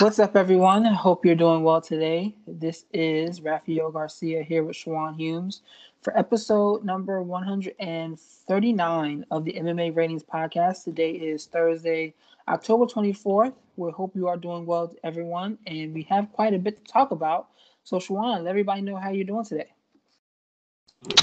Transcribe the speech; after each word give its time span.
What's 0.00 0.18
up, 0.18 0.36
everyone? 0.36 0.84
I 0.84 0.92
hope 0.92 1.24
you're 1.24 1.34
doing 1.34 1.62
well 1.62 1.80
today. 1.80 2.34
This 2.46 2.84
is 2.92 3.40
Rafael 3.40 3.90
Garcia 3.90 4.42
here 4.42 4.62
with 4.62 4.76
Shawan 4.76 5.16
Humes 5.16 5.62
for 6.02 6.16
episode 6.18 6.84
number 6.84 7.22
139 7.22 9.26
of 9.30 9.44
the 9.44 9.54
MMA 9.54 9.96
Ratings 9.96 10.22
Podcast. 10.22 10.84
Today 10.84 11.12
is 11.12 11.46
Thursday, 11.46 12.12
October 12.46 12.84
24th. 12.84 13.54
We 13.76 13.90
hope 13.90 14.14
you 14.14 14.28
are 14.28 14.36
doing 14.36 14.66
well, 14.66 14.94
everyone, 15.02 15.56
and 15.66 15.94
we 15.94 16.02
have 16.04 16.30
quite 16.32 16.52
a 16.52 16.58
bit 16.58 16.84
to 16.84 16.92
talk 16.92 17.10
about. 17.10 17.48
So, 17.84 17.96
Shawan, 17.96 18.42
let 18.42 18.50
everybody 18.50 18.82
know 18.82 18.96
how 18.96 19.10
you're 19.10 19.24
doing 19.24 19.44
today. 19.44 19.72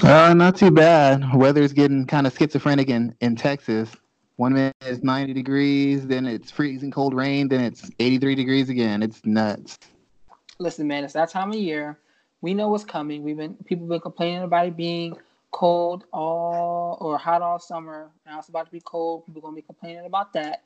Uh, 0.01 0.33
not 0.33 0.55
too 0.55 0.71
bad. 0.71 1.35
Weather's 1.35 1.73
getting 1.73 2.07
kind 2.07 2.25
of 2.25 2.35
schizophrenic 2.35 2.89
in, 2.89 3.15
in 3.21 3.35
Texas. 3.35 3.95
One 4.37 4.53
minute 4.53 4.75
it's 4.81 5.03
90 5.03 5.33
degrees, 5.33 6.07
then 6.07 6.25
it's 6.25 6.49
freezing 6.49 6.91
cold 6.91 7.13
rain, 7.13 7.47
then 7.47 7.61
it's 7.61 7.89
83 7.99 8.35
degrees 8.35 8.69
again. 8.69 9.03
It's 9.03 9.23
nuts. 9.25 9.77
Listen, 10.59 10.87
man, 10.87 11.03
it's 11.03 11.13
that 11.13 11.29
time 11.29 11.49
of 11.49 11.55
year. 11.55 11.99
We 12.41 12.53
know 12.53 12.69
what's 12.69 12.83
coming. 12.83 13.23
We've 13.23 13.37
been 13.37 13.55
people 13.65 13.87
been 13.87 13.99
complaining 13.99 14.43
about 14.43 14.67
it 14.67 14.75
being 14.75 15.15
cold 15.51 16.05
all 16.11 16.97
or 16.99 17.17
hot 17.17 17.41
all 17.41 17.59
summer. 17.59 18.09
Now 18.25 18.39
it's 18.39 18.49
about 18.49 18.65
to 18.65 18.71
be 18.71 18.81
cold. 18.81 19.25
People 19.25 19.41
gonna 19.41 19.55
be 19.55 19.61
complaining 19.61 20.05
about 20.05 20.33
that. 20.33 20.63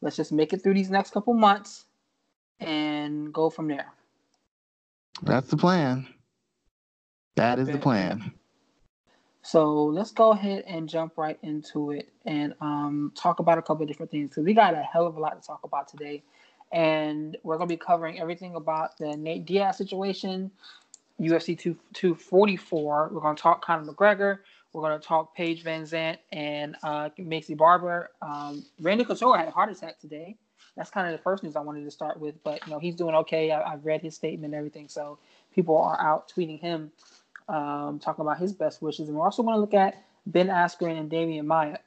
Let's 0.00 0.16
just 0.16 0.32
make 0.32 0.52
it 0.52 0.62
through 0.62 0.74
these 0.74 0.90
next 0.90 1.12
couple 1.12 1.34
months 1.34 1.86
and 2.60 3.32
go 3.32 3.48
from 3.48 3.68
there. 3.68 3.92
That's 5.22 5.48
the 5.48 5.56
plan. 5.56 6.06
That 7.36 7.58
is 7.58 7.68
the 7.68 7.78
plan. 7.78 8.32
So 9.44 9.84
let's 9.84 10.10
go 10.10 10.32
ahead 10.32 10.64
and 10.66 10.88
jump 10.88 11.18
right 11.18 11.38
into 11.42 11.90
it 11.90 12.08
and 12.24 12.54
um, 12.62 13.12
talk 13.14 13.40
about 13.40 13.58
a 13.58 13.62
couple 13.62 13.82
of 13.82 13.88
different 13.88 14.10
things 14.10 14.30
because 14.30 14.42
we 14.42 14.54
got 14.54 14.72
a 14.72 14.80
hell 14.80 15.06
of 15.06 15.16
a 15.16 15.20
lot 15.20 15.40
to 15.40 15.46
talk 15.46 15.60
about 15.64 15.86
today. 15.86 16.22
And 16.72 17.36
we're 17.42 17.58
going 17.58 17.68
to 17.68 17.72
be 17.74 17.76
covering 17.76 18.18
everything 18.18 18.54
about 18.54 18.96
the 18.96 19.14
Nate 19.18 19.44
Diaz 19.44 19.76
situation, 19.76 20.50
UFC 21.20 21.58
2, 21.58 21.76
244. 21.92 23.10
We're 23.12 23.20
going 23.20 23.36
to 23.36 23.42
talk 23.42 23.62
Conor 23.62 23.92
McGregor. 23.92 24.38
We're 24.72 24.80
going 24.80 24.98
to 24.98 25.06
talk 25.06 25.36
Paige 25.36 25.62
VanZant 25.62 26.16
and 26.32 26.74
uh, 26.82 27.10
Maycee 27.18 27.54
Barber. 27.54 28.12
Um, 28.22 28.64
Randy 28.80 29.04
Couture 29.04 29.36
had 29.36 29.48
a 29.48 29.50
heart 29.50 29.70
attack 29.70 30.00
today. 30.00 30.38
That's 30.74 30.88
kind 30.88 31.06
of 31.06 31.12
the 31.12 31.22
first 31.22 31.42
news 31.42 31.54
I 31.54 31.60
wanted 31.60 31.84
to 31.84 31.90
start 31.90 32.18
with. 32.18 32.42
But, 32.44 32.66
you 32.66 32.72
know, 32.72 32.78
he's 32.78 32.96
doing 32.96 33.14
okay. 33.16 33.50
I, 33.50 33.74
I've 33.74 33.84
read 33.84 34.00
his 34.00 34.14
statement 34.14 34.54
and 34.54 34.58
everything. 34.58 34.88
So 34.88 35.18
people 35.54 35.76
are 35.76 36.00
out 36.00 36.32
tweeting 36.34 36.58
him 36.60 36.92
um, 37.48 37.98
talking 37.98 38.22
about 38.22 38.38
his 38.38 38.52
best 38.52 38.82
wishes. 38.82 39.08
And 39.08 39.16
we're 39.16 39.24
also 39.24 39.42
going 39.42 39.54
to 39.54 39.60
look 39.60 39.74
at 39.74 40.02
Ben 40.26 40.48
Askren 40.48 40.98
and 40.98 41.10
Demian 41.10 41.46
Maia. 41.46 41.78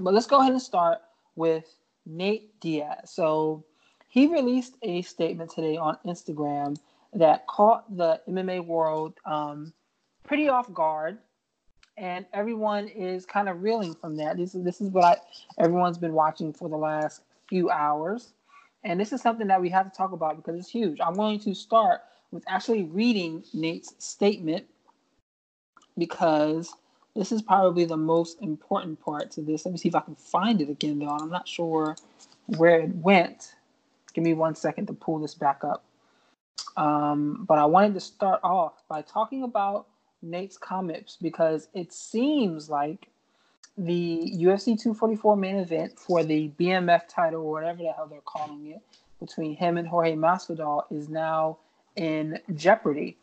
But 0.00 0.14
let's 0.14 0.26
go 0.26 0.40
ahead 0.40 0.52
and 0.52 0.62
start 0.62 0.98
with 1.36 1.64
Nate 2.04 2.58
Diaz. 2.60 3.10
So 3.10 3.64
he 4.08 4.26
released 4.26 4.76
a 4.82 5.02
statement 5.02 5.50
today 5.50 5.76
on 5.76 5.98
Instagram 6.06 6.76
that 7.12 7.46
caught 7.46 7.96
the 7.96 8.20
MMA 8.28 8.64
world 8.64 9.14
um, 9.24 9.72
pretty 10.24 10.48
off 10.48 10.72
guard. 10.72 11.18
And 11.98 12.26
everyone 12.32 12.88
is 12.88 13.24
kind 13.24 13.48
of 13.48 13.62
reeling 13.62 13.94
from 13.94 14.16
that. 14.16 14.36
This 14.36 14.54
is 14.54 14.62
this 14.62 14.82
is 14.82 14.90
what 14.90 15.04
I, 15.04 15.16
everyone's 15.62 15.96
been 15.96 16.12
watching 16.12 16.52
for 16.52 16.68
the 16.68 16.76
last 16.76 17.22
few 17.48 17.70
hours, 17.70 18.34
and 18.84 19.00
this 19.00 19.14
is 19.14 19.22
something 19.22 19.46
that 19.46 19.62
we 19.62 19.70
have 19.70 19.90
to 19.90 19.96
talk 19.96 20.12
about 20.12 20.36
because 20.36 20.60
it's 20.60 20.68
huge. 20.68 20.98
I'm 21.00 21.14
going 21.14 21.40
to 21.40 21.54
start 21.54 22.02
with 22.30 22.44
actually 22.48 22.84
reading 22.84 23.44
Nate's 23.54 23.94
statement 23.98 24.66
because 25.96 26.74
this 27.14 27.32
is 27.32 27.40
probably 27.40 27.84
the 27.84 27.96
most 27.96 28.40
important 28.42 29.00
part 29.00 29.30
to 29.32 29.42
this. 29.42 29.64
Let 29.64 29.72
me 29.72 29.78
see 29.78 29.88
if 29.88 29.94
I 29.94 30.00
can 30.00 30.14
find 30.14 30.60
it 30.60 30.68
again, 30.68 30.98
though. 30.98 31.08
I'm 31.08 31.30
not 31.30 31.48
sure 31.48 31.96
where 32.46 32.80
it 32.80 32.94
went. 32.94 33.54
Give 34.12 34.24
me 34.24 34.34
one 34.34 34.54
second 34.54 34.86
to 34.86 34.92
pull 34.92 35.18
this 35.18 35.34
back 35.34 35.62
up. 35.64 35.84
Um, 36.76 37.44
but 37.48 37.58
I 37.58 37.64
wanted 37.64 37.94
to 37.94 38.00
start 38.00 38.40
off 38.42 38.82
by 38.88 39.02
talking 39.02 39.42
about 39.42 39.86
Nate's 40.22 40.58
comments 40.58 41.16
because 41.20 41.68
it 41.74 41.92
seems 41.92 42.68
like 42.68 43.08
the 43.78 44.32
UFC 44.36 44.80
244 44.80 45.36
main 45.36 45.56
event 45.56 45.98
for 45.98 46.22
the 46.22 46.50
BMF 46.58 47.02
title, 47.08 47.42
or 47.42 47.52
whatever 47.52 47.82
the 47.82 47.92
hell 47.92 48.06
they're 48.06 48.20
calling 48.24 48.66
it, 48.68 48.80
between 49.20 49.54
him 49.54 49.76
and 49.76 49.86
Jorge 49.86 50.14
Masvidal 50.14 50.84
is 50.90 51.08
now 51.08 51.58
in 51.96 52.38
jeopardy. 52.54 53.16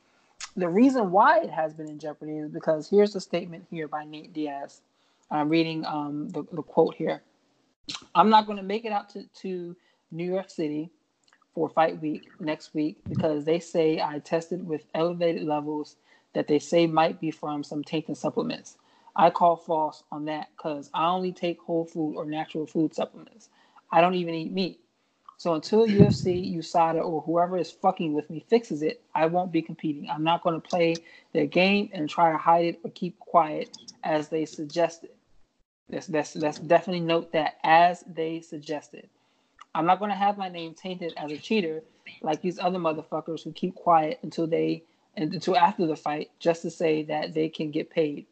The 0.55 0.69
reason 0.69 1.11
why 1.11 1.39
it 1.39 1.49
has 1.49 1.73
been 1.73 1.89
in 1.89 1.99
jeopardy 1.99 2.37
is 2.37 2.49
because 2.49 2.89
here's 2.89 3.15
a 3.15 3.21
statement 3.21 3.65
here 3.69 3.87
by 3.87 4.05
Nate 4.05 4.33
Diaz. 4.33 4.81
I'm 5.31 5.49
reading 5.49 5.85
um, 5.85 6.29
the, 6.29 6.43
the 6.51 6.61
quote 6.61 6.95
here. 6.95 7.23
I'm 8.13 8.29
not 8.29 8.45
going 8.45 8.57
to 8.57 8.63
make 8.63 8.85
it 8.85 8.91
out 8.91 9.09
to, 9.09 9.23
to 9.41 9.75
New 10.11 10.25
York 10.25 10.49
City 10.49 10.91
for 11.53 11.69
fight 11.69 12.01
week 12.01 12.29
next 12.39 12.73
week 12.73 12.97
because 13.09 13.45
they 13.45 13.59
say 13.59 14.01
I 14.01 14.19
tested 14.19 14.67
with 14.67 14.85
elevated 14.93 15.43
levels 15.43 15.97
that 16.33 16.47
they 16.47 16.59
say 16.59 16.87
might 16.87 17.19
be 17.19 17.31
from 17.31 17.63
some 17.63 17.83
tainted 17.83 18.17
supplements. 18.17 18.77
I 19.15 19.29
call 19.29 19.55
false 19.55 20.03
on 20.11 20.25
that 20.25 20.49
because 20.57 20.89
I 20.93 21.07
only 21.07 21.31
take 21.31 21.61
whole 21.61 21.85
food 21.85 22.15
or 22.15 22.25
natural 22.25 22.65
food 22.65 22.95
supplements. 22.95 23.49
I 23.91 24.01
don't 24.01 24.15
even 24.15 24.33
eat 24.33 24.51
meat. 24.51 24.79
So 25.43 25.55
until 25.55 25.85
UFC, 25.85 26.55
USADA, 26.55 27.03
or 27.03 27.21
whoever 27.23 27.57
is 27.57 27.69
fucking 27.69 28.13
with 28.13 28.29
me 28.29 28.45
fixes 28.47 28.81
it, 28.81 29.03
I 29.13 29.25
won't 29.25 29.51
be 29.51 29.61
competing. 29.61 30.09
I'm 30.09 30.23
not 30.23 30.41
going 30.41 30.55
to 30.55 30.65
play 30.65 30.95
their 31.33 31.47
game 31.47 31.89
and 31.91 32.09
try 32.09 32.31
to 32.31 32.37
hide 32.37 32.63
it 32.63 32.79
or 32.81 32.91
keep 32.91 33.19
quiet 33.19 33.77
as 34.05 34.29
they 34.29 34.45
suggested. 34.45 35.09
Let's, 35.89 36.07
let's, 36.07 36.37
let's 36.37 36.59
definitely 36.59 37.01
note 37.01 37.33
that 37.33 37.57
as 37.61 38.05
they 38.07 38.39
suggested. 38.39 39.09
I'm 39.75 39.85
not 39.85 39.99
going 39.99 40.11
to 40.11 40.15
have 40.15 40.37
my 40.37 40.47
name 40.47 40.75
tainted 40.75 41.13
as 41.17 41.29
a 41.29 41.37
cheater 41.37 41.83
like 42.21 42.41
these 42.41 42.57
other 42.57 42.79
motherfuckers 42.79 43.43
who 43.43 43.51
keep 43.51 43.75
quiet 43.75 44.19
until 44.23 44.47
they 44.47 44.85
and 45.17 45.33
until 45.33 45.57
after 45.57 45.85
the 45.85 45.97
fight 45.97 46.31
just 46.39 46.61
to 46.61 46.71
say 46.71 47.03
that 47.03 47.33
they 47.33 47.49
can 47.49 47.69
get 47.69 47.89
paid. 47.89 48.27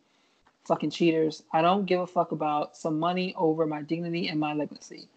Fucking 0.66 0.91
cheaters. 0.91 1.43
I 1.51 1.61
don't 1.61 1.85
give 1.85 1.99
a 1.99 2.07
fuck 2.07 2.31
about 2.31 2.78
some 2.78 2.99
money 2.99 3.35
over 3.38 3.66
my 3.66 3.81
dignity 3.81 4.29
and 4.29 4.39
my 4.39 4.53
legacy. 4.53 5.09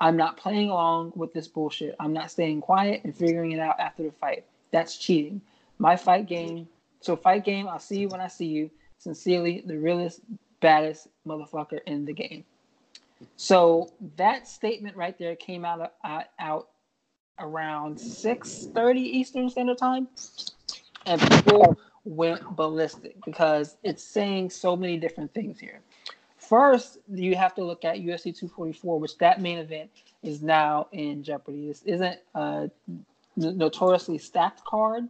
I'm 0.00 0.16
not 0.16 0.36
playing 0.36 0.70
along 0.70 1.12
with 1.14 1.32
this 1.32 1.48
bullshit. 1.48 1.94
I'm 2.00 2.12
not 2.12 2.30
staying 2.30 2.60
quiet 2.60 3.02
and 3.04 3.16
figuring 3.16 3.52
it 3.52 3.60
out 3.60 3.78
after 3.78 4.02
the 4.02 4.12
fight. 4.12 4.44
That's 4.70 4.96
cheating. 4.96 5.40
My 5.78 5.96
fight 5.96 6.26
game. 6.26 6.68
So 7.00 7.16
fight 7.16 7.44
game. 7.44 7.68
I'll 7.68 7.78
see 7.78 8.00
you 8.00 8.08
when 8.08 8.20
I 8.20 8.28
see 8.28 8.46
you. 8.46 8.70
Sincerely, 8.98 9.62
the 9.66 9.76
realest, 9.76 10.20
baddest 10.60 11.08
motherfucker 11.26 11.80
in 11.86 12.04
the 12.04 12.12
game. 12.12 12.44
So 13.36 13.92
that 14.16 14.48
statement 14.48 14.96
right 14.96 15.16
there 15.18 15.36
came 15.36 15.64
out 15.64 15.92
uh, 16.04 16.22
out 16.38 16.68
around 17.38 17.96
6:30 17.96 18.98
Eastern 18.98 19.50
Standard 19.50 19.78
Time, 19.78 20.08
and 21.06 21.20
people 21.20 21.76
went 22.04 22.56
ballistic 22.56 23.16
because 23.24 23.76
it's 23.82 24.02
saying 24.02 24.50
so 24.50 24.76
many 24.76 24.96
different 24.96 25.32
things 25.34 25.58
here. 25.58 25.80
First, 26.52 26.98
you 27.08 27.34
have 27.34 27.54
to 27.54 27.64
look 27.64 27.82
at 27.82 27.96
UFC 27.96 28.24
244, 28.24 29.00
which 29.00 29.16
that 29.16 29.40
main 29.40 29.56
event 29.56 29.88
is 30.22 30.42
now 30.42 30.86
in 30.92 31.22
jeopardy. 31.22 31.68
This 31.68 31.82
isn't 31.84 32.18
a 32.34 32.70
notoriously 33.36 34.18
stacked 34.18 34.62
card, 34.62 35.08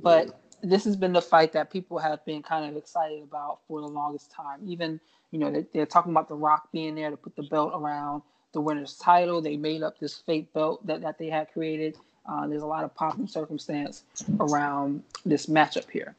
but 0.00 0.40
this 0.62 0.84
has 0.84 0.96
been 0.96 1.12
the 1.12 1.20
fight 1.20 1.52
that 1.52 1.70
people 1.70 1.98
have 1.98 2.24
been 2.24 2.42
kind 2.42 2.64
of 2.64 2.78
excited 2.78 3.22
about 3.22 3.58
for 3.68 3.82
the 3.82 3.86
longest 3.86 4.30
time. 4.30 4.60
Even, 4.64 4.98
you 5.32 5.38
know, 5.38 5.50
they're, 5.50 5.66
they're 5.74 5.84
talking 5.84 6.12
about 6.12 6.28
The 6.28 6.34
Rock 6.34 6.70
being 6.72 6.94
there 6.94 7.10
to 7.10 7.16
put 7.18 7.36
the 7.36 7.42
belt 7.42 7.72
around 7.74 8.22
the 8.54 8.62
winner's 8.62 8.96
title. 8.96 9.42
They 9.42 9.58
made 9.58 9.82
up 9.82 9.98
this 9.98 10.16
fake 10.16 10.50
belt 10.54 10.86
that, 10.86 11.02
that 11.02 11.18
they 11.18 11.28
had 11.28 11.52
created. 11.52 11.98
Uh, 12.26 12.46
there's 12.46 12.62
a 12.62 12.66
lot 12.66 12.84
of 12.84 12.94
pop 12.94 13.18
and 13.18 13.28
circumstance 13.28 14.04
around 14.40 15.02
this 15.26 15.44
matchup 15.44 15.90
here. 15.90 16.16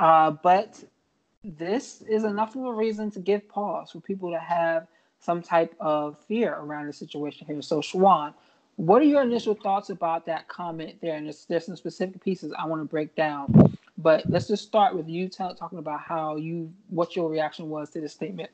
Uh, 0.00 0.32
but 0.32 0.82
this 1.44 2.02
is 2.02 2.24
enough 2.24 2.56
of 2.56 2.64
a 2.64 2.72
reason 2.72 3.10
to 3.12 3.20
give 3.20 3.46
pause 3.48 3.90
for 3.90 4.00
people 4.00 4.30
to 4.30 4.38
have 4.38 4.86
some 5.20 5.42
type 5.42 5.74
of 5.78 6.18
fear 6.26 6.54
around 6.54 6.86
the 6.86 6.92
situation 6.92 7.46
here. 7.46 7.60
So, 7.62 7.80
Shawan, 7.80 8.34
what 8.76 9.00
are 9.02 9.06
your 9.06 9.22
initial 9.22 9.54
thoughts 9.54 9.90
about 9.90 10.26
that 10.26 10.48
comment 10.48 10.96
there? 11.00 11.14
And 11.14 11.26
there's, 11.26 11.44
there's 11.44 11.66
some 11.66 11.76
specific 11.76 12.22
pieces 12.22 12.52
I 12.58 12.66
want 12.66 12.82
to 12.82 12.86
break 12.86 13.14
down, 13.14 13.76
but 13.98 14.28
let's 14.28 14.48
just 14.48 14.64
start 14.64 14.94
with 14.94 15.08
you 15.08 15.28
tell, 15.28 15.54
talking 15.54 15.78
about 15.78 16.00
how 16.00 16.36
you, 16.36 16.72
what 16.88 17.14
your 17.14 17.30
reaction 17.30 17.68
was 17.68 17.90
to 17.90 18.00
this 18.00 18.12
statement. 18.12 18.50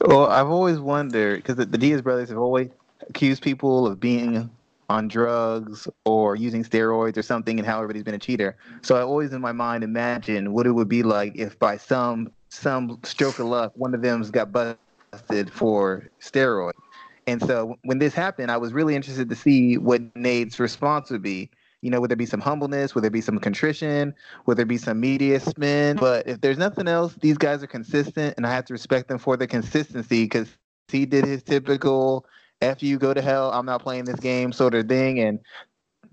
Well, 0.00 0.26
I've 0.26 0.48
always 0.48 0.78
wondered 0.78 1.36
because 1.36 1.56
the, 1.56 1.66
the 1.66 1.76
Diaz 1.76 2.00
brothers 2.00 2.28
have 2.30 2.38
always 2.38 2.70
accused 3.08 3.42
people 3.42 3.86
of 3.86 4.00
being 4.00 4.50
on 4.88 5.08
drugs 5.08 5.86
or 6.04 6.34
using 6.34 6.64
steroids 6.64 7.16
or 7.16 7.22
something 7.22 7.58
and 7.58 7.66
how 7.66 7.76
everybody's 7.76 8.04
been 8.04 8.14
a 8.14 8.18
cheater. 8.18 8.56
So 8.82 8.96
I 8.96 9.02
always 9.02 9.32
in 9.32 9.40
my 9.40 9.52
mind 9.52 9.84
imagine 9.84 10.52
what 10.52 10.66
it 10.66 10.72
would 10.72 10.88
be 10.88 11.02
like 11.02 11.32
if 11.36 11.58
by 11.58 11.76
some 11.76 12.30
some 12.50 12.98
stroke 13.04 13.38
of 13.38 13.46
luck 13.46 13.72
one 13.74 13.94
of 13.94 14.00
them's 14.00 14.30
got 14.30 14.50
busted 14.52 15.50
for 15.52 16.08
steroids. 16.20 16.72
And 17.26 17.42
so 17.42 17.76
when 17.84 17.98
this 17.98 18.14
happened, 18.14 18.50
I 18.50 18.56
was 18.56 18.72
really 18.72 18.96
interested 18.96 19.28
to 19.28 19.36
see 19.36 19.76
what 19.76 20.00
Nate's 20.16 20.58
response 20.58 21.10
would 21.10 21.22
be. 21.22 21.50
You 21.82 21.90
know, 21.90 22.00
would 22.00 22.10
there 22.10 22.16
be 22.16 22.26
some 22.26 22.40
humbleness? 22.40 22.94
Would 22.94 23.04
there 23.04 23.10
be 23.10 23.20
some 23.20 23.38
contrition? 23.38 24.14
Would 24.46 24.56
there 24.56 24.66
be 24.66 24.78
some 24.78 24.98
media 24.98 25.38
spin? 25.38 25.98
But 25.98 26.26
if 26.26 26.40
there's 26.40 26.58
nothing 26.58 26.88
else, 26.88 27.14
these 27.20 27.36
guys 27.36 27.62
are 27.62 27.68
consistent, 27.68 28.34
and 28.36 28.46
I 28.46 28.50
have 28.50 28.64
to 28.64 28.72
respect 28.72 29.08
them 29.08 29.18
for 29.18 29.36
their 29.36 29.46
consistency 29.46 30.24
because 30.24 30.48
he 30.88 31.04
did 31.04 31.26
his 31.26 31.42
typical 31.42 32.26
"f 32.60 32.82
you, 32.82 32.98
go 32.98 33.14
to 33.14 33.22
hell, 33.22 33.50
I'm 33.52 33.66
not 33.66 33.82
playing 33.82 34.04
this 34.04 34.20
game" 34.20 34.52
sort 34.52 34.74
of 34.74 34.88
thing, 34.88 35.20
and 35.20 35.40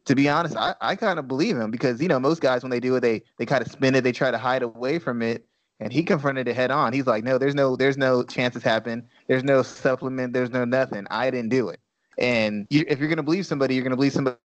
to 0.06 0.16
be 0.16 0.30
honest, 0.30 0.56
I, 0.56 0.76
I 0.82 0.96
kind 0.96 1.20
of 1.20 1.28
believe 1.28 1.58
him 1.58 1.72
because 1.72 2.02
you 2.02 2.08
know 2.08 2.20
most 2.20 2.42
guys 2.42 2.64
when 2.64 2.70
they 2.70 2.80
do 2.80 2.96
it, 2.96 3.02
they 3.02 3.24
they 3.38 3.46
kind 3.46 3.66
of 3.66 3.72
spin 3.72 3.96
it, 3.96 4.04
they 4.04 4.12
try 4.12 4.32
to 4.32 4.38
hide 4.38 4.64
away 4.64 5.00
from 5.00 5.22
it, 5.22 5.46
and 5.80 5.92
he 5.92 6.04
confronted 6.04 6.48
it 6.48 6.56
head 6.56 6.72
on. 6.72 6.94
He's 6.94 7.08
like, 7.08 7.24
no, 7.24 7.38
there's 7.38 7.56
no 7.56 7.76
there's 7.76 7.98
no 7.98 8.24
chances 8.24 8.64
happen, 8.64 9.08
there's 9.28 9.44
no 9.44 9.64
supplement, 9.64 10.34
there's 10.34 10.52
no 10.52 10.66
nothing. 10.66 11.08
I 11.10 11.30
didn't 11.32 11.50
do 11.50 11.70
it. 11.70 11.80
And 12.18 12.68
you, 12.70 12.86
if 12.88 13.00
you're 13.00 13.10
gonna 13.10 13.24
believe 13.24 13.46
somebody, 13.46 13.76
you're 13.76 13.84
gonna 13.84 13.96
believe 13.96 14.14
somebody 14.14 14.40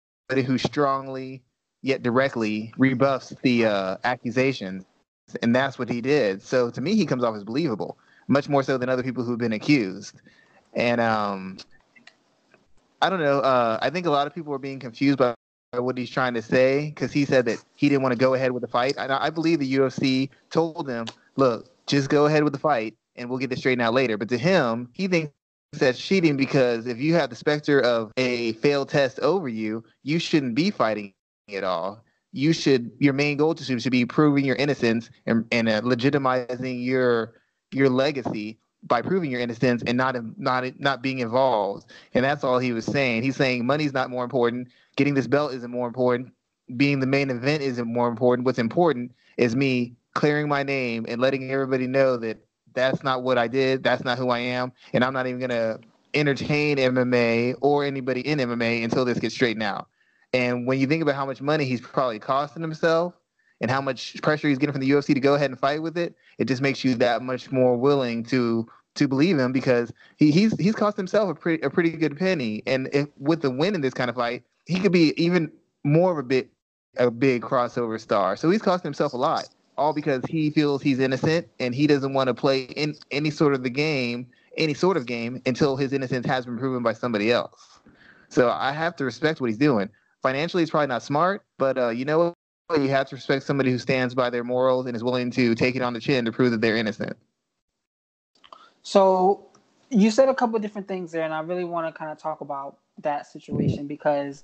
who 0.46 0.58
strongly 0.58 1.44
yet 1.82 2.04
directly 2.04 2.74
rebuffs 2.78 3.34
the 3.42 3.66
uh, 3.66 3.98
accusations, 4.04 4.86
and 5.44 5.56
that's 5.56 5.78
what 5.78 5.90
he 5.90 6.02
did. 6.02 6.42
So 6.42 6.70
to 6.70 6.82
me, 6.82 6.96
he 6.96 7.06
comes 7.06 7.24
off 7.24 7.36
as 7.36 7.44
believable, 7.44 7.98
much 8.28 8.48
more 8.50 8.64
so 8.64 8.78
than 8.78 8.90
other 8.90 9.04
people 9.04 9.24
who've 9.24 9.38
been 9.38 9.54
accused. 9.54 10.22
And 10.74 11.02
um, 11.02 11.58
I 13.02 13.10
don't 13.10 13.22
know. 13.22 13.40
Uh, 13.40 13.80
I 13.82 13.90
think 13.90 14.06
a 14.06 14.12
lot 14.12 14.28
of 14.28 14.36
people 14.36 14.54
are 14.54 14.60
being 14.60 14.80
confused 14.80 15.18
by 15.18 15.34
what 15.74 15.98
he's 15.98 16.10
trying 16.10 16.34
to 16.34 16.42
say 16.42 16.88
because 16.90 17.12
he 17.12 17.26
said 17.26 17.46
that 17.46 17.64
he 17.76 17.90
didn't 17.90 18.02
want 18.02 18.14
to 18.14 18.18
go 18.18 18.34
ahead 18.34 18.52
with 18.52 18.62
the 18.62 18.68
fight. 18.68 18.96
And 18.98 19.12
I, 19.12 19.26
I 19.26 19.30
believe 19.30 19.60
the 19.60 19.74
UFC 19.76 20.30
told 20.50 20.90
him, 20.90 21.06
look, 21.36 21.70
just 21.86 22.10
go 22.10 22.26
ahead 22.26 22.44
with 22.44 22.54
the 22.54 22.60
fight 22.60 22.96
and 23.16 23.30
we'll 23.30 23.40
get 23.40 23.50
this 23.50 23.60
straightened 23.60 23.82
out 23.82 23.94
later. 23.94 24.18
But 24.18 24.30
to 24.30 24.38
him, 24.38 24.90
he 24.94 25.08
thinks 25.08 25.32
that's 25.74 26.00
cheating 26.00 26.36
because 26.36 26.88
if 26.88 26.98
you 26.98 27.14
have 27.14 27.30
the 27.30 27.36
specter 27.36 27.80
of 27.80 28.12
a 28.18 28.54
failed 28.54 28.90
test 28.90 29.20
over 29.20 29.48
you, 29.48 29.84
you 30.04 30.20
shouldn't 30.20 30.56
be 30.56 30.72
fighting 30.72 31.14
at 31.54 31.64
all. 31.64 32.04
You 32.32 32.54
should 32.54 32.92
your 33.00 33.14
main 33.14 33.38
goal 33.38 33.56
to 33.56 33.80
should 33.80 33.92
be 33.92 34.06
proving 34.06 34.46
your 34.46 34.56
innocence 34.56 35.10
and, 35.26 35.46
and 35.52 35.68
uh, 35.68 35.82
legitimizing 35.82 36.84
your 36.84 37.34
your 37.72 37.90
legacy 37.90 38.60
by 38.84 39.02
proving 39.02 39.30
your 39.30 39.42
innocence 39.42 39.84
and 39.86 39.98
not 39.98 40.16
not 40.38 40.80
not 40.80 41.02
being 41.02 41.20
involved. 41.20 41.86
And 42.14 42.24
that's 42.24 42.44
all 42.44 42.60
he 42.60 42.72
was 42.72 42.86
saying. 42.86 43.24
He's 43.24 43.36
saying 43.36 43.66
money's 43.66 43.94
not 43.94 44.10
more 44.10 44.24
important 44.24 44.70
getting 45.00 45.14
this 45.14 45.28
belt 45.28 45.54
isn't 45.54 45.72
more 45.72 45.88
important. 45.88 46.34
Being 46.76 47.00
the 47.00 47.08
main 47.08 47.30
event 47.30 47.64
isn't 47.64 47.88
more 47.88 48.10
important. 48.10 48.46
What's 48.46 48.60
important 48.60 49.14
is 49.38 49.56
me 49.56 49.96
clearing 50.14 50.50
my 50.50 50.62
name 50.62 51.06
and 51.08 51.22
letting 51.22 51.50
everybody 51.50 51.88
know 51.88 52.18
that 52.18 52.38
that's 52.74 53.02
not 53.02 53.24
what 53.24 53.38
I 53.38 53.48
did. 53.48 53.82
That's 53.82 54.04
not 54.04 54.18
who 54.18 54.30
I 54.30 54.40
am. 54.40 54.74
And 54.92 55.06
I'm 55.06 55.14
not 55.14 55.26
even 55.26 55.50
to 55.50 55.80
entertain 56.14 56.78
MMA 56.78 57.56
or 57.62 57.86
anybody 57.86 58.28
in 58.28 58.40
MMA 58.40 58.84
until 58.84 59.06
this 59.06 59.20
gets 59.20 59.34
straightened 59.34 59.64
out. 59.64 59.88
And 60.34 60.68
when 60.68 60.80
you 60.80 60.86
think 60.86 61.02
about 61.02 61.16
how 61.16 61.26
much 61.26 61.42
money 61.42 61.64
he's 61.64 61.80
probably 61.80 62.20
costing 62.20 62.62
himself 62.62 63.14
and 63.62 63.70
how 63.70 63.82
much 63.82 64.22
pressure 64.22 64.48
he's 64.48 64.58
getting 64.58 64.74
from 64.74 64.82
the 64.82 64.90
UFC 64.90 65.14
to 65.14 65.20
go 65.20 65.36
ahead 65.36 65.50
and 65.50 65.60
fight 65.60 65.82
with 65.82 65.98
it, 65.98 66.16
it 66.38 66.46
just 66.46 66.62
makes 66.62 66.84
you 66.84 66.96
that 66.96 67.22
much 67.22 67.52
more 67.52 67.78
willing 67.78 68.24
to 68.26 68.68
to 68.96 69.08
believe 69.08 69.38
him 69.38 69.52
because 69.52 69.94
he, 70.18 70.32
he's 70.32 70.58
he's 70.58 70.76
cost 70.76 70.98
himself 70.98 71.30
a 71.30 71.36
pretty 71.36 71.64
a 71.64 71.70
pretty 71.70 71.92
good 71.92 72.18
penny. 72.18 72.64
And 72.66 72.90
if, 72.94 73.08
with 73.18 73.42
the 73.42 73.50
win 73.50 73.76
in 73.76 73.82
this 73.82 73.94
kind 73.94 74.10
of 74.10 74.16
fight, 74.16 74.44
he 74.66 74.80
could 74.80 74.92
be 74.92 75.14
even 75.22 75.52
more 75.84 76.12
of 76.12 76.18
a 76.18 76.24
bit 76.24 76.50
a 76.98 77.12
big 77.12 77.42
crossover 77.42 78.00
star. 78.00 78.36
So 78.36 78.50
he's 78.50 78.62
costing 78.62 78.88
himself 78.88 79.14
a 79.14 79.18
lot, 79.18 79.48
all 79.78 79.94
because 79.94 80.24
he 80.28 80.50
feels 80.50 80.82
he's 80.82 81.00
innocent 81.00 81.48
and 81.60 81.74
he 81.74 81.88
doesn't 81.88 82.14
want 82.14 82.28
to 82.28 82.34
play 82.34 82.64
in 82.64 82.96
any 83.12 83.30
sort 83.30 83.54
of 83.54 83.64
the 83.64 83.70
game, 83.70 84.28
any 84.58 84.74
sort 84.74 84.98
of 84.98 85.06
game 85.06 85.42
until 85.46 85.76
his 85.78 85.94
innocence 85.94 86.26
has 86.26 86.46
been 86.46 86.58
proven 86.58 86.84
by 86.84 86.94
somebody 86.94 87.32
else. 87.32 87.80
So 88.30 88.50
I 88.50 88.72
have 88.72 88.96
to 88.98 89.06
respect 89.06 89.42
what 89.42 89.50
he's 89.50 89.58
doing. 89.58 89.90
Financially, 90.22 90.62
it's 90.64 90.72
probably 90.72 90.88
not 90.88 91.04
smart, 91.04 91.44
but 91.58 91.78
uh, 91.78 91.90
you 91.90 92.06
know? 92.06 92.34
You 92.76 92.90
have 92.90 93.08
to 93.08 93.16
respect 93.16 93.44
somebody 93.44 93.72
who 93.72 93.80
stands 93.80 94.14
by 94.14 94.30
their 94.30 94.44
morals 94.44 94.86
and 94.86 94.96
is 94.96 95.04
willing 95.04 95.32
to 95.32 95.56
take 95.56 95.76
it 95.76 95.82
on 95.82 95.94
the 95.94 96.00
chin 96.00 96.24
to 96.26 96.32
prove 96.32 96.52
that 96.52 96.62
they're 96.62 96.78
innocent. 96.78 97.18
So 98.84 99.48
you 99.90 100.12
said 100.12 100.30
a 100.30 100.36
couple 100.36 100.60
different 100.60 100.88
things 100.88 101.12
there, 101.12 101.24
and 101.24 101.34
I 101.34 101.40
really 101.40 101.64
want 101.64 101.88
to 101.88 101.98
kind 101.98 102.12
of 102.12 102.20
talk 102.20 102.42
about 102.42 102.78
that 103.00 103.26
situation 103.26 103.88
because 103.88 104.44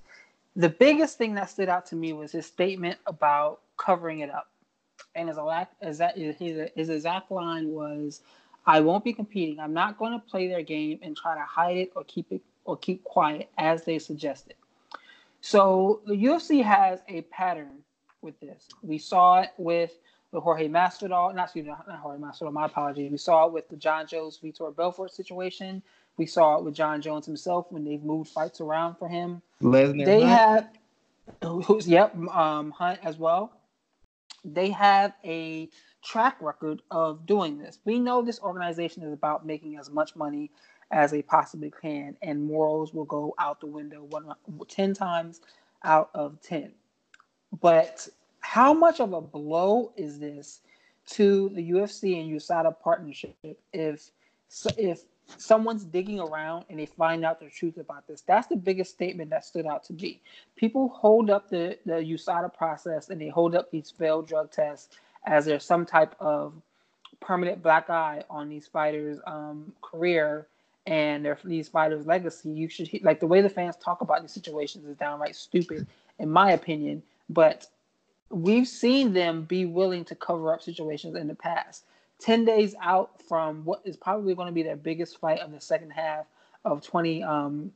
the 0.56 0.70
biggest 0.70 1.18
thing 1.18 1.36
that 1.36 1.50
stood 1.52 1.70
out 1.70 1.86
to 1.88 1.96
me 1.96 2.14
was 2.14 2.32
his 2.32 2.48
statement 2.48 2.98
about 3.06 3.62
covering 3.78 4.22
it 4.22 4.32
up. 4.32 4.50
And 5.14 5.30
his 5.30 5.38
exact 5.82 6.18
his, 6.18 6.38
his 6.76 6.90
exact 6.90 7.32
line 7.32 7.70
was, 7.70 8.22
"I 8.66 8.82
won't 8.82 9.04
be 9.04 9.14
competing. 9.14 9.60
I'm 9.60 9.74
not 9.74 9.98
going 9.98 10.14
to 10.14 10.20
play 10.20 10.48
their 10.48 10.64
game 10.64 11.00
and 11.04 11.16
try 11.16 11.36
to 11.36 11.44
hide 11.44 11.78
it 11.78 11.92
or 11.96 12.04
keep 12.06 12.32
it 12.32 12.42
or 12.66 12.76
keep 12.76 13.04
quiet 13.04 13.50
as 13.58 13.84
they 13.84 14.00
suggested." 14.00 14.56
So 15.42 16.02
the 16.06 16.16
UFC 16.16 16.64
has 16.64 17.02
a 17.08 17.22
pattern 17.24 17.84
with 18.26 18.38
this. 18.42 18.68
We 18.82 18.98
saw 18.98 19.42
it 19.42 19.52
with 19.58 19.98
the 20.34 20.42
Jorge 20.42 20.68
Masvidal, 20.68 21.34
not 21.34 21.46
excuse 21.46 21.66
me, 21.66 21.72
not 21.88 22.00
Jorge 22.00 22.20
Masvidal. 22.20 22.52
My 22.52 22.66
apologies. 22.66 23.10
We 23.10 23.18
saw 23.18 23.46
it 23.46 23.54
with 23.54 23.70
the 23.70 23.78
Jon 23.78 24.06
Jones 24.06 24.38
Vitor 24.44 24.76
Belfort 24.76 25.14
situation. 25.14 25.82
We 26.18 26.26
saw 26.26 26.58
it 26.58 26.64
with 26.66 26.74
Jon 26.74 27.02
Jones 27.02 27.26
himself 27.26 27.68
when 27.70 27.86
they've 27.86 28.04
moved 28.04 28.30
fights 28.30 28.60
around 28.60 28.96
for 28.96 29.08
him. 29.08 29.42
Lesnar. 29.62 30.06
They 30.06 30.22
have, 30.22 30.68
who's 31.42 31.88
yep, 31.88 32.14
um, 32.34 32.72
Hunt 32.72 33.00
as 33.04 33.18
well. 33.18 33.54
They 34.44 34.70
have 34.72 35.14
a 35.24 35.70
track 36.04 36.38
record 36.42 36.82
of 36.92 37.26
doing 37.26 37.58
this. 37.58 37.80
We 37.86 38.00
know 38.00 38.22
this 38.22 38.40
organization 38.40 39.04
is 39.04 39.14
about 39.14 39.46
making 39.46 39.78
as 39.78 39.90
much 39.90 40.16
money 40.16 40.52
as 40.92 41.12
they 41.12 41.22
possibly 41.22 41.72
can, 41.82 42.16
and 42.22 42.44
morals 42.44 42.94
will 42.94 43.06
go 43.06 43.34
out 43.40 43.60
the 43.60 43.66
window 43.66 44.04
one, 44.04 44.32
10 44.68 44.94
times 44.94 45.42
out 45.84 46.10
of 46.14 46.42
10. 46.42 46.72
But 47.62 48.08
how 48.40 48.74
much 48.74 49.00
of 49.00 49.14
a 49.14 49.22
blow 49.22 49.92
is 49.96 50.20
this 50.20 50.62
to 51.08 51.50
the 51.50 51.72
UFC 51.72 52.20
and 52.20 52.40
USADA 52.40 52.80
partnership 52.80 53.36
if 53.74 54.10
if 54.78 55.02
someone's 55.38 55.84
digging 55.84 56.20
around 56.20 56.66
and 56.70 56.80
they 56.80 56.86
find 56.86 57.26
out 57.26 57.40
the 57.40 57.50
truth 57.50 57.78
about 57.78 58.08
this. 58.08 58.22
That's 58.22 58.48
the 58.48 58.56
biggest 58.56 58.92
statement 58.92 59.30
that 59.32 59.44
stood 59.44 59.66
out 59.66 59.84
to 59.86 59.94
me. 59.94 60.22
People 60.56 60.90
hold 60.90 61.30
up 61.30 61.50
the, 61.50 61.78
the 61.86 61.94
USADA 61.94 62.54
process 62.54 63.10
and 63.10 63.20
they 63.20 63.30
hold 63.30 63.56
up 63.56 63.72
these 63.72 63.90
failed 63.90 64.28
drug 64.28 64.52
tests 64.52 64.96
as 65.26 65.46
there's 65.46 65.66
some 65.66 65.86
type 65.86 66.16
of 66.20 66.54
permanent 67.20 67.62
black 67.64 67.90
eye 67.90 68.24
on 68.30 68.50
these 68.50 68.68
fighters' 68.68 69.20
um, 69.26 69.74
career 69.82 70.48
and 70.86 71.26
their 71.26 71.40
these 71.44 71.68
fighters' 71.68 72.06
legacy. 72.06 72.50
You 72.50 72.70
should 72.70 72.90
like 73.04 73.20
the 73.20 73.28
way 73.28 73.42
the 73.42 73.50
fans 73.50 73.76
talk 73.78 74.02
about 74.02 74.22
these 74.22 74.32
situations 74.32 74.86
is 74.86 74.96
downright 74.98 75.36
stupid, 75.36 75.88
in 76.20 76.30
my 76.30 76.52
opinion. 76.52 77.02
But 77.30 77.68
we've 78.30 78.68
seen 78.68 79.14
them 79.14 79.44
be 79.44 79.66
willing 79.66 80.06
to 80.06 80.16
cover 80.16 80.54
up 80.54 80.62
situations 80.62 81.16
in 81.16 81.28
the 81.28 81.36
past. 81.36 81.86
10 82.20 82.46
days 82.46 82.76
out 82.82 83.22
from 83.22 83.64
what 83.66 83.82
is 83.84 83.98
probably 83.98 84.36
going 84.36 84.48
to 84.48 84.54
be 84.54 84.64
their 84.64 84.76
biggest 84.76 85.20
fight 85.20 85.40
of 85.40 85.52
the 85.52 85.60
second 85.60 85.92
half 85.92 86.26
of 86.64 86.82
20, 86.82 87.24
um, 87.24 87.72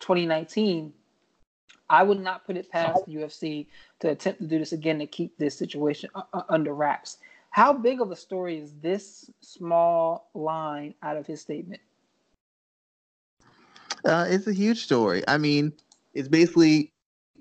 2019, 0.00 0.92
I 1.88 2.02
would 2.02 2.20
not 2.20 2.44
put 2.44 2.56
it 2.56 2.70
past 2.70 3.06
the 3.06 3.14
UFC 3.14 3.66
to 4.00 4.10
attempt 4.10 4.40
to 4.40 4.46
do 4.46 4.58
this 4.58 4.72
again 4.72 4.98
to 4.98 5.06
keep 5.06 5.36
this 5.38 5.56
situation 5.56 6.10
uh, 6.14 6.22
uh, 6.32 6.42
under 6.48 6.74
wraps. 6.74 7.18
How 7.50 7.72
big 7.72 8.00
of 8.00 8.10
a 8.10 8.16
story 8.16 8.58
is 8.58 8.72
this 8.82 9.30
small 9.40 10.28
line 10.34 10.94
out 11.02 11.16
of 11.16 11.26
his 11.26 11.40
statement? 11.40 11.80
Uh, 14.04 14.26
it's 14.28 14.46
a 14.46 14.52
huge 14.52 14.82
story. 14.82 15.22
I 15.26 15.38
mean, 15.38 15.72
it's 16.12 16.28
basically 16.28 16.92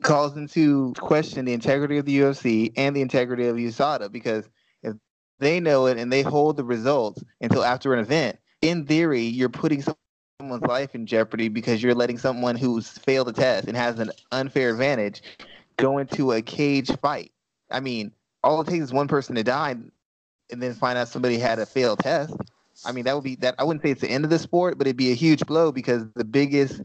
calls 0.01 0.35
into 0.37 0.93
question 0.99 1.45
the 1.45 1.53
integrity 1.53 1.97
of 1.97 2.05
the 2.05 2.19
UFC 2.19 2.71
and 2.77 2.95
the 2.95 3.01
integrity 3.01 3.47
of 3.47 3.55
USADA 3.55 4.11
because 4.11 4.49
if 4.83 4.93
they 5.39 5.59
know 5.59 5.85
it 5.87 5.97
and 5.97 6.11
they 6.11 6.21
hold 6.21 6.57
the 6.57 6.63
results 6.63 7.23
until 7.41 7.63
after 7.63 7.93
an 7.93 7.99
event. 7.99 8.37
In 8.61 8.85
theory, 8.85 9.21
you're 9.21 9.49
putting 9.49 9.83
someone's 10.39 10.63
life 10.63 10.95
in 10.95 11.05
jeopardy 11.05 11.49
because 11.49 11.83
you're 11.83 11.95
letting 11.95 12.17
someone 12.17 12.55
who's 12.55 12.89
failed 12.89 13.29
a 13.29 13.33
test 13.33 13.67
and 13.67 13.77
has 13.77 13.99
an 13.99 14.11
unfair 14.31 14.69
advantage 14.69 15.21
go 15.77 15.97
into 15.97 16.31
a 16.31 16.41
cage 16.41 16.91
fight. 17.01 17.31
I 17.71 17.79
mean, 17.79 18.11
all 18.43 18.61
it 18.61 18.67
takes 18.67 18.85
is 18.85 18.93
one 18.93 19.07
person 19.07 19.35
to 19.35 19.43
die 19.43 19.75
and 20.51 20.61
then 20.61 20.73
find 20.73 20.97
out 20.97 21.07
somebody 21.07 21.37
had 21.37 21.59
a 21.59 21.65
failed 21.65 21.99
test. 21.99 22.35
I 22.85 22.91
mean, 22.91 23.05
that 23.05 23.15
would 23.15 23.23
be 23.23 23.35
that 23.37 23.55
I 23.57 23.63
wouldn't 23.63 23.83
say 23.83 23.91
it's 23.91 24.01
the 24.01 24.09
end 24.09 24.25
of 24.25 24.29
the 24.29 24.39
sport, 24.39 24.77
but 24.77 24.87
it'd 24.87 24.97
be 24.97 25.11
a 25.11 25.15
huge 25.15 25.45
blow 25.45 25.71
because 25.71 26.05
the 26.15 26.25
biggest 26.25 26.81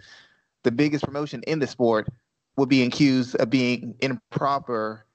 the 0.63 0.71
biggest 0.71 1.05
promotion 1.05 1.43
in 1.47 1.59
the 1.59 1.67
sport 1.67 2.09
would 2.61 2.69
be 2.69 2.83
accused 2.83 3.35
of 3.37 3.49
being 3.49 3.95
improper 4.01 5.07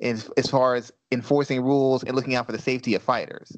in, 0.00 0.20
as 0.36 0.50
far 0.50 0.74
as 0.74 0.92
enforcing 1.12 1.62
rules 1.62 2.02
and 2.02 2.16
looking 2.16 2.34
out 2.34 2.44
for 2.44 2.52
the 2.52 2.58
safety 2.58 2.94
of 2.96 3.02
fighters. 3.02 3.56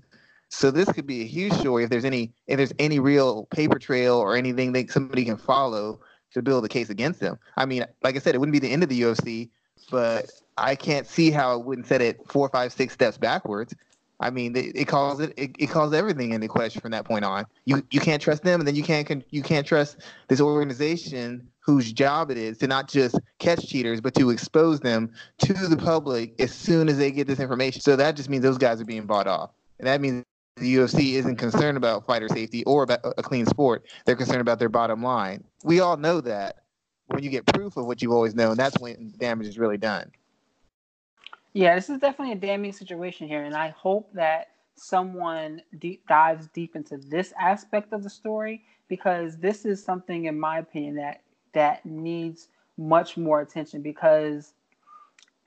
So 0.50 0.70
this 0.70 0.92
could 0.92 1.06
be 1.06 1.23
a 1.23 1.25
huge 1.25 1.54
story 1.54 1.85
if 1.85 1.90
there's 1.90 2.04
any 2.04 2.32
if 2.47 2.59
there's 2.59 2.75
any 2.78 2.99
real 2.99 3.47
paper 3.47 3.78
trail 3.78 4.16
or 4.16 4.37
anything 4.37 4.73
that 4.73 4.90
somebody 4.90 5.25
can 5.25 5.38
follow 5.38 6.00
to 6.32 6.42
build 6.42 6.64
a 6.64 6.68
case 6.68 6.90
against 6.90 7.20
them. 7.20 7.38
I 7.56 7.64
mean, 7.64 7.87
like 8.02 8.14
I 8.14 8.18
said, 8.18 8.35
it 8.35 8.38
wouldn't 8.38 8.52
be 8.52 8.59
the 8.59 8.70
end 8.70 8.82
of 8.82 8.88
the 8.88 9.00
UFC, 9.00 9.49
but 9.90 10.30
I 10.59 10.75
can't 10.75 11.06
see 11.06 11.30
how 11.30 11.59
it 11.59 11.64
wouldn't 11.64 11.87
set 11.87 12.02
it 12.02 12.20
four, 12.28 12.49
five, 12.50 12.73
six 12.73 12.92
steps 12.92 13.16
backwards. 13.16 13.75
I 14.20 14.28
mean, 14.28 14.54
it, 14.54 14.76
it 14.76 14.84
calls 14.84 15.18
it, 15.20 15.32
it, 15.36 15.56
it 15.58 15.68
calls 15.68 15.94
everything 15.94 16.32
into 16.32 16.46
question 16.46 16.80
from 16.80 16.90
that 16.90 17.06
point 17.06 17.24
on. 17.24 17.46
You 17.64 17.82
you 17.90 18.00
can't 18.00 18.20
trust 18.20 18.42
them, 18.42 18.60
and 18.60 18.68
then 18.68 18.74
you 18.74 18.82
can't 18.82 19.24
you 19.30 19.42
can't 19.42 19.66
trust 19.66 19.96
this 20.28 20.40
organization 20.40 21.48
whose 21.60 21.92
job 21.92 22.30
it 22.30 22.36
is 22.36 22.58
to 22.58 22.66
not 22.66 22.88
just 22.88 23.18
catch 23.38 23.66
cheaters, 23.66 24.00
but 24.00 24.14
to 24.14 24.30
expose 24.30 24.80
them 24.80 25.12
to 25.38 25.52
the 25.52 25.76
public 25.76 26.38
as 26.38 26.52
soon 26.52 26.88
as 26.88 26.98
they 26.98 27.10
get 27.10 27.26
this 27.26 27.40
information. 27.40 27.80
So 27.80 27.96
that 27.96 28.16
just 28.16 28.28
means 28.28 28.42
those 28.42 28.58
guys 28.58 28.80
are 28.80 28.84
being 28.84 29.06
bought 29.06 29.26
off, 29.26 29.50
and 29.78 29.88
that 29.88 30.00
means 30.02 30.24
the 30.56 30.74
UFC 30.74 31.14
isn't 31.14 31.36
concerned 31.36 31.78
about 31.78 32.06
fighter 32.06 32.28
safety 32.28 32.62
or 32.64 32.82
about 32.82 33.00
a 33.16 33.22
clean 33.22 33.46
sport. 33.46 33.86
They're 34.04 34.16
concerned 34.16 34.42
about 34.42 34.58
their 34.58 34.68
bottom 34.68 35.02
line. 35.02 35.44
We 35.64 35.80
all 35.80 35.96
know 35.96 36.20
that. 36.20 36.56
When 37.06 37.24
you 37.24 37.30
get 37.30 37.44
proof 37.44 37.76
of 37.76 37.86
what 37.86 38.02
you've 38.02 38.12
always 38.12 38.36
known, 38.36 38.56
that's 38.56 38.78
when 38.78 39.12
damage 39.18 39.48
is 39.48 39.58
really 39.58 39.78
done. 39.78 40.12
Yeah, 41.52 41.75
this 41.75 41.90
is 41.90 41.99
definitely 41.99 42.33
a 42.33 42.37
damning 42.37 42.73
situation 42.73 43.26
here, 43.26 43.42
and 43.42 43.57
I 43.57 43.71
hope 43.71 44.12
that 44.14 44.49
someone 44.76 45.61
deep 45.78 46.07
dives 46.07 46.47
deep 46.49 46.76
into 46.76 46.97
this 46.97 47.33
aspect 47.38 47.92
of 47.92 48.02
the 48.02 48.11
story 48.11 48.64
because 48.88 49.37
this 49.37 49.64
is 49.64 49.83
something, 49.83 50.26
in 50.26 50.38
my 50.38 50.59
opinion, 50.59 50.95
that 50.97 51.23
that 51.52 51.85
needs 51.85 52.49
much 52.78 53.16
more 53.16 53.40
attention. 53.40 53.83
Because 53.83 54.54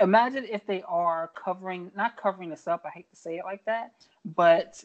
imagine 0.01 0.45
if 0.49 0.65
they 0.65 0.83
are 0.83 1.31
covering, 1.41 1.89
not 1.95 2.17
covering 2.17 2.49
this 2.49 2.67
up. 2.67 2.83
I 2.85 2.89
hate 2.89 3.09
to 3.09 3.15
say 3.15 3.37
it 3.37 3.45
like 3.45 3.63
that, 3.65 3.93
but 4.25 4.83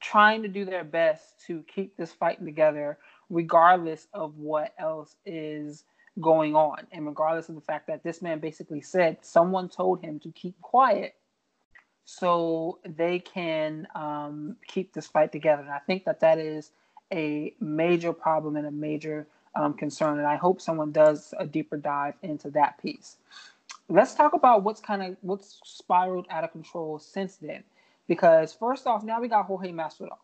trying 0.00 0.42
to 0.42 0.48
do 0.48 0.64
their 0.64 0.84
best 0.84 1.44
to 1.46 1.62
keep 1.72 1.96
this 1.96 2.12
fight 2.12 2.42
together, 2.42 2.98
regardless 3.28 4.08
of 4.14 4.36
what 4.38 4.72
else 4.78 5.16
is 5.26 5.84
going 6.20 6.54
on. 6.54 6.86
And 6.92 7.06
regardless 7.06 7.48
of 7.48 7.54
the 7.54 7.60
fact 7.60 7.86
that 7.86 8.02
this 8.02 8.22
man 8.22 8.38
basically 8.38 8.80
said 8.80 9.18
someone 9.22 9.68
told 9.68 10.02
him 10.02 10.18
to 10.20 10.30
keep 10.32 10.60
quiet 10.60 11.14
so 12.04 12.78
they 12.84 13.18
can 13.18 13.86
um, 13.94 14.56
keep 14.66 14.94
this 14.94 15.06
fight 15.06 15.30
together. 15.30 15.62
And 15.62 15.70
I 15.70 15.78
think 15.80 16.04
that 16.04 16.20
that 16.20 16.38
is 16.38 16.70
a 17.12 17.54
major 17.60 18.12
problem 18.12 18.56
and 18.56 18.66
a 18.66 18.70
major 18.70 19.26
um, 19.54 19.74
concern. 19.74 20.18
And 20.18 20.26
I 20.26 20.36
hope 20.36 20.60
someone 20.60 20.92
does 20.92 21.34
a 21.38 21.46
deeper 21.46 21.76
dive 21.76 22.14
into 22.22 22.50
that 22.52 22.80
piece. 22.80 23.16
Let's 23.88 24.14
talk 24.14 24.32
about 24.32 24.62
what's 24.62 24.80
kind 24.80 25.02
of 25.02 25.16
what's 25.20 25.60
spiraled 25.64 26.26
out 26.30 26.44
of 26.44 26.52
control 26.52 26.98
since 26.98 27.36
then. 27.36 27.64
Because 28.06 28.54
first 28.54 28.86
off, 28.86 29.04
now 29.04 29.20
we 29.20 29.28
got 29.28 29.44
Jorge 29.44 29.70
Masvidal, 29.70 30.16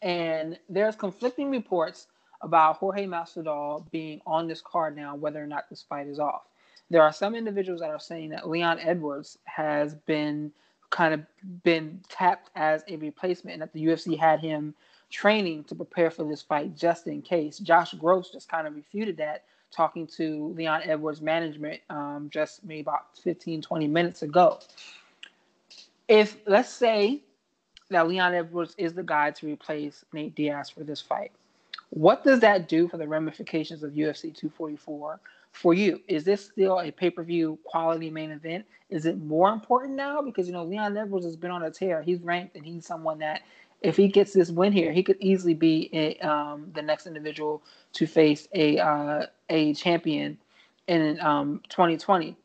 and 0.00 0.58
there's 0.68 0.96
conflicting 0.96 1.50
reports 1.50 2.06
about 2.42 2.76
Jorge 2.76 3.06
Masvidal 3.06 3.90
being 3.90 4.20
on 4.26 4.48
this 4.48 4.60
card 4.60 4.96
now, 4.96 5.14
whether 5.14 5.42
or 5.42 5.46
not 5.46 5.68
this 5.68 5.82
fight 5.82 6.06
is 6.06 6.18
off. 6.18 6.42
There 6.88 7.02
are 7.02 7.12
some 7.12 7.34
individuals 7.34 7.80
that 7.80 7.90
are 7.90 8.00
saying 8.00 8.30
that 8.30 8.48
Leon 8.48 8.78
Edwards 8.80 9.38
has 9.44 9.94
been 9.94 10.52
kind 10.90 11.14
of 11.14 11.20
been 11.62 12.00
tapped 12.08 12.50
as 12.56 12.82
a 12.88 12.96
replacement 12.96 13.54
and 13.54 13.62
that 13.62 13.72
the 13.72 13.84
UFC 13.84 14.18
had 14.18 14.40
him 14.40 14.74
training 15.08 15.64
to 15.64 15.74
prepare 15.74 16.10
for 16.10 16.24
this 16.24 16.42
fight 16.42 16.76
just 16.76 17.06
in 17.06 17.22
case. 17.22 17.58
Josh 17.58 17.94
Gross 17.94 18.30
just 18.30 18.48
kind 18.48 18.66
of 18.66 18.74
refuted 18.74 19.16
that 19.18 19.44
talking 19.70 20.06
to 20.06 20.52
Leon 20.56 20.82
Edwards 20.84 21.20
management 21.20 21.80
um, 21.90 22.28
just 22.32 22.64
maybe 22.64 22.80
about 22.80 23.16
15, 23.22 23.62
20 23.62 23.86
minutes 23.86 24.22
ago. 24.22 24.58
If 26.08 26.38
let's 26.46 26.70
say 26.70 27.22
that 27.90 28.08
Leon 28.08 28.34
Edwards 28.34 28.74
is 28.78 28.94
the 28.94 29.02
guy 29.02 29.30
to 29.32 29.46
replace 29.46 30.04
Nate 30.12 30.34
Diaz 30.34 30.70
for 30.70 30.82
this 30.82 31.00
fight, 31.00 31.32
what 31.90 32.24
does 32.24 32.40
that 32.40 32.68
do 32.68 32.88
for 32.88 32.96
the 32.96 33.06
ramifications 33.06 33.82
of 33.82 33.92
UFC 33.92 34.34
244 34.34 35.20
for 35.52 35.74
you? 35.74 36.00
Is 36.08 36.24
this 36.24 36.46
still 36.46 36.80
a 36.80 36.90
pay 36.90 37.10
per 37.10 37.22
view 37.22 37.58
quality 37.64 38.10
main 38.10 38.30
event? 38.30 38.64
Is 38.88 39.06
it 39.06 39.18
more 39.18 39.52
important 39.52 39.94
now? 39.94 40.22
Because, 40.22 40.46
you 40.46 40.52
know, 40.52 40.64
Leon 40.64 40.96
Edwards 40.96 41.26
has 41.26 41.36
been 41.36 41.50
on 41.50 41.64
a 41.64 41.70
tear. 41.70 42.02
He's 42.02 42.20
ranked 42.20 42.56
and 42.56 42.64
he's 42.64 42.86
someone 42.86 43.18
that, 43.18 43.42
if 43.82 43.96
he 43.96 44.08
gets 44.08 44.32
this 44.32 44.50
win 44.50 44.72
here, 44.72 44.92
he 44.92 45.02
could 45.02 45.16
easily 45.20 45.54
be 45.54 45.90
a, 45.92 46.18
um, 46.18 46.70
the 46.74 46.82
next 46.82 47.06
individual 47.06 47.62
to 47.94 48.06
face 48.06 48.46
a, 48.52 48.78
uh, 48.78 49.26
a 49.48 49.74
champion 49.74 50.38
in 50.86 51.20
um, 51.20 51.60
2020. 51.70 52.36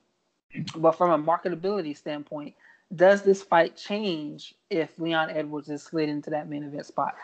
But 0.77 0.93
from 0.93 1.11
a 1.11 1.23
marketability 1.23 1.97
standpoint, 1.97 2.55
does 2.95 3.23
this 3.23 3.43
fight 3.43 3.75
change 3.75 4.55
if 4.69 4.97
Leon 4.97 5.29
Edwards 5.31 5.69
is 5.69 5.83
slid 5.83 6.09
into 6.09 6.29
that 6.29 6.47
main 6.49 6.63
event 6.63 6.85
spot? 6.85 7.15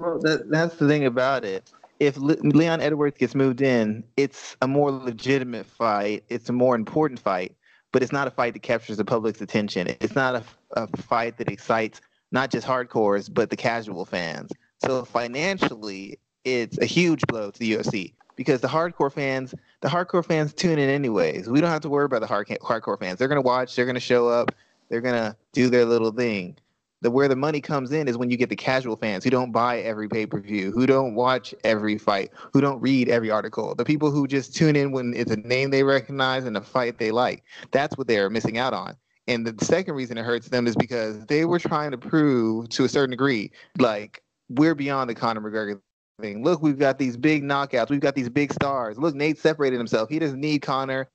Well, 0.00 0.18
that, 0.20 0.48
that's 0.48 0.76
the 0.76 0.88
thing 0.88 1.04
about 1.04 1.44
it. 1.44 1.70
If 1.98 2.16
Le- 2.16 2.38
Leon 2.42 2.80
Edwards 2.80 3.18
gets 3.18 3.34
moved 3.34 3.60
in, 3.60 4.02
it's 4.16 4.56
a 4.62 4.66
more 4.66 4.90
legitimate 4.90 5.66
fight. 5.66 6.24
It's 6.30 6.48
a 6.48 6.54
more 6.54 6.74
important 6.74 7.20
fight, 7.20 7.54
but 7.92 8.02
it's 8.02 8.10
not 8.10 8.26
a 8.26 8.30
fight 8.30 8.54
that 8.54 8.62
captures 8.62 8.96
the 8.96 9.04
public's 9.04 9.42
attention. 9.42 9.88
It's 10.00 10.14
not 10.14 10.36
a, 10.36 10.42
a 10.72 10.86
fight 10.96 11.36
that 11.36 11.50
excites 11.50 12.00
not 12.32 12.50
just 12.50 12.66
hardcores, 12.66 13.32
but 13.32 13.50
the 13.50 13.56
casual 13.56 14.06
fans. 14.06 14.50
So 14.82 15.04
financially, 15.04 16.18
it's 16.46 16.78
a 16.78 16.86
huge 16.86 17.26
blow 17.26 17.50
to 17.50 17.58
the 17.58 17.74
UFC 17.74 18.14
because 18.36 18.62
the 18.62 18.68
hardcore 18.68 19.12
fans, 19.12 19.54
the 19.82 19.88
hardcore 19.88 20.24
fans 20.24 20.54
tune 20.54 20.78
in 20.78 20.88
anyways. 20.88 21.50
We 21.50 21.60
don't 21.60 21.68
have 21.68 21.82
to 21.82 21.90
worry 21.90 22.06
about 22.06 22.22
the 22.22 22.26
hard, 22.26 22.48
hardcore 22.48 22.98
fans. 22.98 23.18
They're 23.18 23.28
gonna 23.28 23.42
watch. 23.42 23.76
They're 23.76 23.84
gonna 23.84 24.00
show 24.00 24.28
up. 24.28 24.54
They're 24.88 25.02
gonna 25.02 25.36
do 25.52 25.68
their 25.68 25.84
little 25.84 26.10
thing 26.10 26.56
the 27.02 27.10
where 27.10 27.28
the 27.28 27.36
money 27.36 27.60
comes 27.60 27.92
in 27.92 28.08
is 28.08 28.16
when 28.16 28.30
you 28.30 28.36
get 28.36 28.48
the 28.50 28.56
casual 28.56 28.96
fans 28.96 29.24
who 29.24 29.30
don't 29.30 29.52
buy 29.52 29.80
every 29.80 30.08
pay-per-view, 30.08 30.70
who 30.72 30.86
don't 30.86 31.14
watch 31.14 31.54
every 31.64 31.98
fight, 31.98 32.30
who 32.52 32.60
don't 32.60 32.80
read 32.80 33.08
every 33.08 33.30
article. 33.30 33.74
The 33.74 33.84
people 33.84 34.10
who 34.10 34.26
just 34.26 34.54
tune 34.54 34.76
in 34.76 34.92
when 34.92 35.14
it's 35.14 35.30
a 35.30 35.36
name 35.36 35.70
they 35.70 35.82
recognize 35.82 36.44
and 36.44 36.56
a 36.56 36.60
fight 36.60 36.98
they 36.98 37.10
like. 37.10 37.42
That's 37.70 37.96
what 37.96 38.06
they're 38.06 38.30
missing 38.30 38.58
out 38.58 38.74
on. 38.74 38.96
And 39.26 39.46
the 39.46 39.64
second 39.64 39.94
reason 39.94 40.18
it 40.18 40.24
hurts 40.24 40.48
them 40.48 40.66
is 40.66 40.74
because 40.76 41.24
they 41.26 41.44
were 41.44 41.58
trying 41.58 41.92
to 41.92 41.98
prove 41.98 42.68
to 42.70 42.84
a 42.84 42.88
certain 42.88 43.10
degree, 43.10 43.52
like 43.78 44.22
we're 44.48 44.74
beyond 44.74 45.08
the 45.08 45.14
Conor 45.14 45.40
McGregor 45.40 45.80
thing. 46.20 46.44
Look, 46.44 46.60
we've 46.62 46.78
got 46.78 46.98
these 46.98 47.16
big 47.16 47.42
knockouts. 47.42 47.90
We've 47.90 48.00
got 48.00 48.14
these 48.14 48.28
big 48.28 48.52
stars. 48.52 48.98
Look, 48.98 49.14
Nate 49.14 49.38
separated 49.38 49.78
himself. 49.78 50.08
He 50.08 50.18
doesn't 50.18 50.40
need 50.40 50.62
Conor. 50.62 51.08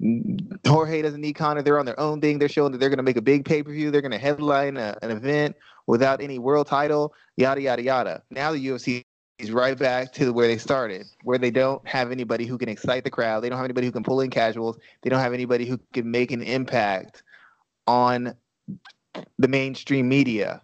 Jorge 0.00 1.02
doesn't 1.02 1.20
need 1.20 1.32
Conor. 1.32 1.62
They're 1.62 1.78
on 1.78 1.86
their 1.86 1.98
own 1.98 2.20
thing. 2.20 2.38
They're 2.38 2.48
showing 2.48 2.72
that 2.72 2.78
they're 2.78 2.88
going 2.88 2.98
to 2.98 3.02
make 3.02 3.16
a 3.16 3.22
big 3.22 3.44
pay 3.44 3.62
per 3.62 3.72
view. 3.72 3.90
They're 3.90 4.00
going 4.00 4.12
to 4.12 4.18
headline 4.18 4.76
a, 4.76 4.96
an 5.02 5.10
event 5.10 5.56
without 5.86 6.20
any 6.20 6.38
world 6.38 6.68
title. 6.68 7.14
Yada 7.36 7.60
yada 7.60 7.82
yada. 7.82 8.22
Now 8.30 8.52
the 8.52 8.64
UFC 8.64 9.04
is 9.38 9.50
right 9.50 9.78
back 9.78 10.12
to 10.12 10.32
where 10.32 10.46
they 10.46 10.58
started, 10.58 11.06
where 11.24 11.38
they 11.38 11.50
don't 11.50 11.86
have 11.86 12.12
anybody 12.12 12.44
who 12.44 12.58
can 12.58 12.68
excite 12.68 13.04
the 13.04 13.10
crowd. 13.10 13.40
They 13.40 13.48
don't 13.48 13.58
have 13.58 13.64
anybody 13.64 13.86
who 13.86 13.92
can 13.92 14.04
pull 14.04 14.20
in 14.20 14.30
casuals. 14.30 14.78
They 15.02 15.10
don't 15.10 15.20
have 15.20 15.32
anybody 15.32 15.66
who 15.66 15.78
can 15.92 16.10
make 16.10 16.30
an 16.30 16.42
impact 16.42 17.22
on 17.86 18.34
the 19.38 19.48
mainstream 19.48 20.08
media. 20.08 20.62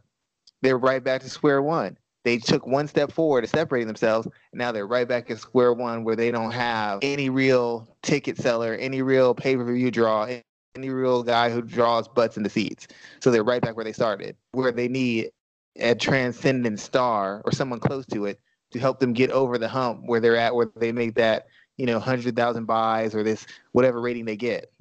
They're 0.63 0.79
right 0.79 1.03
back 1.03 1.23
to 1.23 1.31
square 1.31 1.63
one 1.63 1.97
they 2.25 2.39
took 2.39 2.67
one 2.67 2.89
step 2.89 3.13
forward 3.13 3.43
to 3.43 3.47
separating 3.47 3.87
themselves. 3.87 4.27
And 4.27 4.59
now 4.59 4.73
they're 4.73 4.87
right 4.87 5.07
back 5.07 5.31
at 5.31 5.39
square 5.39 5.73
one 5.73 6.05
where 6.05 6.17
they 6.17 6.31
don't 6.31 6.51
have 6.51 7.01
any 7.03 7.29
real 7.29 7.87
ticket 8.03 8.39
seller, 8.39 8.75
any 8.75 9.03
real 9.03 9.35
pay 9.35 9.57
per 9.57 9.73
view 9.73 9.91
draw, 9.91 10.27
any 10.75 10.91
real 10.91 11.23
guy 11.23 11.51
who 11.51 11.63
draws 11.63 12.09
butts 12.09 12.37
in 12.37 12.43
the 12.43 12.51
seats. 12.51 12.89
So 13.21 13.31
they're 13.31 13.45
right 13.45 13.63
back 13.63 13.77
where 13.77 13.85
they 13.85 13.93
started, 13.93 14.37
where 14.53 14.73
they 14.73 14.89
need 14.89 15.31
a 15.77 15.95
transcendent 15.95 16.81
star 16.81 17.43
or 17.45 17.53
someone 17.53 17.81
close 17.81 18.07
to 18.07 18.25
it 18.27 18.41
to 18.73 18.79
help 18.79 19.01
them 19.01 19.13
get 19.13 19.31
over 19.31 19.59
the 19.59 19.69
hump 19.69 20.03
where 20.07 20.21
they're 20.21 20.37
at, 20.37 20.55
where 20.55 20.71
they 20.77 20.93
make 20.93 21.15
that, 21.15 21.47
you 21.77 21.87
know, 21.87 21.95
100,000 21.95 22.65
buys 22.65 23.15
or 23.15 23.23
this 23.23 23.47
whatever 23.73 24.01
rating 24.01 24.25
they 24.25 24.37
get. 24.37 24.73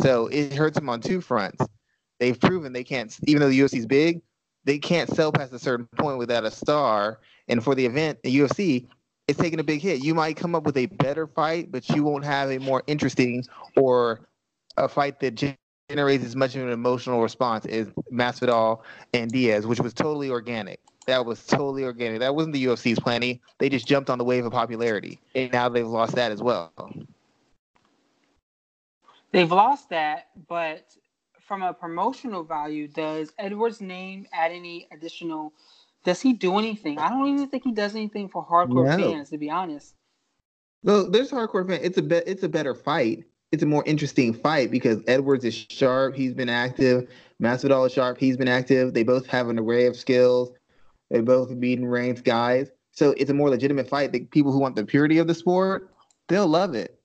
So 0.00 0.26
it 0.28 0.52
hurts 0.52 0.78
them 0.78 0.88
on 0.88 1.00
two 1.00 1.20
fronts. 1.20 1.64
They've 2.18 2.38
proven 2.38 2.72
they 2.72 2.84
can't, 2.84 3.16
even 3.26 3.40
though 3.40 3.48
the 3.48 3.60
UFC 3.60 3.78
is 3.78 3.86
big, 3.86 4.20
they 4.68 4.78
can't 4.78 5.08
sell 5.08 5.32
past 5.32 5.50
a 5.54 5.58
certain 5.58 5.86
point 5.96 6.18
without 6.18 6.44
a 6.44 6.50
star. 6.50 7.20
And 7.48 7.64
for 7.64 7.74
the 7.74 7.86
event, 7.86 8.18
the 8.22 8.40
UFC, 8.40 8.86
it's 9.26 9.38
taking 9.38 9.60
a 9.60 9.64
big 9.64 9.80
hit. 9.80 10.04
You 10.04 10.14
might 10.14 10.36
come 10.36 10.54
up 10.54 10.64
with 10.64 10.76
a 10.76 10.86
better 10.86 11.26
fight, 11.26 11.72
but 11.72 11.88
you 11.88 12.04
won't 12.04 12.24
have 12.26 12.50
a 12.50 12.58
more 12.58 12.82
interesting 12.86 13.46
or 13.76 14.28
a 14.76 14.86
fight 14.86 15.20
that 15.20 15.56
generates 15.88 16.22
as 16.22 16.36
much 16.36 16.54
of 16.54 16.64
an 16.64 16.68
emotional 16.68 17.22
response 17.22 17.64
as 17.64 17.86
Masvidal 18.12 18.82
and 19.14 19.30
Diaz, 19.30 19.66
which 19.66 19.80
was 19.80 19.94
totally 19.94 20.28
organic. 20.28 20.80
That 21.06 21.24
was 21.24 21.46
totally 21.46 21.84
organic. 21.84 22.20
That 22.20 22.34
wasn't 22.34 22.52
the 22.52 22.66
UFC's 22.66 23.00
planning. 23.00 23.40
They 23.56 23.70
just 23.70 23.88
jumped 23.88 24.10
on 24.10 24.18
the 24.18 24.24
wave 24.24 24.44
of 24.44 24.52
popularity, 24.52 25.18
and 25.34 25.50
now 25.50 25.70
they've 25.70 25.86
lost 25.86 26.14
that 26.16 26.30
as 26.30 26.42
well. 26.42 26.70
They've 29.32 29.50
lost 29.50 29.88
that, 29.88 30.28
but 30.46 30.84
from 31.48 31.62
a 31.62 31.72
promotional 31.72 32.44
value, 32.44 32.86
does 32.86 33.32
Edwards' 33.38 33.80
name 33.80 34.26
add 34.32 34.52
any 34.52 34.86
additional? 34.92 35.54
Does 36.04 36.20
he 36.20 36.34
do 36.34 36.58
anything? 36.58 36.98
I 36.98 37.08
don't 37.08 37.26
even 37.26 37.48
think 37.48 37.64
he 37.64 37.72
does 37.72 37.96
anything 37.96 38.28
for 38.28 38.46
hardcore 38.46 38.96
no. 38.96 39.10
fans, 39.10 39.30
to 39.30 39.38
be 39.38 39.50
honest. 39.50 39.94
No, 40.84 41.02
there's 41.02 41.30
hardcore 41.30 41.66
fans. 41.66 41.80
It's 41.82 41.98
a 41.98 42.02
be- 42.02 42.16
it's 42.16 42.42
a 42.42 42.48
better 42.48 42.74
fight. 42.74 43.24
It's 43.50 43.62
a 43.62 43.66
more 43.66 43.82
interesting 43.86 44.34
fight 44.34 44.70
because 44.70 44.98
Edwards 45.08 45.44
is 45.44 45.54
sharp. 45.54 46.14
He's 46.14 46.34
been 46.34 46.50
active. 46.50 47.08
Masvidal 47.42 47.86
is 47.86 47.94
sharp. 47.94 48.18
He's 48.18 48.36
been 48.36 48.46
active. 48.46 48.92
They 48.92 49.02
both 49.02 49.26
have 49.26 49.48
an 49.48 49.58
array 49.58 49.86
of 49.86 49.96
skills. 49.96 50.52
They 51.10 51.22
both 51.22 51.58
beaten 51.58 51.86
ranked 51.86 52.24
guys. 52.24 52.70
So 52.92 53.14
it's 53.16 53.30
a 53.30 53.34
more 53.34 53.48
legitimate 53.48 53.88
fight. 53.88 54.12
The 54.12 54.20
people 54.20 54.52
who 54.52 54.58
want 54.58 54.76
the 54.76 54.84
purity 54.84 55.16
of 55.18 55.26
the 55.26 55.34
sport, 55.34 55.88
they'll 56.28 56.46
love 56.46 56.74
it. 56.74 56.97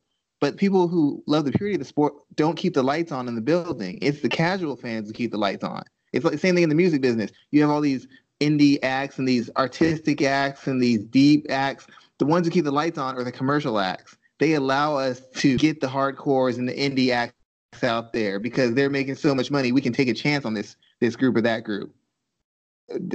But 0.43 0.57
people 0.57 0.89
who 0.89 1.23
love 1.25 1.45
the 1.45 1.53
purity 1.53 1.75
of 1.75 1.79
the 1.79 1.85
sport 1.85 2.15
don't 2.35 2.57
keep 2.57 2.73
the 2.73 2.83
lights 2.83 3.13
on 3.13 3.29
in 3.29 3.35
the 3.35 3.39
building. 3.39 3.97
It's 4.01 4.19
the 4.19 4.27
casual 4.27 4.75
fans 4.75 5.07
who 5.07 5.13
keep 5.13 5.31
the 5.31 5.37
lights 5.37 5.63
on. 5.63 5.83
It's 6.11 6.25
like 6.25 6.33
the 6.33 6.37
same 6.37 6.53
thing 6.53 6.65
in 6.65 6.69
the 6.69 6.75
music 6.75 7.01
business. 7.01 7.31
You 7.51 7.61
have 7.61 7.69
all 7.69 7.79
these 7.79 8.09
indie 8.41 8.77
acts 8.83 9.17
and 9.17 9.25
these 9.25 9.49
artistic 9.55 10.21
acts 10.21 10.67
and 10.67 10.83
these 10.83 11.05
deep 11.05 11.45
acts. 11.49 11.87
The 12.17 12.25
ones 12.25 12.45
who 12.45 12.51
keep 12.51 12.65
the 12.65 12.73
lights 12.73 12.97
on 12.97 13.15
are 13.15 13.23
the 13.23 13.31
commercial 13.31 13.79
acts. 13.79 14.17
They 14.39 14.55
allow 14.55 14.97
us 14.97 15.21
to 15.37 15.57
get 15.57 15.79
the 15.79 15.87
hardcores 15.87 16.57
and 16.57 16.67
the 16.67 16.73
indie 16.73 17.11
acts 17.11 17.81
out 17.81 18.11
there 18.11 18.37
because 18.37 18.73
they're 18.73 18.89
making 18.89 19.15
so 19.15 19.33
much 19.33 19.49
money. 19.49 19.71
We 19.71 19.79
can 19.79 19.93
take 19.93 20.09
a 20.09 20.13
chance 20.13 20.43
on 20.43 20.55
this 20.55 20.75
this 20.99 21.15
group 21.15 21.37
or 21.37 21.41
that 21.41 21.63
group. 21.63 21.95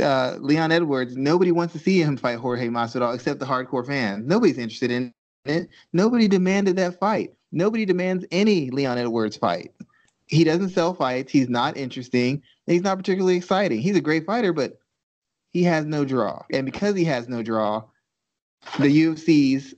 uh, 0.03 0.39
Leon 0.41 0.73
Edwards, 0.73 1.15
nobody 1.15 1.53
wants 1.53 1.75
to 1.75 1.79
see 1.79 2.01
him 2.01 2.17
fight 2.17 2.39
Jorge 2.39 2.69
Masvidal 2.69 3.15
except 3.15 3.39
the 3.39 3.45
hardcore 3.45 3.87
fans. 3.87 4.27
Nobody's 4.27 4.57
interested 4.57 4.91
in 4.91 5.13
it. 5.49 5.69
Nobody 5.93 6.29
demanded 6.29 6.77
that 6.77 6.99
fight. 6.99 7.35
Nobody 7.53 7.85
demands 7.85 8.25
any 8.31 8.71
Leon 8.71 8.99
Edwards 8.99 9.37
fight. 9.37 9.73
He 10.27 10.45
doesn't 10.45 10.71
sell 10.71 10.95
fights. 10.95 11.33
He's 11.33 11.49
not 11.49 11.77
interesting. 11.77 12.43
He's 12.67 12.83
not 12.83 12.99
particularly 12.99 13.37
exciting. 13.37 13.81
He's 13.81 13.97
a 13.97 14.01
great 14.01 14.27
fighter, 14.27 14.53
but 14.53 14.79
he 15.51 15.63
has 15.63 15.87
no 15.87 16.05
draw. 16.05 16.43
And 16.53 16.67
because 16.67 16.95
he 16.95 17.05
has 17.05 17.29
no 17.29 17.43
draw, 17.43 17.85
the 18.79 18.89
UFC's 18.89 19.75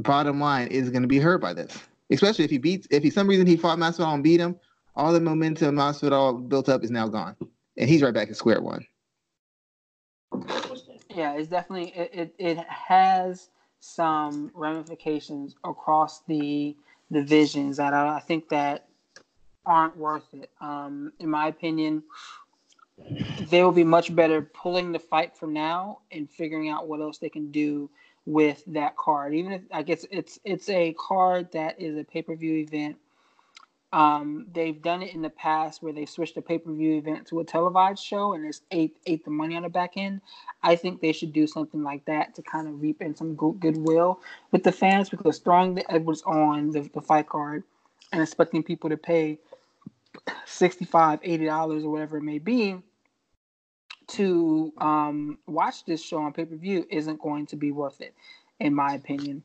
bottom 0.00 0.40
line 0.40 0.68
is 0.68 0.90
going 0.90 1.02
to 1.02 1.08
be 1.08 1.18
hurt 1.18 1.40
by 1.40 1.52
this. 1.52 1.78
Especially 2.10 2.44
if 2.44 2.50
he 2.50 2.58
beats, 2.58 2.86
if 2.90 3.02
he 3.02 3.10
some 3.10 3.28
reason 3.28 3.46
he 3.46 3.56
fought 3.56 3.78
Masvidal 3.78 4.14
and 4.14 4.22
beat 4.22 4.40
him, 4.40 4.56
all 4.94 5.12
the 5.12 5.20
momentum 5.20 5.76
Masvidal 5.76 6.48
built 6.48 6.68
up 6.68 6.84
is 6.84 6.90
now 6.90 7.08
gone, 7.08 7.36
and 7.76 7.88
he's 7.88 8.00
right 8.00 8.14
back 8.14 8.28
at 8.28 8.36
square 8.36 8.60
one. 8.60 8.86
Yeah, 11.10 11.34
it's 11.34 11.48
definitely 11.48 11.90
it, 11.96 12.10
it, 12.12 12.34
it 12.38 12.58
has 12.68 13.50
some 13.86 14.50
ramifications 14.54 15.54
across 15.64 16.22
the 16.26 16.76
divisions 17.12 17.76
that 17.76 17.94
I, 17.94 18.18
think 18.18 18.48
that 18.48 18.88
aren't 19.64 19.96
worth 19.96 20.26
it. 20.34 20.50
Um, 20.60 21.12
in 21.20 21.30
my 21.30 21.48
opinion, 21.48 22.02
they 23.48 23.62
will 23.62 23.72
be 23.72 23.84
much 23.84 24.14
better 24.14 24.42
pulling 24.42 24.92
the 24.92 24.98
fight 24.98 25.36
from 25.36 25.52
now 25.52 26.00
and 26.10 26.28
figuring 26.28 26.68
out 26.68 26.88
what 26.88 27.00
else 27.00 27.18
they 27.18 27.28
can 27.28 27.50
do 27.50 27.88
with 28.24 28.62
that 28.66 28.96
card. 28.96 29.34
Even 29.34 29.52
if 29.52 29.62
I 29.70 29.82
guess 29.82 30.04
it's 30.10 30.38
it's 30.44 30.68
a 30.68 30.94
card 30.94 31.52
that 31.52 31.80
is 31.80 31.96
a 31.96 32.04
pay 32.04 32.22
per 32.22 32.34
view 32.34 32.56
event 32.56 32.96
um, 33.96 34.46
they've 34.52 34.82
done 34.82 35.02
it 35.02 35.14
in 35.14 35.22
the 35.22 35.30
past 35.30 35.82
where 35.82 35.92
they 35.94 36.04
switched 36.04 36.36
a 36.36 36.42
pay 36.42 36.58
per 36.58 36.70
view 36.70 36.98
event 36.98 37.26
to 37.28 37.40
a 37.40 37.44
televised 37.44 38.04
show 38.04 38.34
and 38.34 38.44
there's 38.44 38.60
eight 38.70 38.98
eight 39.06 39.24
the 39.24 39.30
money 39.30 39.56
on 39.56 39.62
the 39.62 39.70
back 39.70 39.92
end. 39.96 40.20
I 40.62 40.76
think 40.76 41.00
they 41.00 41.12
should 41.12 41.32
do 41.32 41.46
something 41.46 41.82
like 41.82 42.04
that 42.04 42.34
to 42.34 42.42
kind 42.42 42.68
of 42.68 42.82
reap 42.82 43.00
in 43.00 43.16
some 43.16 43.34
good, 43.34 43.58
goodwill 43.58 44.20
with 44.50 44.64
the 44.64 44.70
fans 44.70 45.08
because 45.08 45.38
throwing 45.38 45.74
the 45.74 45.90
Edwards 45.90 46.22
on 46.26 46.72
the, 46.72 46.90
the 46.92 47.00
fight 47.00 47.26
card 47.26 47.64
and 48.12 48.20
expecting 48.20 48.62
people 48.62 48.90
to 48.90 48.98
pay 48.98 49.38
65 50.44 51.20
80 51.22 51.46
dollars 51.46 51.82
or 51.82 51.90
whatever 51.90 52.18
it 52.18 52.22
may 52.22 52.38
be 52.38 52.76
to 54.08 54.74
um, 54.76 55.38
watch 55.46 55.86
this 55.86 56.04
show 56.04 56.18
on 56.18 56.34
pay 56.34 56.44
per 56.44 56.54
view 56.56 56.86
isn't 56.90 57.18
going 57.22 57.46
to 57.46 57.56
be 57.56 57.70
worth 57.70 58.02
it, 58.02 58.14
in 58.60 58.74
my 58.74 58.92
opinion 58.92 59.42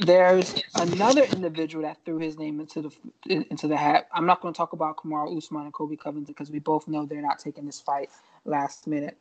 there's 0.00 0.62
another 0.74 1.22
individual 1.22 1.84
that 1.84 1.98
threw 2.04 2.18
his 2.18 2.38
name 2.38 2.60
into 2.60 2.82
the 2.82 2.90
into 3.28 3.68
the 3.68 3.76
hat. 3.76 4.08
I'm 4.12 4.26
not 4.26 4.40
going 4.40 4.54
to 4.54 4.56
talk 4.56 4.72
about 4.72 4.96
Kamaru 4.96 5.36
Usman 5.36 5.64
and 5.64 5.72
Colby 5.72 5.96
Covington 5.96 6.32
because 6.32 6.50
we 6.50 6.58
both 6.58 6.88
know 6.88 7.04
they're 7.04 7.20
not 7.20 7.38
taking 7.38 7.66
this 7.66 7.80
fight 7.80 8.10
last 8.44 8.86
minute. 8.86 9.18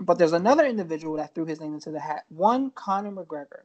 But 0.00 0.18
there's 0.18 0.32
another 0.32 0.64
individual 0.66 1.16
that 1.16 1.34
threw 1.34 1.44
his 1.46 1.60
name 1.60 1.74
into 1.74 1.90
the 1.90 2.00
hat. 2.00 2.24
One, 2.28 2.70
Conor 2.70 3.10
McGregor. 3.12 3.62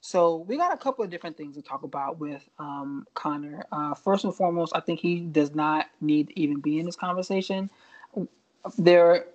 So 0.00 0.36
we 0.48 0.56
got 0.56 0.72
a 0.72 0.76
couple 0.76 1.04
of 1.04 1.10
different 1.10 1.36
things 1.36 1.56
to 1.56 1.62
talk 1.62 1.82
about 1.82 2.18
with 2.18 2.48
um, 2.58 3.06
Conor. 3.14 3.64
Uh, 3.72 3.94
first 3.94 4.24
and 4.24 4.34
foremost, 4.34 4.72
I 4.74 4.80
think 4.80 5.00
he 5.00 5.20
does 5.20 5.54
not 5.54 5.86
need 6.00 6.28
to 6.28 6.40
even 6.40 6.60
be 6.60 6.78
in 6.78 6.86
this 6.86 6.96
conversation. 6.96 7.70
There, 8.76 9.26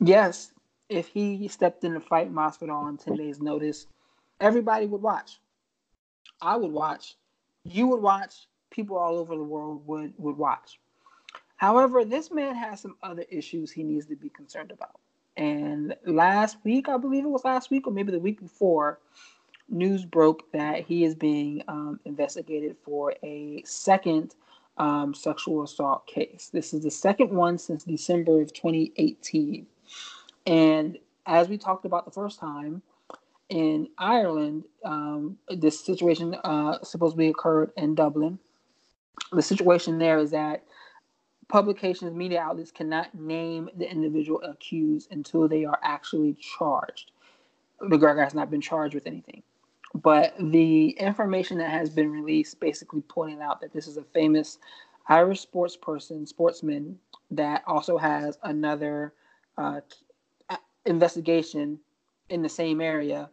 yes, 0.00 0.52
if 0.88 1.08
he 1.08 1.46
stepped 1.48 1.84
in 1.84 1.94
to 1.94 2.00
fight 2.00 2.32
Masvidal 2.32 2.70
on 2.70 2.96
ten 2.96 3.14
days' 3.14 3.40
notice, 3.40 3.86
everybody 4.40 4.86
would 4.86 5.02
watch 5.02 5.38
I 6.40 6.56
would 6.56 6.72
watch, 6.72 7.16
you 7.64 7.86
would 7.88 8.00
watch, 8.00 8.46
people 8.70 8.96
all 8.96 9.16
over 9.16 9.34
the 9.34 9.42
world 9.42 9.86
would 9.86 10.12
would 10.18 10.36
watch. 10.36 10.78
However, 11.56 12.04
this 12.04 12.30
man 12.30 12.54
has 12.54 12.80
some 12.80 12.96
other 13.02 13.24
issues 13.28 13.72
he 13.72 13.82
needs 13.82 14.06
to 14.06 14.16
be 14.16 14.28
concerned 14.28 14.70
about. 14.70 15.00
And 15.36 15.94
last 16.06 16.58
week, 16.64 16.88
I 16.88 16.96
believe 16.96 17.24
it 17.24 17.28
was 17.28 17.44
last 17.44 17.70
week 17.70 17.86
or 17.86 17.92
maybe 17.92 18.12
the 18.12 18.18
week 18.18 18.40
before, 18.40 19.00
news 19.68 20.04
broke 20.04 20.50
that 20.52 20.84
he 20.84 21.04
is 21.04 21.14
being 21.14 21.62
um, 21.68 22.00
investigated 22.04 22.76
for 22.84 23.14
a 23.22 23.62
second 23.64 24.34
um, 24.78 25.14
sexual 25.14 25.62
assault 25.62 26.06
case. 26.06 26.50
This 26.52 26.72
is 26.72 26.82
the 26.82 26.90
second 26.90 27.30
one 27.30 27.58
since 27.58 27.84
December 27.84 28.40
of 28.40 28.52
2018. 28.52 29.66
And 30.46 30.98
as 31.26 31.48
we 31.48 31.58
talked 31.58 31.84
about 31.84 32.04
the 32.04 32.10
first 32.10 32.38
time, 32.38 32.82
in 33.48 33.88
Ireland, 33.96 34.64
um, 34.84 35.38
this 35.48 35.84
situation 35.84 36.34
uh, 36.44 36.82
supposedly 36.82 37.28
occurred 37.28 37.72
in 37.76 37.94
Dublin. 37.94 38.38
The 39.32 39.42
situation 39.42 39.98
there 39.98 40.18
is 40.18 40.30
that 40.32 40.64
publications, 41.48 42.14
media 42.14 42.40
outlets 42.40 42.70
cannot 42.70 43.14
name 43.14 43.70
the 43.76 43.90
individual 43.90 44.42
accused 44.42 45.10
until 45.10 45.48
they 45.48 45.64
are 45.64 45.78
actually 45.82 46.34
charged. 46.34 47.12
McGregor 47.80 48.22
has 48.22 48.34
not 48.34 48.50
been 48.50 48.60
charged 48.60 48.94
with 48.94 49.06
anything. 49.06 49.42
But 49.94 50.34
the 50.38 50.90
information 50.90 51.58
that 51.58 51.70
has 51.70 51.88
been 51.88 52.10
released 52.10 52.60
basically 52.60 53.00
pointing 53.08 53.40
out 53.40 53.60
that 53.62 53.72
this 53.72 53.86
is 53.86 53.96
a 53.96 54.02
famous 54.02 54.58
Irish 55.08 55.40
sports 55.40 55.76
person, 55.76 56.26
sportsman, 56.26 56.98
that 57.30 57.62
also 57.66 57.96
has 57.96 58.38
another 58.42 59.14
uh, 59.56 59.80
investigation 60.84 61.78
in 62.28 62.42
the 62.42 62.48
same 62.48 62.82
area 62.82 63.30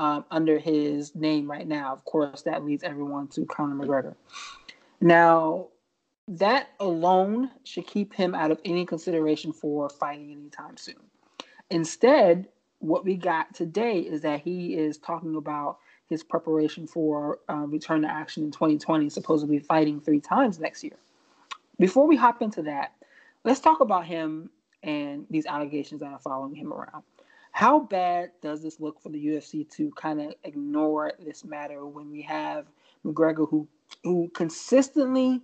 um, 0.00 0.24
under 0.30 0.58
his 0.58 1.14
name 1.14 1.48
right 1.48 1.68
now. 1.68 1.92
Of 1.92 2.06
course, 2.06 2.40
that 2.42 2.64
leads 2.64 2.82
everyone 2.82 3.28
to 3.28 3.44
Conor 3.44 3.74
McGregor. 3.74 4.14
Now, 5.02 5.68
that 6.26 6.70
alone 6.80 7.50
should 7.64 7.86
keep 7.86 8.14
him 8.14 8.34
out 8.34 8.50
of 8.50 8.58
any 8.64 8.86
consideration 8.86 9.52
for 9.52 9.90
fighting 9.90 10.32
anytime 10.32 10.78
soon. 10.78 10.96
Instead, 11.68 12.48
what 12.78 13.04
we 13.04 13.14
got 13.14 13.54
today 13.54 13.98
is 13.98 14.22
that 14.22 14.40
he 14.40 14.74
is 14.74 14.96
talking 14.96 15.36
about 15.36 15.76
his 16.08 16.24
preparation 16.24 16.86
for 16.86 17.40
uh, 17.50 17.66
return 17.66 18.00
to 18.00 18.08
action 18.10 18.42
in 18.42 18.50
2020, 18.50 19.10
supposedly 19.10 19.58
fighting 19.58 20.00
three 20.00 20.20
times 20.20 20.58
next 20.58 20.82
year. 20.82 20.96
Before 21.78 22.06
we 22.06 22.16
hop 22.16 22.40
into 22.40 22.62
that, 22.62 22.92
let's 23.44 23.60
talk 23.60 23.80
about 23.80 24.06
him 24.06 24.48
and 24.82 25.26
these 25.28 25.44
allegations 25.44 26.00
that 26.00 26.10
are 26.10 26.18
following 26.18 26.54
him 26.54 26.72
around. 26.72 27.02
How 27.52 27.80
bad 27.80 28.30
does 28.42 28.62
this 28.62 28.80
look 28.80 29.00
for 29.00 29.08
the 29.08 29.24
UFC 29.24 29.68
to 29.72 29.90
kind 29.92 30.20
of 30.20 30.34
ignore 30.44 31.12
this 31.18 31.44
matter 31.44 31.86
when 31.86 32.10
we 32.10 32.22
have 32.22 32.66
McGregor 33.04 33.48
who 33.48 33.66
who 34.04 34.30
consistently 34.34 35.42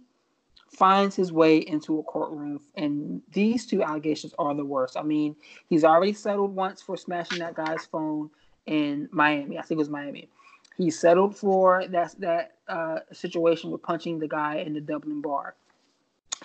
finds 0.70 1.16
his 1.16 1.32
way 1.32 1.58
into 1.58 1.98
a 1.98 2.02
courtroom 2.02 2.60
and 2.74 3.22
these 3.32 3.66
two 3.66 3.82
allegations 3.82 4.34
are 4.38 4.54
the 4.54 4.64
worst. 4.64 4.96
I 4.96 5.02
mean, 5.02 5.36
he's 5.68 5.84
already 5.84 6.12
settled 6.12 6.54
once 6.54 6.82
for 6.82 6.96
smashing 6.96 7.38
that 7.38 7.54
guy's 7.54 7.84
phone 7.86 8.30
in 8.66 9.08
Miami. 9.12 9.58
I 9.58 9.62
think 9.62 9.78
it 9.78 9.78
was 9.78 9.88
Miami. 9.88 10.28
He 10.76 10.90
settled 10.90 11.36
for 11.36 11.86
that 11.88 12.14
that 12.20 12.56
uh, 12.68 13.00
situation 13.12 13.70
with 13.70 13.82
punching 13.82 14.18
the 14.18 14.28
guy 14.28 14.56
in 14.56 14.74
the 14.74 14.80
Dublin 14.80 15.22
bar. 15.22 15.54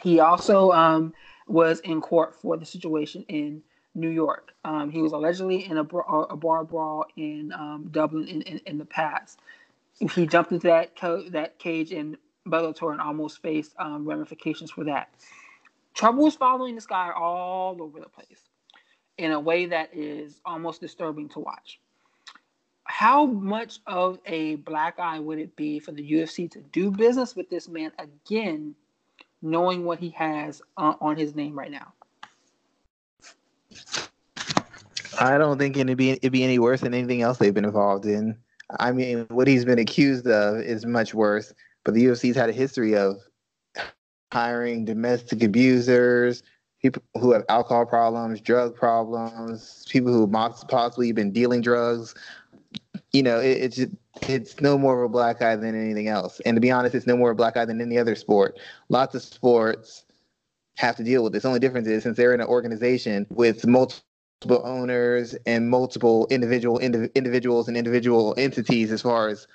He 0.02 0.19
also 0.19 0.71
um, 0.71 1.13
was 1.47 1.80
in 1.82 2.00
court 2.00 2.36
for 2.36 2.58
the 2.58 2.65
situation 2.65 3.26
in 3.28 3.62
New 3.94 4.10
York. 4.10 4.54
Um, 4.64 4.90
he 4.90 5.02
was 5.02 5.12
allegedly 5.12 5.66
in 5.66 5.78
a, 5.78 5.82
a 5.82 6.38
bar 6.38 6.64
brawl 6.64 7.06
in 7.18 7.52
um, 7.54 7.90
Dublin 7.92 8.28
in, 8.28 8.42
in, 8.44 8.58
in, 8.66 8.78
the 8.78 8.86
past. 8.86 9.40
He 10.00 10.26
jumped 10.26 10.52
into 10.52 10.68
that 10.68 10.96
co- 10.96 11.30
that 11.30 11.60
cage 11.60 11.92
in 11.92 12.18
Bellator 12.48 12.92
and 12.92 13.02
almost 13.02 13.42
faced 13.42 13.76
um, 13.80 14.08
ramifications 14.08 14.72
for 14.72 14.86
that. 14.86 15.10
Trouble 15.94 16.26
is 16.28 16.36
following 16.36 16.76
this 16.76 16.86
guy 16.86 17.12
all 17.16 17.82
over 17.82 18.00
the 18.00 18.08
place 18.08 18.50
in 19.18 19.32
a 19.32 19.40
way 19.40 19.66
that 19.68 19.90
is 19.94 20.40
almost 20.46 20.82
disturbing 20.82 21.30
to 21.30 21.40
watch. 21.40 21.80
How 22.86 23.26
much 23.26 23.80
of 23.86 24.20
a 24.26 24.56
black 24.56 25.00
eye 25.00 25.20
would 25.20 25.40
it 25.40 25.56
be 25.56 25.80
for 25.80 25.92
the 25.92 26.12
UFC 26.12 26.50
to 26.52 26.60
do 26.60 26.92
business 26.92 27.36
with 27.36 27.50
this 27.50 27.68
man 27.68 27.92
again, 28.00 28.76
knowing 29.42 29.86
what 29.86 30.00
he 30.00 30.10
has 30.12 30.62
uh, 30.78 30.96
on 31.00 31.18
his 31.18 31.36
name 31.36 31.58
right 31.58 31.72
now? 31.72 31.94
I 35.20 35.38
don't 35.38 35.58
think 35.58 35.78
it'd 35.78 35.98
be 35.98 36.12
it'd 36.12 36.32
be 36.32 36.44
any 36.44 36.60
worse 36.60 36.82
than 36.82 36.94
anything 36.94 37.22
else 37.22 37.38
they've 37.38 37.54
been 37.54 37.66
involved 37.66 38.06
in. 38.06 38.38
I 38.80 38.92
mean, 38.92 39.26
what 39.30 39.48
he's 39.48 39.66
been 39.66 39.80
accused 39.80 40.28
of 40.28 40.62
is 40.62 40.86
much 40.86 41.14
worse. 41.14 41.54
But 41.84 41.94
the 41.94 42.06
UFC's 42.06 42.36
had 42.36 42.50
a 42.50 42.54
history 42.54 42.96
of 42.96 43.18
hiring 44.32 44.86
domestic 44.86 45.44
abusers, 45.44 46.44
people 46.82 47.02
who 47.20 47.34
have 47.34 47.44
alcohol 47.50 47.86
problems, 47.86 48.40
drug 48.40 48.76
problems, 48.76 49.86
people 49.90 50.14
who 50.14 50.22
have 50.22 50.68
possibly 50.68 51.12
been 51.12 51.32
dealing 51.32 51.62
drugs. 51.62 52.16
You 53.12 53.24
know, 53.24 53.40
it, 53.40 53.58
it's 53.58 53.80
it's 54.28 54.62
no 54.62 54.78
more 54.78 55.04
of 55.04 55.10
a 55.10 55.14
black 55.14 55.42
eye 55.42 55.56
than 55.56 55.76
anything 55.76 56.08
else. 56.08 56.40
And 56.46 56.56
to 56.56 56.62
be 56.62 56.72
honest, 56.72 56.96
it's 56.96 57.08
no 57.08 57.18
more 57.18 57.32
a 57.32 57.36
black 57.36 57.58
eye 57.58 57.66
than 57.66 57.82
any 57.82 57.98
other 57.98 58.16
sport. 58.16 58.60
Lots 58.90 59.16
of 59.16 59.22
sports 59.22 60.06
have 60.78 60.96
to 60.96 61.04
deal 61.04 61.24
with 61.24 61.34
this. 61.34 61.44
The 61.44 61.50
only 61.50 61.60
difference 61.60 61.88
is 61.88 62.04
since 62.04 62.18
they're 62.18 62.34
in 62.34 62.42
an 62.42 62.48
organization 62.48 63.28
with 63.30 63.66
multiple 63.68 64.62
owners 64.64 65.36
and 65.46 65.70
multiple 65.70 66.28
individual 66.30 66.80
indiv- 66.80 67.14
individuals 67.14 67.68
and 67.68 67.78
individual 67.78 68.34
entities 68.38 68.92
as 68.92 69.02
far 69.02 69.28
as 69.28 69.48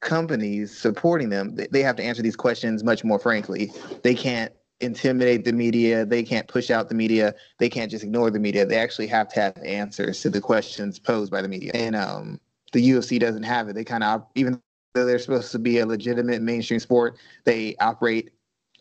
companies 0.00 0.76
supporting 0.76 1.28
them, 1.28 1.56
they 1.70 1.82
have 1.82 1.96
to 1.96 2.02
answer 2.02 2.22
these 2.22 2.36
questions 2.36 2.82
much 2.82 3.04
more 3.04 3.18
frankly. 3.18 3.70
They 4.02 4.14
can't 4.14 4.52
intimidate 4.80 5.44
the 5.44 5.52
media. 5.52 6.06
They 6.06 6.22
can't 6.22 6.48
push 6.48 6.70
out 6.70 6.88
the 6.88 6.94
media. 6.94 7.34
They 7.58 7.68
can't 7.68 7.90
just 7.90 8.02
ignore 8.02 8.30
the 8.30 8.38
media. 8.38 8.64
They 8.64 8.78
actually 8.78 9.06
have 9.08 9.28
to 9.28 9.40
have 9.40 9.58
answers 9.64 10.22
to 10.22 10.30
the 10.30 10.40
questions 10.40 10.98
posed 10.98 11.30
by 11.30 11.42
the 11.42 11.48
media. 11.48 11.72
And 11.74 11.94
um, 11.94 12.40
the 12.72 12.90
UFC 12.90 13.20
doesn't 13.20 13.42
have 13.42 13.68
it. 13.68 13.74
They 13.74 13.84
kind 13.84 14.02
of, 14.02 14.24
even 14.34 14.60
though 14.94 15.04
they're 15.04 15.18
supposed 15.18 15.52
to 15.52 15.58
be 15.58 15.78
a 15.78 15.86
legitimate 15.86 16.42
mainstream 16.42 16.80
sport, 16.80 17.18
they 17.44 17.76
operate 17.76 18.30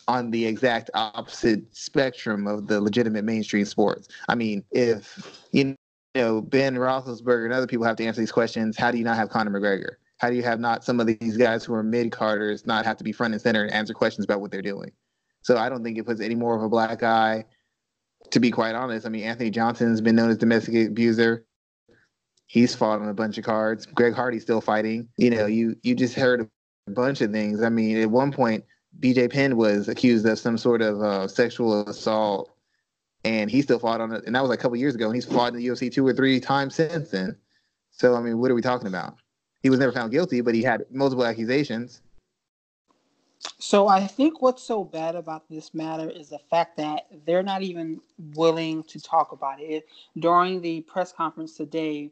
on 0.10 0.32
the 0.32 0.44
exact 0.44 0.90
opposite 0.96 1.64
spectrum 1.72 2.48
of 2.48 2.66
the 2.66 2.82
legitimate 2.82 3.24
mainstream 3.24 3.64
sports. 3.64 4.08
I 4.28 4.34
mean, 4.34 4.64
if 4.72 5.46
you 5.52 5.76
know 6.16 6.42
Ben 6.42 6.76
Roethlisberger 6.76 7.46
and 7.46 7.54
other 7.54 7.68
people 7.68 7.86
have 7.86 7.96
to 7.98 8.06
answer 8.06 8.20
these 8.20 8.32
questions, 8.32 8.76
how 8.76 8.90
do 8.90 8.98
you 8.98 9.04
not 9.04 9.18
have 9.18 9.30
Conor 9.30 9.52
McGregor? 9.52 9.98
How 10.18 10.32
do 10.32 10.36
you 10.36 10.42
have 10.42 10.60
not 10.60 10.84
some 10.84 11.00
of 11.00 11.06
these 11.06 11.38
guys 11.38 11.64
who 11.64 11.76
are 11.76 11.84
mid 11.84 12.12
carders 12.12 12.66
not 12.66 12.86
have 12.86 12.98
to 12.98 13.04
be 13.04 13.12
front 13.12 13.36
and 13.36 13.42
center 13.42 13.62
and 13.62 13.72
answer 13.72 13.94
questions 13.94 14.26
about 14.26 14.42
what 14.42 14.50
they're 14.50 14.64
doing? 14.64 14.92
So 15.44 15.58
I 15.58 15.70
don't 15.70 15.84
think 15.84 16.00
it 16.00 16.08
puts 16.08 16.22
any 16.22 16.36
more 16.36 16.56
of 16.56 16.64
a 16.64 16.70
black 16.70 17.04
eye. 17.04 17.46
To 18.32 18.40
be 18.40 18.50
quite 18.50 18.74
honest, 18.74 19.06
I 19.06 19.10
mean 19.10 19.24
Anthony 19.24 19.52
Johnson's 19.52 20.02
been 20.02 20.16
known 20.16 20.32
as 20.32 20.38
domestic 20.38 20.88
abuser. 20.88 21.46
He's 22.48 22.74
fought 22.74 23.00
on 23.00 23.10
a 23.10 23.14
bunch 23.14 23.38
of 23.38 23.44
cards. 23.44 23.86
Greg 23.86 24.16
Hardy's 24.16 24.42
still 24.42 24.60
fighting. 24.60 25.08
You 25.18 25.30
know, 25.30 25.46
you 25.46 25.76
you 25.84 25.94
just 25.94 26.16
heard 26.16 26.50
a 26.88 26.92
bunch 26.92 27.22
of 27.22 27.32
things. 27.32 27.62
I 27.62 27.70
mean, 27.70 27.98
at 27.98 28.10
one 28.10 28.32
point, 28.32 28.64
BJ 29.00 29.32
Penn 29.32 29.56
was 29.56 29.88
accused 29.88 30.26
of 30.26 30.38
some 30.40 30.58
sort 30.58 30.82
of 30.82 31.02
uh, 31.02 31.28
sexual 31.28 31.88
assault, 31.88 32.52
and 33.24 33.50
he 33.50 33.62
still 33.62 33.80
fought 33.80 34.02
on 34.02 34.12
it. 34.12 34.24
And 34.26 34.36
that 34.36 34.42
was 34.42 34.50
like 34.50 34.60
a 34.60 34.62
couple 34.62 34.78
years 34.78 34.96
ago. 34.96 35.06
And 35.06 35.16
he's 35.16 35.26
fought 35.26 35.54
in 35.54 35.60
the 35.60 35.68
UFC 35.68 35.92
two 35.92 36.06
or 36.06 36.14
three 36.14 36.40
times 36.40 36.76
since 36.76 37.10
then. 37.10 37.36
So 37.92 38.16
I 38.16 38.22
mean, 38.22 38.40
what 38.40 38.52
are 38.52 38.56
we 38.56 38.62
talking 38.62 38.88
about? 38.88 39.16
He 39.62 39.70
was 39.70 39.80
never 39.80 39.92
found 39.92 40.12
guilty, 40.12 40.42
but 40.42 40.56
he 40.56 40.64
had 40.64 40.86
multiple 40.92 41.26
accusations. 41.26 42.02
So 43.58 43.88
I 43.88 44.06
think 44.06 44.42
what's 44.42 44.64
so 44.64 44.84
bad 44.84 45.16
about 45.16 45.50
this 45.50 45.74
matter 45.74 46.10
is 46.10 46.30
the 46.30 46.40
fact 46.50 46.76
that 46.78 47.08
they're 47.26 47.44
not 47.44 47.62
even 47.62 48.02
willing 48.36 48.84
to 48.84 49.00
talk 49.00 49.32
about 49.32 49.62
it. 49.62 49.86
During 50.18 50.62
the 50.62 50.82
press 50.82 51.14
conference 51.14 51.56
today, 51.56 52.12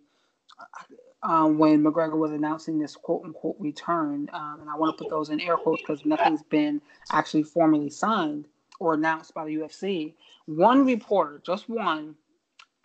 um, 1.24 1.58
when 1.58 1.84
McGregor 1.84 2.18
was 2.18 2.32
announcing 2.32 2.80
this 2.80 2.96
quote 2.96 3.24
unquote 3.26 3.56
return, 3.60 4.30
um, 4.34 4.60
and 4.62 4.70
I 4.70 4.76
want 4.76 4.98
to 4.98 5.04
put 5.04 5.10
those 5.10 5.30
in 5.30 5.40
air 5.40 5.58
quotes 5.58 5.82
because 5.82 6.06
nothing's 6.06 6.44
been 6.44 6.82
actually 7.12 7.44
formally 7.44 7.90
signed 7.90 8.48
or 8.80 8.94
announced 8.94 9.34
by 9.34 9.46
the 9.46 9.56
UFC. 9.56 10.14
One 10.46 10.86
reporter, 10.86 11.42
just 11.46 11.68
one, 11.68 12.16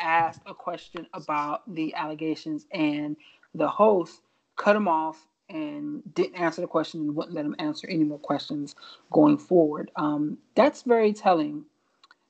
asked 0.00 0.40
a 0.46 0.54
question 0.54 1.06
about 1.14 1.62
the 1.72 1.94
allegations, 1.94 2.66
and 2.72 3.16
the 3.54 3.68
host 3.68 4.22
cut 4.56 4.76
him 4.76 4.88
off 4.88 5.26
and 5.48 6.02
didn't 6.14 6.36
answer 6.36 6.60
the 6.60 6.66
question 6.66 7.00
and 7.02 7.14
wouldn't 7.14 7.34
let 7.34 7.44
him 7.44 7.54
answer 7.58 7.86
any 7.88 8.04
more 8.04 8.18
questions 8.18 8.74
going 9.12 9.36
forward. 9.36 9.90
Um, 9.96 10.38
that's 10.54 10.82
very 10.82 11.12
telling 11.12 11.64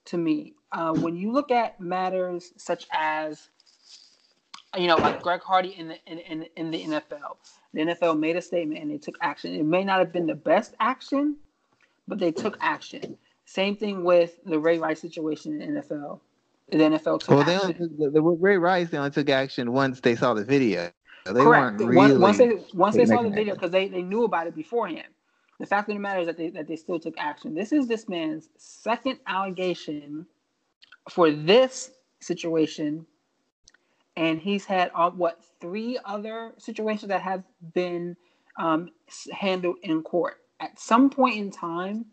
to 0.07 0.19
me. 0.19 0.55
Uh, 0.73 0.93
when 0.95 1.17
you 1.17 1.31
look 1.31 1.51
at 1.51 1.79
matters 1.81 2.53
such 2.57 2.87
as, 2.93 3.51
you 4.77 4.87
know, 4.87 4.97
like 4.97 5.23
Greg 5.23 5.43
Hardy 5.43 5.75
in 5.79 5.89
the 5.89 5.99
in, 6.07 6.19
in, 6.19 6.47
in 6.57 6.71
the 6.71 6.83
NFL, 6.85 7.37
the 7.75 7.81
NFL 7.81 8.19
made 8.19 8.37
a 8.37 8.43
statement 8.43 8.81
and 8.81 8.91
they 8.91 8.99
took 8.99 9.17
action. 9.21 9.55
It 9.55 9.65
may 9.65 9.85
not 9.85 9.99
have 9.99 10.13
been 10.13 10.27
the 10.27 10.35
best 10.35 10.75
action, 10.81 11.37
but 12.09 12.19
they 12.19 12.33
took 12.33 12.57
action. 12.61 13.19
Same 13.45 13.77
thing 13.77 14.05
with 14.05 14.39
the 14.45 14.59
Ray 14.59 14.79
Rice 14.79 15.01
situation 15.01 15.61
in 15.61 15.75
the 15.75 15.81
NFL. 15.83 16.21
The 16.71 16.79
NFL 16.79 17.21
took 17.21 17.29
well, 17.29 17.41
action. 17.41 17.57
they 17.57 17.85
only 17.85 17.97
the, 17.99 18.11
the 18.11 18.23
Ray 18.23 18.57
Rice 18.57 18.91
they 18.91 18.99
only 18.99 19.11
took 19.11 19.29
action 19.29 19.73
once 19.73 20.01
they 20.01 20.17
saw 20.17 20.33
the 20.33 20.45
video. 20.45 20.91
They 21.27 21.33
Correct. 21.33 21.79
weren't 21.79 21.95
really 21.95 22.17
once 22.17 22.39
they 22.39 22.65
once 22.75 22.97
they 22.97 23.05
saw 23.05 23.23
the 23.23 23.31
video, 23.31 23.55
because 23.55 23.71
they, 23.71 23.89
they 23.89 24.03
knew 24.03 24.25
about 24.25 24.47
it 24.47 24.55
beforehand. 24.55 25.09
The 25.61 25.67
fact 25.67 25.89
of 25.89 25.95
the 25.95 26.01
matter 26.01 26.21
is 26.21 26.27
that 26.27 26.37
they 26.37 26.51
that 26.51 26.67
they 26.67 26.77
still 26.77 26.99
took 26.99 27.15
action. 27.19 27.55
This 27.55 27.73
is 27.73 27.87
this 27.87 28.09
man's 28.09 28.49
second 28.57 29.19
allegation 29.27 30.27
for 31.11 31.31
this 31.31 31.93
situation, 32.21 33.07
and 34.17 34.41
he's 34.41 34.65
had 34.65 34.91
uh, 34.95 35.11
what 35.11 35.41
three 35.61 35.99
other 36.05 36.53
situations 36.59 37.09
that 37.09 37.23
have 37.23 37.45
been 37.75 38.17
um, 38.59 38.91
handled 39.33 39.77
in 39.83 40.03
court. 40.03 40.39
At 40.61 40.79
some 40.79 41.11
point 41.11 41.37
in 41.39 41.51
time, 41.51 42.07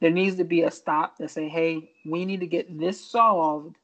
there 0.00 0.10
needs 0.10 0.36
to 0.36 0.44
be 0.44 0.62
a 0.62 0.70
stop 0.70 1.16
to 1.18 1.28
say, 1.28 1.48
"Hey, 1.48 1.90
we 2.04 2.24
need 2.24 2.40
to 2.40 2.46
get 2.46 2.78
this 2.78 3.00
solved 3.04 3.76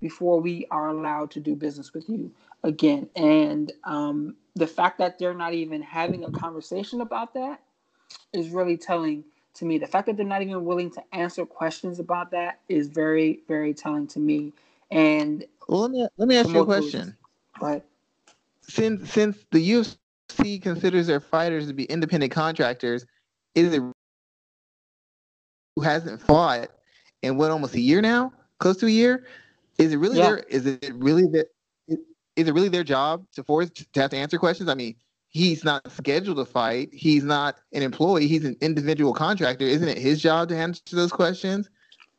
before 0.00 0.40
we 0.40 0.66
are 0.70 0.88
allowed 0.88 1.30
to 1.32 1.40
do 1.40 1.54
business 1.54 1.92
with 1.92 2.08
you 2.08 2.32
again." 2.62 3.08
And 3.16 3.72
um, 3.84 4.36
the 4.54 4.66
fact 4.66 4.98
that 4.98 5.18
they're 5.18 5.34
not 5.34 5.54
even 5.54 5.82
having 5.82 6.24
a 6.24 6.30
conversation 6.30 7.00
about 7.00 7.34
that 7.34 7.60
is 8.32 8.50
really 8.50 8.76
telling 8.76 9.24
to 9.54 9.64
me. 9.64 9.78
The 9.78 9.86
fact 9.86 10.06
that 10.06 10.16
they're 10.16 10.26
not 10.26 10.42
even 10.42 10.64
willing 10.64 10.90
to 10.92 11.02
answer 11.12 11.44
questions 11.44 11.98
about 11.98 12.30
that 12.30 12.60
is 12.68 12.88
very, 12.88 13.40
very 13.48 13.74
telling 13.74 14.06
to 14.08 14.20
me. 14.20 14.52
And 14.90 15.44
Well, 15.68 15.80
let 15.82 15.90
me 15.90 16.06
let 16.16 16.28
me 16.28 16.36
ask 16.36 16.48
you 16.48 16.60
a 16.60 16.64
question. 16.64 17.16
but 17.60 17.84
Since 18.62 19.10
since 19.12 19.44
the 19.50 19.58
UFC 19.70 20.62
considers 20.62 21.06
their 21.06 21.20
fighters 21.20 21.66
to 21.68 21.74
be 21.74 21.84
independent 21.84 22.32
contractors, 22.32 23.06
is 23.54 23.72
it 23.74 23.82
who 25.76 25.82
hasn't 25.82 26.20
fought 26.20 26.70
in 27.22 27.36
what 27.36 27.50
almost 27.50 27.74
a 27.74 27.80
year 27.80 28.00
now, 28.00 28.32
close 28.58 28.76
to 28.78 28.86
a 28.86 28.90
year? 28.90 29.26
Is 29.78 29.92
it 29.92 29.96
really 29.96 30.18
Yeah. 30.18 30.26
their 30.26 30.38
is 30.38 30.66
it 30.66 30.92
really 30.94 31.26
their 31.26 31.46
is 31.88 32.48
it 32.48 32.52
really 32.52 32.68
their 32.68 32.84
job 32.84 33.26
to 33.32 33.42
force 33.42 33.70
to 33.70 34.00
have 34.00 34.10
to 34.10 34.16
answer 34.16 34.38
questions? 34.38 34.68
I 34.68 34.74
mean, 34.74 34.94
he's 35.28 35.64
not 35.64 35.90
scheduled 35.90 36.36
to 36.36 36.44
fight. 36.44 36.90
He's 36.92 37.24
not 37.24 37.56
an 37.72 37.82
employee. 37.82 38.26
He's 38.28 38.44
an 38.44 38.56
individual 38.60 39.12
contractor. 39.14 39.64
Isn't 39.64 39.88
it 39.88 39.98
his 39.98 40.20
job 40.20 40.48
to 40.50 40.56
answer 40.56 40.82
those 40.92 41.12
questions? 41.12 41.68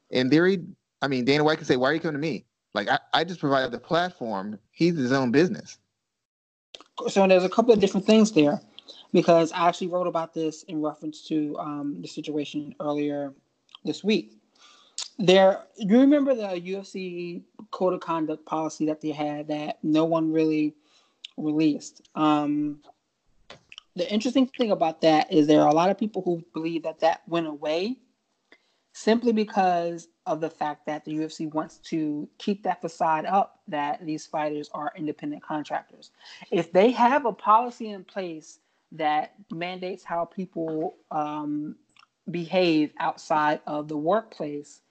In 0.09 0.29
theory, 0.29 0.63
I 1.01 1.07
mean, 1.07 1.25
Dana 1.25 1.43
White 1.43 1.59
can 1.59 1.67
say, 1.67 1.77
"Why 1.77 1.91
are 1.91 1.93
you 1.93 1.99
coming 1.99 2.13
to 2.13 2.19
me?" 2.19 2.45
Like 2.77 2.89
I, 2.89 2.99
I 3.11 3.23
just 3.23 3.39
provided 3.39 3.71
the 3.71 3.79
platform. 3.79 4.59
He's 4.69 4.95
his 4.95 5.11
own 5.11 5.31
business. 5.31 5.79
so 7.07 7.27
there's 7.27 7.43
a 7.43 7.49
couple 7.49 7.73
of 7.73 7.79
different 7.79 8.05
things 8.05 8.31
there 8.31 8.61
because 9.11 9.51
I 9.51 9.67
actually 9.67 9.87
wrote 9.87 10.05
about 10.05 10.31
this 10.35 10.61
in 10.63 10.83
reference 10.83 11.27
to 11.29 11.57
um, 11.57 11.97
the 12.01 12.07
situation 12.07 12.75
earlier 12.79 13.33
this 13.83 14.03
week. 14.03 14.33
There, 15.17 15.63
you 15.75 15.99
remember 15.99 16.35
the 16.35 16.61
UFC 16.61 17.41
code 17.71 17.95
of 17.95 17.99
conduct 17.99 18.45
policy 18.45 18.85
that 18.85 19.01
they 19.01 19.09
had 19.09 19.47
that 19.47 19.79
no 19.81 20.05
one 20.05 20.31
really 20.31 20.75
released. 21.35 22.07
Um, 22.13 22.81
the 23.95 24.07
interesting 24.11 24.45
thing 24.45 24.69
about 24.69 25.01
that 25.01 25.33
is 25.33 25.47
there 25.47 25.61
are 25.61 25.69
a 25.69 25.73
lot 25.73 25.89
of 25.89 25.97
people 25.97 26.21
who 26.21 26.43
believe 26.53 26.83
that 26.83 26.99
that 26.99 27.21
went 27.27 27.47
away 27.47 27.97
simply 28.93 29.31
because 29.31 30.07
of 30.27 30.41
the 30.41 30.49
fact 30.49 30.85
that 30.85 31.05
the 31.05 31.13
UFC 31.13 31.51
wants 31.51 31.77
to 31.77 32.27
keep 32.37 32.61
that 32.63 32.81
facade 32.81 33.25
up 33.25 33.59
that 33.67 34.05
these 34.05 34.25
fighters 34.25 34.69
are 34.73 34.91
independent 34.95 35.41
contractors. 35.41 36.11
If 36.51 36.71
they 36.71 36.91
have 36.91 37.25
a 37.25 37.31
policy 37.31 37.89
in 37.89 38.03
place 38.03 38.59
that 38.91 39.33
mandates 39.51 40.03
how 40.03 40.25
people 40.25 40.95
um, 41.11 41.75
behave 42.29 42.91
outside 42.99 43.61
of 43.65 43.87
the 43.87 43.97
workplace 43.97 44.81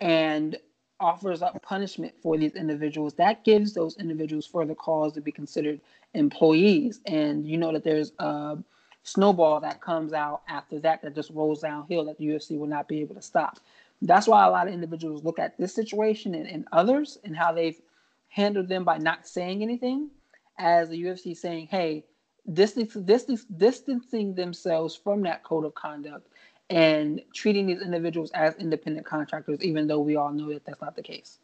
and 0.00 0.56
offers 1.00 1.42
up 1.42 1.60
punishment 1.62 2.14
for 2.22 2.36
these 2.36 2.54
individuals, 2.54 3.14
that 3.14 3.44
gives 3.44 3.72
those 3.72 3.96
individuals 3.96 4.46
further 4.46 4.74
cause 4.74 5.12
to 5.14 5.20
be 5.20 5.32
considered 5.32 5.80
employees. 6.14 7.00
And 7.06 7.46
you 7.46 7.56
know 7.56 7.72
that 7.72 7.82
there's 7.82 8.12
a 8.18 8.58
snowball 9.02 9.60
that 9.60 9.80
comes 9.80 10.12
out 10.12 10.42
after 10.48 10.78
that 10.80 11.02
that 11.02 11.14
just 11.14 11.30
rolls 11.30 11.60
downhill 11.60 12.04
that 12.04 12.18
the 12.18 12.26
UFC 12.26 12.58
will 12.58 12.68
not 12.68 12.88
be 12.88 13.00
able 13.00 13.14
to 13.14 13.22
stop. 13.22 13.58
That's 14.02 14.26
why 14.26 14.44
a 14.44 14.50
lot 14.50 14.66
of 14.66 14.74
individuals 14.74 15.22
look 15.24 15.38
at 15.38 15.56
this 15.58 15.74
situation 15.74 16.34
and, 16.34 16.46
and 16.46 16.66
others 16.72 17.18
and 17.24 17.36
how 17.36 17.52
they've 17.52 17.80
handled 18.28 18.68
them 18.68 18.84
by 18.84 18.98
not 18.98 19.26
saying 19.26 19.62
anything 19.62 20.10
as 20.58 20.88
the 20.88 21.02
UFC 21.02 21.36
saying, 21.36 21.68
hey, 21.70 22.04
distance, 22.52 22.94
distance, 22.94 23.44
distancing 23.44 24.34
themselves 24.34 24.96
from 24.96 25.22
that 25.22 25.44
code 25.44 25.64
of 25.64 25.74
conduct 25.74 26.28
and 26.68 27.20
treating 27.34 27.66
these 27.66 27.80
individuals 27.80 28.30
as 28.32 28.54
independent 28.56 29.06
contractors, 29.06 29.62
even 29.62 29.86
though 29.86 30.00
we 30.00 30.16
all 30.16 30.32
know 30.32 30.52
that 30.52 30.64
that's 30.64 30.80
not 30.80 30.96
the 30.96 31.02
case. 31.02 31.38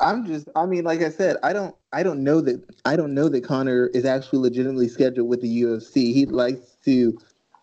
I'm 0.00 0.26
just 0.26 0.48
I 0.56 0.66
mean, 0.66 0.84
like 0.84 1.02
I 1.02 1.10
said, 1.10 1.36
I 1.42 1.52
don't 1.52 1.74
I 1.92 2.02
don't 2.02 2.24
know 2.24 2.40
that 2.40 2.64
I 2.84 2.96
don't 2.96 3.14
know 3.14 3.28
that 3.28 3.44
Conor 3.44 3.88
is 3.88 4.04
actually 4.04 4.40
legitimately 4.40 4.88
scheduled 4.88 5.28
with 5.28 5.42
the 5.42 5.62
UFC. 5.62 6.12
He 6.14 6.26
likes 6.26 6.76
to 6.84 7.18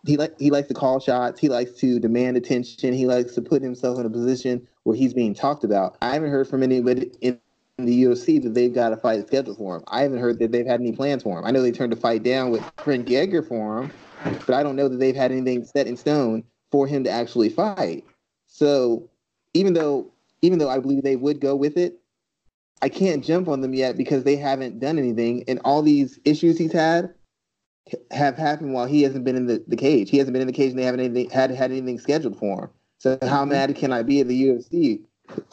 he 0.06 0.16
like 0.16 0.38
he 0.38 0.50
likes 0.50 0.68
to 0.68 0.74
call 0.74 1.00
shots, 1.00 1.40
he 1.40 1.48
likes 1.48 1.72
to 1.72 1.98
demand 1.98 2.36
attention, 2.36 2.92
he 2.92 3.06
likes 3.06 3.34
to 3.34 3.42
put 3.42 3.62
himself 3.62 3.98
in 3.98 4.06
a 4.06 4.10
position 4.10 4.66
where 4.84 4.96
he's 4.96 5.14
being 5.14 5.34
talked 5.34 5.64
about. 5.64 5.96
I 6.00 6.14
haven't 6.14 6.30
heard 6.30 6.48
from 6.48 6.62
anybody 6.62 7.10
in 7.20 7.38
the 7.78 8.04
UFC 8.04 8.42
that 8.42 8.54
they've 8.54 8.74
got 8.74 8.92
a 8.92 8.96
fight 8.96 9.26
scheduled 9.26 9.58
for 9.58 9.76
him. 9.76 9.84
I 9.88 10.02
haven't 10.02 10.18
heard 10.18 10.38
that 10.38 10.52
they've 10.52 10.66
had 10.66 10.80
any 10.80 10.92
plans 10.92 11.22
for 11.22 11.38
him. 11.38 11.44
I 11.44 11.50
know 11.50 11.62
they 11.62 11.72
turned 11.72 11.92
a 11.92 11.96
fight 11.96 12.22
down 12.22 12.50
with 12.50 12.62
Frank 12.78 13.10
Edgar 13.10 13.42
for 13.42 13.82
him, 13.82 13.92
but 14.46 14.54
I 14.54 14.62
don't 14.62 14.76
know 14.76 14.88
that 14.88 14.96
they've 14.96 15.14
had 15.14 15.30
anything 15.30 15.64
set 15.64 15.86
in 15.86 15.96
stone 15.96 16.44
for 16.70 16.86
him 16.86 17.04
to 17.04 17.10
actually 17.10 17.48
fight. 17.48 18.04
So 18.46 19.08
even 19.54 19.74
though 19.74 20.10
even 20.42 20.58
though 20.58 20.68
I 20.68 20.78
believe 20.78 21.02
they 21.02 21.16
would 21.16 21.40
go 21.40 21.56
with 21.56 21.76
it, 21.76 22.00
I 22.80 22.88
can't 22.88 23.24
jump 23.24 23.48
on 23.48 23.60
them 23.60 23.74
yet 23.74 23.96
because 23.96 24.24
they 24.24 24.36
haven't 24.36 24.78
done 24.78 24.98
anything. 24.98 25.44
And 25.48 25.60
all 25.64 25.82
these 25.82 26.18
issues 26.24 26.58
he's 26.58 26.72
had, 26.72 27.12
have 28.10 28.36
happened 28.36 28.72
while 28.72 28.86
he 28.86 29.02
hasn't 29.02 29.24
been 29.24 29.36
in 29.36 29.46
the, 29.46 29.62
the 29.66 29.76
cage. 29.76 30.10
He 30.10 30.18
hasn't 30.18 30.32
been 30.32 30.42
in 30.42 30.46
the 30.46 30.52
cage 30.52 30.70
and 30.70 30.78
they 30.78 30.84
haven't 30.84 31.00
anything, 31.00 31.30
had 31.30 31.50
had 31.50 31.70
anything 31.70 31.98
scheduled 31.98 32.38
for 32.38 32.64
him. 32.64 32.70
So 32.98 33.18
how 33.22 33.42
mm-hmm. 33.42 33.50
mad 33.50 33.76
can 33.76 33.92
I 33.92 34.02
be 34.02 34.20
at 34.20 34.28
the 34.28 34.42
UFC? 34.42 35.02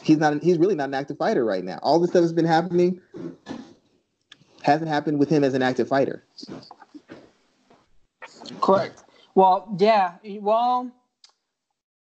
He's 0.02 0.18
not. 0.18 0.42
He's 0.42 0.58
really 0.58 0.74
not 0.74 0.88
an 0.88 0.94
active 0.94 1.18
fighter 1.18 1.44
right 1.44 1.62
now. 1.62 1.78
All 1.82 2.00
this 2.00 2.10
stuff 2.10 2.22
has 2.22 2.32
been 2.32 2.46
happening. 2.46 3.00
Hasn't 4.62 4.88
happened 4.88 5.18
with 5.18 5.28
him 5.28 5.44
as 5.44 5.54
an 5.54 5.62
active 5.62 5.88
fighter. 5.88 6.24
Correct. 8.60 9.04
Well, 9.34 9.76
yeah. 9.78 10.14
Well, 10.40 10.90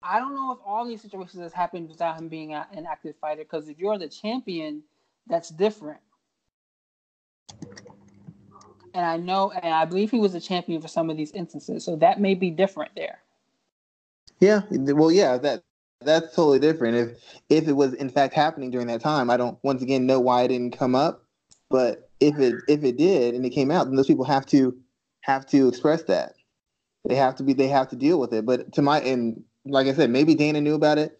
I 0.01 0.19
don't 0.19 0.33
know 0.33 0.51
if 0.51 0.59
all 0.65 0.87
these 0.87 1.01
situations 1.01 1.41
has 1.43 1.53
happened 1.53 1.89
without 1.89 2.19
him 2.19 2.27
being 2.27 2.53
a, 2.53 2.67
an 2.73 2.87
active 2.89 3.15
fighter. 3.21 3.43
Because 3.43 3.69
if 3.69 3.77
you're 3.77 3.97
the 3.99 4.09
champion, 4.09 4.83
that's 5.27 5.49
different. 5.49 5.99
And 8.93 9.05
I 9.05 9.17
know, 9.17 9.51
and 9.51 9.73
I 9.73 9.85
believe 9.85 10.11
he 10.11 10.19
was 10.19 10.35
a 10.35 10.39
champion 10.39 10.81
for 10.81 10.87
some 10.87 11.09
of 11.09 11.17
these 11.17 11.31
instances, 11.31 11.83
so 11.85 11.95
that 11.97 12.19
may 12.19 12.33
be 12.33 12.49
different 12.49 12.91
there. 12.95 13.19
Yeah, 14.39 14.61
well, 14.71 15.11
yeah, 15.11 15.37
that 15.37 15.63
that's 16.01 16.35
totally 16.35 16.59
different. 16.59 16.97
If 16.97 17.39
if 17.49 17.67
it 17.67 17.73
was 17.73 17.93
in 17.93 18.09
fact 18.09 18.33
happening 18.33 18.71
during 18.71 18.87
that 18.87 19.01
time, 19.01 19.29
I 19.29 19.37
don't 19.37 19.57
once 19.63 19.81
again 19.81 20.05
know 20.05 20.19
why 20.19 20.43
it 20.43 20.49
didn't 20.49 20.77
come 20.77 20.95
up. 20.95 21.23
But 21.69 22.09
if 22.19 22.37
it 22.39 22.55
if 22.67 22.83
it 22.83 22.97
did 22.97 23.35
and 23.35 23.45
it 23.45 23.51
came 23.51 23.71
out, 23.71 23.85
then 23.85 23.95
those 23.95 24.07
people 24.07 24.25
have 24.25 24.45
to 24.47 24.77
have 25.21 25.45
to 25.47 25.67
express 25.67 26.03
that. 26.03 26.33
They 27.07 27.15
have 27.15 27.35
to 27.35 27.43
be 27.43 27.53
they 27.53 27.67
have 27.67 27.89
to 27.89 27.95
deal 27.95 28.19
with 28.19 28.33
it. 28.33 28.45
But 28.45 28.73
to 28.73 28.81
my 28.81 28.99
and 29.01 29.43
like 29.65 29.87
I 29.87 29.93
said, 29.93 30.09
maybe 30.09 30.35
Dana 30.35 30.59
knew 30.59 30.75
about 30.75 30.97
it, 30.97 31.19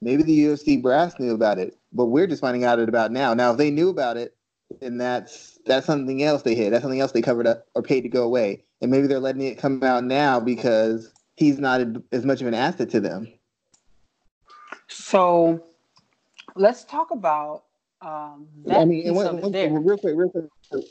maybe 0.00 0.22
the 0.22 0.38
UFC 0.46 0.80
brass 0.80 1.18
knew 1.18 1.34
about 1.34 1.58
it, 1.58 1.76
but 1.92 2.06
we're 2.06 2.26
just 2.26 2.40
finding 2.40 2.64
out 2.64 2.80
about 2.80 3.12
now. 3.12 3.34
Now, 3.34 3.52
if 3.52 3.58
they 3.58 3.70
knew 3.70 3.90
about 3.90 4.16
it, 4.16 4.34
then 4.80 4.98
that's 4.98 5.55
that's 5.66 5.86
something 5.86 6.22
else 6.22 6.42
they 6.42 6.54
hid. 6.54 6.72
That's 6.72 6.82
something 6.82 7.00
else 7.00 7.12
they 7.12 7.22
covered 7.22 7.46
up 7.46 7.66
or 7.74 7.82
paid 7.82 8.02
to 8.02 8.08
go 8.08 8.22
away. 8.22 8.64
And 8.80 8.90
maybe 8.90 9.06
they're 9.06 9.20
letting 9.20 9.42
it 9.42 9.58
come 9.58 9.82
out 9.82 10.04
now 10.04 10.40
because 10.40 11.12
he's 11.36 11.58
not 11.58 11.80
as 12.12 12.24
much 12.24 12.40
of 12.40 12.46
an 12.46 12.54
asset 12.54 12.90
to 12.90 13.00
them. 13.00 13.32
So 14.88 15.62
let's 16.54 16.84
talk 16.84 17.10
about 17.10 17.64
um, 18.02 18.46
that 18.66 18.80
I 18.80 18.84
mean, 18.84 19.14
one, 19.14 19.40
one, 19.40 19.52
real 19.52 19.98
quick, 19.98 20.14
real 20.16 20.30
quick, 20.30 20.44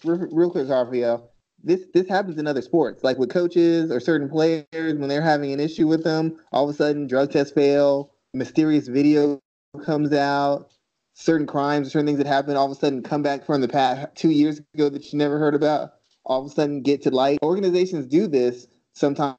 real, 0.04 0.28
real 0.32 0.52
quick, 0.52 0.68
Rafael. 0.68 1.32
This 1.64 1.86
this 1.94 2.08
happens 2.08 2.38
in 2.38 2.46
other 2.46 2.62
sports, 2.62 3.04
like 3.04 3.18
with 3.18 3.30
coaches 3.30 3.92
or 3.92 4.00
certain 4.00 4.30
players 4.30 4.66
when 4.74 5.08
they're 5.08 5.22
having 5.22 5.52
an 5.52 5.60
issue 5.60 5.88
with 5.88 6.04
them. 6.04 6.38
All 6.52 6.68
of 6.68 6.74
a 6.74 6.78
sudden, 6.78 7.08
drug 7.08 7.32
tests 7.32 7.54
fail, 7.54 8.12
mysterious 8.34 8.88
video 8.88 9.40
comes 9.84 10.14
out, 10.14 10.72
certain 11.15 11.47
crimes, 11.47 11.91
certain 11.91 12.06
things 12.06 12.19
that 12.19 12.28
happen, 12.28 12.56
all 12.56 12.65
of 12.65 12.71
a 12.71 12.75
sudden 12.75 13.01
come 13.01 13.23
back 13.23 13.45
from 13.45 13.62
the 13.62 13.67
past 13.67 14.08
two 14.15 14.30
years 14.30 14.62
ago 14.75 14.89
that 14.89 15.12
you 15.12 15.17
never 15.17 15.39
heard 15.39 15.56
about. 15.56 15.93
All 16.25 16.45
of 16.45 16.51
a 16.51 16.54
sudden, 16.54 16.82
get 16.82 17.01
to 17.04 17.12
light. 17.12 17.39
Organizations 17.41 18.06
do 18.06 18.28
this 18.28 18.67
sometimes 18.93 19.38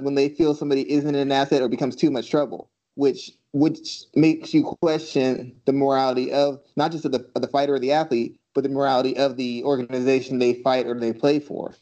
when 0.00 0.14
they 0.14 0.28
feel 0.28 0.54
somebody 0.54 0.90
isn't 0.90 1.14
an 1.14 1.32
asset 1.32 1.62
or 1.62 1.68
becomes 1.68 1.96
too 1.96 2.10
much 2.10 2.30
trouble, 2.30 2.70
which 2.94 3.32
which 3.52 4.04
makes 4.16 4.52
you 4.52 4.64
question 4.64 5.54
the 5.64 5.72
morality 5.72 6.32
of 6.32 6.60
not 6.76 6.90
just 6.90 7.04
of 7.04 7.12
the, 7.12 7.24
of 7.36 7.42
the 7.42 7.46
fighter 7.48 7.74
or 7.74 7.78
the 7.78 7.92
athlete, 7.92 8.36
but 8.52 8.64
the 8.64 8.68
morality 8.68 9.16
of 9.16 9.36
the 9.36 9.62
organization 9.62 10.40
they 10.40 10.54
fight 10.54 10.86
or 10.86 10.98
they 10.98 11.12
play 11.12 11.38
for. 11.38 11.72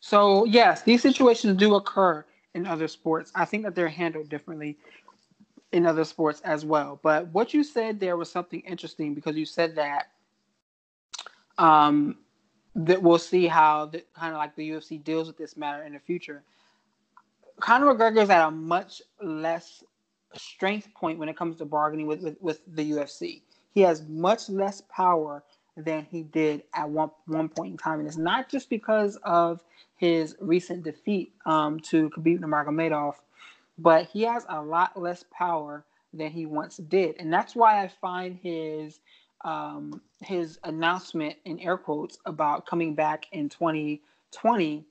So 0.00 0.44
yes, 0.44 0.82
these 0.82 1.00
situations 1.00 1.56
do 1.56 1.74
occur 1.74 2.22
in 2.54 2.66
other 2.66 2.86
sports. 2.86 3.32
I 3.34 3.46
think 3.46 3.64
that 3.64 3.74
they're 3.74 3.88
handled 3.88 4.28
differently 4.28 4.76
in 5.74 5.86
other 5.86 6.04
sports 6.04 6.40
as 6.44 6.64
well. 6.64 7.00
But 7.02 7.26
what 7.28 7.52
you 7.52 7.64
said 7.64 7.98
there 7.98 8.16
was 8.16 8.30
something 8.30 8.60
interesting 8.60 9.12
because 9.12 9.34
you 9.34 9.44
said 9.44 9.74
that 9.74 10.06
um, 11.58 12.18
that 12.76 13.02
we'll 13.02 13.18
see 13.18 13.48
how 13.48 13.86
the, 13.86 14.04
kind 14.14 14.32
of 14.32 14.38
like 14.38 14.54
the 14.54 14.70
UFC 14.70 15.02
deals 15.02 15.26
with 15.26 15.36
this 15.36 15.56
matter 15.56 15.82
in 15.82 15.92
the 15.92 15.98
future. 15.98 16.44
Conor 17.60 17.92
McGregor 17.92 18.22
is 18.22 18.30
at 18.30 18.46
a 18.46 18.50
much 18.52 19.02
less 19.20 19.82
strength 20.34 20.88
point 20.94 21.18
when 21.18 21.28
it 21.28 21.36
comes 21.36 21.56
to 21.56 21.64
bargaining 21.64 22.06
with, 22.06 22.20
with, 22.20 22.40
with 22.40 22.60
the 22.68 22.92
UFC. 22.92 23.42
He 23.72 23.80
has 23.80 24.02
much 24.08 24.48
less 24.48 24.80
power 24.82 25.42
than 25.76 26.06
he 26.08 26.22
did 26.22 26.62
at 26.74 26.88
one 26.88 27.10
one 27.26 27.48
point 27.48 27.72
in 27.72 27.76
time, 27.76 27.98
and 27.98 28.06
it's 28.06 28.16
not 28.16 28.48
just 28.48 28.70
because 28.70 29.18
of 29.24 29.60
his 29.96 30.36
recent 30.40 30.84
defeat 30.84 31.32
um, 31.46 31.80
to 31.80 32.10
Khabib 32.10 32.38
Nurmagomedov, 32.40 33.14
but 33.78 34.06
he 34.06 34.22
has 34.22 34.46
a 34.48 34.62
lot 34.62 35.00
less 35.00 35.24
power 35.30 35.84
than 36.12 36.30
he 36.30 36.46
once 36.46 36.76
did, 36.76 37.16
and 37.18 37.32
that's 37.32 37.56
why 37.56 37.82
I 37.82 37.88
find 37.88 38.38
his 38.42 39.00
um, 39.44 40.00
his 40.20 40.58
announcement 40.64 41.36
in 41.44 41.58
air 41.60 41.76
quotes 41.76 42.16
about 42.24 42.66
coming 42.66 42.94
back 42.94 43.26
in 43.32 43.50
2020 43.50 44.86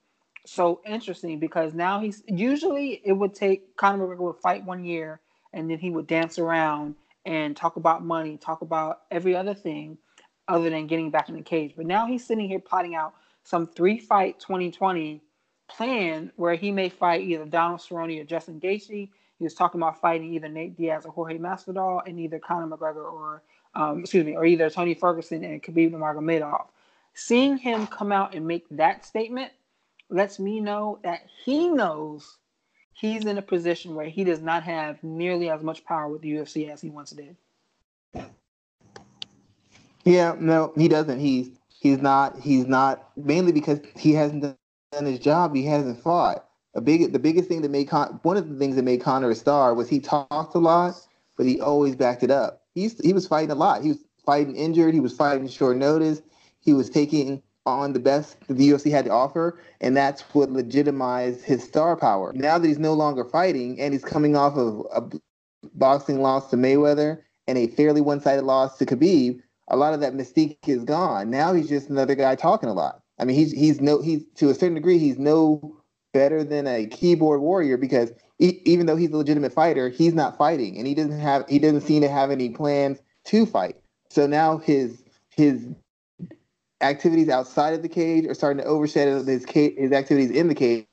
so 0.45 0.81
interesting 0.85 1.39
because 1.39 1.73
now 1.73 1.99
he's 1.99 2.23
usually 2.27 3.01
it 3.05 3.13
would 3.13 3.33
take 3.33 3.75
Conor 3.77 4.07
McGregor 4.07 4.19
would 4.19 4.41
fight 4.41 4.65
one 4.65 4.83
year 4.83 5.21
and 5.53 5.69
then 5.69 5.79
he 5.79 5.89
would 5.89 6.07
dance 6.07 6.37
around 6.37 6.95
and 7.25 7.55
talk 7.55 7.77
about 7.77 8.03
money, 8.03 8.37
talk 8.37 8.61
about 8.61 9.01
every 9.09 9.35
other 9.35 9.53
thing 9.53 9.97
other 10.47 10.69
than 10.69 10.87
getting 10.87 11.09
back 11.09 11.29
in 11.29 11.35
the 11.35 11.41
cage. 11.41 11.73
But 11.77 11.85
now 11.85 12.05
he's 12.05 12.25
sitting 12.25 12.47
here 12.47 12.59
plotting 12.59 12.95
out 12.95 13.13
some 13.43 13.67
three 13.67 13.97
fight 13.97 14.39
2020 14.39 15.21
plan 15.67 16.31
where 16.35 16.55
he 16.55 16.71
may 16.71 16.89
fight 16.89 17.21
either 17.21 17.45
Donald 17.45 17.79
Cerrone 17.79 18.21
or 18.21 18.25
Justin 18.25 18.59
Gaethje. 18.59 19.09
He 19.37 19.43
was 19.43 19.53
talking 19.53 19.81
about 19.81 19.99
fighting 19.99 20.33
either 20.33 20.47
Nate 20.47 20.77
Diaz 20.77 21.05
or 21.05 21.11
Jorge 21.11 21.37
Masvidal 21.37 22.01
and 22.05 22.19
either 22.19 22.39
Conor 22.39 22.75
McGregor 22.75 23.11
or 23.11 23.43
um, 23.75 23.99
excuse 23.99 24.25
me, 24.25 24.35
or 24.35 24.45
either 24.45 24.69
Tony 24.69 24.93
Ferguson 24.93 25.43
and 25.43 25.61
Khabib 25.61 25.91
Nurmagomedov. 25.91 26.65
Seeing 27.15 27.57
him 27.57 27.87
come 27.87 28.11
out 28.11 28.35
and 28.35 28.45
make 28.47 28.65
that 28.71 29.05
statement 29.05 29.51
lets 30.09 30.39
me 30.39 30.59
know 30.59 30.99
that 31.03 31.21
he 31.43 31.69
knows 31.69 32.37
he's 32.93 33.25
in 33.25 33.37
a 33.37 33.41
position 33.41 33.95
where 33.95 34.07
he 34.07 34.23
does 34.23 34.41
not 34.41 34.63
have 34.63 35.03
nearly 35.03 35.49
as 35.49 35.61
much 35.63 35.83
power 35.85 36.07
with 36.07 36.21
the 36.21 36.31
UFC 36.31 36.69
as 36.69 36.81
he 36.81 36.89
once 36.89 37.11
did. 37.11 37.35
Yeah, 40.05 40.35
no, 40.39 40.73
he 40.75 40.87
doesn't. 40.87 41.19
He's 41.19 41.49
he's 41.69 41.99
not 41.99 42.39
he's 42.39 42.65
not 42.65 43.09
mainly 43.15 43.51
because 43.51 43.79
he 43.95 44.13
hasn't 44.13 44.57
done 44.93 45.05
his 45.05 45.19
job. 45.19 45.55
He 45.55 45.65
hasn't 45.65 46.01
fought. 46.01 46.45
A 46.75 46.81
big 46.81 47.11
the 47.11 47.19
biggest 47.19 47.47
thing 47.47 47.61
that 47.61 47.71
made 47.71 47.89
Con, 47.89 48.19
one 48.23 48.37
of 48.37 48.49
the 48.49 48.55
things 48.55 48.75
that 48.75 48.83
made 48.83 49.01
Conor 49.01 49.29
a 49.29 49.35
star 49.35 49.73
was 49.73 49.89
he 49.89 49.99
talked 49.99 50.55
a 50.55 50.59
lot, 50.59 50.95
but 51.37 51.45
he 51.45 51.61
always 51.61 51.95
backed 51.95 52.23
it 52.23 52.31
up. 52.31 52.63
He's 52.73 52.99
he 52.99 53.13
was 53.13 53.27
fighting 53.27 53.51
a 53.51 53.55
lot. 53.55 53.83
He 53.83 53.89
was 53.89 54.03
fighting 54.25 54.55
injured. 54.55 54.93
He 54.93 54.99
was 54.99 55.15
fighting 55.15 55.47
short 55.47 55.77
notice. 55.77 56.21
He 56.61 56.73
was 56.73 56.89
taking 56.89 57.43
on 57.65 57.93
the 57.93 57.99
best 57.99 58.37
the 58.47 58.69
UFC 58.69 58.91
had 58.91 59.05
to 59.05 59.11
offer, 59.11 59.59
and 59.81 59.95
that's 59.95 60.21
what 60.33 60.51
legitimized 60.51 61.43
his 61.43 61.63
star 61.63 61.95
power. 61.95 62.33
Now 62.33 62.57
that 62.57 62.67
he's 62.67 62.79
no 62.79 62.93
longer 62.93 63.23
fighting 63.23 63.79
and 63.79 63.93
he's 63.93 64.03
coming 64.03 64.35
off 64.35 64.57
of 64.57 64.85
a 64.93 65.19
boxing 65.75 66.21
loss 66.21 66.49
to 66.49 66.57
Mayweather 66.57 67.21
and 67.47 67.57
a 67.57 67.67
fairly 67.67 68.01
one-sided 68.01 68.43
loss 68.43 68.77
to 68.77 68.85
Khabib, 68.85 69.41
a 69.69 69.77
lot 69.77 69.93
of 69.93 69.99
that 70.01 70.13
mystique 70.13 70.57
is 70.67 70.83
gone. 70.83 71.29
Now 71.29 71.53
he's 71.53 71.69
just 71.69 71.89
another 71.89 72.15
guy 72.15 72.35
talking 72.35 72.69
a 72.69 72.73
lot. 72.73 73.02
I 73.19 73.25
mean, 73.25 73.35
he's 73.35 73.51
he's 73.51 73.81
no 73.81 74.01
he's 74.01 74.23
to 74.35 74.49
a 74.49 74.53
certain 74.53 74.75
degree 74.75 74.97
he's 74.97 75.19
no 75.19 75.77
better 76.13 76.43
than 76.43 76.67
a 76.67 76.85
keyboard 76.87 77.41
warrior 77.41 77.77
because 77.77 78.11
he, 78.39 78.61
even 78.65 78.85
though 78.85 78.95
he's 78.95 79.11
a 79.11 79.17
legitimate 79.17 79.53
fighter, 79.53 79.89
he's 79.89 80.13
not 80.13 80.37
fighting 80.37 80.77
and 80.77 80.87
he 80.87 80.93
doesn't 80.93 81.19
have 81.19 81.47
he 81.47 81.59
doesn't 81.59 81.81
seem 81.81 82.01
to 82.01 82.09
have 82.09 82.31
any 82.31 82.49
plans 82.49 82.99
to 83.25 83.45
fight. 83.45 83.77
So 84.09 84.27
now 84.27 84.57
his 84.57 85.03
his 85.29 85.67
activities 86.81 87.29
outside 87.29 87.73
of 87.73 87.81
the 87.81 87.89
cage 87.89 88.25
are 88.25 88.33
starting 88.33 88.61
to 88.61 88.67
overshadow 88.67 89.23
his 89.23 89.45
his 89.49 89.91
activities 89.91 90.31
in 90.31 90.47
the 90.47 90.55
cage 90.55 90.85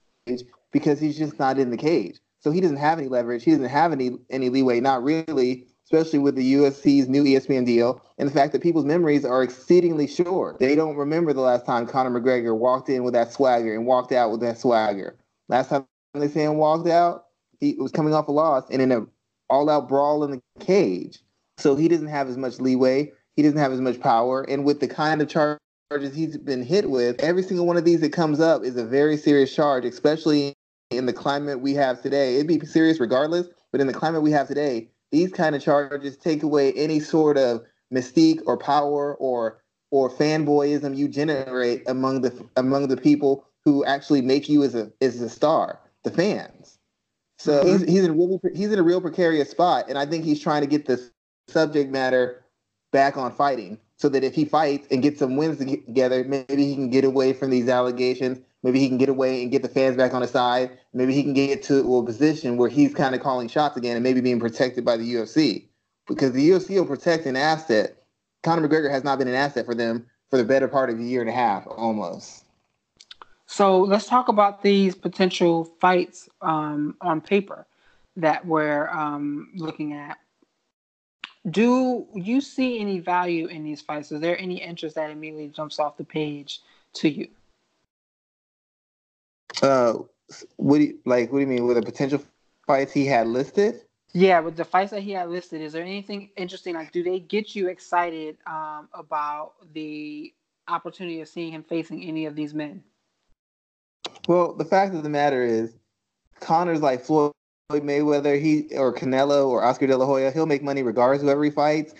because 0.73 1.01
he's 1.01 1.19
just 1.19 1.39
not 1.39 1.59
in 1.59 1.71
the 1.71 1.77
cage. 1.77 2.19
So 2.41 2.51
he 2.51 2.61
doesn't 2.61 2.79
have 2.79 2.99
any 2.99 3.09
leverage. 3.09 3.45
He 3.45 3.51
doesn't 3.51 3.69
have 3.69 3.93
any 3.93 4.19
any 4.31 4.49
leeway, 4.49 4.81
not 4.81 5.03
really, 5.03 5.67
especially 5.91 6.21
with 6.21 6.37
the 6.37 6.55
UFC's 6.55 7.09
new 7.09 7.25
ESPN 7.25 7.67
deal 7.67 8.01
and 8.19 8.29
the 8.29 8.33
fact 8.33 8.53
that 8.53 8.63
people's 8.63 8.85
memories 8.85 9.25
are 9.25 9.43
exceedingly 9.43 10.07
short. 10.07 10.59
They 10.61 10.77
don't 10.77 10.95
remember 10.95 11.33
the 11.33 11.41
last 11.41 11.67
time 11.67 11.87
Conor 11.87 12.21
McGregor 12.21 12.57
walked 12.57 12.89
in 12.89 13.03
with 13.03 13.15
that 13.15 13.33
swagger 13.33 13.75
and 13.75 13.87
walked 13.87 14.13
out 14.13 14.31
with 14.31 14.41
that 14.41 14.59
swagger. 14.59 15.17
Last 15.49 15.69
time 15.69 15.87
they 16.15 16.29
say 16.29 16.45
him 16.45 16.59
walked 16.59 16.89
out, 16.89 17.25
he 17.59 17.75
was 17.75 17.91
coming 17.91 18.15
off 18.15 18.29
a 18.29 18.33
loss 18.33 18.65
and 18.71 18.81
in 18.81 18.93
an 18.93 19.09
all-out 19.49 19.89
brawl 19.89 20.23
in 20.23 20.31
the 20.31 20.41
cage. 20.61 21.19
So 21.59 21.75
he 21.75 21.89
doesn't 21.89 22.07
have 22.07 22.29
as 22.29 22.37
much 22.37 22.61
leeway. 22.61 23.11
He 23.35 23.43
doesn't 23.43 23.59
have 23.59 23.73
as 23.73 23.81
much 23.81 24.01
power. 24.01 24.43
And 24.49 24.65
with 24.65 24.79
the 24.79 24.89
kind 24.89 25.21
of 25.21 25.29
charges 25.29 26.15
he's 26.15 26.37
been 26.37 26.63
hit 26.63 26.89
with, 26.89 27.21
every 27.21 27.43
single 27.43 27.67
one 27.67 27.77
of 27.77 27.85
these 27.85 28.01
that 28.03 28.13
comes 28.13 28.39
up 28.39 28.63
is 28.63 28.77
a 28.77 28.85
very 28.85 29.17
serious 29.17 29.53
charge, 29.53 29.85
especially 29.85 30.55
in 30.91 31.07
the 31.07 31.13
climate 31.13 31.61
we 31.61 31.75
have 31.75 32.01
today. 32.01 32.37
It'd 32.37 32.47
be 32.47 32.65
serious 32.65 33.01
regardless, 33.01 33.49
but 33.73 33.81
in 33.81 33.89
the 33.89 33.93
climate 33.93 34.23
we 34.23 34.31
have 34.31 34.47
today, 34.47 34.89
these 35.13 35.33
kind 35.33 35.55
of 35.55 35.63
charges 35.63 36.17
take 36.17 36.43
away 36.43 36.73
any 36.73 37.01
sort 37.01 37.37
of 37.37 37.63
mystique 37.93 38.41
or 38.47 38.57
power 38.57 39.15
or 39.17 39.63
or 39.91 40.09
fanboyism 40.09 40.97
you 40.97 41.09
generate 41.09 41.89
among 41.89 42.21
the 42.21 42.47
among 42.57 42.89
the 42.89 42.97
people 42.97 43.45
who 43.65 43.85
actually 43.85 44.23
make 44.23 44.49
you 44.49 44.63
as 44.63 44.75
a 44.75 44.91
as 45.01 45.21
a 45.21 45.29
star, 45.29 45.81
the 46.05 46.11
fans. 46.11 46.79
So 47.39 47.65
mm-hmm. 47.65 47.69
he's 47.69 47.89
he's 47.89 48.05
in 48.05 48.19
really 48.19 48.39
he's 48.55 48.73
in 48.73 48.79
a 48.79 48.83
real 48.83 49.01
precarious 49.01 49.51
spot, 49.51 49.87
and 49.89 49.99
I 49.99 50.07
think 50.07 50.25
he's 50.25 50.41
trying 50.41 50.63
to 50.63 50.69
get 50.69 50.87
this 50.87 51.11
subject 51.49 51.91
matter 51.91 52.45
back 52.93 53.17
on 53.17 53.33
fighting 53.33 53.79
so 54.01 54.09
that 54.09 54.25
if 54.25 54.35
he 54.35 54.47
fights 54.47 54.87
and 54.91 55.03
gets 55.03 55.19
some 55.19 55.37
wins 55.37 55.59
together, 55.59 56.25
maybe 56.25 56.65
he 56.65 56.75
can 56.75 56.89
get 56.89 57.05
away 57.05 57.35
from 57.35 57.51
these 57.51 57.69
allegations. 57.69 58.39
Maybe 58.63 58.81
he 58.81 58.89
can 58.89 58.97
get 58.97 59.11
away 59.11 59.43
and 59.43 59.51
get 59.51 59.61
the 59.61 59.69
fans 59.69 59.95
back 59.95 60.15
on 60.15 60.23
his 60.23 60.31
side. 60.31 60.71
Maybe 60.95 61.13
he 61.13 61.23
can 61.23 61.35
get 61.35 61.63
to 61.65 61.97
a 61.97 62.03
position 62.03 62.57
where 62.57 62.71
he's 62.71 62.95
kind 62.95 63.15
of 63.15 63.21
calling 63.21 63.47
shots 63.47 63.77
again 63.77 63.97
and 63.97 64.03
maybe 64.03 64.23
being 64.23 64.41
protected 64.41 64.87
by 64.87 64.97
the 64.97 65.05
UFC. 65.05 65.67
Because 66.09 66.33
the 66.33 66.49
UFC 66.49 66.77
will 66.77 66.87
protect 66.87 67.27
an 67.27 67.37
asset. 67.37 68.03
Conor 68.43 68.67
McGregor 68.67 68.91
has 68.91 69.05
not 69.05 69.19
been 69.19 69.29
an 69.29 69.35
asset 69.35 69.67
for 69.67 69.75
them 69.75 70.07
for 70.31 70.39
the 70.39 70.45
better 70.45 70.67
part 70.67 70.89
of 70.89 70.99
a 70.99 71.03
year 71.03 71.21
and 71.21 71.29
a 71.29 71.35
half, 71.35 71.67
almost. 71.67 72.47
So 73.45 73.83
let's 73.83 74.07
talk 74.07 74.29
about 74.29 74.63
these 74.63 74.95
potential 74.95 75.65
fights 75.79 76.27
um, 76.41 76.97
on 77.03 77.21
paper 77.21 77.67
that 78.17 78.47
we're 78.47 78.89
um, 78.89 79.51
looking 79.55 79.93
at. 79.93 80.17
Do 81.49 82.07
you 82.15 82.41
see 82.41 82.81
any 82.81 82.99
value 82.99 83.47
in 83.47 83.65
these 83.65 83.81
fights? 83.81 84.13
Is 84.13 84.21
there 84.21 84.39
any 84.39 84.63
interest 84.63 84.97
that 84.97 85.11
immediately 85.11 85.49
jumps 85.49 85.79
off 85.79 85.97
the 85.97 86.05
page 86.05 86.61
to 86.95 87.09
you? 87.09 87.29
Uh, 89.63 89.95
what 90.57 90.79
do 90.79 90.85
you, 90.85 90.99
like? 91.07 91.33
What 91.33 91.39
do 91.39 91.41
you 91.43 91.47
mean 91.47 91.67
with 91.67 91.77
the 91.77 91.83
potential 91.83 92.23
fights 92.67 92.93
he 92.93 93.07
had 93.07 93.27
listed? 93.27 93.83
Yeah, 94.13 94.41
with 94.41 94.57
the 94.57 94.65
fights 94.65 94.91
that 94.91 95.03
he 95.03 95.13
had 95.13 95.31
listed, 95.31 95.61
is 95.61 95.73
there 95.73 95.85
anything 95.85 96.31
interesting? 96.37 96.75
Like, 96.75 96.93
do 96.93 97.03
they 97.03 97.21
get 97.21 97.55
you 97.55 97.69
excited 97.69 98.37
um, 98.47 98.89
about 98.93 99.53
the 99.73 100.35
opportunity 100.69 101.21
of 101.21 101.29
seeing 101.29 101.53
him 101.53 101.63
facing 101.63 102.03
any 102.03 102.27
of 102.27 102.35
these 102.35 102.53
men? 102.53 102.83
Well, 104.27 104.53
the 104.53 104.65
fact 104.65 104.95
of 104.95 105.05
the 105.05 105.09
matter 105.09 105.43
is, 105.45 105.75
Conor's 106.41 106.81
like 106.81 107.05
Floyd 107.05 107.33
Mayweather, 107.71 108.41
he 108.41 108.67
or 108.77 108.93
Canelo 108.93 109.47
or 109.47 109.63
Oscar 109.63 109.87
De 109.87 109.97
La 109.97 110.07
Hoya. 110.07 110.31
He'll 110.31 110.47
make 110.47 110.63
money 110.63 110.83
regardless 110.83 111.23
of 111.23 111.27
whoever 111.27 111.45
he 111.45 111.51
fights. 111.51 111.95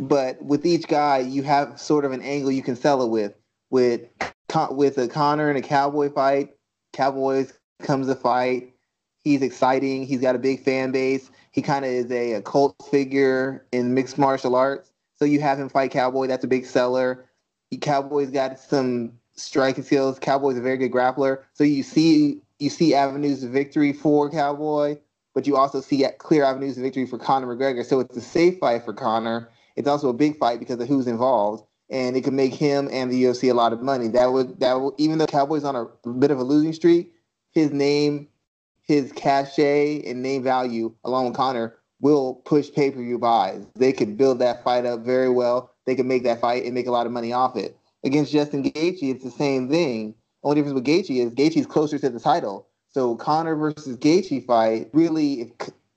But 0.00 0.42
with 0.42 0.64
each 0.64 0.88
guy, 0.88 1.18
you 1.18 1.42
have 1.42 1.80
sort 1.80 2.04
of 2.04 2.12
an 2.12 2.22
angle 2.22 2.50
you 2.50 2.62
can 2.62 2.76
sell 2.76 3.02
it 3.02 3.08
with. 3.08 3.34
With 3.70 4.08
with 4.70 4.98
a 4.98 5.08
Conor 5.08 5.48
and 5.48 5.58
a 5.58 5.62
Cowboy 5.62 6.10
fight, 6.10 6.54
Cowboys 6.92 7.52
comes 7.82 8.08
a 8.08 8.14
fight. 8.14 8.74
He's 9.24 9.42
exciting. 9.42 10.06
He's 10.06 10.20
got 10.20 10.34
a 10.34 10.38
big 10.38 10.64
fan 10.64 10.90
base. 10.90 11.30
He 11.52 11.62
kind 11.62 11.84
of 11.84 11.90
is 11.90 12.10
a, 12.10 12.34
a 12.34 12.42
cult 12.42 12.74
figure 12.90 13.64
in 13.72 13.94
mixed 13.94 14.18
martial 14.18 14.56
arts. 14.56 14.92
So 15.16 15.24
you 15.24 15.40
have 15.40 15.58
him 15.60 15.68
fight 15.68 15.90
Cowboy. 15.92 16.26
That's 16.26 16.44
a 16.44 16.48
big 16.48 16.66
seller. 16.66 17.26
Cowboy's 17.80 18.30
got 18.30 18.58
some 18.58 19.12
striking 19.34 19.84
skills. 19.84 20.18
Cowboy's 20.18 20.58
a 20.58 20.60
very 20.60 20.76
good 20.76 20.92
grappler. 20.92 21.42
So 21.54 21.64
you 21.64 21.82
see 21.82 22.40
you 22.62 22.70
see 22.70 22.94
avenues 22.94 23.42
of 23.42 23.50
victory 23.50 23.92
for 23.92 24.30
Cowboy, 24.30 24.96
but 25.34 25.46
you 25.46 25.56
also 25.56 25.80
see 25.80 26.06
clear 26.18 26.44
avenues 26.44 26.76
of 26.76 26.82
victory 26.82 27.06
for 27.06 27.18
Conor 27.18 27.54
McGregor. 27.54 27.84
So 27.84 28.00
it's 28.00 28.16
a 28.16 28.20
safe 28.20 28.58
fight 28.58 28.84
for 28.84 28.94
Conor. 28.94 29.50
It's 29.76 29.88
also 29.88 30.08
a 30.08 30.14
big 30.14 30.38
fight 30.38 30.58
because 30.58 30.78
of 30.80 30.88
who's 30.88 31.06
involved, 31.06 31.64
and 31.90 32.16
it 32.16 32.22
could 32.22 32.34
make 32.34 32.54
him 32.54 32.88
and 32.92 33.10
the 33.10 33.24
UFC 33.24 33.50
a 33.50 33.54
lot 33.54 33.72
of 33.72 33.82
money. 33.82 34.08
That 34.08 34.32
would 34.32 34.60
that 34.60 34.80
would 34.80 34.94
even 34.98 35.18
though 35.18 35.26
Cowboy's 35.26 35.64
on 35.64 35.76
a 35.76 36.08
bit 36.08 36.30
of 36.30 36.38
a 36.38 36.44
losing 36.44 36.72
streak, 36.72 37.12
his 37.50 37.72
name, 37.72 38.28
his 38.82 39.12
cachet 39.12 40.02
and 40.08 40.22
name 40.22 40.42
value 40.42 40.94
along 41.04 41.26
with 41.26 41.34
Conor 41.34 41.76
will 42.00 42.34
push 42.34 42.72
pay 42.72 42.90
per 42.90 42.98
view 42.98 43.18
buys. 43.18 43.66
They 43.74 43.92
could 43.92 44.16
build 44.16 44.38
that 44.38 44.62
fight 44.62 44.86
up 44.86 45.00
very 45.00 45.30
well. 45.30 45.72
They 45.84 45.96
could 45.96 46.06
make 46.06 46.22
that 46.24 46.40
fight 46.40 46.64
and 46.64 46.74
make 46.74 46.86
a 46.86 46.92
lot 46.92 47.06
of 47.06 47.12
money 47.12 47.32
off 47.32 47.56
it 47.56 47.76
against 48.04 48.32
Justin 48.32 48.62
Gaethje, 48.62 49.02
it's 49.02 49.24
the 49.24 49.30
same 49.30 49.68
thing. 49.68 50.14
Only 50.42 50.56
difference 50.56 50.74
with 50.74 50.84
Gaethje 50.84 51.24
is 51.24 51.32
Gaethje's 51.32 51.66
closer 51.66 51.98
to 51.98 52.10
the 52.10 52.20
title. 52.20 52.66
So 52.90 53.14
Conor 53.16 53.56
versus 53.56 53.96
Gaethje 53.96 54.44
fight 54.44 54.90
really, 54.92 55.52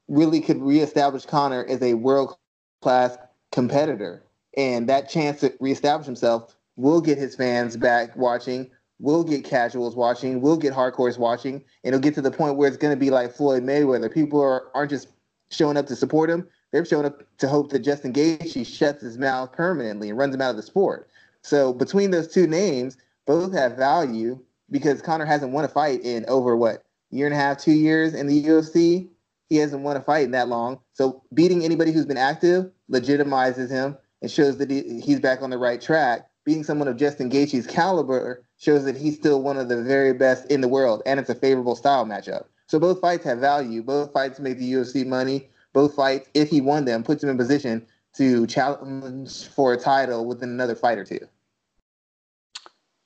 really 0.07 0.39
could 0.39 0.61
reestablish 0.61 1.25
Conor 1.25 1.65
as 1.67 1.81
a 1.81 1.95
world 1.95 2.35
class 2.81 3.17
competitor, 3.51 4.23
and 4.55 4.87
that 4.87 5.09
chance 5.09 5.39
to 5.41 5.53
reestablish 5.59 6.05
himself 6.05 6.55
will 6.75 7.01
get 7.01 7.17
his 7.17 7.35
fans 7.35 7.75
back 7.75 8.15
watching. 8.15 8.69
Will 8.99 9.25
get 9.25 9.43
casuals 9.43 9.95
watching. 9.95 10.39
Will 10.39 10.55
get 10.55 10.73
hardcores 10.73 11.17
watching, 11.17 11.55
and 11.83 11.93
it'll 11.93 11.99
get 11.99 12.13
to 12.15 12.21
the 12.21 12.31
point 12.31 12.55
where 12.55 12.69
it's 12.69 12.77
going 12.77 12.93
to 12.93 12.99
be 12.99 13.09
like 13.09 13.33
Floyd 13.33 13.63
Mayweather. 13.63 14.13
People 14.13 14.39
are 14.41 14.67
aren't 14.73 14.91
just 14.91 15.09
showing 15.49 15.75
up 15.75 15.87
to 15.87 15.97
support 15.97 16.29
him; 16.29 16.47
they're 16.71 16.85
showing 16.85 17.05
up 17.05 17.23
to 17.39 17.47
hope 17.49 17.71
that 17.71 17.79
Justin 17.79 18.13
Gaethje 18.13 18.65
shuts 18.65 19.03
his 19.03 19.17
mouth 19.17 19.51
permanently 19.51 20.09
and 20.09 20.17
runs 20.17 20.33
him 20.33 20.41
out 20.41 20.51
of 20.51 20.55
the 20.55 20.63
sport. 20.63 21.09
So 21.41 21.73
between 21.73 22.11
those 22.11 22.29
two 22.29 22.47
names, 22.47 22.95
both 23.25 23.53
have 23.53 23.77
value 23.77 24.39
because 24.71 25.01
Conor 25.01 25.25
hasn't 25.25 25.51
won 25.51 25.65
a 25.65 25.67
fight 25.67 26.03
in 26.03 26.25
over 26.27 26.55
what 26.55 26.83
year 27.11 27.27
and 27.27 27.35
a 27.35 27.37
half, 27.37 27.57
two 27.57 27.73
years 27.73 28.13
in 28.13 28.27
the 28.27 28.43
UFC. 28.43 29.07
He 29.47 29.57
hasn't 29.57 29.83
won 29.83 29.95
a 29.95 30.01
fight 30.01 30.25
in 30.25 30.31
that 30.31 30.47
long. 30.47 30.79
So 30.93 31.23
beating 31.33 31.63
anybody 31.63 31.91
who's 31.91 32.05
been 32.05 32.17
active 32.17 32.71
legitimizes 32.91 33.69
him 33.69 33.97
and 34.21 34.31
shows 34.31 34.57
that 34.57 34.71
he, 34.71 35.01
he's 35.01 35.19
back 35.19 35.41
on 35.41 35.49
the 35.49 35.57
right 35.57 35.79
track. 35.79 36.27
Beating 36.45 36.63
someone 36.63 36.87
of 36.87 36.97
Justin 36.97 37.29
Gaethje's 37.29 37.67
caliber 37.67 38.43
shows 38.57 38.85
that 38.85 38.97
he's 38.97 39.15
still 39.15 39.41
one 39.41 39.57
of 39.57 39.69
the 39.69 39.81
very 39.81 40.13
best 40.13 40.49
in 40.51 40.61
the 40.61 40.67
world, 40.67 41.01
and 41.05 41.19
it's 41.19 41.29
a 41.29 41.35
favorable 41.35 41.75
style 41.75 42.05
matchup. 42.05 42.45
So 42.67 42.79
both 42.79 43.01
fights 43.01 43.23
have 43.25 43.39
value. 43.39 43.81
Both 43.83 44.13
fights 44.13 44.39
make 44.39 44.57
the 44.57 44.73
UFC 44.73 45.05
money. 45.05 45.49
Both 45.73 45.95
fights, 45.95 46.29
if 46.33 46.49
he 46.49 46.61
won 46.61 46.85
them, 46.85 47.03
puts 47.03 47.23
him 47.23 47.29
in 47.29 47.37
position 47.37 47.85
to 48.17 48.47
challenge 48.47 49.47
for 49.47 49.73
a 49.73 49.77
title 49.77 50.25
within 50.25 50.49
another 50.49 50.75
fight 50.75 50.97
or 50.97 51.03
two. 51.03 51.19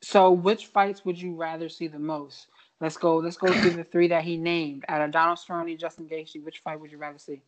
So, 0.10 0.32
which 0.32 0.66
fights 0.66 1.06
would 1.06 1.22
you 1.22 1.36
rather 1.36 1.70
see 1.70 1.86
the 1.86 2.00
most? 2.00 2.48
Let's 2.82 2.98
go. 2.98 3.18
Let's 3.18 3.38
go 3.38 3.54
through 3.54 3.74
the 3.74 3.84
three 3.84 4.08
that 4.08 4.24
he 4.24 4.38
named. 4.38 4.84
Out 4.90 5.02
of 5.02 5.12
Donald 5.12 5.38
Cerrone, 5.38 5.80
Justin 5.80 6.08
Gaethje, 6.08 6.44
which 6.44 6.64
fight 6.64 6.80
would 6.80 6.92
you 6.92 6.98
rather 6.98 7.20
see? 7.20 7.44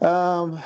Um, 0.00 0.60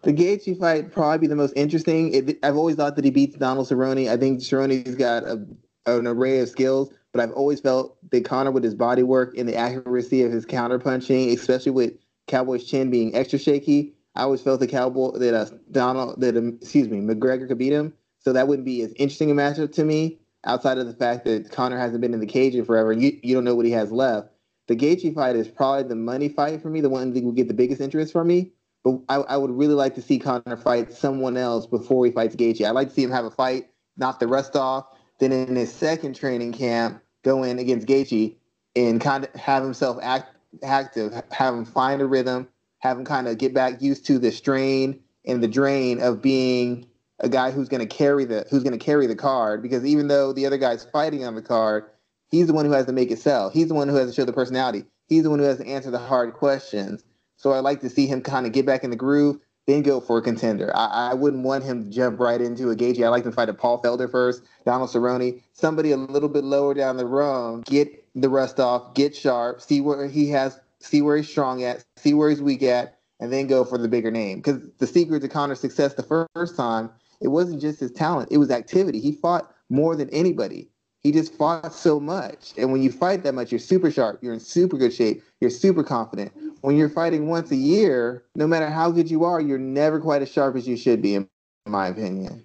the 0.00 0.14
Gaethje 0.14 0.58
fight 0.58 0.90
probably 0.90 1.18
be 1.18 1.26
the 1.26 1.36
most 1.36 1.52
interesting. 1.54 2.14
It, 2.14 2.38
I've 2.42 2.56
always 2.56 2.76
thought 2.76 2.96
that 2.96 3.04
he 3.04 3.10
beats 3.10 3.36
Donald 3.36 3.68
Cerrone. 3.68 4.08
I 4.08 4.16
think 4.16 4.40
Cerrone's 4.40 4.94
got 4.94 5.22
a, 5.24 5.44
an 5.84 6.06
array 6.06 6.38
of 6.38 6.48
skills, 6.48 6.94
but 7.12 7.20
I've 7.20 7.32
always 7.32 7.60
felt 7.60 7.98
that 8.10 8.24
Conor, 8.24 8.52
with 8.52 8.64
his 8.64 8.74
body 8.74 9.02
work 9.02 9.36
and 9.36 9.46
the 9.46 9.56
accuracy 9.56 10.22
of 10.22 10.32
his 10.32 10.46
counter 10.46 10.78
punching, 10.78 11.28
especially 11.28 11.72
with 11.72 11.92
Cowboy's 12.26 12.64
chin 12.64 12.90
being 12.90 13.14
extra 13.14 13.38
shaky, 13.38 13.92
I 14.14 14.22
always 14.22 14.40
felt 14.40 14.60
the 14.60 14.66
Cowboy 14.66 15.18
that 15.18 15.34
uh, 15.34 15.46
Donald 15.70 16.22
that 16.22 16.38
um, 16.38 16.58
excuse 16.62 16.88
me 16.88 17.00
McGregor 17.00 17.46
could 17.46 17.58
beat 17.58 17.74
him. 17.74 17.92
So 18.20 18.32
that 18.32 18.48
wouldn't 18.48 18.66
be 18.66 18.82
as 18.82 18.92
interesting 18.92 19.30
a 19.30 19.34
matchup 19.34 19.72
to 19.72 19.84
me 19.84 20.20
outside 20.44 20.78
of 20.78 20.86
the 20.86 20.94
fact 20.94 21.24
that 21.24 21.50
Conor 21.50 21.78
hasn't 21.78 22.00
been 22.00 22.14
in 22.14 22.20
the 22.20 22.26
cage 22.26 22.54
in 22.54 22.64
forever. 22.64 22.92
You, 22.92 23.18
you 23.22 23.34
don't 23.34 23.44
know 23.44 23.54
what 23.54 23.66
he 23.66 23.72
has 23.72 23.90
left. 23.90 24.28
The 24.68 24.76
Gaethje 24.76 25.14
fight 25.14 25.36
is 25.36 25.48
probably 25.48 25.88
the 25.88 25.96
money 25.96 26.28
fight 26.28 26.62
for 26.62 26.70
me, 26.70 26.80
the 26.80 26.88
one 26.88 27.12
that 27.12 27.24
will 27.24 27.32
get 27.32 27.48
the 27.48 27.54
biggest 27.54 27.80
interest 27.80 28.12
from 28.12 28.28
me. 28.28 28.52
But 28.84 29.00
I, 29.08 29.16
I 29.16 29.36
would 29.36 29.50
really 29.50 29.74
like 29.74 29.94
to 29.96 30.02
see 30.02 30.18
Conor 30.18 30.56
fight 30.56 30.92
someone 30.92 31.36
else 31.36 31.66
before 31.66 32.06
he 32.06 32.12
fights 32.12 32.36
Gaethje. 32.36 32.64
I'd 32.64 32.70
like 32.70 32.88
to 32.88 32.94
see 32.94 33.02
him 33.02 33.10
have 33.10 33.24
a 33.24 33.30
fight, 33.30 33.68
knock 33.96 34.20
the 34.20 34.28
rust 34.28 34.56
off, 34.56 34.86
then 35.18 35.32
in 35.32 35.56
his 35.56 35.72
second 35.72 36.14
training 36.14 36.52
camp, 36.52 37.02
go 37.22 37.42
in 37.42 37.58
against 37.58 37.86
Gaethje 37.86 38.36
and 38.76 39.00
kind 39.00 39.24
of 39.24 39.34
have 39.34 39.62
himself 39.62 39.98
act 40.02 40.34
active, 40.62 41.12
have 41.30 41.54
him 41.54 41.64
find 41.64 42.00
a 42.00 42.06
rhythm, 42.06 42.48
have 42.78 42.98
him 42.98 43.04
kind 43.04 43.28
of 43.28 43.38
get 43.38 43.54
back 43.54 43.82
used 43.82 44.06
to 44.06 44.18
the 44.18 44.32
strain 44.32 45.00
and 45.26 45.42
the 45.42 45.48
drain 45.48 46.00
of 46.00 46.22
being 46.22 46.86
a 47.20 47.28
guy 47.28 47.50
who's 47.50 47.68
going 47.68 47.86
to 47.86 47.94
carry 47.94 48.24
the 48.24 48.46
who's 48.50 48.62
going 48.62 48.78
to 48.78 48.84
carry 48.84 49.06
the 49.06 49.14
card 49.14 49.62
because 49.62 49.84
even 49.84 50.08
though 50.08 50.32
the 50.32 50.46
other 50.46 50.58
guy's 50.58 50.84
fighting 50.84 51.24
on 51.24 51.34
the 51.34 51.42
card, 51.42 51.84
he's 52.28 52.46
the 52.46 52.52
one 52.52 52.64
who 52.64 52.72
has 52.72 52.86
to 52.86 52.92
make 52.92 53.10
it 53.10 53.18
sell. 53.18 53.50
He's 53.50 53.68
the 53.68 53.74
one 53.74 53.88
who 53.88 53.96
has 53.96 54.08
to 54.08 54.14
show 54.14 54.24
the 54.24 54.32
personality. 54.32 54.84
He's 55.06 55.24
the 55.24 55.30
one 55.30 55.38
who 55.38 55.44
has 55.44 55.58
to 55.58 55.66
answer 55.66 55.90
the 55.90 55.98
hard 55.98 56.34
questions. 56.34 57.04
So 57.36 57.52
I 57.52 57.60
like 57.60 57.80
to 57.80 57.90
see 57.90 58.06
him 58.06 58.22
kind 58.22 58.46
of 58.46 58.52
get 58.52 58.66
back 58.66 58.84
in 58.84 58.90
the 58.90 58.96
groove, 58.96 59.38
then 59.66 59.82
go 59.82 60.00
for 60.00 60.18
a 60.18 60.22
contender. 60.22 60.70
I, 60.74 61.10
I 61.10 61.14
wouldn't 61.14 61.42
want 61.42 61.64
him 61.64 61.84
to 61.84 61.90
jump 61.90 62.20
right 62.20 62.40
into 62.40 62.70
a 62.70 62.76
Gaethje. 62.76 63.04
I 63.04 63.08
like 63.08 63.24
to 63.24 63.32
fight 63.32 63.48
a 63.48 63.54
Paul 63.54 63.82
Felder 63.82 64.10
first, 64.10 64.42
Donald 64.64 64.90
Cerrone, 64.90 65.42
somebody 65.52 65.92
a 65.92 65.96
little 65.96 66.28
bit 66.28 66.44
lower 66.44 66.74
down 66.74 66.96
the 66.96 67.06
rung, 67.06 67.62
get 67.62 68.04
the 68.14 68.28
rust 68.28 68.60
off, 68.60 68.94
get 68.94 69.16
sharp, 69.16 69.60
see 69.60 69.80
where 69.80 70.06
he 70.06 70.30
has, 70.30 70.58
see 70.80 71.02
where 71.02 71.16
he's 71.16 71.28
strong 71.28 71.62
at, 71.62 71.84
see 71.96 72.14
where 72.14 72.30
he's 72.30 72.42
weak 72.42 72.62
at, 72.62 72.98
and 73.20 73.32
then 73.32 73.46
go 73.46 73.64
for 73.64 73.78
the 73.78 73.88
bigger 73.88 74.10
name. 74.10 74.38
Because 74.38 74.60
the 74.78 74.86
secret 74.86 75.20
to 75.20 75.28
Conor's 75.28 75.60
success 75.60 75.94
the 75.94 76.26
first 76.34 76.56
time 76.56 76.90
it 77.20 77.28
wasn't 77.28 77.60
just 77.60 77.80
his 77.80 77.92
talent, 77.92 78.28
it 78.30 78.38
was 78.38 78.50
activity. 78.50 79.00
He 79.00 79.12
fought 79.12 79.54
more 79.68 79.96
than 79.96 80.10
anybody. 80.10 80.68
He 81.02 81.12
just 81.12 81.32
fought 81.32 81.72
so 81.72 81.98
much. 81.98 82.52
And 82.58 82.70
when 82.72 82.82
you 82.82 82.92
fight 82.92 83.22
that 83.22 83.34
much, 83.34 83.50
you're 83.50 83.58
super 83.58 83.90
sharp, 83.90 84.22
you're 84.22 84.34
in 84.34 84.40
super 84.40 84.76
good 84.76 84.92
shape, 84.92 85.22
you're 85.40 85.50
super 85.50 85.82
confident. 85.82 86.32
When 86.60 86.76
you're 86.76 86.90
fighting 86.90 87.28
once 87.28 87.50
a 87.50 87.56
year, 87.56 88.24
no 88.34 88.46
matter 88.46 88.68
how 88.68 88.90
good 88.90 89.10
you 89.10 89.24
are, 89.24 89.40
you're 89.40 89.58
never 89.58 89.98
quite 89.98 90.20
as 90.20 90.30
sharp 90.30 90.56
as 90.56 90.68
you 90.68 90.76
should 90.76 91.00
be, 91.00 91.14
in 91.14 91.26
my 91.66 91.88
opinion. 91.88 92.44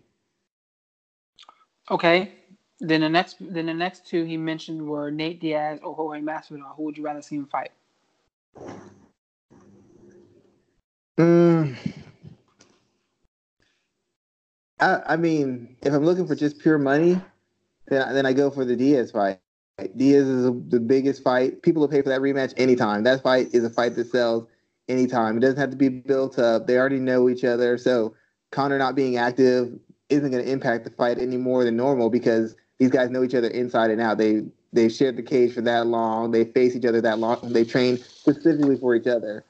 Okay. 1.92 2.32
Then 2.80 3.02
the 3.02 3.10
next 3.10 3.38
then 3.40 3.68
the 3.68 3.74
next 3.74 4.06
two 4.06 4.26
he 4.26 4.36
mentioned 4.38 4.86
were 4.86 5.10
Nate 5.10 5.40
Diaz 5.40 5.80
or 5.82 5.96
Jorge 5.96 6.20
Masvidal. 6.22 6.76
Who 6.76 6.84
would 6.84 6.98
you 6.98 7.04
rather 7.04 7.22
see 7.22 7.38
him 7.38 7.46
fight? 7.46 7.72
Mm, 11.18 11.78
I, 14.80 15.02
I 15.10 15.16
mean, 15.18 15.78
if 15.82 15.94
I'm 15.94 16.04
looking 16.04 16.28
for 16.28 16.36
just 16.36 16.60
pure 16.60 16.78
money, 16.78 17.20
then 17.88 18.14
then 18.14 18.26
I 18.26 18.34
go 18.34 18.52
for 18.52 18.66
the 18.66 18.76
Diaz 18.76 19.12
fight. 19.12 19.40
Diaz 19.96 20.28
is 20.28 20.46
a, 20.46 20.52
the 20.52 20.80
biggest 20.80 21.24
fight. 21.24 21.62
People 21.62 21.82
will 21.82 21.90
pay 21.90 22.02
for 22.02 22.10
that 22.10 22.22
rematch 22.22 22.54
anytime. 22.58 23.04
That 23.04 23.24
fight 23.24 23.50
is 23.54 23.64
a 23.64 23.70
fight 23.70 23.96
that 23.96 24.10
sells 24.10 24.48
anytime. 24.88 25.38
It 25.38 25.42
doesn't 25.42 25.60
have 25.60 25.72
to 25.72 25.78
be 25.78 25.90
built 25.90 26.40
up. 26.40 26.68
They 26.68 26.78
already 26.78 27.00
know 27.00 27.30
each 27.30 27.44
other. 27.44 27.78
So 27.78 28.14
Conor 28.52 28.78
not 28.78 28.96
being 28.96 29.18
active 29.18 29.78
isn't 30.10 30.32
going 30.32 30.44
to 30.44 30.52
impact 30.52 30.84
the 30.84 30.92
fight 30.92 31.18
any 31.20 31.38
more 31.38 31.64
than 31.64 31.76
normal 31.76 32.10
because 32.10 32.56
these 32.78 32.90
guys 32.90 33.10
know 33.10 33.24
each 33.24 33.36
other 33.36 33.48
inside 33.50 33.92
and 33.92 34.02
out. 34.02 34.18
They 34.18 34.44
they 34.74 34.90
shared 34.90 35.16
the 35.16 35.24
cage 35.24 35.54
for 35.54 35.62
that 35.62 35.88
long. 35.88 36.32
They 36.32 36.46
face 36.46 36.76
each 36.76 36.86
other 36.86 37.02
that 37.02 37.20
long. 37.20 37.40
They 37.44 37.64
train 37.64 37.98
specifically 37.98 38.76
for 38.78 38.94
each 38.96 39.08
other. 39.08 39.46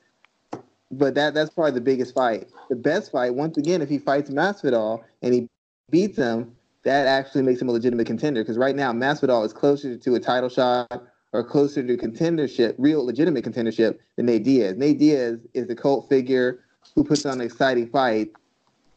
But 0.92 1.16
that 1.16 1.34
that's 1.34 1.50
probably 1.50 1.72
the 1.72 1.82
biggest 1.82 2.14
fight. 2.14 2.50
The 2.70 2.76
best 2.76 3.12
fight, 3.12 3.34
once 3.34 3.58
again, 3.58 3.82
if 3.82 3.90
he 3.90 3.98
fights 3.98 4.30
Masvidal 4.30 5.04
and 5.22 5.34
he 5.34 5.48
beats 5.90 6.18
him, 6.18 6.56
that 6.84 7.08
actually 7.08 7.42
makes 7.42 7.62
him 7.62 7.70
a 7.70 7.72
legitimate 7.72 8.08
contender. 8.08 8.44
Because 8.44 8.58
right 8.58 8.76
now, 8.76 8.94
Masvidal 8.94 9.46
is 9.46 9.54
closer 9.54 9.98
to 9.98 10.16
a 10.16 10.20
title 10.20 10.50
shot 10.50 11.04
or 11.34 11.44
closer 11.44 11.86
to 11.86 11.98
contendership, 11.98 12.76
real 12.78 13.06
legitimate 13.06 13.44
contendership, 13.44 13.98
than 14.16 14.28
Nate 14.28 14.44
Diaz. 14.44 14.76
Nate 14.78 15.00
Diaz 15.00 15.40
is 15.54 15.70
a 15.70 15.76
cult 15.76 16.08
figure 16.08 16.64
who 16.94 17.04
puts 17.04 17.26
on 17.26 17.42
an 17.42 17.46
exciting 17.46 17.88
fight, 17.88 18.32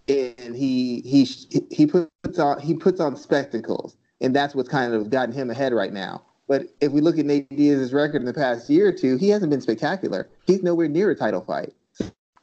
and 0.09 0.55
he 0.55 1.01
he 1.01 1.25
he 1.71 1.87
puts 1.87 2.39
on 2.39 2.61
he 2.61 2.75
puts 2.75 3.01
on 3.01 3.17
spectacles 3.17 3.97
and 4.21 4.35
that's 4.35 4.55
what's 4.55 4.69
kind 4.69 4.95
of 4.95 5.11
gotten 5.11 5.35
him 5.35 5.51
ahead 5.51 5.73
right 5.73 5.93
now. 5.93 6.23
But 6.49 6.67
if 6.81 6.93
we 6.93 7.01
look 7.01 7.19
at 7.19 7.27
Nate 7.27 7.49
Diaz's 7.51 7.93
record 7.93 8.23
in 8.23 8.25
the 8.25 8.33
past 8.33 8.71
year 8.71 8.89
or 8.89 8.93
two, 8.93 9.17
he 9.17 9.29
hasn't 9.29 9.51
been 9.51 9.61
spectacular. 9.61 10.29
He's 10.47 10.63
nowhere 10.63 10.89
near 10.89 11.11
a 11.11 11.15
title 11.15 11.43
fight. 11.43 11.75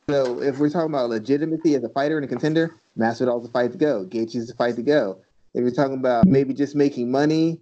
So 0.10 0.40
if 0.40 0.60
we're 0.60 0.70
talking 0.70 0.94
about 0.94 1.10
legitimacy 1.10 1.74
as 1.74 1.84
a 1.84 1.90
fighter 1.90 2.18
and 2.18 2.26
a 2.26 2.28
contender, 2.28 2.76
Masvidal's 2.98 3.46
the 3.46 3.52
fight 3.52 3.72
to 3.72 3.78
go. 3.78 4.06
Gaethje's 4.06 4.48
the 4.48 4.54
fight 4.54 4.76
to 4.76 4.84
go. 4.84 5.20
If 5.56 5.62
you're 5.62 5.72
talking 5.72 5.98
about 5.98 6.28
maybe 6.28 6.54
just 6.54 6.76
making 6.76 7.10
money 7.10 7.62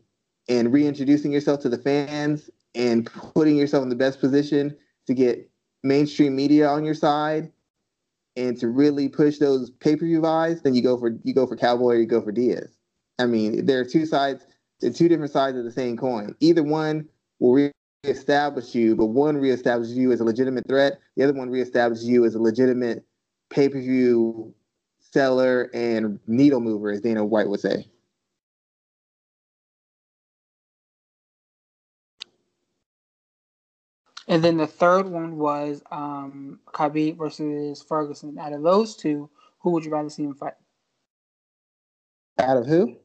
and 0.49 0.73
reintroducing 0.73 1.31
yourself 1.31 1.61
to 1.61 1.69
the 1.69 1.77
fans 1.77 2.49
and 2.75 3.05
putting 3.05 3.55
yourself 3.55 3.83
in 3.83 3.89
the 3.89 3.95
best 3.95 4.19
position 4.19 4.75
to 5.07 5.13
get 5.13 5.49
mainstream 5.83 6.35
media 6.35 6.67
on 6.67 6.83
your 6.83 6.95
side 6.95 7.51
and 8.35 8.59
to 8.59 8.67
really 8.67 9.07
push 9.07 9.37
those 9.37 9.69
pay-per-view 9.69 10.21
buys, 10.21 10.61
then 10.63 10.73
you 10.73 10.81
go 10.81 10.97
for 10.97 11.17
you 11.23 11.33
go 11.33 11.47
for 11.47 11.55
Cowboy 11.55 11.93
or 11.93 11.97
you 11.97 12.05
go 12.05 12.21
for 12.21 12.31
Diaz. 12.31 12.75
I 13.19 13.25
mean, 13.25 13.65
there 13.65 13.79
are 13.79 13.85
two 13.85 14.05
sides, 14.05 14.45
there 14.81 14.89
are 14.89 14.93
two 14.93 15.07
different 15.07 15.31
sides 15.31 15.57
of 15.57 15.63
the 15.63 15.71
same 15.71 15.95
coin. 15.95 16.35
Either 16.39 16.63
one 16.63 17.07
will 17.39 17.71
reestablish 18.03 18.75
you, 18.75 18.95
but 18.95 19.07
one 19.07 19.37
reestablishes 19.37 19.95
you 19.95 20.11
as 20.11 20.19
a 20.19 20.23
legitimate 20.23 20.67
threat. 20.67 20.99
The 21.15 21.23
other 21.23 21.33
one 21.33 21.49
reestablishes 21.49 22.03
you 22.03 22.25
as 22.25 22.35
a 22.35 22.41
legitimate 22.41 23.05
pay 23.49 23.69
per 23.69 23.79
view 23.79 24.53
seller 24.99 25.69
and 25.73 26.19
needle 26.27 26.59
mover, 26.59 26.91
as 26.91 27.01
Dana 27.01 27.23
White 27.23 27.47
would 27.47 27.59
say. 27.59 27.87
And 34.27 34.43
then 34.43 34.57
the 34.57 34.67
third 34.67 35.07
one 35.07 35.37
was 35.37 35.83
um, 35.91 36.59
Khabib 36.73 37.17
versus 37.17 37.83
Ferguson. 37.83 38.37
Out 38.39 38.53
of 38.53 38.63
those 38.63 38.95
two, 38.95 39.29
who 39.59 39.71
would 39.71 39.85
you 39.85 39.91
rather 39.91 40.09
see 40.09 40.23
him 40.23 40.33
fight? 40.33 40.53
Out 42.39 42.57
of 42.57 42.65
who? 42.65 42.95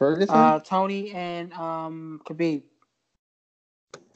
Ferguson? 0.00 0.34
Uh, 0.34 0.58
Tony 0.58 1.12
and 1.12 1.52
um, 1.52 2.20
Khabib. 2.24 2.62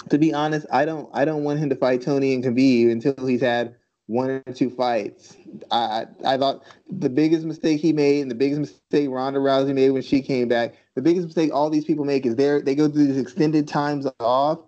To 0.09 0.19
be 0.19 0.35
honest, 0.35 0.67
I 0.73 0.85
don't 0.85 1.09
I 1.13 1.25
don't 1.25 1.45
want 1.45 1.61
him 1.61 1.69
to 1.71 1.77
fight 1.77 2.03
Tony 2.03 2.35
and 2.35 2.43
Khabib 2.43 2.91
until 2.91 3.27
he's 3.27 3.41
had 3.41 3.77
one 4.07 4.31
or 4.31 4.41
two 4.53 4.71
fights. 4.71 5.37
I 5.71 6.07
I 6.25 6.37
thought 6.37 6.65
the 6.91 7.09
biggest 7.09 7.45
mistake 7.45 7.81
he 7.81 7.93
made 7.93 8.23
and 8.23 8.31
the 8.31 8.35
biggest 8.35 8.61
mistake 8.61 9.09
Ronda 9.11 9.39
Rousey 9.39 9.75
made 9.75 9.91
when 9.91 10.03
she 10.03 10.21
came 10.21 10.49
back, 10.49 10.75
the 10.95 11.03
biggest 11.03 11.27
mistake 11.27 11.51
all 11.53 11.71
these 11.71 11.85
people 11.85 12.05
make 12.05 12.27
is 12.27 12.35
they 12.37 12.61
they 12.61 12.75
go 12.75 12.89
through 12.89 13.07
these 13.07 13.19
extended 13.19 13.69
times 13.69 14.07
off 14.21 14.61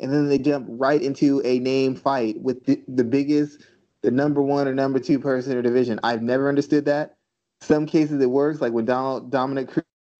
and 0.00 0.12
then 0.12 0.28
they 0.28 0.38
jump 0.38 0.66
right 0.68 1.00
into 1.00 1.40
a 1.44 1.58
name 1.60 1.94
fight 1.94 2.40
with 2.40 2.64
the, 2.64 2.82
the 2.88 3.04
biggest, 3.04 3.64
the 4.02 4.10
number 4.10 4.42
one 4.42 4.66
or 4.66 4.74
number 4.74 4.98
two 4.98 5.18
person 5.18 5.52
in 5.52 5.58
the 5.58 5.62
division. 5.62 6.00
I've 6.02 6.22
never 6.22 6.48
understood 6.48 6.86
that. 6.86 7.16
Some 7.60 7.86
cases 7.86 8.20
it 8.20 8.28
works, 8.28 8.60
like 8.60 8.72
when 8.72 8.84
Donald 8.84 9.30
Dominick 9.30 9.70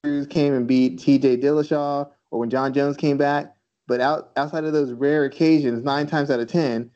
Cruz 0.05 0.27
came 0.27 0.53
and 0.53 0.69
beat 0.69 0.99
T.J. 0.99 1.39
Dillashaw, 1.39 2.11
or 2.31 2.39
when 2.39 2.51
Jon 2.51 2.75
Jones 2.75 2.97
came 2.97 3.17
back. 3.17 3.57
But 3.87 4.03
out, 4.03 4.33
outside 4.37 4.65
of 4.65 4.75
those 4.75 4.93
rare 4.93 5.25
occasions, 5.25 5.83
nine 5.83 6.07
times 6.07 6.31
out 6.31 6.41
of 6.41 6.49
ten, 6.49 6.91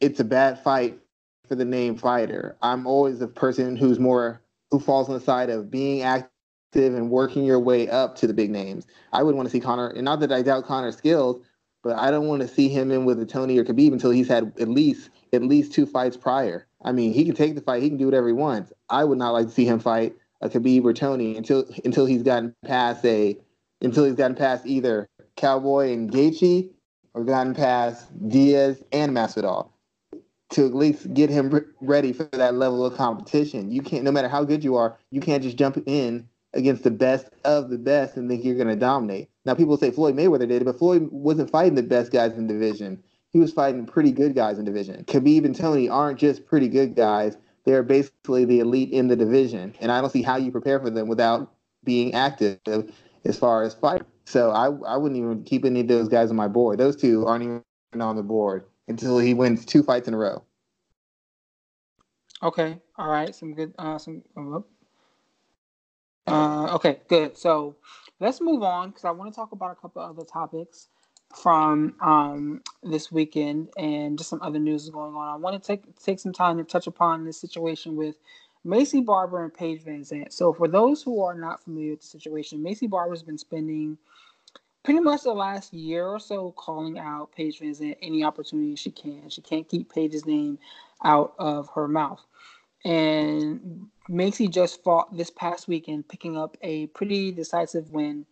it's 0.00 0.20
a 0.20 0.24
bad 0.24 0.58
fight 0.62 0.98
for 1.46 1.54
the 1.54 1.66
name 1.66 1.96
fighter. 1.96 2.56
I'm 2.62 2.86
always 2.86 3.18
the 3.18 3.28
person 3.28 3.76
who's 3.76 3.98
more 3.98 4.40
who 4.70 4.80
falls 4.80 5.08
on 5.08 5.14
the 5.14 5.20
side 5.20 5.50
of 5.50 5.70
being 5.70 6.00
active 6.00 6.30
and 6.74 7.10
working 7.10 7.44
your 7.44 7.60
way 7.60 7.90
up 7.90 8.16
to 8.16 8.26
the 8.26 8.32
big 8.32 8.50
names. 8.50 8.86
I 9.12 9.22
would 9.22 9.34
want 9.34 9.46
to 9.46 9.50
see 9.50 9.60
Conor, 9.60 9.88
and 9.88 10.04
not 10.04 10.20
that 10.20 10.32
I 10.32 10.40
doubt 10.40 10.64
Conor's 10.64 10.96
skills, 10.96 11.44
but 11.82 11.98
I 11.98 12.10
don't 12.10 12.26
want 12.26 12.40
to 12.40 12.48
see 12.48 12.68
him 12.68 12.90
in 12.90 13.04
with 13.04 13.20
a 13.20 13.26
Tony 13.26 13.58
or 13.58 13.64
Khabib 13.64 13.92
until 13.92 14.10
he's 14.10 14.28
had 14.28 14.52
at 14.58 14.68
least 14.68 15.10
at 15.34 15.42
least 15.42 15.72
two 15.72 15.84
fights 15.84 16.16
prior. 16.16 16.66
I 16.82 16.92
mean, 16.92 17.12
he 17.12 17.24
can 17.26 17.34
take 17.34 17.54
the 17.54 17.60
fight, 17.60 17.82
he 17.82 17.90
can 17.90 17.98
do 17.98 18.06
whatever 18.06 18.28
he 18.28 18.32
wants. 18.32 18.72
I 18.88 19.04
would 19.04 19.18
not 19.18 19.32
like 19.32 19.46
to 19.46 19.52
see 19.52 19.66
him 19.66 19.78
fight 19.78 20.14
a 20.40 20.48
Khabib 20.48 20.84
or 20.84 20.92
Tony 20.92 21.36
until 21.36 21.64
until 21.84 22.06
he's 22.06 22.22
gotten 22.22 22.54
past 22.64 23.04
a 23.04 23.36
until 23.82 24.04
he's 24.04 24.14
gotten 24.14 24.36
past 24.36 24.66
either 24.66 25.08
Cowboy 25.36 25.92
and 25.92 26.10
Gaethje 26.10 26.70
or 27.14 27.24
gotten 27.24 27.54
past 27.54 28.06
Diaz 28.28 28.82
and 28.92 29.16
Masvidal 29.16 29.70
to 30.50 30.66
at 30.66 30.74
least 30.74 31.12
get 31.14 31.30
him 31.30 31.50
re- 31.50 31.62
ready 31.80 32.12
for 32.12 32.24
that 32.32 32.54
level 32.54 32.84
of 32.84 32.96
competition. 32.96 33.70
You 33.70 33.82
can't, 33.82 34.04
no 34.04 34.12
matter 34.12 34.28
how 34.28 34.44
good 34.44 34.64
you 34.64 34.76
are, 34.76 34.98
you 35.10 35.20
can't 35.20 35.42
just 35.42 35.56
jump 35.56 35.82
in 35.86 36.28
against 36.54 36.82
the 36.82 36.90
best 36.90 37.28
of 37.44 37.70
the 37.70 37.78
best 37.78 38.16
and 38.16 38.28
think 38.28 38.44
you're 38.44 38.56
going 38.56 38.68
to 38.68 38.76
dominate. 38.76 39.30
Now, 39.44 39.54
people 39.54 39.76
say 39.76 39.92
Floyd 39.92 40.16
Mayweather 40.16 40.48
did 40.48 40.62
it, 40.62 40.64
but 40.64 40.78
Floyd 40.78 41.08
wasn't 41.12 41.50
fighting 41.50 41.76
the 41.76 41.82
best 41.82 42.10
guys 42.10 42.32
in 42.32 42.48
the 42.48 42.52
division. 42.52 43.02
He 43.32 43.38
was 43.38 43.52
fighting 43.52 43.86
pretty 43.86 44.10
good 44.10 44.34
guys 44.34 44.58
in 44.58 44.64
division. 44.64 45.04
Khabib 45.04 45.44
and 45.44 45.54
Tony 45.54 45.88
aren't 45.88 46.18
just 46.18 46.46
pretty 46.46 46.68
good 46.68 46.96
guys 46.96 47.36
they're 47.64 47.82
basically 47.82 48.44
the 48.44 48.60
elite 48.60 48.90
in 48.90 49.08
the 49.08 49.16
division, 49.16 49.74
and 49.80 49.92
I 49.92 50.00
don't 50.00 50.10
see 50.10 50.22
how 50.22 50.36
you 50.36 50.50
prepare 50.50 50.80
for 50.80 50.90
them 50.90 51.08
without 51.08 51.52
being 51.84 52.14
active 52.14 52.58
as 53.24 53.38
far 53.38 53.62
as 53.62 53.74
fight. 53.74 54.02
So 54.24 54.50
I 54.50 54.66
I 54.86 54.96
wouldn't 54.96 55.18
even 55.18 55.44
keep 55.44 55.64
any 55.64 55.80
of 55.80 55.88
those 55.88 56.08
guys 56.08 56.30
on 56.30 56.36
my 56.36 56.48
board. 56.48 56.78
Those 56.78 56.96
two 56.96 57.26
aren't 57.26 57.44
even 57.44 58.00
on 58.00 58.16
the 58.16 58.22
board 58.22 58.64
until 58.88 59.18
he 59.18 59.34
wins 59.34 59.64
two 59.64 59.82
fights 59.82 60.08
in 60.08 60.14
a 60.14 60.18
row. 60.18 60.44
Okay, 62.42 62.78
all 62.96 63.10
right, 63.10 63.34
some 63.34 63.54
good, 63.54 63.74
uh, 63.78 63.98
some. 63.98 64.22
Uh, 66.26 66.74
okay, 66.74 67.00
good. 67.08 67.36
So 67.36 67.76
let's 68.20 68.40
move 68.40 68.62
on 68.62 68.90
because 68.90 69.04
I 69.04 69.10
want 69.10 69.32
to 69.32 69.36
talk 69.36 69.52
about 69.52 69.72
a 69.72 69.74
couple 69.74 70.00
other 70.02 70.24
topics 70.24 70.88
from 71.34 71.94
um, 72.00 72.60
this 72.82 73.12
weekend 73.12 73.68
and 73.76 74.18
just 74.18 74.30
some 74.30 74.42
other 74.42 74.58
news 74.58 74.88
going 74.90 75.14
on. 75.14 75.28
I 75.28 75.36
want 75.36 75.60
to 75.60 75.66
take 75.66 75.98
take 76.02 76.18
some 76.18 76.32
time 76.32 76.58
to 76.58 76.64
touch 76.64 76.86
upon 76.86 77.24
this 77.24 77.40
situation 77.40 77.96
with 77.96 78.16
Maycee 78.66 79.04
Barber 79.04 79.44
and 79.44 79.54
Paige 79.54 79.84
VanZant. 79.84 80.32
So, 80.32 80.52
for 80.52 80.68
those 80.68 81.02
who 81.02 81.22
are 81.22 81.34
not 81.34 81.62
familiar 81.62 81.92
with 81.92 82.00
the 82.00 82.06
situation, 82.06 82.62
Maycee 82.62 82.90
Barber's 82.90 83.22
been 83.22 83.38
spending 83.38 83.96
pretty 84.82 85.00
much 85.00 85.22
the 85.22 85.32
last 85.32 85.72
year 85.72 86.06
or 86.06 86.18
so 86.18 86.52
calling 86.52 86.98
out 86.98 87.32
Paige 87.32 87.60
VanZant 87.60 87.96
any 88.02 88.24
opportunity 88.24 88.76
she 88.76 88.90
can. 88.90 89.28
She 89.28 89.40
can't 89.40 89.68
keep 89.68 89.92
Paige's 89.92 90.26
name 90.26 90.58
out 91.04 91.34
of 91.38 91.68
her 91.74 91.88
mouth. 91.88 92.20
And 92.84 93.88
Maycee 94.08 94.50
just 94.50 94.82
fought 94.82 95.16
this 95.16 95.30
past 95.30 95.68
weekend, 95.68 96.08
picking 96.08 96.36
up 96.36 96.56
a 96.62 96.86
pretty 96.88 97.30
decisive 97.30 97.90
win 97.90 98.26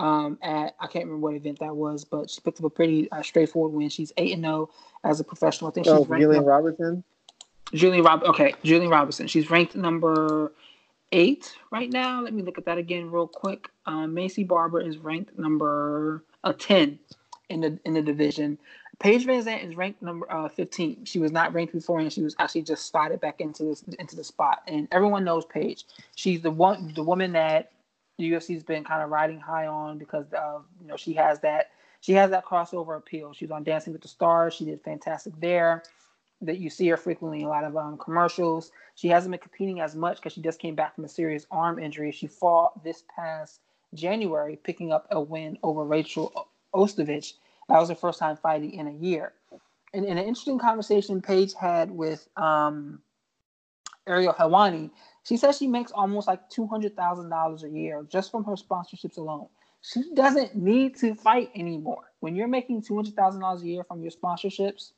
um, 0.00 0.38
at 0.40 0.74
I 0.80 0.86
can't 0.86 1.04
remember 1.04 1.26
what 1.26 1.34
event 1.34 1.58
that 1.58 1.76
was, 1.76 2.04
but 2.04 2.30
she 2.30 2.40
picked 2.40 2.58
up 2.58 2.64
a 2.64 2.70
pretty 2.70 3.10
uh, 3.12 3.22
straightforward 3.22 3.72
win. 3.72 3.90
She's 3.90 4.12
eight 4.16 4.32
and 4.32 4.42
zero 4.42 4.70
oh 4.72 5.08
as 5.08 5.20
a 5.20 5.24
professional. 5.24 5.70
I 5.70 5.74
think 5.74 5.86
oh, 5.86 5.98
she's 5.98 6.08
ranked 6.08 6.22
Julian 6.22 6.44
Robertson. 6.44 7.04
Julian 7.74 8.02
Rob. 8.02 8.22
Okay, 8.24 8.54
Julian 8.64 8.90
Robertson. 8.90 9.26
She's 9.26 9.50
ranked 9.50 9.76
number 9.76 10.52
eight 11.12 11.54
right 11.70 11.92
now. 11.92 12.22
Let 12.22 12.32
me 12.32 12.42
look 12.42 12.56
at 12.56 12.64
that 12.64 12.78
again 12.78 13.10
real 13.10 13.28
quick. 13.28 13.68
Um, 13.84 14.14
Maycee 14.14 14.48
Barber 14.48 14.80
is 14.80 14.96
ranked 14.96 15.38
number 15.38 16.24
uh, 16.44 16.54
ten 16.54 16.98
in 17.50 17.60
the 17.60 17.78
in 17.84 17.92
the 17.92 18.02
division. 18.02 18.58
Paige 19.00 19.26
Van 19.26 19.42
VanZant 19.42 19.68
is 19.68 19.76
ranked 19.76 20.02
number 20.02 20.30
uh, 20.30 20.48
15. 20.48 21.06
She 21.06 21.18
was 21.18 21.32
not 21.32 21.54
ranked 21.54 21.72
before, 21.72 22.00
and 22.00 22.12
she 22.12 22.22
was 22.22 22.36
actually 22.38 22.62
just 22.62 22.86
slotted 22.86 23.20
back 23.20 23.40
into 23.40 23.64
this 23.64 23.82
into 23.98 24.16
the 24.16 24.24
spot. 24.24 24.62
And 24.66 24.88
everyone 24.92 25.24
knows 25.24 25.44
Paige. 25.44 25.84
She's 26.16 26.40
the 26.40 26.50
one, 26.50 26.92
the 26.94 27.02
woman 27.02 27.32
that 27.32 27.72
the 28.20 28.32
UFC's 28.32 28.62
been 28.62 28.84
kind 28.84 29.02
of 29.02 29.10
riding 29.10 29.40
high 29.40 29.66
on 29.66 29.98
because 29.98 30.26
of 30.32 30.64
you 30.80 30.86
know 30.86 30.96
she 30.96 31.14
has 31.14 31.40
that 31.40 31.70
she 32.00 32.12
has 32.12 32.30
that 32.30 32.44
crossover 32.44 32.96
appeal. 32.96 33.32
She's 33.32 33.50
on 33.50 33.62
Dancing 33.62 33.92
with 33.92 34.02
the 34.02 34.08
Stars. 34.08 34.54
She 34.54 34.64
did 34.64 34.80
fantastic 34.82 35.32
there. 35.40 35.82
That 36.42 36.58
you 36.58 36.70
see 36.70 36.88
her 36.88 36.96
frequently 36.96 37.40
in 37.40 37.46
a 37.46 37.48
lot 37.50 37.64
of 37.64 37.76
um, 37.76 37.98
commercials. 37.98 38.72
She 38.94 39.08
hasn't 39.08 39.30
been 39.30 39.40
competing 39.40 39.80
as 39.80 39.94
much 39.94 40.16
because 40.16 40.32
she 40.32 40.40
just 40.40 40.58
came 40.58 40.74
back 40.74 40.94
from 40.94 41.04
a 41.04 41.08
serious 41.08 41.46
arm 41.50 41.78
injury. 41.78 42.12
She 42.12 42.26
fought 42.26 42.82
this 42.82 43.04
past 43.14 43.60
January, 43.92 44.56
picking 44.56 44.90
up 44.92 45.06
a 45.10 45.20
win 45.20 45.58
over 45.62 45.84
Rachel 45.84 46.48
Ostovich. 46.74 47.34
That 47.68 47.78
was 47.78 47.90
her 47.90 47.94
first 47.94 48.18
time 48.18 48.36
fighting 48.36 48.72
in 48.72 48.86
a 48.86 48.92
year. 48.92 49.34
And 49.92 50.06
in 50.06 50.16
an 50.16 50.24
interesting 50.24 50.58
conversation 50.58 51.20
Paige 51.20 51.52
had 51.52 51.90
with 51.90 52.26
um, 52.36 53.00
Ariel 54.06 54.32
Helwani, 54.32 54.90
she 55.30 55.36
says 55.36 55.56
she 55.56 55.68
makes 55.68 55.92
almost 55.92 56.26
like 56.26 56.50
two 56.50 56.66
hundred 56.66 56.96
thousand 56.96 57.30
dollars 57.30 57.62
a 57.62 57.68
year 57.68 58.04
just 58.10 58.32
from 58.32 58.42
her 58.42 58.54
sponsorships 58.54 59.16
alone. 59.16 59.46
she 59.80 60.02
doesn't 60.12 60.56
need 60.56 60.96
to 60.96 61.14
fight 61.14 61.50
anymore. 61.54 62.12
When 62.18 62.34
you're 62.34 62.48
making 62.48 62.82
two 62.82 62.96
hundred 62.96 63.14
thousand 63.14 63.40
dollars 63.40 63.62
a 63.62 63.66
year 63.68 63.84
from 63.84 64.02
your 64.02 64.10
sponsorships, 64.10 64.90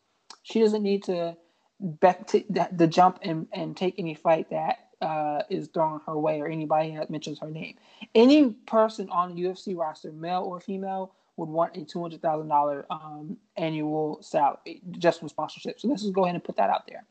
she 0.43 0.61
doesn't 0.61 0.83
need 0.83 1.05
to 1.05 1.37
bet 1.81 2.35
the 2.49 2.87
jump 2.87 3.19
and, 3.21 3.47
and 3.53 3.77
take 3.77 3.97
any 3.99 4.15
fight 4.15 4.49
that 4.49 4.89
uh, 5.03 5.43
is 5.51 5.69
thrown 5.69 6.01
her 6.07 6.19
way 6.19 6.41
or 6.41 6.47
anybody 6.47 6.97
that 6.97 7.11
mentions 7.11 7.39
her 7.41 7.51
name. 7.51 7.77
Any 8.15 8.53
person 8.67 9.11
on 9.11 9.35
the 9.35 9.43
UFC 9.43 9.77
roster, 9.77 10.13
male 10.13 10.45
or 10.45 10.61
female, 10.61 11.13
would 11.37 11.51
want 11.51 11.77
a 11.77 11.85
two 11.85 12.01
hundred 12.01 12.23
thousand 12.23 12.49
dollar 12.49 12.87
um, 12.89 13.37
annual 13.59 14.23
salary 14.23 14.81
just 14.93 15.19
from 15.19 15.29
sponsorship. 15.29 15.79
So 15.79 15.89
let's 15.89 16.01
just 16.01 16.15
go 16.15 16.25
ahead 16.25 16.37
and 16.37 16.43
put 16.43 16.57
that 16.57 16.71
out 16.71 16.87
there. 16.87 17.05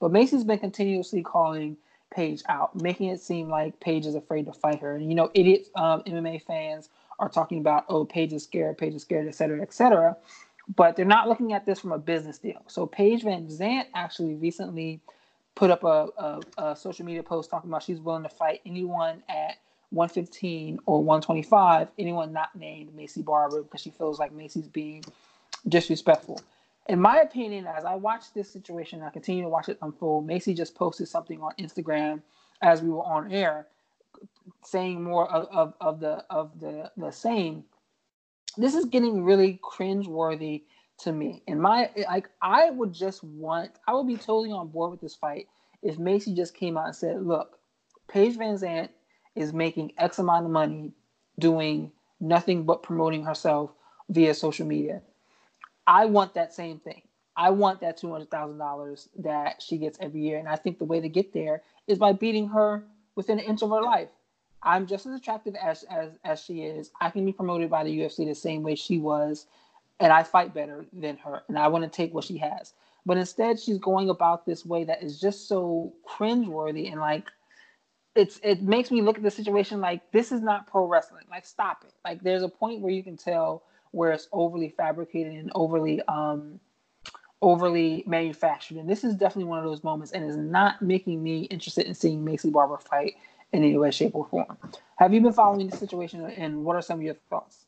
But 0.00 0.10
Maycee's 0.10 0.42
been 0.42 0.58
continuously 0.58 1.22
calling 1.22 1.76
Paige 2.14 2.42
out, 2.48 2.80
making 2.80 3.08
it 3.10 3.20
seem 3.20 3.48
like 3.48 3.80
Paige 3.80 4.06
is 4.06 4.14
afraid 4.14 4.46
to 4.46 4.52
fight 4.52 4.80
her. 4.80 4.96
And 4.96 5.08
you 5.08 5.14
know, 5.14 5.30
idiot 5.34 5.68
um, 5.76 6.02
MMA 6.04 6.42
fans 6.42 6.90
are 7.18 7.28
talking 7.28 7.58
about, 7.58 7.86
oh, 7.88 8.04
Paige 8.04 8.32
is 8.34 8.44
scared, 8.44 8.78
Paige 8.78 8.94
is 8.94 9.02
scared, 9.02 9.28
et 9.28 9.34
cetera, 9.34 9.60
et 9.62 9.72
cetera. 9.72 10.16
But 10.76 10.96
they're 10.96 11.04
not 11.04 11.28
looking 11.28 11.52
at 11.52 11.66
this 11.66 11.80
from 11.80 11.92
a 11.92 11.98
business 11.98 12.38
deal. 12.38 12.62
So 12.68 12.86
Paige 12.86 13.24
Van 13.24 13.46
Zant 13.48 13.86
actually 13.94 14.34
recently 14.34 15.00
put 15.54 15.70
up 15.70 15.84
a, 15.84 16.08
a, 16.18 16.40
a 16.58 16.76
social 16.76 17.04
media 17.04 17.22
post 17.22 17.50
talking 17.50 17.70
about 17.70 17.82
she's 17.82 18.00
willing 18.00 18.22
to 18.22 18.28
fight 18.28 18.60
anyone 18.66 19.22
at 19.28 19.56
115 19.90 20.80
or 20.86 21.02
125, 21.02 21.88
anyone 21.98 22.32
not 22.32 22.54
named 22.56 22.96
Maycee 22.96 23.24
Barber, 23.24 23.62
because 23.62 23.82
she 23.82 23.90
feels 23.90 24.18
like 24.18 24.32
Maycee's 24.32 24.68
being 24.68 25.04
disrespectful. 25.68 26.40
In 26.88 27.00
my 27.00 27.20
opinion, 27.20 27.66
as 27.66 27.84
I 27.84 27.94
watch 27.94 28.32
this 28.34 28.50
situation, 28.50 29.02
I 29.02 29.10
continue 29.10 29.42
to 29.42 29.48
watch 29.48 29.68
it 29.68 29.78
unfold. 29.82 30.26
Maycee 30.26 30.56
just 30.56 30.74
posted 30.74 31.08
something 31.08 31.40
on 31.40 31.52
Instagram 31.58 32.22
as 32.60 32.82
we 32.82 32.90
were 32.90 33.04
on 33.04 33.32
air, 33.32 33.68
saying 34.64 35.02
more 35.02 35.30
of, 35.30 35.46
of, 35.52 35.74
of 35.80 36.00
the 36.00 36.24
of 36.28 36.58
the 36.60 36.90
the 36.96 37.10
same. 37.10 37.64
This 38.56 38.74
is 38.74 38.84
getting 38.86 39.24
really 39.24 39.60
cringeworthy 39.62 40.62
to 40.98 41.12
me. 41.12 41.42
And 41.46 41.60
my 41.60 41.90
like 42.08 42.30
I 42.40 42.70
would 42.70 42.92
just 42.92 43.22
want 43.22 43.72
I 43.86 43.94
would 43.94 44.06
be 44.06 44.16
totally 44.16 44.50
on 44.50 44.68
board 44.68 44.90
with 44.90 45.00
this 45.00 45.14
fight 45.14 45.46
if 45.82 45.98
Maycee 45.98 46.36
just 46.36 46.54
came 46.54 46.76
out 46.76 46.86
and 46.86 46.96
said, 46.96 47.22
look, 47.22 47.58
Paige 48.08 48.36
Van 48.36 48.56
Zant 48.56 48.88
is 49.34 49.52
making 49.52 49.92
X 49.98 50.18
amount 50.18 50.46
of 50.46 50.50
money 50.50 50.92
doing 51.38 51.92
nothing 52.20 52.64
but 52.64 52.82
promoting 52.82 53.24
herself 53.24 53.72
via 54.08 54.34
social 54.34 54.66
media. 54.66 55.02
I 55.86 56.06
want 56.06 56.34
that 56.34 56.54
same 56.54 56.78
thing. 56.78 57.02
I 57.36 57.50
want 57.50 57.80
that 57.80 57.96
two 57.96 58.10
hundred 58.12 58.30
thousand 58.30 58.58
dollars 58.58 59.08
that 59.18 59.62
she 59.62 59.78
gets 59.78 59.98
every 60.00 60.20
year, 60.20 60.38
and 60.38 60.48
I 60.48 60.56
think 60.56 60.78
the 60.78 60.84
way 60.84 61.00
to 61.00 61.08
get 61.08 61.32
there 61.32 61.62
is 61.86 61.98
by 61.98 62.12
beating 62.12 62.48
her 62.48 62.84
within 63.14 63.38
an 63.38 63.44
inch 63.46 63.62
of 63.62 63.70
her 63.70 63.82
life. 63.82 64.08
I'm 64.62 64.86
just 64.86 65.06
as 65.06 65.14
attractive 65.14 65.54
as 65.56 65.82
as 65.84 66.18
as 66.24 66.42
she 66.42 66.62
is. 66.62 66.90
I 67.00 67.10
can 67.10 67.24
be 67.24 67.32
promoted 67.32 67.70
by 67.70 67.84
the 67.84 67.98
UFC 67.98 68.26
the 68.26 68.34
same 68.34 68.62
way 68.62 68.74
she 68.74 68.98
was, 68.98 69.46
and 69.98 70.12
I 70.12 70.22
fight 70.22 70.54
better 70.54 70.84
than 70.92 71.16
her, 71.18 71.42
and 71.48 71.58
I 71.58 71.68
want 71.68 71.84
to 71.84 71.90
take 71.90 72.12
what 72.12 72.24
she 72.24 72.38
has. 72.38 72.74
But 73.04 73.16
instead, 73.16 73.58
she's 73.58 73.78
going 73.78 74.10
about 74.10 74.46
this 74.46 74.64
way 74.64 74.84
that 74.84 75.02
is 75.02 75.20
just 75.20 75.48
so 75.48 75.92
cringeworthy 76.08 76.90
and 76.92 77.00
like 77.00 77.28
it's 78.14 78.38
it 78.42 78.62
makes 78.62 78.90
me 78.90 79.00
look 79.00 79.16
at 79.16 79.22
the 79.22 79.30
situation 79.30 79.80
like 79.80 80.12
this 80.12 80.32
is 80.32 80.42
not 80.42 80.66
pro 80.66 80.86
wrestling. 80.86 81.24
Like 81.30 81.46
stop 81.46 81.84
it. 81.84 81.94
Like 82.04 82.22
there's 82.22 82.42
a 82.42 82.48
point 82.48 82.82
where 82.82 82.92
you 82.92 83.02
can 83.02 83.16
tell 83.16 83.62
where 83.92 84.12
it's 84.12 84.28
overly 84.32 84.68
fabricated 84.70 85.34
and 85.34 85.50
overly 85.54 86.02
um 86.08 86.58
overly 87.40 88.04
manufactured. 88.06 88.76
And 88.76 88.88
this 88.88 89.02
is 89.02 89.14
definitely 89.14 89.44
one 89.44 89.58
of 89.58 89.64
those 89.64 89.82
moments 89.82 90.12
and 90.12 90.28
is 90.28 90.36
not 90.36 90.80
making 90.80 91.22
me 91.22 91.42
interested 91.44 91.86
in 91.86 91.94
seeing 91.94 92.24
Maycee 92.24 92.52
Barber 92.52 92.78
fight 92.78 93.14
in 93.52 93.64
any 93.64 93.76
way, 93.76 93.90
shape, 93.90 94.14
or 94.14 94.24
form. 94.26 94.56
Have 94.96 95.12
you 95.12 95.20
been 95.20 95.32
following 95.32 95.68
the 95.68 95.76
situation 95.76 96.24
and 96.24 96.64
what 96.64 96.76
are 96.76 96.82
some 96.82 97.00
of 97.00 97.02
your 97.02 97.16
thoughts? 97.28 97.66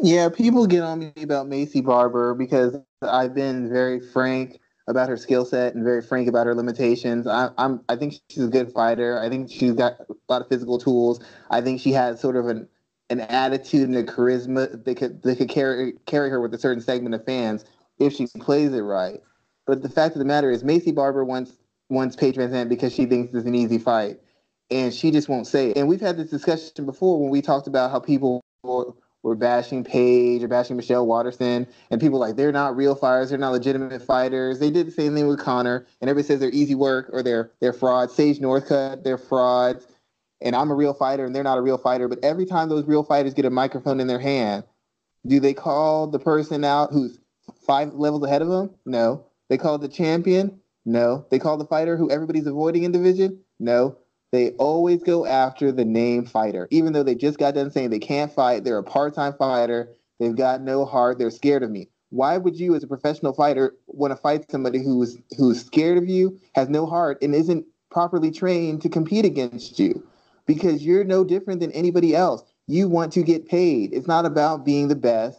Yeah, 0.00 0.28
people 0.28 0.66
get 0.66 0.82
on 0.82 1.00
me 1.00 1.12
about 1.22 1.48
Maycee 1.48 1.84
Barber 1.84 2.34
because 2.34 2.76
I've 3.02 3.34
been 3.34 3.68
very 3.68 4.00
frank 4.00 4.60
about 4.88 5.08
her 5.08 5.16
skill 5.16 5.44
set 5.44 5.74
and 5.74 5.82
very 5.82 6.02
frank 6.02 6.28
about 6.28 6.46
her 6.46 6.54
limitations. 6.54 7.26
I, 7.26 7.50
am 7.58 7.82
I 7.88 7.96
think 7.96 8.14
she's 8.28 8.44
a 8.44 8.48
good 8.48 8.70
fighter. 8.72 9.18
I 9.20 9.28
think 9.28 9.50
she's 9.50 9.72
got 9.72 9.98
a 10.00 10.14
lot 10.28 10.42
of 10.42 10.48
physical 10.48 10.78
tools. 10.78 11.20
I 11.50 11.60
think 11.60 11.80
she 11.80 11.92
has 11.92 12.20
sort 12.20 12.36
of 12.36 12.46
an 12.46 12.68
an 13.10 13.20
attitude 13.20 13.88
and 13.88 13.96
a 13.96 14.04
charisma 14.04 14.84
that 14.84 14.96
could 14.96 15.22
that 15.22 15.38
could 15.38 15.48
carry 15.48 15.94
carry 16.06 16.30
her 16.30 16.40
with 16.40 16.52
a 16.54 16.58
certain 16.58 16.82
segment 16.82 17.14
of 17.14 17.24
fans 17.24 17.64
if 17.98 18.12
she 18.12 18.26
plays 18.40 18.72
it 18.72 18.80
right. 18.80 19.20
But 19.66 19.82
the 19.82 19.88
fact 19.88 20.14
of 20.14 20.20
the 20.20 20.24
matter 20.24 20.50
is, 20.50 20.62
Maycee 20.62 20.94
Barber 20.94 21.24
wants 21.24 21.52
wants 21.88 22.16
Paige 22.16 22.36
Van 22.36 22.68
because 22.68 22.92
she 22.94 23.06
thinks 23.06 23.32
it's 23.34 23.46
an 23.46 23.54
easy 23.54 23.78
fight, 23.78 24.20
and 24.70 24.92
she 24.92 25.10
just 25.10 25.28
won't 25.28 25.46
say 25.46 25.70
it. 25.70 25.76
And 25.76 25.88
we've 25.88 26.00
had 26.00 26.16
this 26.16 26.30
discussion 26.30 26.86
before 26.86 27.20
when 27.20 27.30
we 27.30 27.42
talked 27.42 27.66
about 27.66 27.90
how 27.90 28.00
people 28.00 28.42
were 29.22 29.34
bashing 29.34 29.82
Paige 29.82 30.42
or 30.42 30.48
bashing 30.48 30.76
Michelle 30.76 31.06
Waterson, 31.06 31.66
and 31.90 32.00
people 32.00 32.18
like 32.18 32.36
they're 32.36 32.52
not 32.52 32.76
real 32.76 32.94
fighters, 32.94 33.30
they're 33.30 33.38
not 33.38 33.52
legitimate 33.52 34.02
fighters. 34.02 34.58
They 34.58 34.70
did 34.70 34.86
the 34.86 34.92
same 34.92 35.14
thing 35.14 35.26
with 35.26 35.40
Conor, 35.40 35.86
and 36.00 36.10
everybody 36.10 36.28
says 36.28 36.40
they're 36.40 36.50
easy 36.50 36.74
work 36.74 37.08
or 37.12 37.22
they're 37.22 37.50
they're 37.60 37.72
frauds. 37.72 38.14
Sage 38.14 38.38
Northcutt, 38.38 39.04
they're 39.04 39.18
frauds, 39.18 39.86
and 40.40 40.54
I'm 40.54 40.70
a 40.70 40.74
real 40.74 40.94
fighter 40.94 41.24
and 41.24 41.34
they're 41.34 41.42
not 41.42 41.58
a 41.58 41.62
real 41.62 41.78
fighter. 41.78 42.08
But 42.08 42.20
every 42.22 42.46
time 42.46 42.68
those 42.68 42.86
real 42.86 43.02
fighters 43.02 43.34
get 43.34 43.44
a 43.44 43.50
microphone 43.50 44.00
in 44.00 44.06
their 44.06 44.18
hand, 44.18 44.64
do 45.26 45.40
they 45.40 45.54
call 45.54 46.06
the 46.06 46.18
person 46.18 46.64
out 46.64 46.92
who's 46.92 47.18
five 47.66 47.94
levels 47.94 48.24
ahead 48.24 48.42
of 48.42 48.48
them? 48.48 48.70
No. 48.84 49.26
They 49.48 49.58
call 49.58 49.78
the 49.78 49.88
champion? 49.88 50.60
No. 50.84 51.26
They 51.30 51.38
call 51.38 51.56
the 51.56 51.64
fighter 51.64 51.96
who 51.96 52.10
everybody's 52.10 52.46
avoiding 52.46 52.84
in 52.84 52.92
division? 52.92 53.40
No. 53.58 53.96
They 54.32 54.50
always 54.52 55.02
go 55.02 55.24
after 55.24 55.72
the 55.72 55.84
name 55.84 56.26
fighter, 56.26 56.68
even 56.70 56.92
though 56.92 57.02
they 57.02 57.14
just 57.14 57.38
got 57.38 57.54
done 57.54 57.70
saying 57.70 57.90
they 57.90 57.98
can't 57.98 58.32
fight. 58.32 58.64
They're 58.64 58.78
a 58.78 58.82
part-time 58.82 59.34
fighter. 59.38 59.94
They've 60.18 60.36
got 60.36 60.60
no 60.60 60.84
heart. 60.84 61.18
They're 61.18 61.30
scared 61.30 61.62
of 61.62 61.70
me. 61.70 61.88
Why 62.10 62.36
would 62.36 62.58
you, 62.58 62.74
as 62.74 62.82
a 62.82 62.88
professional 62.88 63.32
fighter, 63.32 63.74
want 63.86 64.12
to 64.12 64.16
fight 64.16 64.50
somebody 64.50 64.82
who's 64.82 65.18
who's 65.36 65.64
scared 65.64 65.98
of 65.98 66.08
you, 66.08 66.38
has 66.54 66.68
no 66.68 66.86
heart, 66.86 67.18
and 67.22 67.34
isn't 67.34 67.66
properly 67.90 68.30
trained 68.30 68.82
to 68.82 68.88
compete 68.88 69.24
against 69.24 69.78
you? 69.78 70.06
Because 70.46 70.84
you're 70.84 71.04
no 71.04 71.24
different 71.24 71.60
than 71.60 71.72
anybody 71.72 72.14
else. 72.14 72.42
You 72.66 72.88
want 72.88 73.12
to 73.12 73.22
get 73.22 73.48
paid. 73.48 73.92
It's 73.92 74.06
not 74.06 74.26
about 74.26 74.64
being 74.64 74.88
the 74.88 74.96
best. 74.96 75.38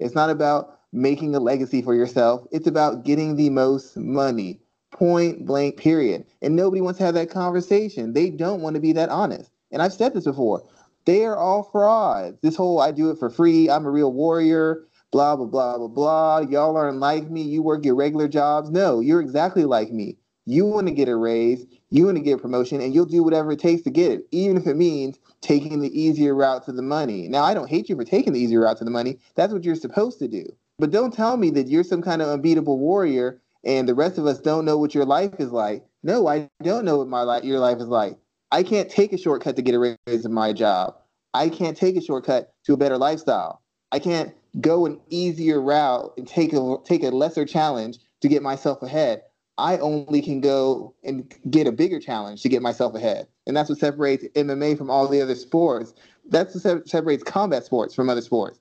It's 0.00 0.14
not 0.14 0.30
about 0.30 0.78
making 0.92 1.34
a 1.34 1.40
legacy 1.40 1.82
for 1.82 1.94
yourself. 1.94 2.46
It's 2.52 2.66
about 2.66 3.04
getting 3.04 3.36
the 3.36 3.50
most 3.50 3.96
money 3.96 4.60
point 4.92 5.44
blank 5.44 5.76
period. 5.76 6.24
And 6.40 6.56
nobody 6.56 6.80
wants 6.80 6.98
to 6.98 7.04
have 7.04 7.14
that 7.14 7.30
conversation. 7.30 8.12
They 8.12 8.30
don't 8.30 8.60
want 8.60 8.74
to 8.74 8.80
be 8.80 8.92
that 8.92 9.08
honest. 9.08 9.50
And 9.72 9.82
i've 9.82 9.92
said 9.92 10.14
this 10.14 10.24
before. 10.24 10.62
They 11.04 11.24
are 11.24 11.36
all 11.36 11.64
frauds. 11.64 12.38
This 12.42 12.56
whole 12.56 12.80
i 12.80 12.90
do 12.92 13.10
it 13.10 13.18
for 13.18 13.28
free. 13.28 13.68
I'm 13.68 13.86
a 13.86 13.90
real 13.90 14.12
warrior. 14.12 14.84
Blah 15.10 15.36
blah 15.36 15.46
blah 15.46 15.78
blah 15.78 15.88
blah. 15.88 16.38
Y'all 16.40 16.76
aren't 16.76 16.98
like 16.98 17.28
me. 17.30 17.42
You 17.42 17.62
work 17.62 17.84
your 17.84 17.96
regular 17.96 18.28
jobs. 18.28 18.70
No 18.70 19.00
you're 19.00 19.20
exactly 19.20 19.64
like 19.64 19.92
me. 19.92 20.16
You 20.46 20.64
want 20.64 20.86
to 20.86 20.94
get 20.94 21.08
a 21.08 21.16
raise 21.16 21.66
you 21.94 22.04
want 22.04 22.16
to 22.16 22.22
get 22.22 22.34
a 22.34 22.38
promotion 22.38 22.80
and 22.80 22.94
you'll 22.94 23.04
do 23.04 23.22
whatever 23.22 23.52
it 23.52 23.58
takes 23.58 23.82
to 23.82 23.90
get 23.90 24.10
it 24.10 24.26
even 24.30 24.56
if 24.56 24.66
it 24.66 24.76
means 24.76 25.18
taking 25.40 25.80
the 25.80 26.00
easier 26.00 26.34
route 26.34 26.64
to 26.64 26.72
the 26.72 26.82
money 26.82 27.28
now 27.28 27.42
i 27.42 27.54
don't 27.54 27.70
hate 27.70 27.88
you 27.88 27.96
for 27.96 28.04
taking 28.04 28.32
the 28.32 28.40
easier 28.40 28.60
route 28.60 28.76
to 28.76 28.84
the 28.84 28.90
money 28.90 29.18
that's 29.34 29.52
what 29.52 29.64
you're 29.64 29.74
supposed 29.74 30.18
to 30.18 30.28
do 30.28 30.44
but 30.78 30.90
don't 30.90 31.14
tell 31.14 31.36
me 31.36 31.50
that 31.50 31.68
you're 31.68 31.84
some 31.84 32.02
kind 32.02 32.20
of 32.20 32.28
unbeatable 32.28 32.78
warrior 32.78 33.40
and 33.64 33.88
the 33.88 33.94
rest 33.94 34.18
of 34.18 34.26
us 34.26 34.40
don't 34.40 34.64
know 34.64 34.76
what 34.76 34.94
your 34.94 35.04
life 35.04 35.34
is 35.38 35.52
like. 35.52 35.84
No, 36.02 36.26
I 36.26 36.48
don't 36.62 36.84
know 36.84 36.98
what 36.98 37.08
my 37.08 37.22
life, 37.22 37.44
your 37.44 37.58
life 37.58 37.78
is 37.78 37.88
like. 37.88 38.18
I 38.50 38.62
can't 38.62 38.90
take 38.90 39.12
a 39.12 39.18
shortcut 39.18 39.56
to 39.56 39.62
get 39.62 39.74
a 39.74 39.78
raise 40.06 40.24
in 40.24 40.32
my 40.32 40.52
job. 40.52 40.96
I 41.32 41.48
can't 41.48 41.76
take 41.76 41.96
a 41.96 42.02
shortcut 42.02 42.52
to 42.66 42.74
a 42.74 42.76
better 42.76 42.98
lifestyle. 42.98 43.62
I 43.90 43.98
can't 43.98 44.34
go 44.60 44.86
an 44.86 45.00
easier 45.08 45.60
route 45.60 46.12
and 46.16 46.28
take 46.28 46.52
a 46.52 46.76
take 46.84 47.02
a 47.02 47.08
lesser 47.08 47.44
challenge 47.44 47.98
to 48.20 48.28
get 48.28 48.42
myself 48.42 48.82
ahead. 48.82 49.22
I 49.58 49.78
only 49.78 50.20
can 50.20 50.40
go 50.40 50.94
and 51.04 51.32
get 51.50 51.66
a 51.66 51.72
bigger 51.72 52.00
challenge 52.00 52.42
to 52.42 52.48
get 52.48 52.62
myself 52.62 52.94
ahead. 52.94 53.28
And 53.46 53.56
that's 53.56 53.68
what 53.68 53.78
separates 53.78 54.24
MMA 54.34 54.76
from 54.76 54.90
all 54.90 55.06
the 55.06 55.20
other 55.20 55.34
sports. 55.34 55.94
That's 56.28 56.64
what 56.64 56.88
separates 56.88 57.22
combat 57.22 57.64
sports 57.64 57.94
from 57.94 58.10
other 58.10 58.22
sports. 58.22 58.58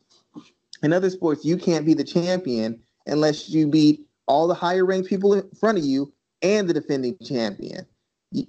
In 0.83 0.93
other 0.93 1.09
sports, 1.09 1.45
you 1.45 1.57
can't 1.57 1.85
be 1.85 1.93
the 1.93 2.03
champion 2.03 2.79
unless 3.07 3.49
you 3.49 3.67
beat 3.67 4.05
all 4.27 4.47
the 4.47 4.53
higher 4.53 4.85
ranked 4.85 5.09
people 5.09 5.33
in 5.33 5.49
front 5.59 5.77
of 5.77 5.83
you 5.83 6.13
and 6.41 6.69
the 6.69 6.73
defending 6.73 7.17
champion. 7.23 7.85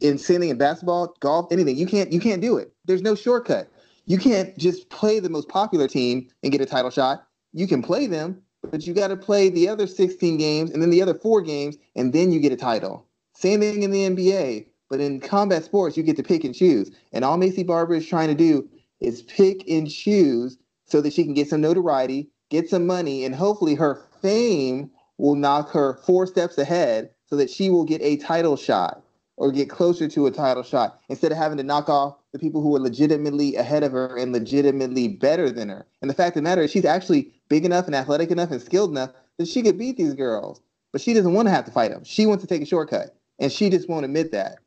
In 0.01 0.18
sailing, 0.18 0.49
in 0.49 0.59
basketball, 0.59 1.14
golf, 1.20 1.53
anything, 1.53 1.76
you 1.76 1.86
can't 1.86 2.11
you 2.11 2.18
can't 2.18 2.40
do 2.40 2.57
it. 2.57 2.72
There's 2.86 3.03
no 3.03 3.14
shortcut. 3.14 3.68
You 4.07 4.18
can't 4.18 4.57
just 4.57 4.88
play 4.88 5.20
the 5.20 5.28
most 5.28 5.49
popular 5.49 5.88
team 5.88 6.28
and 6.42 6.51
get 6.51 6.61
a 6.61 6.66
title 6.66 6.90
shot. 6.90 7.26
You 7.53 7.66
can 7.66 7.82
play 7.82 8.07
them, 8.07 8.42
but 8.71 8.87
you 8.87 8.95
got 8.95 9.09
to 9.09 9.17
play 9.17 9.49
the 9.49 9.69
other 9.69 9.87
16 9.87 10.37
games 10.37 10.71
and 10.71 10.83
then 10.83 10.91
the 10.91 11.03
other 11.03 11.15
four 11.15 11.43
games, 11.43 11.77
and 11.97 12.12
then 12.12 12.33
you 12.33 12.41
get 12.41 12.53
a 12.53 12.57
title. 12.57 13.07
Same 13.35 13.61
thing 13.61 13.83
in 13.83 13.91
the 13.91 14.09
NBA, 14.09 14.67
but 14.91 15.01
in 15.01 15.21
combat 15.21 15.65
sports, 15.65 15.97
you 15.97 16.03
get 16.03 16.17
to 16.17 16.23
pick 16.23 16.45
and 16.45 16.55
choose. 16.55 16.91
And 17.12 17.25
all 17.25 17.39
Maycee 17.39 17.67
Barber 17.67 17.95
is 17.95 18.07
trying 18.07 18.29
to 18.29 18.35
do 18.35 18.69
is 19.01 19.23
pick 19.23 19.69
and 19.69 19.91
choose 19.91 20.57
so 20.87 21.01
that 21.01 21.12
she 21.12 21.25
can 21.25 21.35
get 21.35 21.49
some 21.49 21.61
notoriety, 21.61 22.31
get 22.51 22.69
some 22.69 22.87
money, 22.87 23.25
and 23.25 23.35
hopefully 23.35 23.75
her 23.75 24.03
fame 24.23 24.91
will 25.19 25.35
knock 25.35 25.71
her 25.71 26.01
four 26.07 26.27
steps 26.27 26.59
ahead 26.59 27.11
so 27.27 27.37
that 27.37 27.51
she 27.51 27.71
will 27.71 27.85
get 27.85 28.03
a 28.03 28.17
title 28.19 28.57
shot. 28.57 29.04
Or 29.37 29.51
get 29.51 29.68
closer 29.68 30.09
to 30.09 30.26
a 30.26 30.30
title 30.30 30.62
shot 30.62 31.01
instead 31.09 31.32
of 31.32 31.39
having 31.39 31.59
to 31.59 31.64
knock 31.64 31.89
off 31.89 32.16
the 32.32 32.39
people 32.39 32.62
who 32.62 32.74
are 32.76 32.80
legitimately 32.80 33.57
ahead 33.57 33.82
of 33.82 33.93
her 33.93 34.16
and 34.16 34.32
legitimately 34.32 35.09
better 35.09 35.51
than 35.51 35.68
her. 35.68 35.87
And 36.01 36.11
the 36.11 36.14
fact 36.14 36.37
of 36.37 36.43
the 36.43 36.49
matter 36.49 36.62
is, 36.62 36.70
she's 36.70 36.85
actually 36.85 37.32
big 37.49 37.64
enough 37.64 37.87
and 37.87 37.95
athletic 37.95 38.30
enough 38.30 38.51
and 38.51 38.62
skilled 38.62 38.91
enough 38.91 39.11
that 39.39 39.49
she 39.49 39.62
could 39.62 39.78
beat 39.78 39.97
these 39.97 40.14
girls. 40.14 40.61
But 40.93 41.01
she 41.01 41.12
doesn't 41.12 41.32
want 41.32 41.47
to 41.49 41.53
have 41.53 41.64
to 41.64 41.72
fight 41.72 41.91
them. 41.91 42.05
She 42.05 42.26
wants 42.26 42.45
to 42.45 42.49
take 42.49 42.62
a 42.62 42.66
shortcut, 42.66 43.16
and 43.41 43.51
she 43.51 43.68
just 43.68 43.89
won't 43.89 44.05
admit 44.05 44.30
that. 44.30 44.59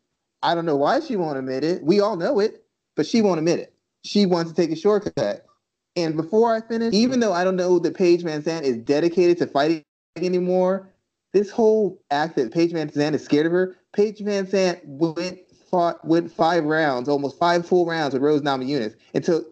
I 0.44 0.54
don't 0.54 0.66
know 0.66 0.76
why 0.76 1.00
she 1.00 1.16
won't 1.16 1.38
admit 1.38 1.64
it. 1.64 1.84
We 1.84 2.02
all 2.02 2.18
know 2.18 2.40
it, 2.40 2.66
but 2.98 3.06
she 3.06 3.22
won't 3.22 3.40
admit 3.40 3.60
it. 3.60 3.74
She 4.04 4.26
wants 4.26 4.52
to 4.52 4.56
take 4.56 4.72
a 4.72 4.76
shortcut. 4.76 5.46
And 5.96 6.18
before 6.18 6.54
I 6.54 6.60
finish, 6.60 6.94
even 6.94 7.22
though 7.22 7.32
I 7.32 7.46
don't 7.46 7.56
know 7.56 7.80
that 7.80 7.96
Paige 7.96 8.24
VanZant 8.24 8.64
is 8.64 8.78
dedicated 8.78 9.38
to 9.38 9.48
fighting 9.48 9.84
anymore, 10.18 10.90
this 11.32 11.50
whole 11.50 12.02
act 12.12 12.36
that 12.36 12.54
Paige 12.54 12.74
VanZant 12.74 13.14
is 13.14 13.24
scared 13.24 13.46
of 13.46 13.54
her, 13.54 13.77
Paige 13.94 14.20
VanZant 14.20 14.82
went 14.86 15.40
fought 15.70 16.06
went 16.06 16.32
five 16.32 16.64
rounds, 16.64 17.10
almost 17.10 17.38
five 17.38 17.66
full 17.66 17.86
rounds 17.86 18.14
with 18.14 18.24
Rose 18.24 18.42
Namajunas, 18.42 18.96
took 19.24 19.52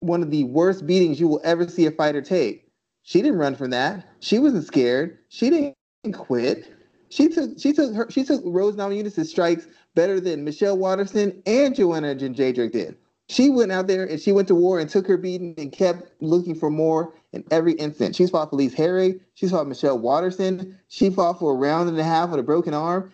one 0.00 0.22
of 0.22 0.30
the 0.30 0.44
worst 0.44 0.86
beatings 0.86 1.20
you 1.20 1.28
will 1.28 1.40
ever 1.44 1.68
see 1.68 1.86
a 1.86 1.90
fighter 1.90 2.22
take. 2.22 2.68
She 3.02 3.22
didn't 3.22 3.38
run 3.38 3.56
from 3.56 3.70
that. 3.70 4.06
She 4.20 4.38
wasn't 4.38 4.66
scared. 4.66 5.18
She 5.28 5.50
didn't 5.50 5.74
quit. 6.12 6.72
She 7.10 7.28
took 7.28 7.58
she 7.58 7.72
took 7.72 7.94
her 7.94 8.10
she 8.10 8.24
took 8.24 8.42
Rose 8.44 8.76
Namajunas' 8.76 9.26
strikes 9.26 9.66
better 9.94 10.20
than 10.20 10.44
Michelle 10.44 10.76
Waterson 10.76 11.42
and 11.46 11.74
Joanna 11.74 12.14
Jędrzejczyk 12.14 12.72
did. 12.72 12.96
She 13.30 13.50
went 13.50 13.72
out 13.72 13.88
there 13.88 14.04
and 14.04 14.20
she 14.20 14.32
went 14.32 14.48
to 14.48 14.54
war 14.54 14.78
and 14.78 14.88
took 14.88 15.06
her 15.06 15.18
beating 15.18 15.54
and 15.58 15.70
kept 15.70 16.10
looking 16.22 16.54
for 16.54 16.70
more 16.70 17.12
in 17.32 17.44
every 17.50 17.74
instant. 17.74 18.16
She's 18.16 18.30
fought 18.30 18.50
Felice 18.50 18.74
Herrig. 18.74 19.20
She's 19.34 19.50
fought 19.50 19.66
Michelle 19.66 19.98
Waterson. 19.98 20.78
She 20.88 21.10
fought 21.10 21.38
for 21.38 21.52
a 21.52 21.56
round 21.56 21.90
and 21.90 21.98
a 21.98 22.04
half 22.04 22.30
with 22.30 22.40
a 22.40 22.42
broken 22.42 22.72
arm. 22.72 23.12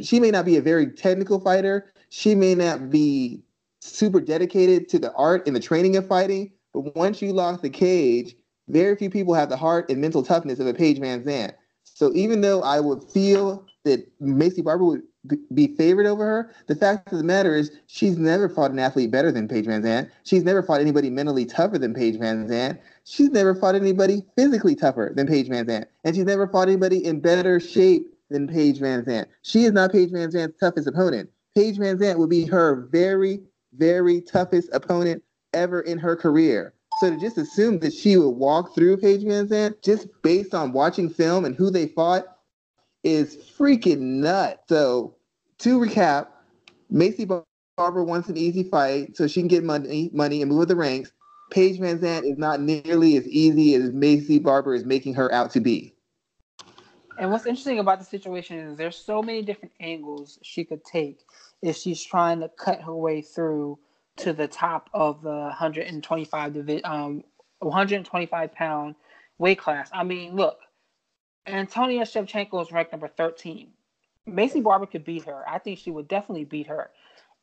She 0.00 0.20
may 0.20 0.30
not 0.30 0.44
be 0.44 0.56
a 0.56 0.62
very 0.62 0.88
technical 0.88 1.40
fighter. 1.40 1.92
She 2.08 2.34
may 2.34 2.54
not 2.54 2.90
be 2.90 3.42
super 3.80 4.20
dedicated 4.20 4.88
to 4.90 4.98
the 4.98 5.12
art 5.14 5.46
and 5.46 5.54
the 5.54 5.60
training 5.60 5.96
of 5.96 6.06
fighting. 6.06 6.52
But 6.72 6.96
once 6.96 7.22
you 7.22 7.32
lock 7.32 7.62
the 7.62 7.70
cage, 7.70 8.36
very 8.68 8.96
few 8.96 9.10
people 9.10 9.34
have 9.34 9.48
the 9.48 9.56
heart 9.56 9.88
and 9.90 10.00
mental 10.00 10.22
toughness 10.22 10.58
of 10.58 10.66
a 10.66 10.74
Paige 10.74 10.98
VanZant. 10.98 11.52
So 11.84 12.12
even 12.14 12.40
though 12.40 12.62
I 12.62 12.80
would 12.80 13.04
feel 13.04 13.64
that 13.84 14.06
Maycee 14.20 14.64
Barber 14.64 14.84
would 14.84 15.02
be 15.54 15.68
favored 15.76 16.06
over 16.06 16.24
her. 16.24 16.50
The 16.66 16.74
fact 16.74 17.12
of 17.12 17.18
the 17.18 17.24
matter 17.24 17.54
is, 17.54 17.70
she's 17.86 18.18
never 18.18 18.48
fought 18.48 18.70
an 18.70 18.78
athlete 18.78 19.10
better 19.10 19.32
than 19.32 19.48
Paige 19.48 19.66
VanZant. 19.66 20.10
She's 20.24 20.44
never 20.44 20.62
fought 20.62 20.80
anybody 20.80 21.10
mentally 21.10 21.46
tougher 21.46 21.78
than 21.78 21.94
Paige 21.94 22.16
VanZant. 22.16 22.78
She's 23.04 23.30
never 23.30 23.54
fought 23.54 23.74
anybody 23.74 24.24
physically 24.36 24.74
tougher 24.74 25.12
than 25.14 25.26
Paige 25.26 25.48
VanZant. 25.48 25.86
And 26.04 26.14
she's 26.16 26.24
never 26.24 26.46
fought 26.46 26.68
anybody 26.68 27.04
in 27.04 27.20
better 27.20 27.60
shape 27.60 28.12
than 28.30 28.48
Paige 28.48 28.80
VanZant. 28.80 29.26
She 29.42 29.64
is 29.64 29.72
not 29.72 29.92
Paige 29.92 30.10
VanZant's 30.10 30.58
toughest 30.58 30.88
opponent. 30.88 31.30
Paige 31.54 31.78
VanZant 31.78 32.18
would 32.18 32.30
be 32.30 32.44
her 32.46 32.88
very, 32.90 33.40
very 33.76 34.20
toughest 34.20 34.68
opponent 34.72 35.22
ever 35.52 35.80
in 35.80 35.98
her 35.98 36.16
career. 36.16 36.74
So 36.98 37.10
to 37.10 37.18
just 37.18 37.38
assume 37.38 37.78
that 37.80 37.92
she 37.92 38.16
would 38.16 38.30
walk 38.30 38.74
through 38.74 38.96
Paige 38.98 39.22
VanZant 39.22 39.82
just 39.82 40.08
based 40.22 40.54
on 40.54 40.72
watching 40.72 41.10
film 41.10 41.44
and 41.44 41.54
who 41.54 41.70
they 41.70 41.88
fought 41.88 42.24
is 43.04 43.36
freaking 43.36 43.98
nuts. 43.98 44.62
So 44.68 45.16
to 45.58 45.78
recap, 45.78 46.28
Maycee 46.92 47.44
Barber 47.76 48.04
wants 48.04 48.28
an 48.28 48.36
easy 48.36 48.64
fight 48.64 49.16
so 49.16 49.26
she 49.26 49.40
can 49.40 49.48
get 49.48 49.64
money, 49.64 50.10
money 50.12 50.40
and 50.40 50.50
move 50.50 50.62
up 50.62 50.68
the 50.68 50.76
ranks. 50.76 51.12
Paige 51.50 51.78
VanZant 51.78 52.30
is 52.30 52.38
not 52.38 52.60
nearly 52.60 53.16
as 53.16 53.28
easy 53.28 53.74
as 53.74 53.90
Maycee 53.90 54.42
Barber 54.42 54.74
is 54.74 54.84
making 54.84 55.14
her 55.14 55.32
out 55.32 55.50
to 55.52 55.60
be. 55.60 55.94
And 57.18 57.30
what's 57.30 57.46
interesting 57.46 57.78
about 57.78 57.98
the 58.00 58.04
situation 58.04 58.58
is 58.58 58.76
there's 58.78 58.96
so 58.98 59.22
many 59.22 59.42
different 59.42 59.74
angles 59.80 60.38
she 60.42 60.64
could 60.64 60.84
take 60.84 61.20
if 61.62 61.76
she's 61.76 62.04
trying 62.04 62.40
to 62.40 62.50
cut 62.50 62.82
her 62.82 62.94
way 62.94 63.22
through 63.22 63.78
to 64.18 64.32
the 64.34 64.48
top 64.48 64.90
of 64.94 65.22
the 65.22 65.30
125 65.30 66.54
divi- 66.54 66.84
um 66.84 67.24
125 67.60 68.54
pound 68.54 68.96
weight 69.38 69.58
class. 69.58 69.90
I 69.92 70.04
mean, 70.04 70.36
look, 70.36 70.58
Antonia 71.46 72.02
Shevchenko 72.02 72.62
is 72.62 72.72
ranked 72.72 72.92
number 72.92 73.08
13. 73.08 73.72
Maycee 74.28 74.62
Barber 74.62 74.86
could 74.86 75.04
beat 75.04 75.24
her. 75.24 75.48
I 75.48 75.58
think 75.58 75.78
she 75.78 75.92
would 75.92 76.08
definitely 76.08 76.44
beat 76.44 76.68
her. 76.68 76.90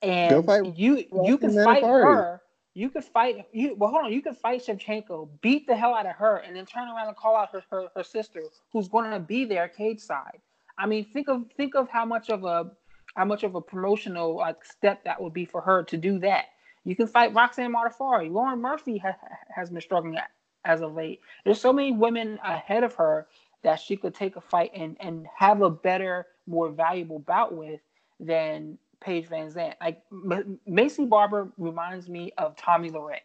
And 0.04 0.54
you 0.64 1.06
you 1.14 1.40
can 1.40 1.54
fight 1.54 1.92
her. 2.02 2.43
You 2.74 2.90
could 2.90 3.04
fight 3.04 3.46
you 3.52 3.76
well 3.76 3.92
hold 3.92 4.06
on, 4.06 4.14
you 4.14 4.22
could 4.22 4.38
fight 4.38 4.62
Shevchenko, 4.66 5.30
beat 5.42 5.68
the 5.68 5.76
hell 5.76 5.94
out 5.94 6.06
of 6.06 6.16
her, 6.16 6.38
and 6.38 6.56
then 6.56 6.66
turn 6.66 6.90
around 6.90 7.08
and 7.08 7.16
call 7.16 7.36
out 7.36 7.52
her, 7.52 7.64
her, 7.70 7.88
her 7.96 8.04
sister 8.04 8.42
who's 8.72 8.88
gonna 8.88 9.20
be 9.20 9.46
there 9.46 9.68
cage 9.68 10.00
side. 10.00 10.40
I 10.78 10.88
mean 10.88 11.06
think 11.06 11.30
of 11.30 11.46
think 11.56 11.76
of 11.76 11.90
how 11.90 12.06
much 12.06 12.30
of 12.30 12.44
a 12.44 12.72
how 13.16 13.26
much 13.26 13.44
of 13.44 13.56
a 13.56 13.62
promotional 13.62 14.38
like 14.38 14.66
step 14.66 15.04
that 15.04 15.22
would 15.22 15.34
be 15.34 15.46
for 15.46 15.62
her 15.62 15.84
to 15.84 15.98
do 15.98 16.20
that. 16.20 16.46
You 16.84 16.96
can 16.96 17.08
fight 17.08 17.34
Roxanne 17.34 17.74
Modafferi. 17.74 18.32
Lauren 18.32 18.60
Murphy 18.60 18.98
ha- 18.98 19.16
has 19.56 19.70
been 19.70 19.82
struggling 19.82 20.18
as 20.66 20.82
of 20.82 20.94
late. 20.94 21.22
There's 21.46 21.62
so 21.62 21.72
many 21.74 21.92
women 21.92 22.40
ahead 22.44 22.84
of 22.84 22.96
her 22.96 23.28
that 23.64 23.80
she 23.80 23.96
could 23.96 24.16
take 24.16 24.36
a 24.36 24.42
fight 24.42 24.72
and 24.76 24.98
and 25.00 25.28
have 25.38 25.62
a 25.62 25.70
better, 25.70 26.28
more 26.48 26.70
valuable 26.70 27.20
bout 27.20 27.54
with 27.54 27.82
than 28.20 28.78
Paige 29.04 29.30
VanZant. 29.30 29.74
Like 29.82 30.02
M- 30.12 30.60
Maycee 30.68 31.08
Barber 31.08 31.52
reminds 31.58 32.10
me 32.10 32.32
of 32.38 32.56
Tomi 32.56 32.90
Lahren. 32.90 33.20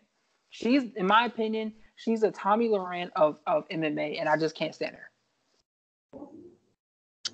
She's, 0.50 0.84
in 0.96 1.06
my 1.06 1.24
opinion, 1.24 1.72
she's 1.96 2.22
a 2.22 2.30
Tomi 2.30 2.68
Lahren 2.68 3.10
of 3.16 3.38
of 3.46 3.68
MMA, 3.68 4.18
and 4.18 4.28
I 4.28 4.36
just 4.36 4.54
can't 4.54 4.74
stand 4.74 4.96
her. 4.96 6.20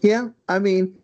Yeah, 0.03 0.29
I 0.49 0.59
mean, 0.59 0.99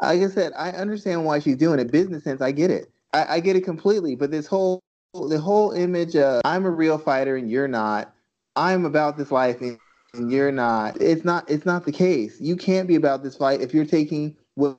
like 0.00 0.20
I 0.20 0.28
said, 0.28 0.52
I 0.56 0.70
understand 0.70 1.24
why 1.24 1.40
she's 1.40 1.56
doing 1.56 1.78
it. 1.78 1.92
Business 1.92 2.24
sense, 2.24 2.40
I 2.40 2.52
get 2.52 2.70
it. 2.70 2.90
I, 3.12 3.36
I 3.36 3.40
get 3.40 3.56
it 3.56 3.62
completely. 3.62 4.14
But 4.14 4.30
this 4.30 4.46
whole 4.46 4.80
the 5.12 5.38
whole 5.38 5.72
image 5.72 6.16
of 6.16 6.40
I'm 6.44 6.64
a 6.64 6.70
real 6.70 6.98
fighter 6.98 7.36
and 7.36 7.50
you're 7.50 7.68
not. 7.68 8.14
I'm 8.56 8.84
about 8.84 9.16
this 9.16 9.30
life 9.30 9.60
and 9.60 9.78
and 10.14 10.30
you're 10.30 10.52
not. 10.52 11.00
It's 11.00 11.24
not. 11.24 11.48
It's 11.48 11.66
not 11.66 11.84
the 11.84 11.92
case. 11.92 12.40
You 12.40 12.56
can't 12.56 12.88
be 12.88 12.96
about 12.96 13.22
this 13.22 13.36
fight 13.36 13.60
if 13.60 13.74
you're 13.74 13.84
taking 13.84 14.36
what 14.54 14.78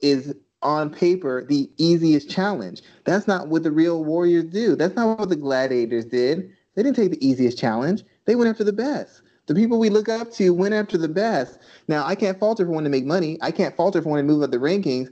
is 0.00 0.34
on 0.64 0.90
paper 0.90 1.44
the 1.48 1.70
easiest 1.78 2.30
challenge. 2.30 2.82
That's 3.04 3.28
not 3.28 3.48
what 3.48 3.62
the 3.62 3.70
real 3.70 4.04
warriors 4.04 4.46
do. 4.46 4.76
That's 4.76 4.96
not 4.96 5.18
what 5.18 5.28
the 5.28 5.36
gladiators 5.36 6.06
did. 6.06 6.50
They 6.74 6.82
didn't 6.82 6.96
take 6.96 7.12
the 7.12 7.26
easiest 7.26 7.58
challenge. 7.58 8.04
They 8.26 8.34
went 8.34 8.50
after 8.50 8.64
the 8.64 8.72
best. 8.72 9.22
The 9.46 9.54
people 9.54 9.78
we 9.78 9.90
look 9.90 10.08
up 10.08 10.32
to 10.34 10.50
went 10.54 10.74
after 10.74 10.98
the 10.98 11.08
best. 11.08 11.58
Now 11.88 12.06
I 12.06 12.14
can't 12.16 12.40
falter 12.40 12.64
for 12.64 12.72
wanting 12.72 12.90
to 12.92 12.98
make 12.98 13.06
money. 13.06 13.38
I 13.42 13.52
can't 13.52 13.76
falter 13.76 14.02
for 14.02 14.08
wanting 14.08 14.26
to 14.26 14.32
move 14.32 14.42
up 14.42 14.50
the 14.50 14.58
rankings, 14.58 15.10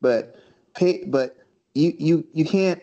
but 0.00 0.36
pay, 0.74 1.04
but 1.06 1.36
you 1.74 1.94
you 1.98 2.26
you 2.34 2.44
can't. 2.44 2.82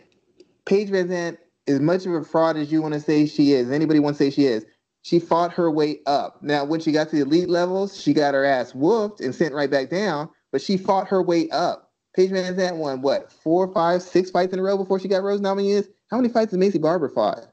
Paige 0.65 0.89
VanZant, 0.89 1.37
as 1.67 1.79
much 1.79 2.05
of 2.05 2.13
a 2.13 2.23
fraud 2.23 2.57
as 2.57 2.71
you 2.71 2.81
want 2.81 2.95
to 2.95 2.99
say 2.99 3.25
she 3.27 3.53
is, 3.53 3.71
anybody 3.71 3.99
wants 3.99 4.19
to 4.19 4.25
say 4.25 4.31
she 4.31 4.45
is, 4.45 4.65
she 5.03 5.19
fought 5.19 5.53
her 5.53 5.69
way 5.71 5.99
up. 6.07 6.41
Now, 6.41 6.65
when 6.65 6.79
she 6.79 6.91
got 6.91 7.09
to 7.09 7.17
the 7.17 7.21
elite 7.23 7.49
levels, 7.49 8.01
she 8.01 8.13
got 8.13 8.33
her 8.33 8.45
ass 8.45 8.73
whooped 8.73 9.21
and 9.21 9.35
sent 9.35 9.53
right 9.53 9.69
back 9.69 9.89
down, 9.89 10.29
but 10.51 10.61
she 10.61 10.77
fought 10.77 11.07
her 11.09 11.21
way 11.21 11.49
up. 11.51 11.84
Paige 12.15 12.31
VanZant 12.31 12.77
won 12.77 13.01
what, 13.01 13.31
four, 13.31 13.67
five, 13.73 14.01
six 14.01 14.31
fights 14.31 14.53
in 14.53 14.59
a 14.59 14.63
row 14.63 14.77
before 14.77 14.99
she 14.99 15.07
got 15.07 15.23
Rose 15.23 15.41
Namajunas? 15.41 15.87
How 16.09 16.17
many 16.17 16.29
fights 16.29 16.51
has 16.51 16.59
Maycee 16.59 16.81
Barber 16.81 17.09
fought? 17.09 17.47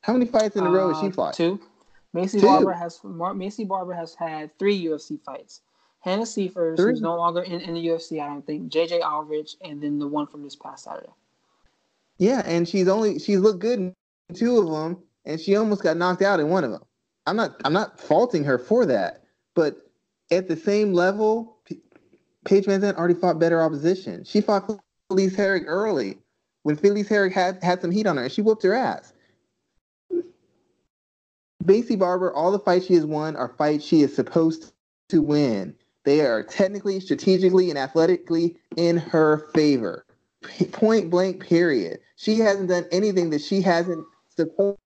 How 0.00 0.12
many 0.12 0.26
fights 0.26 0.56
in 0.56 0.64
a 0.64 0.70
row 0.70 0.92
has 0.92 1.00
she 1.00 1.06
uh, 1.06 1.12
fought? 1.12 1.34
Two. 1.34 1.60
Maycee 2.14 2.40
Two. 2.40 2.46
Barber 2.46 2.72
has 2.72 2.98
Maycee 2.98 3.66
Barber 3.66 3.94
has 3.94 4.14
had 4.14 4.56
three 4.58 4.84
UFC 4.84 5.22
fights. 5.22 5.60
Hannah 6.00 6.26
Cifers, 6.26 6.80
who's 6.80 7.00
no 7.00 7.14
longer 7.14 7.42
in, 7.42 7.60
in 7.60 7.74
the 7.74 7.86
UFC, 7.86 8.20
I 8.20 8.26
don't 8.26 8.44
think. 8.44 8.72
JJ 8.72 9.02
Aldrich, 9.04 9.54
and 9.62 9.80
then 9.80 10.00
the 10.00 10.08
one 10.08 10.26
from 10.26 10.42
this 10.42 10.56
past 10.56 10.84
Saturday. 10.84 11.12
Yeah, 12.18 12.42
and 12.44 12.68
she's 12.68 12.88
only 12.88 13.20
she's 13.20 13.38
looked 13.38 13.60
good 13.60 13.78
in 13.78 13.94
two 14.34 14.58
of 14.58 14.68
them, 14.68 15.00
and 15.24 15.40
she 15.40 15.54
almost 15.54 15.84
got 15.84 15.96
knocked 15.96 16.22
out 16.22 16.40
in 16.40 16.48
one 16.48 16.64
of 16.64 16.72
them. 16.72 16.82
I'm 17.26 17.36
not 17.36 17.60
I'm 17.64 17.72
not 17.72 18.00
faulting 18.00 18.42
her 18.44 18.58
for 18.58 18.84
that, 18.86 19.22
but 19.54 19.76
at 20.32 20.48
the 20.48 20.56
same 20.56 20.92
level, 20.92 21.51
Paige 22.44 22.66
VanZant 22.66 22.96
already 22.96 23.14
fought 23.14 23.38
better 23.38 23.62
opposition. 23.62 24.24
She 24.24 24.40
fought 24.40 24.70
Felice 25.08 25.36
Herrig 25.36 25.64
early 25.66 26.18
when 26.62 26.76
Felice 26.76 27.08
Herrig 27.08 27.32
had 27.32 27.62
had 27.62 27.80
some 27.80 27.90
heat 27.90 28.06
on 28.06 28.16
her, 28.16 28.24
and 28.24 28.32
she 28.32 28.42
whooped 28.42 28.62
her 28.62 28.74
ass. 28.74 29.12
Maycee 31.64 31.98
Barber, 31.98 32.32
all 32.34 32.50
the 32.50 32.58
fights 32.58 32.86
she 32.86 32.94
has 32.94 33.06
won 33.06 33.36
are 33.36 33.54
fights 33.56 33.84
she 33.84 34.02
is 34.02 34.14
supposed 34.14 34.72
to 35.08 35.22
win. 35.22 35.74
They 36.04 36.20
are 36.22 36.42
technically, 36.42 36.98
strategically, 36.98 37.70
and 37.70 37.78
athletically 37.78 38.56
in 38.76 38.96
her 38.96 39.48
favor. 39.54 40.04
Point 40.72 41.10
blank, 41.10 41.46
period. 41.46 42.00
She 42.16 42.38
hasn't 42.38 42.68
done 42.68 42.86
anything 42.90 43.30
that 43.30 43.42
she 43.42 43.60
hasn't 43.62 44.04
supposed 44.36 44.78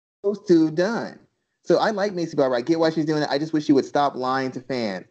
to 0.49 0.67
have 0.67 0.75
done. 0.75 1.19
So 1.63 1.79
I 1.79 1.91
like 1.91 2.13
Maycee 2.13 2.37
Barber. 2.37 2.55
I 2.55 2.61
get 2.61 2.79
why 2.79 2.91
she's 2.91 3.07
doing 3.07 3.23
it. 3.23 3.29
I 3.31 3.39
just 3.39 3.53
wish 3.55 3.65
she 3.65 3.73
would 3.73 3.87
stop 3.87 4.15
lying 4.15 4.53
to 4.53 4.61
fans. 4.61 5.07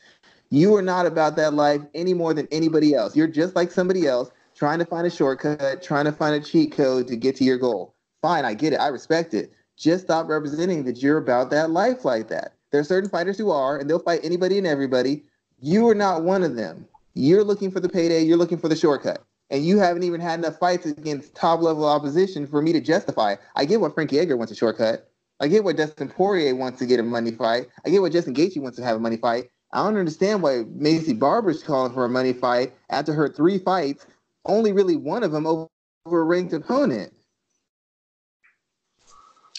You 0.50 0.76
are 0.76 0.82
not 0.82 1.06
about 1.06 1.36
that 1.38 1.54
life 1.54 1.82
any 1.94 2.14
more 2.14 2.34
than 2.34 2.48
anybody 2.52 2.94
else. 2.94 3.16
You're 3.16 3.28
just 3.28 3.56
like 3.56 3.72
somebody 3.72 4.08
else 4.08 4.30
trying 4.56 4.80
to 4.80 4.86
find 4.86 5.06
a 5.06 5.10
shortcut, 5.10 5.84
trying 5.84 6.06
to 6.06 6.12
find 6.12 6.36
a 6.36 6.46
cheat 6.46 6.72
code 6.72 7.08
to 7.08 7.16
get 7.16 7.36
to 7.38 7.44
your 7.44 7.58
goal. 7.58 7.96
Fine, 8.22 8.46
I 8.46 8.54
get 8.54 8.74
it. 8.74 8.78
I 8.78 8.88
respect 8.88 9.34
it. 9.34 9.52
Just 9.78 10.06
stop 10.06 10.30
representing 10.30 10.84
that 10.86 11.02
you're 11.02 11.18
about 11.18 11.50
that 11.52 11.72
life 11.72 12.06
like 12.06 12.30
that. 12.30 12.54
There 12.72 12.80
are 12.80 12.86
certain 12.86 13.10
fighters 13.10 13.38
who 13.38 13.52
are, 13.52 13.78
and 13.78 13.90
they'll 13.90 14.00
fight 14.00 14.22
anybody 14.24 14.58
and 14.58 14.68
everybody. 14.68 15.24
You 15.60 15.88
are 15.90 15.96
not 15.96 16.24
one 16.24 16.44
of 16.44 16.56
them. 16.56 16.88
You're 17.14 17.44
looking 17.44 17.72
for 17.72 17.80
the 17.80 17.90
payday. 17.90 18.24
You're 18.24 18.38
looking 18.38 18.58
for 18.58 18.70
the 18.70 18.76
shortcut, 18.76 19.24
and 19.50 19.66
you 19.66 19.78
haven't 19.80 20.04
even 20.04 20.22
had 20.22 20.40
enough 20.40 20.58
fights 20.58 20.86
against 20.86 21.36
top 21.36 21.62
level 21.62 21.86
opposition 21.86 22.48
for 22.48 22.62
me 22.62 22.74
to 22.74 22.82
justify. 22.82 23.36
I 23.56 23.66
get 23.66 23.82
what 23.82 23.94
Frankie 23.94 24.20
Edgar 24.20 24.38
wants 24.38 24.52
a 24.52 24.56
shortcut. 24.56 25.10
I 25.40 25.48
get 25.48 25.64
what 25.64 25.76
Dustin 25.76 26.10
Poirier 26.10 26.56
wants 26.56 26.80
to 26.80 26.86
get 26.86 27.00
a 27.00 27.04
money 27.04 27.32
fight. 27.32 27.68
I 27.86 27.90
get 27.90 28.02
what 28.02 28.14
Justin 28.14 28.34
Gaethje 28.34 28.62
wants 28.62 28.78
to 28.78 28.84
have 28.84 28.96
a 28.96 29.00
money 29.00 29.18
fight. 29.18 29.50
I 29.76 29.84
don't 29.84 29.98
understand 29.98 30.42
why 30.42 30.64
Maycee 30.64 31.20
Barber's 31.20 31.62
calling 31.62 31.92
for 31.92 32.06
a 32.06 32.10
money 32.10 32.32
fight 32.32 32.74
after 32.90 33.12
her 33.12 33.28
three 33.28 33.58
fights, 33.58 34.08
only 34.46 34.72
really 34.72 34.96
one 34.96 35.22
of 35.22 35.34
them 35.34 35.46
over, 35.46 35.68
a 36.06 36.24
ranked 36.24 36.54
opponent. 36.54 37.14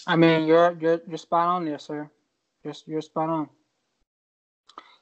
I 0.07 0.15
mean, 0.15 0.47
you're 0.47 0.75
you're 0.81 1.01
you're 1.07 1.19
spot 1.19 1.47
on 1.49 1.65
there, 1.65 1.77
sir. 1.77 2.09
You're 2.63 2.73
you're 2.87 3.01
spot 3.01 3.29
on. 3.29 3.49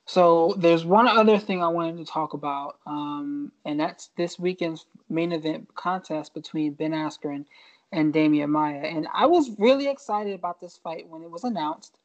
So 0.05 0.53
there's 0.57 0.83
one 0.83 1.07
other 1.07 1.39
thing 1.39 1.63
I 1.63 1.69
wanted 1.69 2.05
to 2.05 2.11
talk 2.11 2.33
about, 2.33 2.79
um, 2.85 3.53
and 3.63 3.79
that's 3.79 4.09
this 4.17 4.37
weekend's 4.37 4.85
main 5.09 5.31
event 5.31 5.73
contest 5.75 6.33
between 6.33 6.73
Ben 6.73 6.91
Askren 6.91 7.45
and 7.93 8.13
Demian 8.13 8.49
Maia. 8.49 8.79
And 8.79 9.07
I 9.13 9.27
was 9.27 9.49
really 9.57 9.87
excited 9.87 10.35
about 10.35 10.59
this 10.59 10.77
fight 10.77 11.07
when 11.07 11.23
it 11.23 11.31
was 11.31 11.45
announced. 11.45 11.97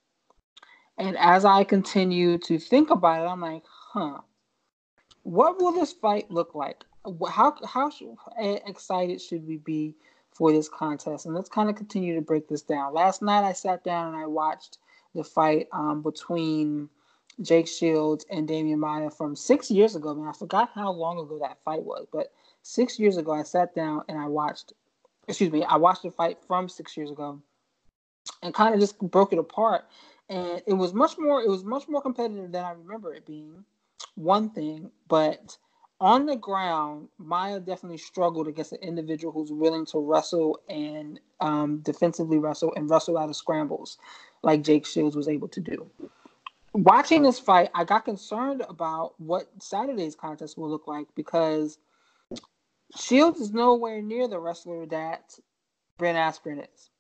And 1.00 1.16
as 1.16 1.46
I 1.46 1.64
continue 1.64 2.36
to 2.40 2.58
think 2.58 2.90
about 2.90 3.22
it, 3.24 3.26
I'm 3.26 3.40
like, 3.40 3.62
huh, 3.66 4.18
what 5.22 5.58
will 5.58 5.72
this 5.72 5.94
fight 5.94 6.30
look 6.30 6.54
like? 6.54 6.84
How 7.30 7.56
how 7.64 7.90
excited 8.66 9.18
should 9.18 9.46
we 9.46 9.56
be 9.56 9.94
for 10.30 10.52
this 10.52 10.68
contest? 10.68 11.24
And 11.24 11.34
let's 11.34 11.48
kind 11.48 11.70
of 11.70 11.76
continue 11.76 12.14
to 12.16 12.20
break 12.20 12.48
this 12.48 12.60
down. 12.60 12.92
Last 12.92 13.22
night 13.22 13.44
I 13.44 13.54
sat 13.54 13.82
down 13.82 14.08
and 14.08 14.22
I 14.22 14.26
watched 14.26 14.76
the 15.14 15.24
fight 15.24 15.68
um, 15.72 16.02
between 16.02 16.90
Jake 17.40 17.66
Shields 17.66 18.26
and 18.30 18.46
Demian 18.46 18.76
Maia 18.76 19.08
from 19.08 19.34
six 19.34 19.70
years 19.70 19.96
ago. 19.96 20.10
I 20.10 20.14
mean, 20.14 20.28
I 20.28 20.32
forgot 20.32 20.68
how 20.74 20.92
long 20.92 21.18
ago 21.18 21.38
that 21.40 21.64
fight 21.64 21.82
was, 21.82 22.06
but 22.12 22.30
six 22.60 22.98
years 22.98 23.16
ago 23.16 23.32
I 23.32 23.44
sat 23.44 23.74
down 23.74 24.02
and 24.06 24.18
I 24.18 24.26
watched. 24.26 24.74
Excuse 25.26 25.50
me, 25.50 25.64
I 25.64 25.76
watched 25.76 26.02
the 26.02 26.10
fight 26.10 26.36
from 26.46 26.68
six 26.68 26.94
years 26.94 27.10
ago, 27.10 27.40
and 28.42 28.52
kind 28.52 28.74
of 28.74 28.80
just 28.80 28.98
broke 28.98 29.32
it 29.32 29.38
apart 29.38 29.86
and 30.30 30.62
it 30.66 30.72
was 30.72 30.94
much 30.94 31.18
more 31.18 31.42
it 31.42 31.48
was 31.48 31.64
much 31.64 31.88
more 31.88 32.00
competitive 32.00 32.52
than 32.52 32.64
I 32.64 32.70
remember 32.70 33.12
it 33.12 33.26
being. 33.26 33.64
One 34.14 34.50
thing, 34.50 34.90
but 35.08 35.58
on 36.00 36.24
the 36.24 36.36
ground, 36.36 37.08
Maia 37.18 37.60
definitely 37.60 37.98
struggled 37.98 38.48
against 38.48 38.72
an 38.72 38.78
individual 38.80 39.32
who's 39.32 39.52
willing 39.52 39.84
to 39.86 39.98
wrestle 39.98 40.58
and 40.68 41.20
um, 41.40 41.80
defensively 41.80 42.38
wrestle 42.38 42.72
and 42.74 42.88
wrestle 42.88 43.18
out 43.18 43.28
of 43.28 43.36
scrambles, 43.36 43.98
like 44.42 44.62
Jake 44.62 44.86
Shields 44.86 45.14
was 45.14 45.28
able 45.28 45.48
to 45.48 45.60
do. 45.60 45.90
Watching 46.72 47.22
this 47.22 47.38
fight, 47.38 47.68
I 47.74 47.84
got 47.84 48.04
concerned 48.04 48.62
about 48.68 49.14
what 49.20 49.50
Saturday's 49.60 50.14
contest 50.14 50.56
will 50.56 50.70
look 50.70 50.86
like 50.86 51.08
because 51.14 51.78
Shields 52.96 53.40
is 53.40 53.52
nowhere 53.52 54.00
near 54.00 54.26
the 54.28 54.38
wrestler 54.38 54.86
that 54.86 55.34
Ben 55.98 56.14
Askren 56.14 56.64
is. 56.72 56.90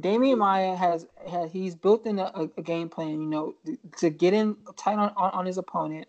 Demian 0.00 0.38
Maia 0.38 0.76
has, 0.76 1.06
has 1.28 1.50
he's 1.50 1.74
built 1.74 2.06
in 2.06 2.18
a, 2.18 2.48
a, 2.56 2.62
game 2.62 2.88
plan, 2.88 3.20
you 3.20 3.28
know, 3.28 3.54
to 3.98 4.10
get 4.10 4.32
in 4.32 4.56
tight 4.76 4.98
on, 4.98 5.12
on, 5.16 5.30
on, 5.32 5.46
his 5.46 5.58
opponent, 5.58 6.06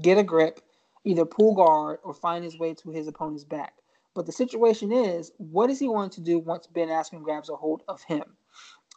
get 0.00 0.16
a 0.16 0.22
grip, 0.22 0.60
either 1.04 1.24
pull 1.24 1.54
guard 1.54 1.98
or 2.04 2.14
find 2.14 2.44
his 2.44 2.58
way 2.58 2.72
to 2.74 2.90
his 2.90 3.08
opponent's 3.08 3.42
back. 3.42 3.74
But 4.14 4.26
the 4.26 4.32
situation 4.32 4.92
is, 4.92 5.32
what 5.38 5.70
is 5.70 5.80
he 5.80 5.86
going 5.86 6.10
to 6.10 6.20
do 6.20 6.38
once 6.38 6.66
Ben 6.68 6.88
Askren 6.88 7.22
grabs 7.22 7.50
a 7.50 7.56
hold 7.56 7.82
of 7.88 8.02
him? 8.04 8.24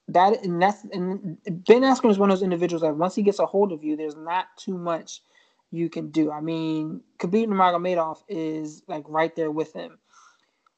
That 0.07 0.43
and 0.43 0.61
that's 0.61 0.84
and 0.86 1.38
Ben 1.43 1.82
Askren 1.82 2.09
is 2.09 2.17
one 2.17 2.32
of 2.32 2.38
those 2.38 2.43
individuals 2.43 2.82
that 2.84 2.95
once 2.95 3.15
he 3.15 3.21
gets 3.23 3.39
a 3.39 3.45
hold 3.45 3.71
of 3.71 3.84
you, 3.84 3.95
there's 3.95 4.15
not 4.15 4.45
too 4.57 4.77
much 4.77 5.21
you 5.71 5.89
can 5.89 6.09
do. 6.09 6.32
I 6.32 6.41
mean, 6.41 7.01
Khabib 7.17 7.47
Nurmagomedov 7.47 8.23
is 8.27 8.82
like 8.88 9.03
right 9.07 9.36
there 9.36 9.51
with 9.51 9.73
him. 9.73 9.99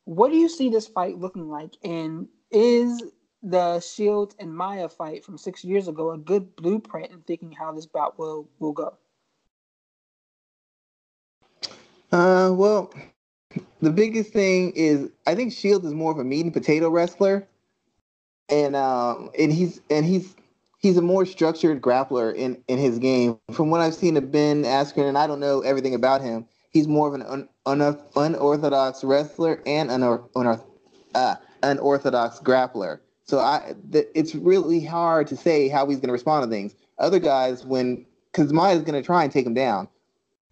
What 0.06 0.32
do 0.32 0.38
you 0.38 0.50
see 0.50 0.70
this 0.70 0.88
fight 0.88 1.18
looking 1.18 1.50
like? 1.50 1.76
And 1.84 2.28
is 2.50 3.04
the 3.44 3.80
Shield 3.80 4.36
and 4.40 4.54
Maia 4.54 4.88
fight 4.88 5.24
from 5.24 5.38
six 5.38 5.64
years 5.64 5.88
ago 5.88 6.12
a 6.12 6.18
good 6.18 6.56
blueprint 6.56 7.12
in 7.12 7.22
thinking 7.22 7.52
how 7.52 7.72
this 7.72 7.86
bout 7.86 8.18
will 8.20 8.48
will 8.60 8.74
go? 8.74 8.94
Uh, 12.12 12.52
well, 12.54 12.94
the 13.82 13.90
biggest 13.90 14.32
thing 14.34 14.72
is 14.76 15.10
I 15.26 15.36
think 15.36 15.54
Shields 15.54 15.86
is 15.86 15.94
more 15.94 16.12
of 16.12 16.20
a 16.20 16.24
meat 16.24 16.46
and 16.46 16.54
potato 16.54 16.90
wrestler, 16.90 17.48
and 18.50 18.76
um, 18.76 19.32
and 19.38 19.52
he's 19.52 19.82
and 19.90 20.06
he's 20.06 20.36
he's 20.78 20.98
a 20.98 21.02
more 21.02 21.26
structured 21.26 21.82
grappler 21.82 22.36
in 22.36 22.62
in 22.68 22.78
his 22.78 23.00
game. 23.00 23.40
From 23.52 23.70
what 23.70 23.82
I've 23.82 23.96
seen 23.96 24.18
of 24.18 24.32
Ben 24.32 24.64
Askren, 24.64 25.08
and 25.08 25.18
I 25.18 25.26
don't 25.26 25.40
know 25.40 25.62
everything 25.62 25.96
about 25.96 26.22
him, 26.22 26.46
he's 26.72 26.88
more 26.88 27.08
of 27.08 27.14
an 27.14 27.24
un, 27.24 27.50
un, 27.66 27.98
unorthodox 28.16 29.04
wrestler 29.04 29.62
and 29.66 29.90
an 29.90 30.04
un, 30.04 30.60
uh, 31.16 31.36
unorthodox 31.64 32.40
grappler. 32.40 33.00
So 33.24 33.40
I, 33.40 33.76
it's 33.92 34.36
really 34.36 34.84
hard 34.84 35.28
to 35.28 35.38
say 35.38 35.70
how 35.70 35.88
he's 35.88 35.98
going 35.98 36.08
to 36.08 36.14
respond 36.14 36.44
to 36.44 36.50
things. 36.50 36.76
Other 36.98 37.20
guys, 37.20 37.66
when 37.66 38.06
because 38.32 38.52
Maia 38.54 38.76
is 38.76 38.82
going 38.82 39.02
to 39.02 39.06
try 39.06 39.24
and 39.24 39.32
take 39.32 39.46
him 39.46 39.54
down, 39.54 39.88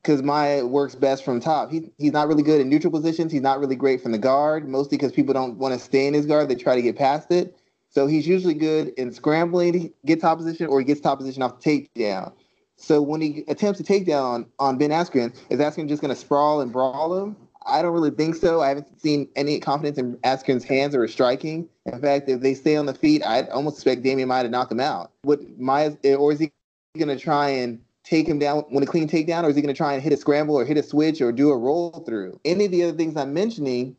because 0.02 0.22
Maia 0.24 0.66
works 0.66 0.96
best 0.96 1.24
from 1.24 1.40
top. 1.40 1.72
He, 1.72 1.92
he's 1.98 2.14
not 2.14 2.28
really 2.28 2.44
good 2.44 2.62
in 2.62 2.70
neutral 2.70 2.92
positions. 2.92 3.32
He's 3.32 3.42
not 3.42 3.60
really 3.60 3.76
great 3.76 4.02
from 4.02 4.12
the 4.12 4.18
guard, 4.18 4.68
mostly 4.68 4.98
because 4.98 5.12
people 5.12 5.34
don't 5.34 5.58
want 5.58 5.74
to 5.74 5.80
stay 5.80 6.08
in 6.08 6.14
his 6.14 6.26
guard. 6.26 6.50
They 6.50 6.56
try 6.56 6.76
to 6.76 6.82
get 6.82 6.98
past 6.98 7.32
it. 7.32 7.58
So 7.90 8.08
he's 8.08 8.28
usually 8.28 8.54
good 8.54 8.90
in 8.98 9.12
scrambling 9.12 9.74
to 9.74 9.94
get 10.06 10.22
top 10.22 10.38
position, 10.38 10.68
or 10.68 10.80
he 10.80 10.86
gets 10.86 11.02
top 11.02 11.18
position 11.18 11.42
off 11.42 11.60
the 11.60 11.90
takedown. 11.96 12.32
So 12.78 13.02
when 13.02 13.20
he 13.20 13.44
attempts 13.48 13.78
to 13.80 13.84
take 13.84 14.06
down 14.06 14.46
on 14.58 14.78
Ben 14.78 14.92
Askren, 14.92 15.36
is 15.50 15.60
Askren 15.60 15.90
just 15.90 16.02
going 16.02 16.14
to 16.14 16.20
sprawl 16.20 16.62
and 16.62 16.72
brawl 16.72 17.18
him? 17.18 17.36
I 17.66 17.82
don't 17.82 17.94
really 17.94 18.12
think 18.12 18.36
so. 18.36 18.62
I 18.62 18.70
haven't 18.70 19.00
seen 19.02 19.30
any 19.36 19.60
confidence 19.60 19.98
in 19.98 20.18
Askren's 20.18 20.64
hands 20.64 20.96
or 20.96 21.08
striking. 21.08 21.68
In 21.86 22.02
fact, 22.02 22.30
if 22.30 22.42
they 22.42 22.54
stay 22.54 22.76
on 22.76 22.86
the 22.86 22.94
feet, 22.94 23.26
I'd 23.26 23.50
almost 23.50 23.78
expect 23.78 24.04
Demian 24.04 24.28
Maia 24.28 24.44
to 24.44 24.50
knock 24.50 24.72
him 24.72 24.80
out. 24.80 25.12
What 25.24 25.42
Maia, 25.60 25.94
or 26.18 26.32
is 26.32 26.40
he 26.40 26.52
going 26.98 27.10
to 27.10 27.22
try 27.22 27.50
and 27.50 27.82
take 28.04 28.28
him 28.28 28.40
down 28.40 28.64
when 28.70 28.84
a 28.84 28.88
clean 28.88 29.08
takedown, 29.08 29.44
or 29.44 29.50
is 29.50 29.56
he 29.56 29.62
going 29.62 29.74
to 29.74 29.78
try 29.78 29.94
and 29.94 30.02
hit 30.02 30.14
a 30.14 30.18
scramble 30.18 30.56
or 30.56 30.66
hit 30.66 30.78
a 30.78 30.84
switch 30.84 31.22
or 31.22 31.32
do 31.32 31.52
a 31.52 31.58
roll 31.58 32.04
through? 32.06 32.40
Any 32.46 32.66
of 32.66 32.72
the 32.72 32.84
other 32.84 32.98
things 32.98 33.18
I'm 33.18 33.34
mentioning 33.34 33.96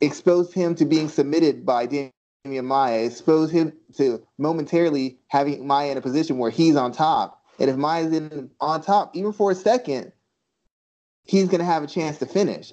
expose 0.00 0.52
him 0.52 0.74
to 0.76 0.84
being 0.84 1.08
submitted 1.08 1.64
by 1.64 1.86
Demian 1.86 2.64
Maia, 2.64 3.04
expose 3.04 3.50
him 3.50 3.72
to 3.96 4.26
momentarily 4.38 5.18
having 5.28 5.66
Maia 5.66 5.92
in 5.92 5.98
a 5.98 6.02
position 6.02 6.38
where 6.38 6.50
he's 6.50 6.76
on 6.76 6.92
top. 6.92 7.44
And 7.60 7.70
if 7.70 7.76
Maia's 7.76 8.12
in 8.12 8.50
on 8.60 8.82
top, 8.82 9.14
even 9.14 9.32
for 9.32 9.52
a 9.52 9.54
second, 9.54 10.12
he's 11.24 11.46
going 11.46 11.60
to 11.60 11.64
have 11.64 11.84
a 11.84 11.86
chance 11.86 12.18
to 12.18 12.26
finish. 12.26 12.72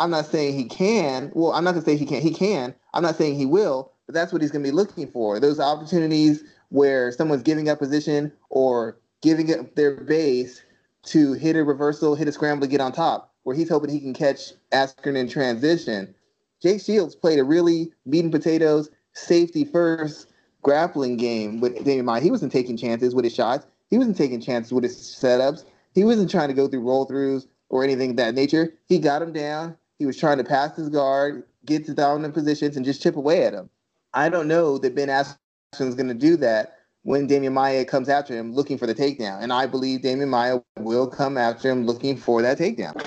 I'm 0.00 0.10
not 0.10 0.26
saying 0.26 0.56
he 0.56 0.64
can. 0.64 1.30
Well, 1.34 1.52
I'm 1.52 1.62
not 1.62 1.72
gonna 1.72 1.84
say 1.84 1.96
he 1.96 2.06
can. 2.06 2.22
He 2.22 2.32
can. 2.32 2.74
I'm 2.94 3.02
not 3.02 3.16
saying 3.16 3.36
he 3.36 3.46
will, 3.46 3.92
but 4.06 4.14
that's 4.14 4.32
what 4.32 4.40
he's 4.40 4.50
gonna 4.50 4.64
be 4.64 4.70
looking 4.70 5.06
for. 5.06 5.38
Those 5.38 5.60
opportunities 5.60 6.42
where 6.70 7.12
someone's 7.12 7.42
giving 7.42 7.68
up 7.68 7.78
position 7.78 8.32
or 8.48 8.98
giving 9.22 9.52
up 9.52 9.74
their 9.74 9.96
base 9.96 10.62
to 11.02 11.34
hit 11.34 11.56
a 11.56 11.64
reversal, 11.64 12.14
hit 12.14 12.28
a 12.28 12.32
scramble 12.32 12.66
to 12.66 12.70
get 12.70 12.80
on 12.80 12.92
top, 12.92 13.34
where 13.42 13.54
he's 13.54 13.68
hoping 13.68 13.90
he 13.90 14.00
can 14.00 14.14
catch 14.14 14.52
Askren 14.72 15.16
in 15.16 15.28
transition. 15.28 16.14
Jake 16.62 16.80
Shields 16.80 17.14
played 17.14 17.38
a 17.38 17.44
really 17.44 17.92
meat 18.06 18.24
and 18.24 18.32
potatoes, 18.32 18.90
safety 19.12 19.64
first 19.64 20.32
grappling 20.62 21.16
game 21.16 21.60
with 21.60 21.76
Demian 21.84 22.04
Maia. 22.04 22.20
He 22.20 22.30
wasn't 22.30 22.52
taking 22.52 22.76
chances 22.76 23.14
with 23.14 23.24
his 23.24 23.34
shots. 23.34 23.66
He 23.88 23.98
wasn't 23.98 24.16
taking 24.16 24.40
chances 24.40 24.72
with 24.72 24.84
his 24.84 24.96
setups. 24.96 25.64
He 25.94 26.04
wasn't 26.04 26.30
trying 26.30 26.48
to 26.48 26.54
go 26.54 26.68
through 26.68 26.86
roll 26.86 27.06
throughs 27.06 27.46
or 27.68 27.82
anything 27.82 28.10
of 28.10 28.16
that 28.16 28.34
nature. 28.34 28.74
He 28.86 28.98
got 28.98 29.22
him 29.22 29.32
down. 29.32 29.76
He 30.00 30.06
was 30.06 30.16
trying 30.16 30.38
to 30.38 30.44
pass 30.44 30.74
his 30.76 30.88
guard, 30.88 31.44
get 31.66 31.84
to 31.84 31.92
dominant 31.92 32.32
positions, 32.32 32.74
and 32.74 32.86
just 32.86 33.02
chip 33.02 33.16
away 33.16 33.44
at 33.44 33.52
him. 33.52 33.68
I 34.14 34.30
don't 34.30 34.48
know 34.48 34.78
that 34.78 34.94
Ben 34.94 35.08
Askren 35.08 35.36
is 35.78 35.94
going 35.94 36.08
to 36.08 36.14
do 36.14 36.38
that 36.38 36.78
when 37.02 37.28
Demian 37.28 37.52
Maia 37.52 37.84
comes 37.84 38.08
after 38.08 38.34
him 38.34 38.54
looking 38.54 38.78
for 38.78 38.86
the 38.86 38.94
takedown. 38.94 39.42
And 39.42 39.52
I 39.52 39.66
believe 39.66 40.00
Demian 40.00 40.30
Maia 40.30 40.60
will 40.78 41.06
come 41.06 41.36
after 41.36 41.70
him 41.70 41.84
looking 41.84 42.16
for 42.16 42.40
that 42.40 42.56
takedown. 42.56 43.06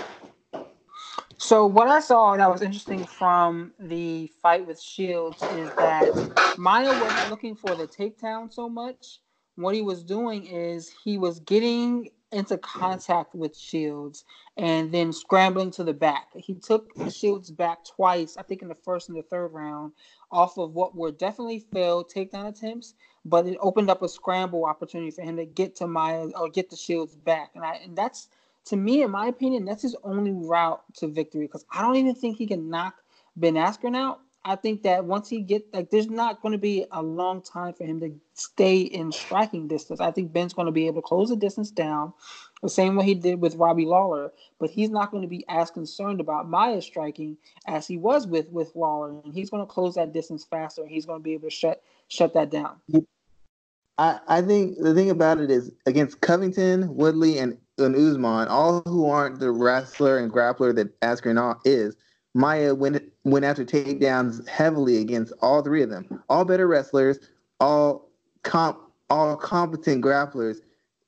So 1.39 1.65
what 1.65 1.87
I 1.87 1.99
saw 1.99 2.37
that 2.37 2.51
was 2.51 2.61
interesting 2.61 3.03
from 3.05 3.73
the 3.79 4.27
fight 4.43 4.67
with 4.67 4.79
Shields 4.79 5.41
is 5.41 5.69
that 5.75 6.55
Maia 6.59 6.89
wasn't 6.89 7.29
looking 7.31 7.55
for 7.55 7.73
the 7.73 7.87
takedown 7.87 8.53
so 8.53 8.69
much. 8.69 9.19
What 9.55 9.73
he 9.73 9.81
was 9.81 10.03
doing 10.03 10.45
is 10.45 10.93
he 11.03 11.17
was 11.17 11.39
getting 11.39 12.09
into 12.33 12.57
contact 12.57 13.35
with 13.35 13.55
Shields 13.55 14.25
and 14.57 14.91
then 14.91 15.13
scrambling 15.13 15.71
to 15.71 15.83
the 15.83 15.93
back. 15.93 16.27
He 16.35 16.55
took 16.55 16.91
Shields 17.11 17.51
back 17.51 17.85
twice, 17.85 18.35
I 18.37 18.43
think 18.43 18.61
in 18.61 18.67
the 18.67 18.75
first 18.75 19.09
and 19.09 19.17
the 19.17 19.23
third 19.23 19.53
round, 19.53 19.93
off 20.31 20.57
of 20.57 20.73
what 20.73 20.95
were 20.95 21.11
definitely 21.11 21.59
failed 21.59 22.11
takedown 22.11 22.47
attempts, 22.47 22.95
but 23.23 23.45
it 23.45 23.57
opened 23.61 23.89
up 23.89 24.01
a 24.01 24.09
scramble 24.09 24.65
opportunity 24.65 25.11
for 25.11 25.21
him 25.21 25.37
to 25.37 25.45
get 25.45 25.75
to 25.77 25.87
Maia 25.87 26.27
or 26.35 26.49
get 26.49 26.69
the 26.69 26.75
Shields 26.75 27.15
back. 27.15 27.51
And 27.55 27.63
I 27.63 27.75
and 27.75 27.95
that's 27.95 28.29
to 28.65 28.75
me, 28.75 29.03
in 29.03 29.11
my 29.11 29.27
opinion, 29.27 29.65
that's 29.65 29.83
his 29.83 29.95
only 30.03 30.31
route 30.31 30.81
to 30.95 31.07
victory 31.07 31.45
because 31.45 31.65
I 31.71 31.81
don't 31.81 31.97
even 31.97 32.15
think 32.15 32.37
he 32.37 32.47
can 32.47 32.69
knock 32.69 32.95
Ben 33.35 33.55
Askren 33.55 33.95
out. 33.95 34.21
I 34.45 34.57
think 34.57 34.83
that 34.83 35.05
once 35.05 35.29
he 35.29 35.39
get 35.39 35.73
like, 35.73 35.89
there's 35.89 36.09
not 36.09 36.41
going 36.41 36.51
to 36.51 36.57
be 36.57 36.85
a 36.91 37.01
long 37.01 37.41
time 37.41 37.73
for 37.73 37.85
him 37.85 38.01
to 38.01 38.13
stay 38.33 38.81
in 38.81 39.11
striking 39.11 39.67
distance. 39.67 40.01
I 40.01 40.11
think 40.11 40.33
Ben's 40.33 40.53
going 40.53 40.65
to 40.65 40.71
be 40.71 40.87
able 40.87 41.01
to 41.01 41.07
close 41.07 41.29
the 41.29 41.37
distance 41.37 41.71
down, 41.71 42.13
the 42.61 42.67
same 42.67 42.95
way 42.95 43.05
he 43.05 43.15
did 43.15 43.39
with 43.39 43.55
Robbie 43.55 43.85
Lawler. 43.85 44.33
But 44.59 44.69
he's 44.69 44.89
not 44.89 45.11
going 45.11 45.23
to 45.23 45.29
be 45.29 45.45
as 45.47 45.71
concerned 45.71 46.19
about 46.19 46.49
Maia 46.49 46.81
striking 46.81 47.37
as 47.67 47.87
he 47.87 47.97
was 47.97 48.27
with 48.27 48.49
with 48.49 48.75
Lawler, 48.75 49.11
and 49.23 49.33
he's 49.33 49.49
going 49.49 49.63
to 49.63 49.71
close 49.71 49.95
that 49.95 50.11
distance 50.11 50.43
faster. 50.43 50.81
And 50.81 50.91
he's 50.91 51.05
going 51.05 51.19
to 51.19 51.23
be 51.23 51.33
able 51.33 51.49
to 51.49 51.55
shut 51.55 51.81
shut 52.09 52.33
that 52.33 52.49
down. 52.51 52.81
I, 53.97 54.19
I 54.27 54.41
think 54.41 54.77
the 54.79 54.93
thing 54.93 55.09
about 55.09 55.39
it 55.39 55.51
is 55.51 55.71
against 55.85 56.21
Covington, 56.21 56.95
Woodley, 56.95 57.37
and, 57.37 57.57
and 57.77 57.95
Usman, 57.95 58.47
all 58.47 58.81
who 58.85 59.07
aren't 59.07 59.39
the 59.39 59.51
wrestler 59.51 60.17
and 60.17 60.31
grappler 60.31 60.75
that 60.75 60.99
Askren 61.01 61.59
is, 61.63 61.95
Maia 62.33 62.73
went 62.73 63.03
went 63.23 63.45
after 63.45 63.63
takedowns 63.63 64.47
heavily 64.47 64.97
against 64.97 65.33
all 65.41 65.61
three 65.61 65.83
of 65.83 65.89
them. 65.89 66.23
All 66.29 66.45
better 66.45 66.67
wrestlers, 66.67 67.19
all 67.59 68.09
comp, 68.43 68.79
all 69.09 69.35
competent 69.35 70.03
grapplers. 70.03 70.57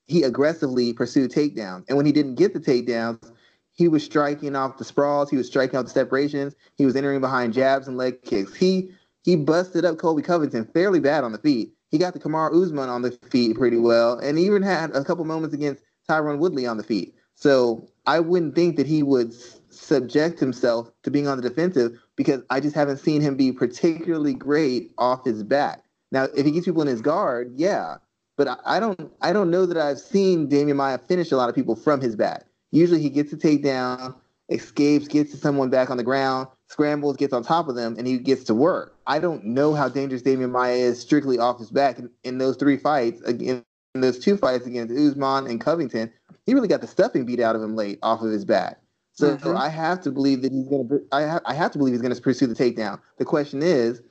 He 0.07 0.23
aggressively 0.23 0.93
pursued 0.93 1.31
takedowns, 1.31 1.85
and 1.87 1.97
when 1.97 2.05
he 2.05 2.11
didn't 2.11 2.35
get 2.35 2.53
the 2.53 2.59
takedowns, 2.59 3.31
he 3.71 3.87
was 3.87 4.03
striking 4.03 4.55
off 4.55 4.77
the 4.77 4.85
sprawls. 4.85 5.29
He 5.29 5.37
was 5.37 5.47
striking 5.47 5.77
off 5.77 5.85
the 5.85 5.91
separations. 5.91 6.55
He 6.77 6.85
was 6.85 6.95
entering 6.95 7.21
behind 7.21 7.53
jabs 7.53 7.87
and 7.87 7.97
leg 7.97 8.21
kicks. 8.21 8.53
He 8.53 8.91
he 9.23 9.35
busted 9.35 9.83
up 9.83 9.97
Colby 9.97 10.21
Covington 10.21 10.65
fairly 10.65 10.99
bad 10.99 11.23
on 11.23 11.31
the 11.31 11.39
feet. 11.39 11.73
He 11.89 11.97
got 11.97 12.13
the 12.13 12.19
Kamaru 12.19 12.63
Usman 12.63 12.89
on 12.89 13.01
the 13.01 13.11
feet 13.11 13.57
pretty 13.57 13.77
well, 13.77 14.19
and 14.19 14.37
even 14.37 14.61
had 14.61 14.95
a 14.95 15.03
couple 15.03 15.25
moments 15.25 15.55
against 15.55 15.83
Tyron 16.07 16.37
Woodley 16.37 16.67
on 16.67 16.77
the 16.77 16.83
feet. 16.83 17.15
So 17.33 17.87
I 18.05 18.19
wouldn't 18.19 18.55
think 18.55 18.77
that 18.77 18.85
he 18.85 19.03
would 19.03 19.33
subject 19.75 20.39
himself 20.39 20.91
to 21.03 21.11
being 21.11 21.27
on 21.27 21.39
the 21.39 21.47
defensive 21.47 21.97
because 22.15 22.41
I 22.49 22.59
just 22.59 22.75
haven't 22.75 22.97
seen 22.97 23.21
him 23.21 23.35
be 23.35 23.51
particularly 23.51 24.33
great 24.33 24.91
off 24.97 25.25
his 25.25 25.43
back. 25.43 25.83
Now, 26.11 26.27
if 26.35 26.45
he 26.45 26.51
gets 26.51 26.65
people 26.65 26.81
in 26.81 26.87
his 26.87 27.01
guard, 27.01 27.53
yeah, 27.55 27.97
but 28.37 28.59
I, 28.65 28.79
don't 28.79 29.11
I 29.21 29.33
don't 29.33 29.49
know 29.49 29.65
that 29.65 29.77
I've 29.77 29.99
seen 29.99 30.49
Demian 30.49 30.75
Maia 30.75 30.97
finish 30.97 31.31
a 31.31 31.37
lot 31.37 31.49
of 31.49 31.55
people 31.55 31.75
from 31.75 32.01
his 32.01 32.15
back. 32.15 32.45
Usually, 32.71 33.01
he 33.01 33.09
gets 33.09 33.31
a 33.31 33.37
takedown, 33.37 34.15
escapes, 34.49 35.07
gets 35.07 35.31
to 35.31 35.37
someone 35.37 35.69
back 35.69 35.89
on 35.89 35.97
the 35.97 36.03
ground, 36.03 36.47
scrambles, 36.69 37.17
gets 37.17 37.33
on 37.33 37.43
top 37.43 37.67
of 37.67 37.75
them, 37.75 37.95
and 37.97 38.07
he 38.07 38.17
gets 38.17 38.43
to 38.45 38.53
work. 38.53 38.95
I 39.07 39.19
don't 39.19 39.45
know 39.45 39.73
how 39.73 39.87
dangerous 39.89 40.21
Demian 40.21 40.51
Maia 40.51 40.75
is 40.75 40.99
strictly 40.99 41.39
off 41.39 41.59
his 41.59 41.71
back 41.71 41.99
in, 41.99 42.09
in 42.23 42.37
those 42.37 42.57
three 42.57 42.77
fights. 42.77 43.21
Again, 43.21 43.63
in 43.93 44.01
those 44.01 44.19
two 44.19 44.35
fights 44.35 44.65
against 44.65 44.93
Usman 44.93 45.47
and 45.47 45.61
Covington, 45.61 46.11
he 46.45 46.53
really 46.53 46.67
got 46.67 46.81
the 46.81 46.87
stuffing 46.87 47.25
beat 47.25 47.39
out 47.39 47.55
of 47.55 47.63
him 47.63 47.75
late 47.75 47.97
off 48.03 48.21
of 48.21 48.31
his 48.31 48.45
back. 48.45 48.79
So 49.15 49.37
mm-hmm. 49.37 49.57
I 49.57 49.69
have 49.69 50.01
to 50.01 50.11
believe 50.11 50.41
that 50.41 50.51
he's 50.51 50.67
going 50.67 50.87
to. 50.87 51.01
I 51.11 51.21
have, 51.21 51.41
I 51.45 51.53
have 51.53 51.71
to 51.71 51.77
believe 51.77 51.93
he's 51.93 52.01
going 52.01 52.13
to 52.13 52.21
pursue 52.21 52.47
the 52.47 52.53
takedown. 52.53 52.99
The 53.17 53.25
question 53.25 53.63
is, 53.63 54.01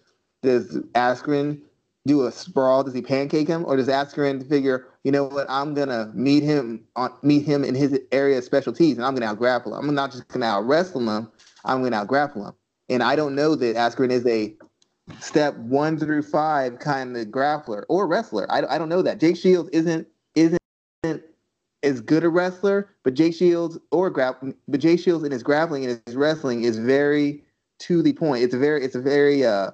does 0.43 0.77
Askren 0.95 1.61
do 2.07 2.27
a 2.27 2.33
sprawl? 2.33 2.85
Does 2.85 2.95
he 2.95 3.03
pancake 3.03 3.49
him, 3.49 3.65
or 3.67 3.77
does 3.77 3.89
Askren 3.89 4.47
figure, 4.49 4.87
you 5.05 5.13
know 5.13 5.25
what, 5.25 5.47
I'm 5.49 5.75
going 5.75 5.89
to 5.89 6.11
meet 6.15 6.43
him 6.43 6.85
on 6.97 7.13
meet 7.23 7.45
him 7.45 7.65
in 7.65 7.75
his 7.75 7.99
area 8.13 8.39
of 8.39 8.45
specialties, 8.45 8.97
and 8.97 9.05
I'm 9.05 9.15
going 9.15 9.23
to 9.23 9.29
out 9.29 9.39
grapple 9.39 9.77
him. 9.77 9.89
I'm 9.89 9.95
not 9.95 10.11
just 10.11 10.27
going 10.29 10.41
to 10.41 10.47
out 10.47 10.67
wrestle 10.67 11.09
him. 11.09 11.31
I'm 11.65 11.81
going 11.81 11.93
to 11.93 11.99
out 11.99 12.09
grapple 12.09 12.47
him. 12.47 12.55
And 12.89 13.03
I 13.03 13.17
don't 13.17 13.35
know 13.35 13.55
that 13.55 13.77
Askren 13.77 14.11
is 14.11 14.27
a 14.27 14.55
step 15.21 15.55
one 15.57 15.99
through 15.99 16.23
five 16.23 16.79
kind 16.79 17.17
of 17.17 17.27
grappler 17.29 17.85
or 17.89 18.07
wrestler. 18.07 18.51
I, 18.51 18.63
I 18.75 18.79
don't 18.79 18.89
know 18.89 19.03
that. 19.03 19.21
Jake 19.21 19.37
Shields 19.37 19.69
isn't 19.71 20.07
isn't 20.35 20.61
as 21.85 22.01
good 22.01 22.25
a 22.25 22.29
wrestler, 22.29 22.91
but 23.03 23.15
Jay 23.15 23.31
Shields 23.31 23.79
or 23.93 24.11
grappling, 24.11 24.55
but 24.67 24.81
Jay 24.81 24.97
Shields 24.97 25.25
in 25.25 25.33
his 25.33 25.43
grappling 25.43 25.85
and 25.85 26.01
his 26.07 26.17
wrestling 26.17 26.65
is 26.65 26.79
very 26.79 27.45
to 27.81 28.03
the 28.03 28.13
point. 28.13 28.43
It's 28.43 28.55
a 28.55 28.59
very 28.59 28.85
it's 28.85 28.95
a 28.95 29.01
very 29.01 29.45
uh, 29.45 29.71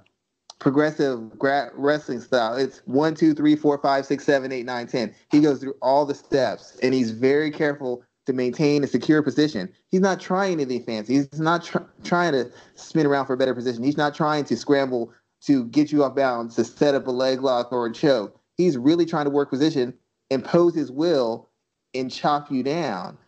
progressive 0.58 1.38
gra- 1.38 1.70
wrestling 1.74 2.20
style. 2.20 2.56
It's 2.56 2.82
one, 2.84 3.14
two, 3.14 3.34
three, 3.34 3.56
four, 3.56 3.78
five, 3.78 4.04
six, 4.06 4.24
seven, 4.24 4.52
eight, 4.52 4.66
nine, 4.66 4.86
ten. 4.86 5.14
He 5.30 5.40
goes 5.40 5.60
through 5.60 5.74
all 5.80 6.04
the 6.04 6.14
steps, 6.14 6.76
and 6.82 6.92
he's 6.92 7.12
very 7.12 7.50
careful 7.50 8.02
to 8.26 8.32
maintain 8.32 8.84
a 8.84 8.86
secure 8.86 9.22
position. 9.22 9.72
He's 9.90 10.00
not 10.00 10.20
trying 10.20 10.60
anything 10.60 10.84
fancy. 10.84 11.14
He's 11.14 11.40
not 11.40 11.64
tr- 11.64 11.78
trying 12.04 12.32
to 12.32 12.50
spin 12.74 13.06
around 13.06 13.26
for 13.26 13.32
a 13.32 13.36
better 13.36 13.54
position. 13.54 13.82
He's 13.82 13.96
not 13.96 14.14
trying 14.14 14.44
to 14.44 14.56
scramble 14.56 15.12
to 15.42 15.64
get 15.66 15.90
you 15.90 16.04
off 16.04 16.14
balance 16.14 16.56
to 16.56 16.64
set 16.64 16.94
up 16.94 17.06
a 17.06 17.10
leg 17.10 17.40
lock 17.42 17.72
or 17.72 17.86
a 17.86 17.92
choke. 17.92 18.38
He's 18.56 18.76
really 18.76 19.06
trying 19.06 19.24
to 19.24 19.30
work 19.30 19.48
position, 19.48 19.94
impose 20.28 20.74
his 20.74 20.92
will 20.92 21.49
and 21.94 22.10
chop 22.10 22.50
you 22.50 22.62
down. 22.62 23.18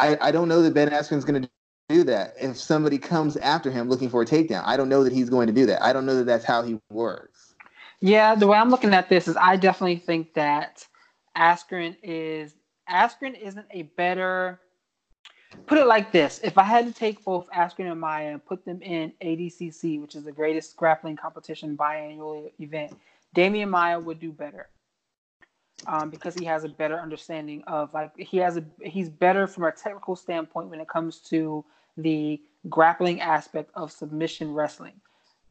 I, 0.00 0.16
I 0.20 0.30
don't 0.32 0.48
know 0.48 0.62
that 0.62 0.74
Ben 0.74 0.90
Askren's 0.90 1.24
going 1.24 1.42
to 1.42 1.50
do 1.88 2.04
that. 2.04 2.34
If 2.40 2.56
somebody 2.56 2.98
comes 2.98 3.36
after 3.36 3.70
him 3.70 3.88
looking 3.88 4.08
for 4.08 4.22
a 4.22 4.26
takedown, 4.26 4.62
I 4.64 4.76
don't 4.76 4.88
know 4.88 5.04
that 5.04 5.12
he's 5.12 5.30
going 5.30 5.46
to 5.46 5.52
do 5.52 5.66
that. 5.66 5.82
I 5.82 5.92
don't 5.92 6.06
know 6.06 6.16
that 6.16 6.26
that's 6.26 6.44
how 6.44 6.62
he 6.62 6.78
works. 6.90 7.54
Yeah, 8.00 8.34
the 8.34 8.46
way 8.46 8.58
I'm 8.58 8.70
looking 8.70 8.92
at 8.92 9.08
this 9.08 9.28
is 9.28 9.36
I 9.36 9.56
definitely 9.56 9.96
think 9.96 10.34
that 10.34 10.86
Askren 11.36 11.96
is 12.02 12.54
Askren 12.90 13.40
isn't 13.40 13.66
a 13.70 13.82
better. 13.82 14.60
Put 15.66 15.78
it 15.78 15.86
like 15.86 16.12
this: 16.12 16.40
If 16.42 16.58
I 16.58 16.64
had 16.64 16.86
to 16.86 16.92
take 16.92 17.24
both 17.24 17.48
Askren 17.50 17.90
and 17.90 18.00
Maia 18.00 18.32
and 18.32 18.44
put 18.44 18.64
them 18.64 18.82
in 18.82 19.12
ADCC, 19.22 20.00
which 20.02 20.16
is 20.16 20.24
the 20.24 20.32
greatest 20.32 20.76
grappling 20.76 21.16
competition 21.16 21.76
biannual 21.76 22.50
event, 22.58 22.94
Demian 23.34 23.70
Maia 23.70 23.98
would 23.98 24.20
do 24.20 24.32
better 24.32 24.68
um, 25.86 26.10
because 26.10 26.34
he 26.34 26.44
has 26.44 26.64
a 26.64 26.68
better 26.68 26.98
understanding 26.98 27.62
of 27.66 27.92
like 27.94 28.12
he 28.16 28.38
has 28.38 28.56
a 28.56 28.64
he's 28.82 29.08
better 29.08 29.46
from 29.46 29.64
a 29.64 29.72
technical 29.72 30.16
standpoint 30.16 30.68
when 30.68 30.80
it 30.80 30.88
comes 30.88 31.18
to 31.20 31.64
the 31.96 32.40
grappling 32.68 33.20
aspect 33.20 33.70
of 33.74 33.92
submission 33.92 34.52
wrestling. 34.52 35.00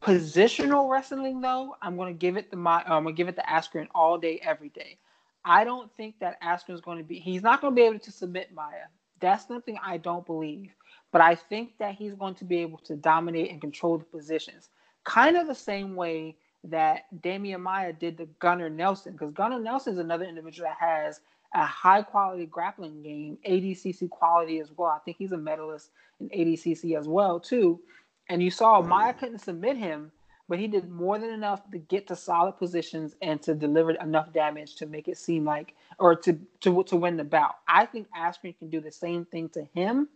Positional 0.02 0.90
wrestling, 0.90 1.40
though, 1.40 1.76
I'm 1.80 1.96
to 1.96 2.12
give 2.12 2.36
it 2.36 2.50
the 2.50 2.56
my 2.56 2.82
I'm 2.86 3.06
to 3.06 3.12
give 3.12 3.28
it 3.28 3.36
the 3.36 3.42
Askren 3.42 3.88
all 3.94 4.18
day, 4.18 4.40
every 4.42 4.68
day. 4.68 4.98
I 5.44 5.64
don't 5.64 5.90
think 5.96 6.18
that 6.20 6.40
Askren 6.42 6.74
is 6.74 6.80
going 6.80 6.98
to 6.98 7.04
be. 7.04 7.18
He's 7.18 7.42
not 7.42 7.60
going 7.60 7.72
to 7.72 7.76
be 7.76 7.86
able 7.86 7.98
to 8.00 8.12
submit 8.12 8.52
Maia. 8.52 8.88
That's 9.20 9.46
something 9.46 9.78
I 9.82 9.96
don't 9.96 10.26
believe. 10.26 10.74
But 11.10 11.20
I 11.20 11.34
think 11.34 11.78
that 11.78 11.94
he's 11.94 12.14
going 12.14 12.34
to 12.36 12.44
be 12.44 12.58
able 12.58 12.78
to 12.78 12.96
dominate 12.96 13.50
and 13.50 13.60
control 13.60 13.98
the 13.98 14.04
positions, 14.04 14.68
kind 15.04 15.36
of 15.36 15.46
the 15.46 15.54
same 15.54 15.94
way 15.94 16.36
that 16.64 17.04
Demian 17.22 17.60
Maia 17.60 17.92
did 17.92 18.18
to 18.18 18.26
Gunnar 18.38 18.70
Nelson, 18.70 19.12
because 19.12 19.32
Gunnar 19.32 19.60
Nelson 19.60 19.92
is 19.92 19.98
another 19.98 20.24
individual 20.24 20.68
that 20.68 20.78
has 20.78 21.20
a 21.54 21.64
high 21.64 22.02
quality 22.02 22.46
grappling 22.46 23.02
game, 23.02 23.38
ADCC 23.46 24.10
quality 24.10 24.58
as 24.58 24.72
well. 24.76 24.88
I 24.88 24.98
think 25.04 25.16
he's 25.18 25.32
a 25.32 25.36
medalist 25.36 25.90
in 26.20 26.28
ADCC 26.30 26.98
as 26.98 27.06
well 27.06 27.38
too. 27.38 27.80
And 28.28 28.42
you 28.42 28.50
saw 28.50 28.80
Maia 28.80 29.12
couldn't 29.12 29.40
submit 29.40 29.76
him, 29.76 30.10
but 30.48 30.58
he 30.58 30.66
did 30.66 30.90
more 30.90 31.18
than 31.18 31.30
enough 31.30 31.70
to 31.70 31.78
get 31.78 32.06
to 32.08 32.16
solid 32.16 32.52
positions 32.52 33.14
and 33.22 33.40
to 33.42 33.54
deliver 33.54 33.92
enough 33.92 34.32
damage 34.32 34.76
to 34.76 34.86
make 34.86 35.06
it 35.08 35.18
seem 35.18 35.44
like 35.44 35.74
or 35.98 36.16
to 36.16 36.38
to 36.60 36.82
to 36.84 36.96
win 36.96 37.16
the 37.16 37.24
bout. 37.24 37.56
I 37.68 37.86
think 37.86 38.08
Askren 38.16 38.58
can 38.58 38.70
do 38.70 38.80
the 38.80 38.90
same 38.90 39.26
thing 39.26 39.48
to 39.50 39.64
him, 39.74 40.08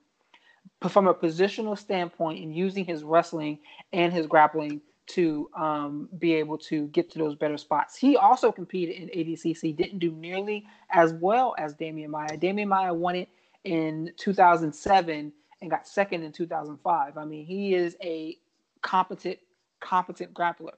but 0.80 0.90
from 0.90 1.06
a 1.06 1.14
positional 1.14 1.78
standpoint 1.78 2.42
and 2.42 2.54
using 2.54 2.84
his 2.84 3.04
wrestling 3.04 3.58
and 3.92 4.12
his 4.12 4.26
grappling 4.26 4.80
to 5.08 5.48
um, 5.56 6.08
be 6.18 6.34
able 6.34 6.58
to 6.58 6.86
get 6.88 7.10
to 7.10 7.18
those 7.18 7.34
better 7.34 7.56
spots. 7.56 7.96
He 7.96 8.16
also 8.16 8.52
competed 8.52 8.96
in 8.96 9.08
ADCC, 9.08 9.74
didn't 9.74 9.98
do 9.98 10.12
nearly 10.12 10.66
as 10.90 11.14
well 11.14 11.54
as 11.58 11.74
Demian 11.74 12.08
Maia. 12.08 12.36
Demian 12.36 12.68
Maia 12.68 12.92
won 12.92 13.16
it 13.16 13.28
in 13.64 14.12
2007 14.18 15.32
and 15.60 15.70
got 15.70 15.88
second 15.88 16.22
in 16.22 16.32
2005. 16.32 17.16
I 17.16 17.24
mean, 17.24 17.44
he 17.44 17.74
is 17.74 17.96
a 18.02 18.36
competent, 18.82 19.38
competent 19.80 20.34
grappler. 20.34 20.74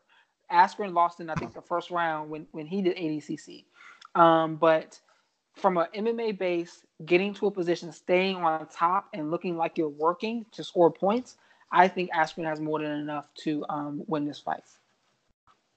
Askren 0.51 0.95
lost 0.95 1.21
in, 1.21 1.29
I 1.29 1.35
think, 1.35 1.53
the 1.53 1.63
first 1.63 1.91
round 1.91 2.31
when, 2.31 2.47
when 2.53 2.67
he 2.67 2.83
did 2.83 2.97
ADCC. 2.97 3.65
Um, 4.15 4.57
but 4.57 4.99
from 5.55 5.77
an 5.77 5.87
MMA 5.95 6.39
base, 6.39 6.85
getting 7.05 7.35
to 7.35 7.47
a 7.47 7.51
position, 7.51 7.93
staying 7.93 8.37
on 8.37 8.67
top, 8.69 9.09
and 9.13 9.31
looking 9.31 9.57
like 9.57 9.77
you're 9.77 9.89
working 9.89 10.47
to 10.53 10.63
score 10.63 10.91
points– 10.93 11.37
I 11.73 11.89
think 11.89 12.11
Askren 12.13 12.45
has 12.45 12.61
more 12.61 12.81
than 12.81 12.93
enough 12.93 13.27
to 13.43 13.65
um, 13.69 14.03
win 14.07 14.27
this 14.27 14.39
fight. 14.39 14.65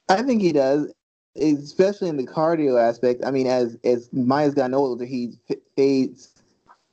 I 0.10 0.22
think 0.24 0.42
he 0.42 0.52
does, 0.52 0.92
especially 1.36 2.10
in 2.10 2.18
the 2.18 2.28
cardio 2.28 2.82
aspect. 2.82 3.24
I 3.26 3.32
mean, 3.32 3.48
as 3.48 3.78
as 3.84 4.12
Maia's 4.12 4.54
gotten 4.54 4.74
older, 4.74 5.06
he 5.06 5.38
fades 5.76 6.30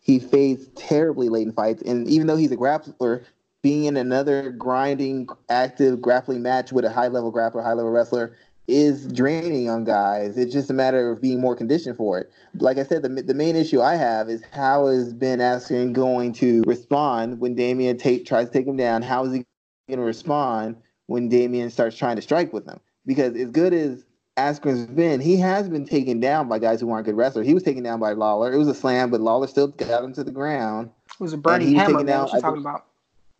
he 0.03 0.19
fades 0.19 0.69
terribly 0.75 1.29
late 1.29 1.47
in 1.47 1.53
fights, 1.53 1.83
and 1.83 2.09
even 2.09 2.27
though 2.27 2.37
he's 2.37 2.53
a 2.53 2.57
grappler, 2.57 3.25
being 3.63 3.85
in 3.85 3.97
another 3.97 4.51
grinding, 4.51 5.29
active 5.49 6.01
grappling 6.01 6.43
match 6.43 6.73
with 6.73 6.85
a 6.85 6.91
high 6.91 7.09
level 7.09 7.33
grappler, 7.33 7.63
high 7.63 7.73
level 7.73 7.91
wrestler 7.91 8.37
is 8.71 9.07
draining 9.09 9.69
on 9.69 9.85
guys. 9.85 10.39
It's 10.39 10.53
just 10.53 10.71
a 10.71 10.73
matter 10.73 11.11
of 11.11 11.21
being 11.21 11.41
more 11.41 11.57
conditioned 11.57 11.97
for 11.97 12.19
it. 12.19 12.31
Like 12.55 12.79
I 12.79 12.85
said, 12.85 13.03
the, 13.03 13.09
the 13.09 13.35
main 13.35 13.57
issue 13.57 13.81
I 13.81 13.97
have 13.97 14.29
is 14.29 14.43
how 14.53 14.87
is 14.87 15.13
Ben 15.13 15.39
Askren 15.39 15.93
going 15.93 16.33
to 16.35 16.63
respond 16.63 17.41
when 17.41 17.57
Demian 17.57 17.99
take, 17.99 18.27
tries 18.27 18.47
to 18.47 18.53
take 18.53 18.67
him 18.67 18.77
down? 18.77 19.03
How 19.03 19.25
is 19.25 19.33
he 19.33 19.45
going 19.89 19.99
to 19.99 20.05
respond 20.05 20.77
when 21.07 21.31
Demian 21.31 21.71
starts 21.71 21.97
trying 21.97 22.17
to 22.17 22.23
strike 22.23 22.53
with 22.53 22.67
him? 22.67 22.81
Because 23.07 23.37
as 23.37 23.51
good 23.51 23.75
as 23.75 24.05
Askren's 24.37 24.87
been, 24.87 25.21
he 25.21 25.37
has 25.37 25.69
been 25.69 25.85
taken 25.85 26.21
down 26.21 26.49
by 26.49 26.59
guys 26.59 26.81
who 26.81 26.91
aren't 26.91 27.07
good 27.07 27.17
wrestlers. 27.17 27.47
He 27.47 27.55
was 27.55 27.63
taken 27.63 27.83
down 27.83 28.01
by 28.01 28.13
Lawler. 28.13 28.53
It 28.53 28.59
was 28.59 28.69
a 28.69 28.75
slam, 28.75 29.11
but 29.11 29.21
Lawler 29.21 29.47
still 29.47 29.69
got 29.69 30.05
him 30.05 30.13
to 30.15 30.25
the 30.25 30.31
ground. 30.31 30.91
It 31.13 31.21
was 31.21 31.33
a 31.33 31.37
burning 31.37 31.75
hammer. 31.75 32.03
Man, 32.05 32.21
what 32.21 32.33
you 32.33 32.41
talking 32.41 32.61
about? 32.61 32.87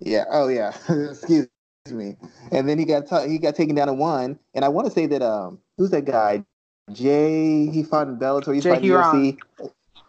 Yeah. 0.01 0.25
Oh 0.31 0.49
yeah. 0.49 0.75
Excuse 0.89 1.47
me. 1.89 2.17
And 2.53 2.69
then 2.69 2.79
he 2.79 2.85
got 2.85 3.07
t- 3.07 3.29
he 3.29 3.39
got 3.39 3.55
taken 3.55 3.75
down 3.75 3.89
to 3.89 3.95
one. 3.95 4.39
And 4.55 4.65
I 4.65 4.69
want 4.69 4.87
to 4.87 4.93
say 4.93 5.07
that 5.07 5.23
um 5.23 5.59
who's 5.79 5.91
that 5.91 6.05
guy? 6.05 6.45
Jay. 6.93 7.67
He 7.67 7.83
fought 7.83 8.09
in 8.09 8.19
Bellator. 8.19 8.55
He 8.55 8.61
Jay 8.61 8.71
fought 8.71 8.83
in 8.83 8.91
UFC. 8.91 9.39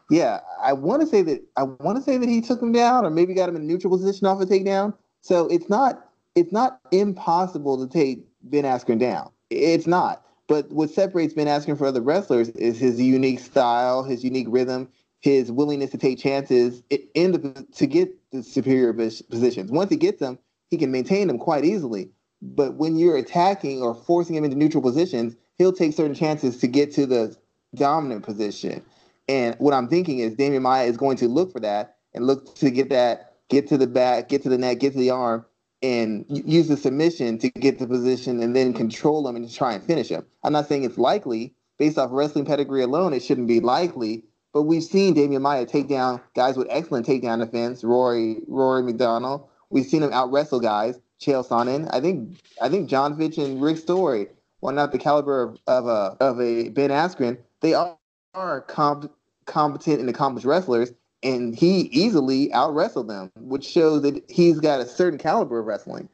Yeah, 0.09 0.41
I 0.61 0.73
want 0.73 1.01
to 1.01 1.07
say 1.07 1.21
that 1.21 1.41
I 1.55 1.63
want 1.63 1.97
to 1.97 2.03
say 2.03 2.17
that 2.17 2.27
he 2.27 2.41
took 2.41 2.61
him 2.61 2.73
down, 2.73 3.05
or 3.05 3.09
maybe 3.09 3.33
got 3.33 3.47
him 3.47 3.55
in 3.55 3.61
a 3.61 3.65
neutral 3.65 3.95
position 3.95 4.27
off 4.27 4.41
a 4.41 4.45
takedown. 4.45 4.93
So 5.21 5.47
it's 5.47 5.69
not 5.69 6.09
it's 6.35 6.51
not 6.51 6.79
impossible 6.91 7.85
to 7.85 7.91
take 7.91 8.25
Ben 8.43 8.63
Askren 8.63 8.99
down. 8.99 9.31
It's 9.49 9.87
not. 9.87 10.25
But 10.47 10.69
what 10.71 10.89
separates 10.89 11.33
Ben 11.33 11.47
Askren 11.47 11.77
from 11.77 11.87
other 11.87 12.01
wrestlers 12.01 12.49
is 12.49 12.77
his 12.77 12.99
unique 12.99 13.39
style, 13.39 14.03
his 14.03 14.21
unique 14.23 14.47
rhythm, 14.49 14.89
his 15.21 15.49
willingness 15.49 15.91
to 15.91 15.97
take 15.97 16.19
chances 16.19 16.83
in 17.13 17.31
the 17.31 17.65
to 17.75 17.85
get 17.85 18.11
the 18.31 18.43
superior 18.43 18.91
positions. 18.91 19.71
Once 19.71 19.89
he 19.89 19.95
gets 19.95 20.19
them, 20.19 20.37
he 20.71 20.77
can 20.77 20.91
maintain 20.91 21.27
them 21.27 21.37
quite 21.37 21.65
easily. 21.65 22.09
But 22.41 22.75
when 22.77 22.97
you're 22.97 23.17
attacking 23.17 23.83
or 23.83 23.93
forcing 23.93 24.35
him 24.35 24.43
into 24.43 24.57
neutral 24.57 24.81
positions, 24.81 25.35
he'll 25.57 25.73
take 25.73 25.93
certain 25.93 26.15
chances 26.15 26.57
to 26.57 26.67
get 26.67 26.91
to 26.95 27.05
the 27.05 27.35
dominant 27.75 28.23
position. 28.23 28.83
And 29.27 29.55
what 29.59 29.73
I'm 29.73 29.87
thinking 29.87 30.19
is 30.19 30.35
Demian 30.35 30.63
Maia 30.63 30.85
is 30.85 30.97
going 30.97 31.17
to 31.17 31.27
look 31.27 31.51
for 31.51 31.59
that 31.59 31.97
and 32.13 32.25
look 32.25 32.55
to 32.55 32.71
get 32.71 32.89
that, 32.89 33.35
get 33.49 33.67
to 33.67 33.77
the 33.77 33.85
back, 33.85 34.29
get 34.29 34.41
to 34.43 34.49
the 34.49 34.57
neck, 34.57 34.79
get 34.79 34.93
to 34.93 34.99
the 34.99 35.11
arm, 35.11 35.45
and 35.83 36.25
use 36.29 36.67
the 36.67 36.77
submission 36.77 37.37
to 37.39 37.49
get 37.49 37.77
the 37.77 37.87
position 37.87 38.41
and 38.41 38.55
then 38.55 38.73
control 38.73 39.27
him 39.27 39.35
and 39.35 39.51
try 39.51 39.73
and 39.73 39.83
finish 39.83 40.09
him. 40.09 40.25
I'm 40.43 40.53
not 40.53 40.67
saying 40.67 40.83
it's 40.83 40.97
likely. 40.97 41.53
Based 41.77 41.97
off 41.97 42.09
wrestling 42.11 42.45
pedigree 42.45 42.83
alone, 42.83 43.13
it 43.13 43.23
shouldn't 43.23 43.47
be 43.47 43.59
likely. 43.59 44.23
But 44.53 44.63
we've 44.63 44.83
seen 44.83 45.15
Demian 45.15 45.41
Maia 45.41 45.65
take 45.65 45.87
down 45.87 46.21
guys 46.35 46.57
with 46.57 46.67
excellent 46.69 47.07
takedown 47.07 47.39
defense, 47.39 47.83
Rory 47.83 48.41
Rory 48.47 48.83
MacDonald. 48.83 49.47
We've 49.71 49.85
seen 49.85 50.03
him 50.03 50.13
out 50.13 50.31
wrestle 50.31 50.59
guys, 50.59 50.99
Chael 51.19 51.47
Sonnen. 51.47 51.89
I 51.91 51.99
think 52.01 52.39
I 52.61 52.69
think 52.69 52.89
Jon 52.89 53.17
Fitch 53.17 53.37
and 53.37 53.61
Rick 53.61 53.77
Story, 53.77 54.27
while 54.59 54.75
not 54.75 54.91
the 54.91 54.97
caliber 54.97 55.41
of, 55.43 55.57
of 55.67 55.87
a 55.87 56.17
of 56.19 56.39
a 56.39 56.69
Ben 56.69 56.89
Askren, 56.89 57.37
they 57.61 57.73
are, 57.73 57.97
are 58.33 58.61
comp, 58.61 59.11
competent 59.45 59.99
and 59.99 60.09
accomplished 60.09 60.45
wrestlers, 60.45 60.91
and 61.23 61.55
he 61.55 61.81
easily 61.91 62.51
out 62.53 62.73
wrestled 62.73 63.07
them, 63.07 63.31
which 63.35 63.65
shows 63.65 64.01
that 64.03 64.23
he's 64.29 64.59
got 64.59 64.81
a 64.81 64.85
certain 64.85 65.17
caliber 65.17 65.59
of 65.59 65.65
wrestling 65.65 66.09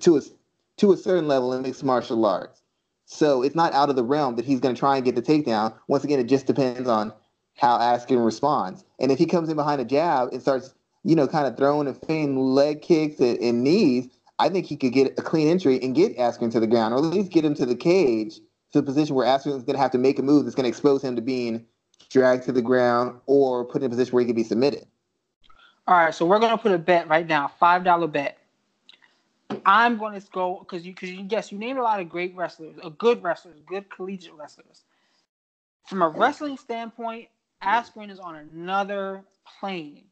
to 0.00 0.16
a 0.16 0.20
to 0.78 0.92
a 0.92 0.96
certain 0.96 1.28
level 1.28 1.52
in 1.52 1.62
mixed 1.62 1.84
martial 1.84 2.24
arts. 2.24 2.62
So 3.04 3.42
it's 3.42 3.54
not 3.54 3.74
out 3.74 3.90
of 3.90 3.96
the 3.96 4.04
realm 4.04 4.36
that 4.36 4.44
he's 4.44 4.60
going 4.60 4.74
to 4.74 4.78
try 4.78 4.96
and 4.96 5.04
get 5.04 5.14
the 5.16 5.22
takedown. 5.22 5.74
Once 5.88 6.04
again, 6.04 6.18
it 6.18 6.24
just 6.24 6.46
depends 6.46 6.88
on 6.88 7.12
how 7.56 7.78
Askren 7.78 8.24
responds. 8.24 8.84
And 8.98 9.12
if 9.12 9.18
he 9.18 9.26
comes 9.26 9.48
in 9.48 9.56
behind 9.56 9.80
a 9.80 9.84
jab 9.84 10.32
and 10.32 10.40
starts, 10.40 10.74
you 11.04 11.16
know, 11.16 11.26
kind 11.26 11.46
of 11.46 11.56
throwing 11.56 11.88
and 11.88 12.00
feigning 12.06 12.38
leg 12.38 12.82
kicks 12.82 13.18
and, 13.20 13.38
and 13.38 13.64
knees, 13.64 14.08
I 14.38 14.48
think 14.48 14.66
he 14.66 14.76
could 14.76 14.92
get 14.92 15.18
a 15.18 15.22
clean 15.22 15.48
entry 15.48 15.82
and 15.82 15.94
get 15.94 16.16
Askren 16.16 16.50
to 16.52 16.60
the 16.60 16.66
ground, 16.66 16.94
or 16.94 16.98
at 16.98 17.04
least 17.04 17.30
get 17.30 17.44
him 17.44 17.54
to 17.54 17.66
the 17.66 17.76
cage 17.76 18.36
to 18.72 18.80
the 18.80 18.82
position 18.82 19.14
where 19.14 19.26
Askren 19.26 19.56
is 19.56 19.62
going 19.62 19.76
to 19.76 19.78
have 19.78 19.90
to 19.92 19.98
make 19.98 20.18
a 20.18 20.22
move 20.22 20.44
that's 20.44 20.54
going 20.54 20.64
to 20.64 20.68
expose 20.68 21.02
him 21.02 21.16
to 21.16 21.22
being 21.22 21.66
dragged 22.10 22.44
to 22.44 22.52
the 22.52 22.62
ground 22.62 23.20
or 23.26 23.64
put 23.64 23.82
in 23.82 23.86
a 23.86 23.90
position 23.90 24.12
where 24.12 24.22
he 24.22 24.26
can 24.26 24.36
be 24.36 24.44
submitted. 24.44 24.86
All 25.86 25.96
right, 25.96 26.14
so 26.14 26.24
we're 26.24 26.38
going 26.38 26.52
to 26.52 26.58
put 26.58 26.72
a 26.72 26.78
bet 26.78 27.08
right 27.08 27.26
now, 27.26 27.48
five 27.48 27.84
dollar 27.84 28.06
bet. 28.06 28.38
I'm 29.66 29.98
going 29.98 30.18
to 30.18 30.26
go 30.32 30.60
because 30.60 30.86
you 30.86 30.92
because 30.94 31.10
you 31.10 31.26
yes 31.28 31.52
you 31.52 31.58
named 31.58 31.78
a 31.78 31.82
lot 31.82 32.00
of 32.00 32.08
great 32.08 32.34
wrestlers, 32.34 32.76
a 32.82 32.90
good 32.90 33.22
wrestlers, 33.22 33.60
good 33.66 33.90
collegiate 33.90 34.34
wrestlers. 34.34 34.84
From 35.86 36.02
a 36.02 36.08
wrestling 36.08 36.56
standpoint, 36.56 37.28
Askren 37.62 38.10
is 38.10 38.18
on 38.18 38.36
another 38.36 39.24
plane. 39.60 40.04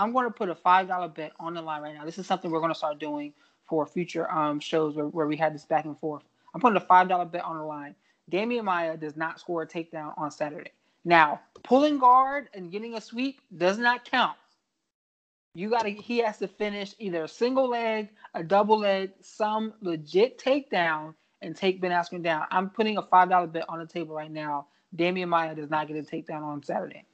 I'm 0.00 0.12
going 0.12 0.24
to 0.24 0.30
put 0.30 0.48
a 0.48 0.54
five 0.54 0.88
dollar 0.88 1.08
bet 1.08 1.32
on 1.38 1.54
the 1.54 1.60
line 1.60 1.82
right 1.82 1.94
now. 1.94 2.06
This 2.06 2.18
is 2.18 2.26
something 2.26 2.50
we're 2.50 2.60
going 2.60 2.72
to 2.72 2.78
start 2.78 2.98
doing 2.98 3.34
for 3.68 3.86
future 3.86 4.30
um, 4.30 4.58
shows 4.58 4.96
where, 4.96 5.06
where 5.06 5.26
we 5.26 5.36
had 5.36 5.54
this 5.54 5.66
back 5.66 5.84
and 5.84 5.98
forth. 5.98 6.22
I'm 6.54 6.60
putting 6.60 6.78
a 6.78 6.86
five 6.86 7.08
dollar 7.08 7.26
bet 7.26 7.44
on 7.44 7.58
the 7.58 7.64
line. 7.64 7.94
Demian 8.32 8.64
Maia 8.64 8.96
does 8.96 9.16
not 9.16 9.38
score 9.38 9.62
a 9.62 9.66
takedown 9.66 10.14
on 10.16 10.30
Saturday. 10.30 10.72
Now, 11.04 11.40
pulling 11.64 11.98
guard 11.98 12.48
and 12.54 12.72
getting 12.72 12.94
a 12.94 13.00
sweep 13.00 13.40
does 13.56 13.76
not 13.76 14.10
count. 14.10 14.36
You 15.54 15.68
got 15.68 15.82
to, 15.82 15.90
he 15.90 16.18
has 16.18 16.38
to 16.38 16.48
finish 16.48 16.94
either 16.98 17.24
a 17.24 17.28
single 17.28 17.68
leg, 17.68 18.08
a 18.34 18.42
double 18.42 18.78
leg, 18.78 19.10
some 19.20 19.74
legit 19.82 20.38
takedown, 20.38 21.14
and 21.42 21.56
take 21.56 21.80
Ben 21.80 21.90
Askren 21.90 22.22
down. 22.22 22.46
I'm 22.50 22.70
putting 22.70 22.96
a 22.96 23.02
$5 23.02 23.52
bet 23.52 23.64
on 23.68 23.80
the 23.80 23.86
table 23.86 24.14
right 24.14 24.30
now. 24.30 24.66
Demian 24.96 25.28
Maia 25.28 25.54
does 25.54 25.68
not 25.68 25.88
get 25.88 25.96
a 25.96 26.02
takedown 26.02 26.42
on 26.42 26.62
Saturday. 26.62 27.04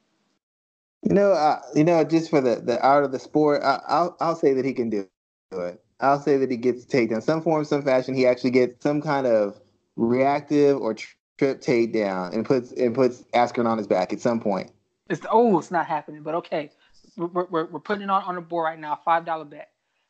You 1.03 1.13
know, 1.13 1.31
uh, 1.31 1.61
you 1.75 1.83
know, 1.83 2.03
just 2.03 2.29
for 2.29 2.41
the, 2.41 2.55
the 2.55 2.81
art 2.81 3.03
of 3.03 3.11
the 3.11 3.19
sport, 3.19 3.61
I, 3.63 3.79
will 4.03 4.17
I'll 4.19 4.35
say 4.35 4.53
that 4.53 4.65
he 4.65 4.73
can 4.73 4.89
do 4.89 5.07
it. 5.51 5.81
I'll 5.99 6.19
say 6.19 6.37
that 6.37 6.51
he 6.51 6.57
gets 6.57 6.85
takedown, 6.85 7.23
some 7.23 7.41
form, 7.41 7.65
some 7.65 7.81
fashion. 7.81 8.13
He 8.13 8.25
actually 8.27 8.51
gets 8.51 8.83
some 8.83 9.01
kind 9.01 9.25
of 9.25 9.59
reactive 9.95 10.77
or 10.77 10.93
trip 10.93 11.61
takedown 11.61 12.33
and 12.33 12.45
puts 12.45 12.71
and 12.71 12.93
puts 12.93 13.23
Askren 13.33 13.65
on 13.65 13.77
his 13.77 13.87
back 13.87 14.13
at 14.13 14.19
some 14.19 14.39
point. 14.39 14.71
It's 15.09 15.21
oh, 15.31 15.57
it's 15.57 15.71
not 15.71 15.85
happening, 15.85 16.21
but 16.23 16.35
okay, 16.35 16.71
we're 17.15 17.45
we're, 17.45 17.65
we're 17.65 17.79
putting 17.79 18.03
it 18.03 18.09
on 18.09 18.23
on 18.23 18.35
the 18.35 18.41
board 18.41 18.65
right 18.65 18.79
now, 18.79 18.99
five 19.03 19.25
dollar 19.25 19.45
bet. 19.45 19.69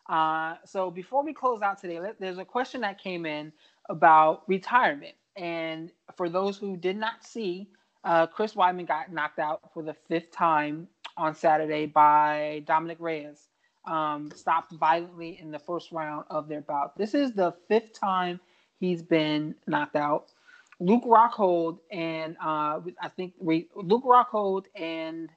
Uh, 0.10 0.56
so 0.66 0.90
before 0.90 1.24
we 1.24 1.34
close 1.34 1.62
out 1.62 1.80
today, 1.80 2.00
let, 2.00 2.20
there's 2.20 2.38
a 2.38 2.46
question 2.46 2.82
that 2.82 2.98
came 3.02 3.26
in 3.26 3.52
about 3.90 4.44
retirement, 4.48 5.16
and 5.36 5.92
for 6.16 6.30
those 6.30 6.58
who 6.58 6.78
did 6.78 6.98
not 6.98 7.26
see, 7.26 7.70
uh, 8.08 8.26
Chris 8.26 8.54
Weidman 8.54 8.88
got 8.88 9.12
knocked 9.12 9.38
out 9.38 9.70
for 9.74 9.84
the 9.84 9.94
fifth 10.08 10.32
time 10.32 10.88
on 11.18 11.36
Saturday 11.36 11.86
by 11.86 12.64
Dominick 12.66 12.98
Reyes. 13.02 13.50
Um, 13.86 14.32
stopped 14.36 14.74
violently 14.74 15.40
in 15.42 15.52
the 15.52 15.60
first 15.60 15.92
round 15.92 16.26
of 16.30 16.48
their 16.48 16.62
bout. 16.62 16.98
This 16.98 17.14
is 17.14 17.34
the 17.34 17.54
fifth 17.68 17.94
time 17.94 18.40
he's 18.80 19.02
been 19.02 19.56
knocked 19.66 19.96
out. 19.96 20.32
Luke 20.80 21.04
Rockhold 21.06 21.80
and 21.92 22.36
uh, 22.44 22.80
I 23.02 23.10
think 23.16 23.34
we, 23.40 23.68
Luke 23.76 24.04
Rockhold 24.04 24.66
and 24.76 25.30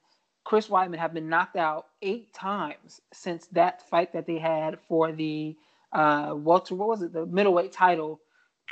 Chris 0.43 0.67
Weidman 0.67 0.97
have 0.97 1.13
been 1.13 1.29
knocked 1.29 1.55
out 1.57 1.87
eight 2.01 2.33
times 2.33 3.01
since 3.13 3.47
that 3.47 3.87
fight 3.89 4.13
that 4.13 4.27
they 4.27 4.37
had 4.37 4.79
for 4.87 5.11
the 5.11 5.55
uh, 5.93 6.33
welter. 6.35 6.75
What 6.75 6.89
was 6.89 7.01
it? 7.01 7.13
The 7.13 7.25
middleweight 7.25 7.71
title 7.71 8.19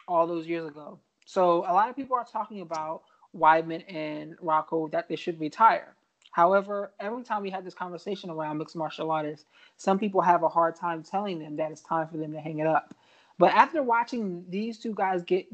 all 0.07 0.27
those 0.27 0.47
years 0.47 0.67
ago. 0.67 0.99
So 1.25 1.59
a 1.59 1.73
lot 1.73 1.89
of 1.89 1.95
people 1.95 2.15
are 2.17 2.25
talking 2.25 2.61
about 2.61 3.03
Weidman 3.37 3.83
and 3.93 4.37
Rockhold 4.39 4.91
that 4.91 5.07
they 5.07 5.15
should 5.15 5.39
retire. 5.39 5.95
However, 6.31 6.91
every 6.99 7.23
time 7.23 7.41
we 7.41 7.49
had 7.49 7.65
this 7.65 7.73
conversation 7.73 8.29
around 8.29 8.57
mixed 8.57 8.75
martial 8.75 9.11
artists, 9.11 9.45
some 9.77 9.97
people 9.97 10.21
have 10.21 10.43
a 10.43 10.49
hard 10.49 10.75
time 10.75 11.03
telling 11.03 11.39
them 11.39 11.55
that 11.57 11.71
it's 11.71 11.81
time 11.81 12.07
for 12.07 12.17
them 12.17 12.31
to 12.33 12.39
hang 12.39 12.59
it 12.59 12.67
up. 12.67 12.93
But 13.37 13.53
after 13.53 13.81
watching 13.81 14.45
these 14.49 14.77
two 14.77 14.93
guys 14.93 15.23
get 15.23 15.47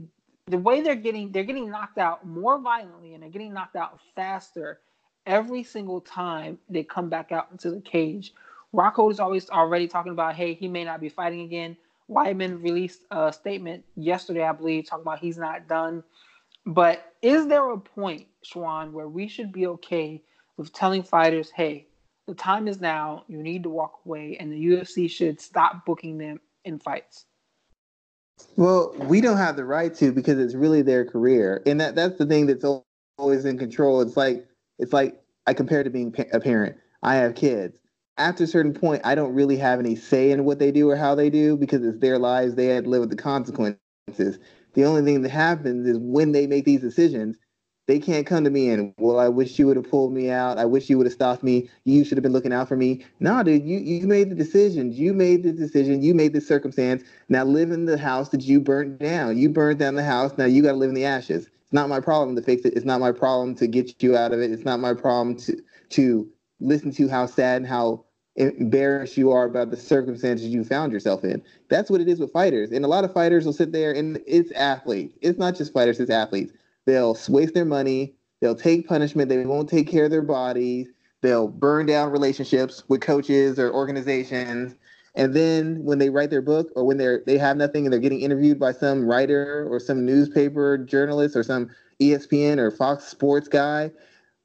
the 0.47 0.57
way 0.57 0.82
they're 0.82 0.95
getting 0.95 1.32
they're 1.32 1.43
getting 1.43 1.71
knocked 1.71 1.97
out 1.97 2.26
more 2.26 2.59
violently 2.59 3.13
and 3.13 3.23
they're 3.23 3.30
getting 3.30 3.53
knocked 3.53 3.76
out 3.76 3.99
faster 4.15 4.80
every 5.26 5.63
single 5.63 6.01
time 6.01 6.59
they 6.69 6.84
come 6.84 7.09
back 7.09 7.32
out 7.32 7.47
into 7.51 7.71
the 7.71 7.82
cage. 7.82 8.34
Rockhold 8.73 9.11
is 9.11 9.19
always 9.19 9.49
already 9.49 9.88
talking 9.88 10.11
about, 10.11 10.36
hey, 10.36 10.53
he 10.53 10.67
may 10.67 10.84
not 10.84 10.99
be 10.99 11.09
fighting 11.09 11.41
again. 11.41 11.78
Weidman 12.09 12.61
released 12.61 13.01
a 13.09 13.34
statement 13.34 13.84
yesterday, 13.95 14.43
I 14.43 14.51
believe, 14.51 14.88
talking 14.88 15.03
about 15.03 15.19
he's 15.19 15.38
not 15.38 15.67
done. 15.67 16.03
But 16.65 17.14
is 17.26 17.47
there 17.47 17.71
a 17.71 17.78
point, 17.78 18.28
Schwan, 18.45 18.91
where 18.91 19.07
we 19.07 19.28
should 19.28 19.51
be 19.51 19.65
okay 19.65 20.21
with 20.57 20.71
telling 20.71 21.01
fighters, 21.01 21.49
hey, 21.49 21.88
the 22.28 22.36
time 22.36 22.67
is 22.67 22.80
now, 22.80 23.23
you 23.28 23.41
need 23.41 23.63
to 23.63 23.69
walk 23.69 24.01
away, 24.05 24.38
and 24.39 24.51
the 24.51 24.63
UFC 24.63 25.09
should 25.09 25.41
stop 25.41 25.86
booking 25.86 26.19
them 26.19 26.39
in 26.65 26.78
fights? 26.78 27.26
Well, 28.57 28.93
we 28.99 29.21
don't 29.21 29.38
have 29.38 29.55
the 29.55 29.65
right 29.65 29.93
to 29.95 30.11
because 30.11 30.38
it's 30.38 30.53
really 30.53 30.84
their 30.84 31.03
career, 31.03 31.63
and 31.65 31.82
that 31.82 31.95
that's 31.95 32.17
the 32.17 32.28
thing 32.28 32.45
that's 32.45 32.65
always 33.17 33.45
in 33.45 33.57
control. 33.57 34.01
It's 34.01 34.17
like 34.17 34.45
it's 34.78 34.93
like 34.93 35.19
I 35.47 35.53
compare 35.53 35.84
to 35.84 35.89
being 35.89 36.13
a 36.32 36.39
parent. 36.39 36.78
I 37.01 37.15
have 37.15 37.34
kids. 37.34 37.80
After 38.17 38.43
a 38.43 38.47
certain 38.47 38.73
point, 38.73 39.01
I 39.03 39.15
don't 39.15 39.34
really 39.34 39.57
have 39.57 39.80
any 39.80 39.95
say 39.95 40.32
in 40.32 40.45
what 40.45 40.59
they 40.59 40.71
do 40.71 40.89
or 40.89 40.95
how 40.95 41.15
they 41.15 41.30
do 41.30 41.57
because 41.57 41.84
it's 41.84 41.99
their 41.99 42.19
lives. 42.19 42.55
They 42.55 42.67
had 42.67 42.86
to 42.86 42.89
live 42.89 43.01
with 43.01 43.09
the 43.09 43.15
consequences. 43.15 44.39
The 44.76 44.86
only 44.86 45.01
thing 45.01 45.21
that 45.21 45.30
happens 45.30 45.88
is 45.88 45.97
when 45.97 46.32
they 46.32 46.47
make 46.47 46.65
these 46.65 46.82
decisions, 46.82 47.38
they 47.88 47.99
can't 47.99 48.26
come 48.26 48.43
to 48.43 48.49
me 48.49 48.69
and, 48.69 48.93
well, 48.97 49.19
I 49.19 49.30
wish 49.30 49.59
you 49.59 49.67
would 49.67 49.78
have 49.78 49.89
pulled 49.89 50.11
me 50.11 50.30
out. 50.30 50.57
I 50.57 50.65
wish 50.65 50.89
you 50.89 50.97
would 50.97 51.05
have 51.05 51.13
stopped 51.13 51.43
me. 51.43 51.69
You 51.84 52.03
should 52.03 52.17
have 52.17 52.23
been 52.23 52.34
looking 52.34 52.53
out 52.53 52.67
for 52.67 52.76
me. 52.76 53.05
No, 53.19 53.43
dude, 53.43 53.63
you, 53.63 53.78
you 53.78 54.07
made 54.07 54.32
the 54.32 54.36
decisions. 54.36 54.97
You 54.97 55.13
made 55.13 55.43
the 55.43 55.51
decision. 55.51 56.01
You 56.01 56.15
made 56.15 56.34
the 56.34 56.41
circumstance. 56.41 57.03
Now 57.30 57.43
live 57.43 57.71
in 57.71 57.86
the 57.86 57.97
house 57.97 58.30
that 58.30 58.41
you 58.41 58.59
burnt 58.59 58.99
down. 58.99 59.38
You 59.38 59.49
burned 59.49 59.80
down 59.80 59.95
the 59.95 60.03
house. 60.03 60.34
Now 60.38 60.45
you 60.45 60.63
got 60.63 60.71
to 60.71 60.78
live 60.78 60.89
in 60.89 60.95
the 60.95 61.05
ashes. 61.05 61.45
It's 61.45 61.73
not 61.73 61.89
my 61.89 61.99
problem 61.99 62.36
to 62.36 62.41
fix 62.41 62.65
it. 62.65 62.73
It's 62.76 62.86
not 62.86 62.99
my 62.99 63.11
problem 63.11 63.55
to 63.55 63.67
get 63.67 64.01
you 64.01 64.17
out 64.17 64.34
of 64.34 64.41
it. 64.41 64.51
It's 64.51 64.65
not 64.65 64.80
my 64.80 64.93
problem 64.93 65.36
to 65.38 65.55
to 65.89 66.28
listen 66.59 66.91
to 66.91 67.07
how 67.07 67.26
sad 67.26 67.57
and 67.57 67.67
how 67.67 68.04
embarrassed 68.36 69.17
you 69.17 69.31
are 69.31 69.45
about 69.45 69.71
the 69.71 69.77
circumstances 69.77 70.47
you 70.47 70.63
found 70.63 70.91
yourself 70.91 71.23
in. 71.23 71.41
That's 71.69 71.89
what 71.89 72.01
it 72.01 72.09
is 72.09 72.19
with 72.19 72.31
fighters. 72.33 72.71
And 72.71 72.83
a 72.83 72.88
lot 72.88 73.03
of 73.03 73.13
fighters 73.13 73.45
will 73.45 73.53
sit 73.53 73.71
there 73.71 73.91
and 73.93 74.21
it's 74.27 74.51
athletes. 74.51 75.17
It's 75.21 75.39
not 75.39 75.55
just 75.55 75.73
fighters, 75.73 75.99
it's 75.99 76.11
athletes 76.11 76.51
They'll 76.86 77.17
waste 77.29 77.53
their 77.53 77.65
money. 77.65 78.15
They'll 78.41 78.55
take 78.55 78.88
punishment. 78.88 79.29
They 79.29 79.45
won't 79.45 79.69
take 79.69 79.88
care 79.88 80.05
of 80.05 80.11
their 80.11 80.21
bodies. 80.21 80.88
They'll 81.21 81.47
burn 81.47 81.88
down 81.88 82.11
relationships 82.11 82.83
with 82.88 83.01
coaches 83.01 83.57
or 83.57 83.73
organizations. 83.73 84.75
And 85.15 85.33
then 85.33 85.83
when 85.83 85.97
they 85.97 86.09
write 86.09 86.29
their 86.29 86.41
book 86.41 86.69
or 86.75 86.86
when 86.86 86.97
they're 86.97 87.23
they 87.25 87.38
have 87.38 87.57
nothing 87.57 87.86
and 87.86 87.93
they're 87.93 87.99
getting 87.99 88.21
interviewed 88.21 88.59
by 88.59 88.73
some 88.73 89.07
writer 89.07 89.67
or 89.69 89.79
some 89.79 90.05
newspaper 90.05 90.77
journalist 90.77 91.36
or 91.36 91.43
some 91.43 91.69
ESPN 91.99 92.57
or 92.57 92.69
Fox 92.69 93.05
Sports 93.05 93.47
guy, 93.47 93.91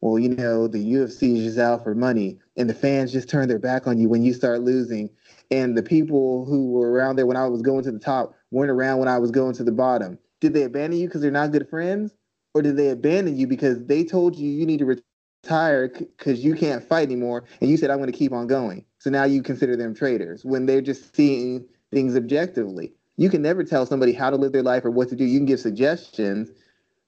well, 0.01 0.19
you 0.19 0.31
know, 0.31 0.67
the 0.67 0.79
UFC 0.79 1.37
is 1.37 1.45
just 1.45 1.59
out 1.59 1.85
for 1.85 1.95
money 1.95 2.39
and 2.57 2.71
the 2.71 2.75
fans 2.75 3.13
just 3.13 3.29
turn 3.29 3.49
their 3.49 3.59
back 3.59 3.87
on 3.87 3.99
you 3.99 4.09
when 4.09 4.23
you 4.23 4.33
start 4.33 4.63
losing. 4.63 5.11
And 5.51 5.77
the 5.77 5.83
people 5.83 6.45
who 6.47 6.71
were 6.71 6.91
around 6.91 7.17
there 7.17 7.27
when 7.27 7.37
I 7.37 7.47
was 7.47 7.63
going 7.63 7.85
to 7.85 7.93
the 7.93 7.99
top 7.99 8.35
weren't 8.51 8.71
around 8.71 8.99
when 8.99 9.09
I 9.09 9.19
was 9.19 9.31
going 9.31 9.55
to 9.55 9.65
the 9.65 9.73
bottom. 9.73 10.19
Did 10.41 10.55
they 10.55 10.63
abandon 10.63 10.99
you 10.99 11.07
because 11.07 11.21
they're 11.21 11.31
not 11.31 11.53
good 11.53 11.69
friends? 11.69 12.15
Or 12.55 12.63
did 12.63 12.77
they 12.77 12.89
abandon 12.89 13.37
you 13.37 13.47
because 13.47 13.85
they 13.87 14.05
told 14.05 14.37
you 14.37 14.51
you 14.51 14.67
need 14.67 14.79
to 14.79 15.01
retire 15.43 15.89
because 15.89 16.43
you 16.43 16.55
can't 16.55 16.83
fight 16.83 17.07
anymore? 17.07 17.45
And 17.61 17.69
you 17.69 17.77
said, 17.77 17.91
I'm 17.91 17.99
going 17.99 18.11
to 18.11 18.19
keep 18.19 18.33
on 18.33 18.47
going. 18.47 18.85
So 18.99 19.11
now 19.11 19.25
you 19.25 19.43
consider 19.43 19.77
them 19.77 19.95
traitors 19.95 20.45
when 20.45 20.67
they're 20.67 20.81
just 20.81 21.15
seeing 21.15 21.67
things 21.93 22.17
objectively. 22.17 22.93
You 23.17 23.29
can 23.29 23.43
never 23.43 23.63
tell 23.65 23.85
somebody 23.85 24.13
how 24.13 24.31
to 24.31 24.37
live 24.37 24.53
their 24.53 24.63
life 24.63 24.85
or 24.85 24.91
what 24.91 25.11
to 25.11 25.17
do. 25.17 25.25
You 25.25 25.39
can 25.39 25.47
give 25.47 25.61
suggestions, 25.61 26.51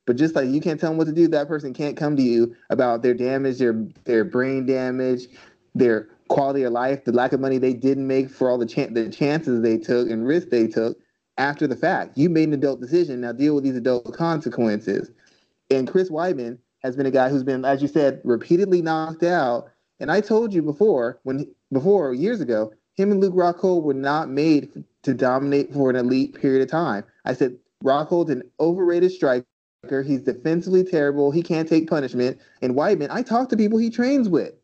but 0.06 0.16
just 0.16 0.34
like 0.34 0.48
you 0.48 0.60
can't 0.60 0.80
tell 0.80 0.90
them 0.90 0.98
what 0.98 1.06
to 1.06 1.12
do, 1.12 1.28
that 1.28 1.48
person 1.48 1.72
can't 1.72 1.96
come 1.96 2.16
to 2.16 2.22
you 2.22 2.54
about 2.70 3.02
their 3.02 3.14
damage, 3.14 3.58
their 3.58 3.86
their 4.04 4.24
brain 4.24 4.66
damage, 4.66 5.28
their 5.74 6.08
quality 6.28 6.62
of 6.62 6.72
life, 6.72 7.04
the 7.04 7.12
lack 7.12 7.32
of 7.32 7.40
money 7.40 7.58
they 7.58 7.74
didn't 7.74 8.06
make 8.06 8.30
for 8.30 8.50
all 8.50 8.58
the 8.58 8.66
chan- 8.66 8.94
the 8.94 9.08
chances 9.08 9.60
they 9.60 9.78
took 9.78 10.10
and 10.10 10.26
risks 10.26 10.50
they 10.50 10.66
took 10.66 10.96
after 11.38 11.66
the 11.66 11.76
fact. 11.76 12.16
You 12.16 12.30
made 12.30 12.48
an 12.48 12.54
adult 12.54 12.80
decision. 12.80 13.20
Now 13.20 13.32
deal 13.32 13.54
with 13.54 13.64
these 13.64 13.76
adult 13.76 14.14
consequences. 14.14 15.10
And 15.70 15.88
Chris 15.88 16.10
Weidman 16.10 16.58
has 16.82 16.96
been 16.96 17.06
a 17.06 17.10
guy 17.10 17.28
who's 17.28 17.44
been, 17.44 17.64
as 17.64 17.80
you 17.80 17.88
said, 17.88 18.20
repeatedly 18.24 18.82
knocked 18.82 19.22
out. 19.22 19.70
And 20.00 20.10
I 20.10 20.20
told 20.20 20.52
you 20.52 20.62
before, 20.62 21.20
when 21.22 21.46
before 21.72 22.12
years 22.12 22.40
ago, 22.40 22.72
him 22.96 23.12
and 23.12 23.20
Luke 23.20 23.34
Rockhold 23.34 23.82
were 23.82 23.94
not 23.94 24.28
made 24.28 24.84
to 25.04 25.14
dominate 25.14 25.72
for 25.72 25.90
an 25.90 25.96
elite 25.96 26.34
period 26.40 26.62
of 26.62 26.68
time. 26.68 27.04
I 27.24 27.34
said 27.34 27.56
Rockhold's 27.84 28.30
an 28.30 28.42
overrated 28.60 29.12
striker 29.12 29.46
He's 29.90 30.20
defensively 30.20 30.84
terrible. 30.84 31.32
He 31.32 31.42
can't 31.42 31.68
take 31.68 31.90
punishment. 31.90 32.38
And 32.62 32.76
Weidman, 32.76 33.08
I 33.10 33.22
talk 33.22 33.48
to 33.48 33.56
people 33.56 33.78
he 33.78 33.90
trains 33.90 34.28
with. 34.28 34.54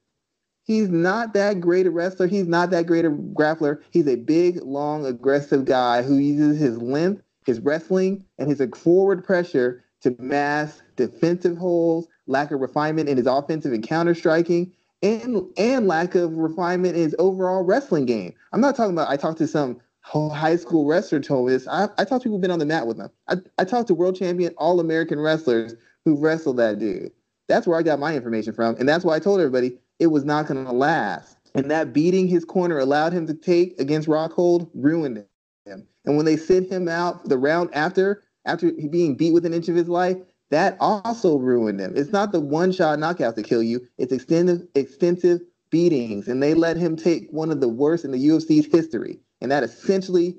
He's 0.62 0.88
not 0.90 1.32
that 1.34 1.60
great 1.60 1.86
a 1.86 1.90
wrestler. 1.90 2.28
He's 2.28 2.46
not 2.46 2.70
that 2.70 2.86
great 2.86 3.04
a 3.04 3.10
grappler. 3.10 3.80
He's 3.90 4.06
a 4.06 4.16
big, 4.16 4.62
long, 4.62 5.06
aggressive 5.06 5.64
guy 5.64 6.02
who 6.02 6.18
uses 6.18 6.60
his 6.60 6.80
length, 6.80 7.22
his 7.46 7.58
wrestling, 7.58 8.24
and 8.38 8.48
his 8.48 8.62
forward 8.76 9.24
pressure 9.24 9.82
to 10.02 10.14
mask 10.20 10.84
defensive 10.94 11.56
holes, 11.56 12.06
lack 12.26 12.52
of 12.52 12.60
refinement 12.60 13.08
in 13.08 13.16
his 13.16 13.26
offensive 13.26 13.72
and 13.72 13.82
counter 13.82 14.14
striking, 14.14 14.72
and 15.02 15.42
and 15.56 15.88
lack 15.88 16.14
of 16.14 16.36
refinement 16.36 16.96
in 16.96 17.02
his 17.02 17.16
overall 17.18 17.64
wrestling 17.64 18.06
game. 18.06 18.34
I'm 18.52 18.60
not 18.60 18.76
talking 18.76 18.92
about 18.92 19.08
I 19.08 19.16
talked 19.16 19.38
to 19.38 19.48
some 19.48 19.80
high 20.02 20.56
school 20.56 20.86
wrestler 20.86 21.20
told 21.20 21.46
me 21.46 21.52
this. 21.52 21.68
I, 21.68 21.84
I 21.98 22.04
talked 22.04 22.08
to 22.08 22.18
people 22.20 22.32
who've 22.32 22.40
been 22.40 22.50
on 22.50 22.58
the 22.58 22.66
mat 22.66 22.86
with 22.86 22.98
him. 22.98 23.10
I, 23.28 23.36
I 23.58 23.64
talked 23.64 23.88
to 23.88 23.94
world 23.94 24.16
champion, 24.16 24.54
all 24.56 24.80
American 24.80 25.20
wrestlers 25.20 25.74
who 26.04 26.16
wrestled 26.16 26.56
that 26.58 26.78
dude. 26.78 27.12
That's 27.48 27.66
where 27.66 27.78
I 27.78 27.82
got 27.82 27.98
my 27.98 28.14
information 28.14 28.52
from. 28.52 28.76
And 28.76 28.88
that's 28.88 29.04
why 29.04 29.16
I 29.16 29.18
told 29.18 29.40
everybody 29.40 29.78
it 29.98 30.08
was 30.08 30.24
not 30.24 30.46
going 30.46 30.64
to 30.64 30.72
last. 30.72 31.36
And 31.54 31.70
that 31.70 31.92
beating 31.92 32.28
his 32.28 32.44
corner 32.44 32.78
allowed 32.78 33.12
him 33.12 33.26
to 33.26 33.34
take 33.34 33.78
against 33.80 34.08
Rockhold 34.08 34.70
ruined 34.74 35.24
him. 35.66 35.86
And 36.04 36.16
when 36.16 36.26
they 36.26 36.36
sent 36.36 36.70
him 36.70 36.88
out 36.88 37.28
the 37.28 37.38
round 37.38 37.70
after, 37.74 38.22
after 38.44 38.72
being 38.72 39.16
beat 39.16 39.32
with 39.32 39.44
an 39.44 39.54
inch 39.54 39.68
of 39.68 39.74
his 39.74 39.88
life, 39.88 40.16
that 40.50 40.76
also 40.80 41.36
ruined 41.36 41.80
him. 41.80 41.92
It's 41.94 42.12
not 42.12 42.32
the 42.32 42.40
one 42.40 42.72
shot 42.72 42.98
knockout 42.98 43.36
to 43.36 43.42
kill 43.42 43.62
you, 43.62 43.86
it's 43.98 44.12
extensive, 44.12 44.66
extensive 44.74 45.40
beatings. 45.70 46.28
And 46.28 46.42
they 46.42 46.54
let 46.54 46.78
him 46.78 46.96
take 46.96 47.28
one 47.30 47.50
of 47.50 47.60
the 47.60 47.68
worst 47.68 48.04
in 48.04 48.12
the 48.12 48.28
UFC's 48.28 48.72
history 48.72 49.20
and 49.40 49.50
that 49.50 49.62
essentially 49.62 50.36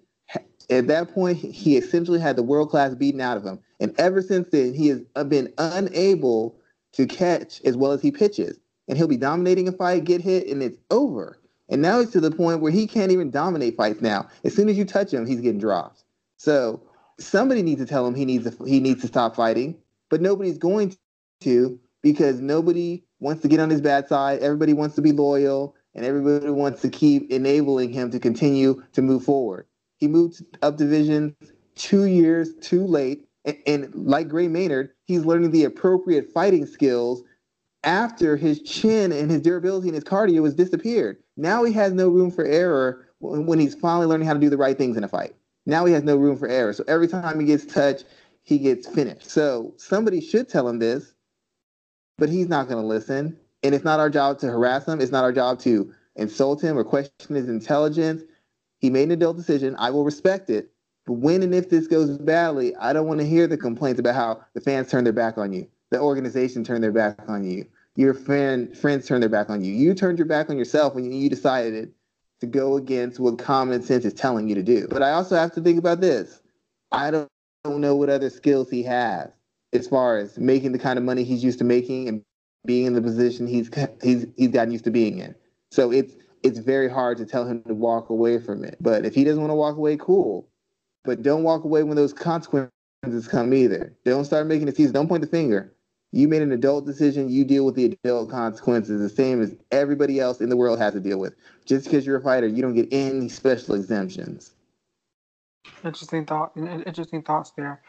at 0.70 0.88
that 0.88 1.14
point 1.14 1.38
he 1.38 1.78
essentially 1.78 2.20
had 2.20 2.36
the 2.36 2.44
world 2.44 2.70
class 2.70 2.94
beaten 2.96 3.22
out 3.22 3.38
of 3.38 3.44
him. 3.44 3.60
And 3.80 3.94
ever 3.98 4.22
since 4.22 4.50
then 4.52 4.74
he 4.74 4.88
has 4.90 5.02
been 5.28 5.52
unable 5.58 6.56
to 6.94 7.06
catch 7.06 7.62
as 7.64 7.76
well 7.76 7.92
as 7.92 8.02
he 8.02 8.12
pitches. 8.12 8.60
And 8.88 8.98
he'll 8.98 9.08
be 9.08 9.18
dominating 9.18 9.68
a 9.68 9.72
fight 9.72 10.04
get 10.04 10.22
hit 10.22 10.48
and 10.48 10.64
it's 10.64 10.78
over. 10.90 11.40
And 11.70 11.82
now 11.82 12.00
he's 12.00 12.10
to 12.12 12.20
the 12.20 12.32
point 12.32 12.62
where 12.62 12.72
he 12.72 12.88
can't 12.88 13.12
even 13.12 13.30
dominate 13.30 13.78
fights 13.78 14.02
now. 14.02 14.28
As 14.44 14.56
soon 14.56 14.70
as 14.70 14.78
you 14.78 14.86
touch 14.86 15.14
him 15.14 15.26
he's 15.26 15.42
getting 15.42 15.60
dropped. 15.60 16.04
So 16.38 16.82
somebody 17.20 17.62
needs 17.62 17.82
to 17.82 17.88
tell 17.88 18.06
him 18.06 18.16
he 18.16 18.26
needs 18.26 18.50
to 18.50 18.66
he 18.66 18.80
needs 18.80 19.02
to 19.02 19.08
stop 19.08 19.36
fighting. 19.36 19.78
But 20.10 20.22
nobody's 20.22 20.58
going 20.58 20.96
to 21.42 21.80
because 22.02 22.40
nobody 22.40 23.04
wants 23.20 23.42
to 23.42 23.48
get 23.48 23.60
on 23.60 23.70
his 23.70 23.82
bad 23.82 24.08
side. 24.08 24.40
Everybody 24.40 24.74
wants 24.74 24.96
to 24.96 25.02
be 25.02 25.12
loyal 25.12 25.76
and 25.96 26.06
everybody 26.06 26.50
wants 26.50 26.82
to 26.82 26.90
keep 26.90 27.30
enabling 27.32 27.92
him 27.92 28.12
to 28.12 28.20
continue 28.20 28.84
to 28.94 29.02
move 29.02 29.24
forward. 29.24 29.66
He 29.98 30.08
moved 30.08 30.44
up 30.62 30.78
division 30.78 31.36
two 31.76 32.06
years 32.06 32.54
too 32.62 32.86
late, 32.86 33.28
and, 33.46 33.58
and 33.66 33.96
like 33.96 34.28
Gray 34.28 34.48
Maynard, 34.48 34.92
he's 35.04 35.26
learning 35.26 35.52
the 35.52 35.66
appropriate 35.66 36.32
fighting 36.32 36.66
skills 36.66 37.24
after 37.84 38.36
his 38.36 38.62
chin 38.62 39.12
and 39.12 39.32
his 39.32 39.42
durability 39.42 39.88
and 39.88 39.96
his 39.96 40.04
cardio 40.04 40.44
has 40.44 40.54
disappeared. 40.54 41.18
Now 41.38 41.64
he 41.64 41.74
has 41.74 41.94
no 41.94 42.10
room 42.10 42.32
for 42.32 42.46
error 42.46 43.08
when 43.20 43.60
he's 43.60 43.76
finally 43.76 44.06
learning 44.06 44.28
how 44.28 44.34
to 44.34 44.40
do 44.40 44.50
the 44.50 44.58
right 44.58 44.78
things 44.78 44.98
in 44.98 45.04
a 45.04 45.08
fight. 45.08 45.36
Now 45.66 45.86
he 45.86 45.94
has 45.94 46.04
no 46.04 46.16
room 46.18 46.38
for 46.38 46.48
error. 46.48 46.74
So 46.74 46.84
every 46.88 47.08
time 47.08 47.40
he 47.40 47.46
gets 47.46 47.66
touched, 47.66 48.06
he 48.44 48.58
gets 48.58 48.88
finished. 48.88 49.30
So 49.30 49.74
somebody 49.78 50.22
should 50.22 50.50
tell 50.50 50.68
him 50.68 50.80
this, 50.80 51.14
but 52.18 52.30
he's 52.30 52.48
not 52.48 52.68
going 52.68 52.82
to 52.82 52.88
listen. 52.88 53.38
And 53.64 53.76
it's 53.76 53.84
not 53.84 54.00
our 54.00 54.10
job 54.10 54.40
to 54.40 54.48
harass 54.48 54.88
him. 54.88 55.02
It's 55.02 55.12
not 55.12 55.24
our 55.24 55.34
job 55.34 55.60
to 55.60 55.94
insult 56.16 56.64
him 56.64 56.78
or 56.78 56.84
question 56.84 57.36
his 57.36 57.50
intelligence. 57.50 58.24
He 58.80 58.90
made 58.90 59.04
an 59.04 59.12
adult 59.12 59.38
decision. 59.38 59.76
I 59.78 59.90
will 59.90 60.04
respect 60.04 60.50
it. 60.50 60.72
But 61.06 61.14
when 61.14 61.44
and 61.44 61.56
if 61.56 61.70
this 61.70 61.88
goes 61.88 62.18
badly, 62.18 62.76
I 62.76 62.94
don't 62.94 63.08
want 63.08 63.20
to 63.20 63.26
hear 63.26 63.48
the 63.48 63.58
complaints 63.58 64.00
about 64.00 64.16
how 64.16 64.42
the 64.54 64.62
fans 64.62 64.90
turn 64.90 65.04
their 65.04 65.14
back 65.14 65.38
on 65.38 65.52
you, 65.52 65.68
the 65.90 66.00
organization 66.00 66.64
turned 66.64 66.84
their 66.84 66.92
back 66.92 67.18
on 67.28 67.44
you, 67.44 67.66
your 67.96 68.14
friend 68.14 68.78
friends 68.78 69.08
turned 69.08 69.24
their 69.24 69.30
back 69.30 69.50
on 69.50 69.64
you. 69.64 69.74
You 69.74 69.94
turned 69.94 70.20
your 70.20 70.28
back 70.28 70.50
on 70.50 70.58
yourself 70.58 70.96
when 70.96 71.12
you 71.12 71.30
decided 71.30 71.92
to 72.40 72.48
go 72.48 72.78
against 72.78 73.20
what 73.20 73.38
common 73.38 73.82
sense 73.82 74.06
is 74.06 74.14
telling 74.14 74.48
you 74.48 74.56
to 74.56 74.64
do. 74.64 74.88
But 74.90 75.04
I 75.04 75.12
also 75.12 75.36
have 75.36 75.54
to 75.56 75.62
think 75.62 75.78
about 75.78 76.00
this. 76.00 76.42
I 76.92 77.12
don't 77.12 77.30
know 77.66 77.96
what 77.96 78.10
other 78.10 78.30
skills 78.30 78.70
he 78.70 78.84
has 78.84 79.32
as 79.74 79.88
far 79.88 80.18
as 80.18 80.38
making 80.38 80.72
the 80.72 80.80
kind 80.80 80.98
of 80.98 81.04
money 81.04 81.24
he's 81.24 81.44
used 81.44 81.60
to 81.60 81.66
making 81.66 82.08
and 82.08 82.24
being 82.66 82.86
in 82.86 82.94
the 82.94 83.02
position 83.02 83.48
he's 83.48 83.70
he's 84.02 84.26
he's 84.36 84.50
gotten 84.50 84.72
used 84.72 84.84
to 84.86 84.92
being 84.92 85.20
in. 85.20 85.36
So 85.72 85.92
it's 85.92 86.16
it's 86.44 86.60
very 86.60 86.90
hard 86.90 87.18
to 87.18 87.26
tell 87.26 87.46
him 87.46 87.64
to 87.64 87.74
walk 87.74 88.10
away 88.10 88.40
from 88.40 88.64
it. 88.64 88.78
But 88.80 89.06
if 89.06 89.14
he 89.14 89.24
doesn't 89.24 89.42
want 89.42 89.52
to 89.52 89.56
walk 89.56 89.78
away, 89.78 89.98
cool. 89.98 90.48
But 91.04 91.22
don't 91.22 91.44
walk 91.44 91.64
away 91.64 91.84
when 91.84 91.96
those 91.96 92.14
consequences 92.14 93.28
come 93.30 93.54
either. 93.54 93.94
Don't 94.06 94.26
start 94.26 94.48
making 94.48 94.68
excuses. 94.68 94.94
Don't 94.94 95.08
point 95.08 95.22
the 95.22 95.28
finger. 95.28 95.74
You 96.12 96.28
made 96.28 96.42
an 96.42 96.52
adult 96.52 96.86
decision. 96.86 97.30
You 97.30 97.46
deal 97.46 97.66
with 97.66 97.76
the 97.76 97.98
adult 98.04 98.32
consequences 98.32 99.00
the 99.00 99.10
same 99.10 99.42
as 99.42 99.56
everybody 99.72 100.20
else 100.20 100.42
in 100.42 100.50
the 100.50 100.58
world 100.58 100.80
has 100.80 100.94
to 100.94 101.00
deal 101.00 101.20
with. 101.20 101.36
Just 101.66 101.86
because 101.86 102.06
you're 102.06 102.18
a 102.18 102.22
fighter, 102.22 102.48
you 102.48 102.62
don't 102.62 102.74
get 102.74 102.88
any 102.92 103.30
special 103.30 103.76
exemptions. 103.76 104.54
Interesting 105.84 106.26
thought. 106.26 106.52
Interesting 106.58 107.22
thoughts 107.22 107.52
there. 107.52 107.82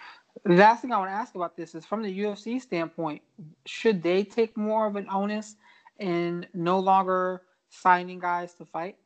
The 0.44 0.54
last 0.54 0.82
thing 0.82 0.92
I 0.92 0.98
want 0.98 1.10
to 1.10 1.14
ask 1.14 1.34
about 1.34 1.56
this 1.56 1.74
is 1.74 1.84
from 1.84 2.02
the 2.02 2.20
UFC 2.20 2.60
standpoint, 2.60 3.22
should 3.66 4.02
they 4.02 4.24
take 4.24 4.56
more 4.56 4.86
of 4.86 4.96
an 4.96 5.06
onus 5.10 5.56
in 5.98 6.46
no 6.54 6.78
longer 6.78 7.42
signing 7.70 8.18
guys 8.18 8.54
to 8.54 8.64
fight 8.64 8.96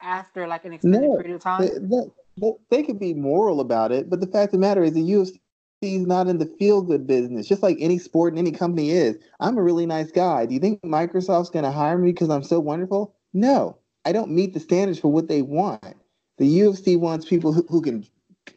after 0.00 0.46
like 0.46 0.64
an 0.64 0.72
extended 0.72 1.02
no, 1.02 1.16
period 1.16 1.34
of 1.34 1.42
time? 1.42 1.62
They, 1.62 2.00
they, 2.36 2.52
they 2.70 2.82
could 2.82 2.98
be 2.98 3.14
moral 3.14 3.60
about 3.60 3.92
it, 3.92 4.08
but 4.08 4.20
the 4.20 4.26
fact 4.26 4.54
of 4.54 4.60
the 4.60 4.66
matter 4.66 4.82
is 4.82 4.94
the 4.94 5.00
UFC 5.00 5.38
is 5.82 6.06
not 6.06 6.28
in 6.28 6.38
the 6.38 6.46
feel 6.58 6.82
good 6.82 7.06
business, 7.06 7.48
just 7.48 7.62
like 7.62 7.76
any 7.80 7.98
sport 7.98 8.32
and 8.32 8.38
any 8.38 8.52
company 8.52 8.90
is. 8.90 9.18
I'm 9.40 9.58
a 9.58 9.62
really 9.62 9.86
nice 9.86 10.10
guy. 10.10 10.46
Do 10.46 10.54
you 10.54 10.60
think 10.60 10.80
Microsoft's 10.82 11.50
going 11.50 11.64
to 11.64 11.72
hire 11.72 11.98
me 11.98 12.12
because 12.12 12.30
I'm 12.30 12.44
so 12.44 12.60
wonderful? 12.60 13.14
No, 13.34 13.76
I 14.04 14.12
don't 14.12 14.30
meet 14.30 14.54
the 14.54 14.60
standards 14.60 14.98
for 14.98 15.10
what 15.10 15.28
they 15.28 15.42
want. 15.42 15.96
The 16.38 16.60
UFC 16.60 16.98
wants 16.98 17.26
people 17.26 17.52
who, 17.52 17.66
who 17.68 17.82
can 17.82 18.06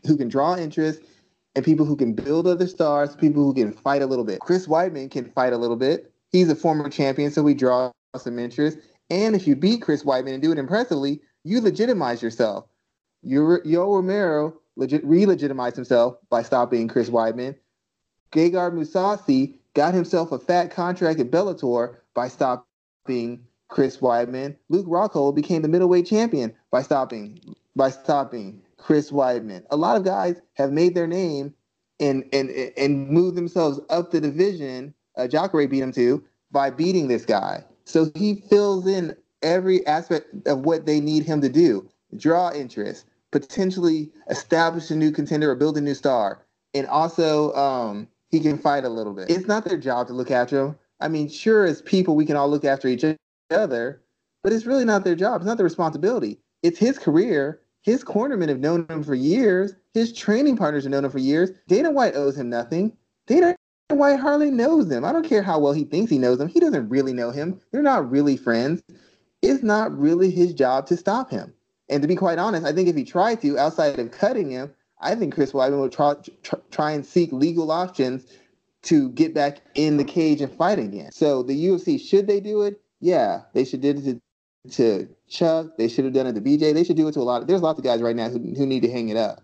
who 0.06 0.18
can 0.18 0.27
draw 0.27 0.56
interest 0.56 1.02
and 1.56 1.64
people 1.64 1.86
who 1.86 1.95
can 1.95 2.14
build 2.14 2.48
other 2.48 2.68
stars, 2.68 3.15
people 3.15 3.44
who 3.44 3.53
can 3.53 3.72
fight 3.72 4.02
a 4.02 4.06
little 4.06 4.26
bit. 4.26 4.40
Chris 4.40 4.68
Weidman 4.68 5.10
can 5.10 5.32
fight 5.32 5.53
a 5.53 5.57
little 5.57 5.77
bit. 5.77 6.11
He's 6.32 6.49
a 6.49 6.56
former 6.56 6.90
champion, 6.90 7.32
so 7.32 7.44
we 7.44 7.53
draw 7.53 7.91
some 8.18 8.40
interest. 8.40 8.77
And 9.10 9.36
if 9.36 9.48
you 9.48 9.56
beat 9.56 9.82
Chris 9.82 10.03
Weidman 10.03 10.34
and 10.34 10.44
do 10.44 10.52
it 10.52 10.57
impressively, 10.57 11.22
you 11.44 11.61
legitimize 11.61 12.22
yourself. 12.22 12.65
Yoel 13.26 13.95
Romero 13.95 14.60
legit 14.76 15.06
re-legitimized 15.06 15.76
himself 15.76 16.18
by 16.30 16.41
stopping 16.44 16.88
Chris 16.88 17.10
Weidman. 17.10 17.56
Gegard 18.32 18.73
Mousasi 18.73 19.56
got 19.73 19.94
himself 19.94 20.32
a 20.32 20.40
fat 20.40 20.72
contract 20.72 21.19
at 21.19 21.32
Bellator 21.32 21.95
by 22.14 22.27
stopping 22.27 23.45
Chris 23.69 23.98
Weidman. 23.98 24.56
Luke 24.69 24.88
Rockhold 24.88 25.36
became 25.36 25.61
the 25.61 25.68
middleweight 25.68 26.06
champion 26.06 26.53
by 26.72 26.82
stopping 26.82 27.56
by 27.76 27.90
stopping 27.90 28.61
Chris 28.86 29.10
Weidman. 29.10 29.64
A 29.72 29.76
lot 29.76 29.98
of 29.98 30.03
guys 30.03 30.40
have 30.53 30.72
made 30.72 30.94
their 30.94 31.07
name 31.07 31.56
and 31.99 32.24
and 32.32 32.52
and 32.78 33.10
moved 33.10 33.36
themselves 33.36 33.80
up 33.90 34.12
the 34.12 34.22
division. 34.22 34.94
Uh, 35.18 35.28
Jacare 35.28 35.68
beat 35.68 35.82
him 35.82 35.91
too 35.91 36.24
by 36.52 36.70
beating 36.70 37.07
this 37.07 37.26
guy. 37.26 37.64
So 37.86 38.12
he 38.14 38.36
fills 38.48 38.86
in 38.86 39.16
every 39.41 39.86
aspect 39.88 40.48
of 40.48 40.60
what 40.60 40.86
they 40.86 40.99
need 40.99 41.24
him 41.24 41.41
to 41.41 41.49
do: 41.49 41.90
draw 42.16 42.52
interest, 42.52 43.07
potentially 43.32 44.12
establish 44.30 44.91
a 44.91 44.95
new 44.95 45.12
contender 45.12 45.49
or 45.49 45.56
build 45.56 45.78
a 45.78 45.82
new 45.82 45.95
star, 45.95 46.45
and 46.76 46.86
also 46.86 47.53
um, 47.53 48.07
he 48.30 48.40
can 48.40 48.56
fight 48.56 48.84
a 48.84 48.90
little 48.90 49.14
bit. 49.14 49.32
It's 49.32 49.48
not 49.48 49.66
their 49.66 49.80
job 49.80 50.06
to 50.07 50.14
look 50.14 50.30
after 50.30 50.64
him. 50.64 50.76
I 50.99 51.07
mean, 51.07 51.28
sure, 51.28 51.66
as 51.66 51.82
people, 51.82 52.16
we 52.16 52.26
can 52.28 52.36
all 52.36 52.49
look 52.49 52.64
after 52.64 52.88
each 52.88 53.03
other, 53.49 54.03
but 54.44 54.53
it's 54.53 54.68
really 54.68 54.86
not 54.86 55.03
their 55.03 55.16
job. 55.16 55.41
It's 55.41 55.48
not 55.48 55.57
their 55.57 55.64
responsibility. 55.64 56.40
It's 56.62 56.78
his 56.78 56.99
career. 56.99 57.62
His 57.86 58.03
cornermen 58.03 58.49
have 58.49 58.60
known 58.60 58.88
him 58.90 59.03
for 59.03 59.14
years. 59.14 59.76
His 59.94 60.12
training 60.12 60.57
partners 60.57 60.86
have 60.86 60.91
known 60.91 61.06
him 61.06 61.12
for 61.12 61.20
years. 61.20 61.52
Dana 61.68 61.91
White 61.91 62.16
owes 62.16 62.36
him 62.36 62.49
nothing. 62.49 62.98
Dana 63.28 63.56
White 63.90 64.20
hardly 64.20 64.49
knows 64.49 64.88
them. 64.88 65.06
I 65.06 65.12
don't 65.12 65.28
care 65.28 65.44
how 65.44 65.60
well 65.60 65.72
he 65.72 65.84
thinks 65.84 66.10
he 66.10 66.18
knows 66.18 66.40
them. 66.40 66.48
He 66.48 66.60
doesn't 66.60 66.90
really 66.90 67.14
know 67.14 67.30
him. 67.30 67.62
They're 67.72 67.84
not 67.84 68.10
really 68.10 68.38
friends. 68.38 68.82
It's 69.44 69.62
not 69.62 69.95
really 69.95 70.32
his 70.32 70.52
job 70.56 70.88
to 70.88 70.98
stop 70.98 71.30
him. 71.30 71.53
And 71.88 72.02
to 72.02 72.07
be 72.07 72.16
quite 72.16 72.40
honest, 72.40 72.66
I 72.66 72.72
think 72.72 72.90
if 72.90 72.95
he 72.95 73.03
tried 73.03 73.40
to, 73.41 73.60
outside 73.60 73.99
of 73.99 74.10
cutting 74.10 74.49
him, 74.49 74.74
I 74.99 75.14
think 75.14 75.36
Chris 75.36 75.52
Weidman 75.52 75.80
would 75.82 75.91
try, 75.91 76.16
try, 76.41 76.60
try 76.72 76.91
and 76.91 77.06
seek 77.06 77.32
legal 77.32 77.72
options 77.72 78.26
to 78.84 79.10
get 79.12 79.36
back 79.36 79.62
in 79.76 79.98
the 79.98 80.03
cage 80.03 80.41
and 80.41 80.52
fight 80.52 80.80
again. 80.80 81.12
So 81.12 81.44
the 81.44 81.68
UFC, 81.68 82.02
should 82.02 82.26
they 82.26 82.40
do 82.40 82.64
it? 82.64 82.82
Yeah, 82.99 83.41
they 83.53 83.64
should 83.64 83.82
do 83.82 83.90
it 83.91 84.03
to, 84.06 84.22
to 84.73 85.07
Chuck. 85.27 85.77
They 85.77 85.87
should 85.87 86.05
have 86.05 86.13
done 86.13 86.27
it 86.27 86.33
to 86.33 86.41
BJ. 86.41 86.73
They 86.73 86.83
should 86.83 86.97
do 86.97 87.07
it 87.07 87.13
to 87.13 87.19
a 87.19 87.23
lot. 87.23 87.41
Of, 87.41 87.47
there's 87.47 87.61
lots 87.61 87.79
of 87.79 87.85
guys 87.85 88.01
right 88.01 88.15
now 88.15 88.29
who, 88.29 88.39
who 88.55 88.65
need 88.65 88.81
to 88.81 88.91
hang 88.91 89.09
it 89.09 89.17
up, 89.17 89.41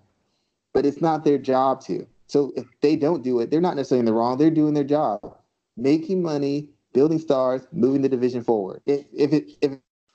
but 0.73 0.85
it's 0.85 1.01
not 1.01 1.23
their 1.23 1.37
job 1.37 1.81
to. 1.85 2.05
So 2.27 2.53
if 2.55 2.65
they 2.81 2.95
don't 2.95 3.23
do 3.23 3.39
it, 3.39 3.51
they're 3.51 3.61
not 3.61 3.75
necessarily 3.75 3.99
in 3.99 4.05
the 4.05 4.13
wrong. 4.13 4.37
They're 4.37 4.49
doing 4.49 4.73
their 4.73 4.83
job, 4.83 5.37
making 5.75 6.21
money, 6.21 6.69
building 6.93 7.19
stars, 7.19 7.61
moving 7.71 8.01
the 8.01 8.09
division 8.09 8.43
forward. 8.43 8.81
If 8.85 9.05
if 9.13 9.33
it 9.33 9.49
if 9.61 9.71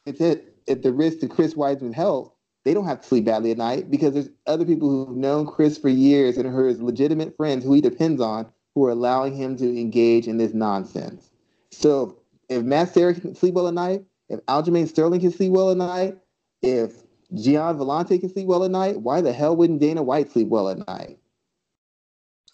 it's 0.06 0.42
at 0.68 0.82
the 0.82 0.92
risk 0.92 1.20
to 1.20 1.28
Chris 1.28 1.54
Weidman's 1.54 1.94
health, 1.94 2.32
they 2.64 2.74
don't 2.74 2.86
have 2.86 3.00
to 3.02 3.06
sleep 3.06 3.26
badly 3.26 3.50
at 3.50 3.58
night 3.58 3.90
because 3.90 4.14
there's 4.14 4.28
other 4.46 4.64
people 4.64 4.88
who've 4.88 5.16
known 5.16 5.46
Chris 5.46 5.78
for 5.78 5.88
years 5.88 6.36
and 6.36 6.46
are 6.46 6.66
his 6.66 6.80
legitimate 6.80 7.36
friends 7.36 7.64
who 7.64 7.72
he 7.72 7.80
depends 7.80 8.20
on 8.20 8.46
who 8.74 8.84
are 8.84 8.90
allowing 8.90 9.34
him 9.34 9.56
to 9.56 9.80
engage 9.80 10.26
in 10.26 10.36
this 10.36 10.52
nonsense. 10.52 11.30
So 11.70 12.18
if 12.48 12.62
Matt 12.62 12.92
Serra 12.92 13.14
can 13.14 13.34
sleep 13.34 13.54
well 13.54 13.68
at 13.68 13.74
night, 13.74 14.02
if 14.28 14.40
Aljamain 14.46 14.88
Sterling 14.88 15.20
can 15.20 15.32
sleep 15.32 15.52
well 15.52 15.70
at 15.70 15.76
night, 15.76 16.18
if 16.62 17.02
Gian 17.34 17.76
Villante 17.76 18.20
can 18.20 18.32
sleep 18.32 18.46
well 18.46 18.64
at 18.64 18.70
night, 18.70 19.00
why 19.00 19.20
the 19.20 19.32
hell 19.32 19.56
wouldn't 19.56 19.80
Dana 19.80 20.02
White 20.02 20.30
sleep 20.30 20.48
well 20.48 20.68
at 20.68 20.86
night? 20.86 21.18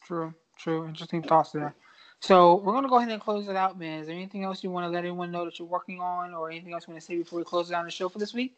True, 0.04 0.34
true. 0.58 0.86
Interesting 0.86 1.22
thoughts 1.22 1.52
there. 1.52 1.74
So 2.20 2.56
we're 2.56 2.72
gonna 2.72 2.88
go 2.88 2.98
ahead 2.98 3.10
and 3.10 3.20
close 3.20 3.48
it 3.48 3.56
out, 3.56 3.78
man. 3.78 4.00
Is 4.00 4.06
there 4.06 4.14
anything 4.14 4.44
else 4.44 4.62
you 4.62 4.70
want 4.70 4.84
to 4.84 4.90
let 4.90 5.00
anyone 5.00 5.32
know 5.32 5.44
that 5.44 5.58
you're 5.58 5.66
working 5.66 6.00
on, 6.00 6.34
or 6.34 6.50
anything 6.50 6.72
else 6.72 6.84
you 6.86 6.92
want 6.92 7.00
to 7.02 7.06
say 7.06 7.16
before 7.16 7.38
we 7.38 7.44
close 7.44 7.68
down 7.68 7.84
the 7.84 7.90
show 7.90 8.08
for 8.08 8.18
this 8.18 8.32
week? 8.32 8.56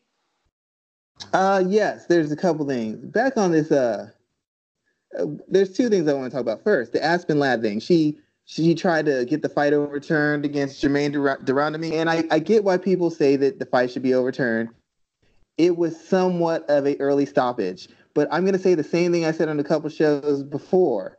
Uh, 1.33 1.65
yes. 1.67 2.07
There's 2.07 2.31
a 2.31 2.37
couple 2.37 2.67
things. 2.67 2.99
Back 2.99 3.37
on 3.37 3.53
this, 3.53 3.73
uh, 3.73 4.11
uh 5.19 5.27
there's 5.49 5.73
two 5.73 5.89
things 5.89 6.09
I 6.09 6.13
want 6.13 6.31
to 6.31 6.31
talk 6.31 6.43
about. 6.43 6.63
First, 6.63 6.93
the 6.93 7.03
Aspen 7.03 7.39
Ladd 7.39 7.63
thing. 7.63 7.81
She 7.81 8.19
she 8.45 8.75
tried 8.75 9.07
to 9.07 9.25
get 9.25 9.43
the 9.43 9.49
fight 9.49 9.73
overturned 9.73 10.45
against 10.45 10.81
Germaine 10.81 11.13
Randamie, 11.13 11.93
and 11.93 12.11
I, 12.11 12.25
I 12.31 12.39
get 12.39 12.65
why 12.65 12.77
people 12.77 13.11
say 13.11 13.37
that 13.37 13.59
the 13.59 13.67
fight 13.67 13.91
should 13.91 14.03
be 14.03 14.15
overturned. 14.15 14.69
It 15.57 15.77
was 15.77 15.99
somewhat 16.03 16.69
of 16.69 16.87
a 16.87 16.97
early 16.99 17.27
stoppage, 17.27 17.89
but 18.13 18.29
I'm 18.31 18.43
going 18.43 18.55
to 18.55 18.59
say 18.59 18.75
the 18.75 18.85
same 18.85 19.13
thing 19.13 19.25
I 19.25 19.33
said 19.33 19.49
on 19.49 19.61
a 19.61 19.65
couple 19.65 19.89
shows 19.89 20.43
before. 20.43 21.19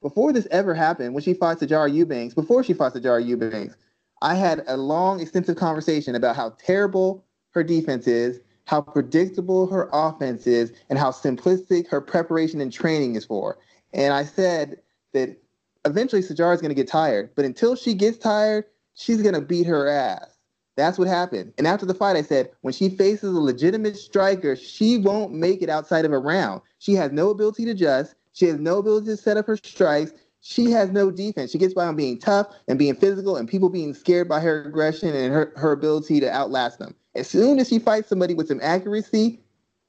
Before 0.00 0.32
this 0.32 0.48
ever 0.50 0.74
happened, 0.74 1.14
when 1.14 1.22
she 1.22 1.34
fought 1.34 1.60
Sijara 1.60 1.92
Eubanks, 1.92 2.34
before 2.34 2.64
she 2.64 2.72
fought 2.72 2.94
Sijara 2.94 3.24
Eubanks, 3.24 3.76
I 4.22 4.34
had 4.34 4.64
a 4.66 4.76
long, 4.76 5.20
extensive 5.20 5.56
conversation 5.56 6.14
about 6.14 6.36
how 6.36 6.50
terrible 6.64 7.24
her 7.50 7.62
defense 7.62 8.06
is, 8.06 8.40
how 8.64 8.80
predictable 8.80 9.66
her 9.66 9.88
offense 9.92 10.46
is, 10.46 10.72
and 10.88 10.98
how 10.98 11.10
simplistic 11.10 11.88
her 11.88 12.00
preparation 12.00 12.60
and 12.60 12.72
training 12.72 13.16
is 13.16 13.24
for. 13.24 13.58
And 13.92 14.14
I 14.14 14.24
said 14.24 14.80
that 15.12 15.41
eventually 15.84 16.22
Sijara 16.22 16.54
is 16.54 16.60
going 16.60 16.70
to 16.70 16.74
get 16.74 16.88
tired, 16.88 17.30
but 17.34 17.44
until 17.44 17.76
she 17.76 17.94
gets 17.94 18.18
tired, 18.18 18.64
she's 18.94 19.22
going 19.22 19.34
to 19.34 19.40
beat 19.40 19.66
her 19.66 19.88
ass. 19.88 20.36
That's 20.76 20.98
what 20.98 21.08
happened. 21.08 21.52
And 21.58 21.66
after 21.66 21.84
the 21.84 21.94
fight, 21.94 22.16
I 22.16 22.22
said, 22.22 22.50
when 22.62 22.72
she 22.72 22.88
faces 22.88 23.34
a 23.34 23.40
legitimate 23.40 23.96
striker, 23.96 24.56
she 24.56 24.98
won't 24.98 25.32
make 25.32 25.60
it 25.60 25.68
outside 25.68 26.04
of 26.04 26.12
a 26.12 26.18
round. 26.18 26.62
She 26.78 26.94
has 26.94 27.12
no 27.12 27.30
ability 27.30 27.66
to 27.66 27.72
adjust. 27.72 28.14
She 28.32 28.46
has 28.46 28.58
no 28.58 28.78
ability 28.78 29.06
to 29.06 29.16
set 29.16 29.36
up 29.36 29.46
her 29.46 29.58
strikes. 29.58 30.12
She 30.40 30.70
has 30.70 30.90
no 30.90 31.10
defense. 31.10 31.50
She 31.50 31.58
gets 31.58 31.74
by 31.74 31.86
on 31.86 31.94
being 31.94 32.18
tough 32.18 32.48
and 32.68 32.78
being 32.78 32.96
physical 32.96 33.36
and 33.36 33.48
people 33.48 33.68
being 33.68 33.92
scared 33.92 34.28
by 34.28 34.40
her 34.40 34.64
aggression 34.64 35.14
and 35.14 35.32
her, 35.32 35.52
her 35.56 35.72
ability 35.72 36.20
to 36.20 36.30
outlast 36.30 36.78
them. 36.78 36.94
As 37.14 37.28
soon 37.28 37.58
as 37.58 37.68
she 37.68 37.78
fights 37.78 38.08
somebody 38.08 38.32
with 38.34 38.48
some 38.48 38.60
accuracy 38.62 39.40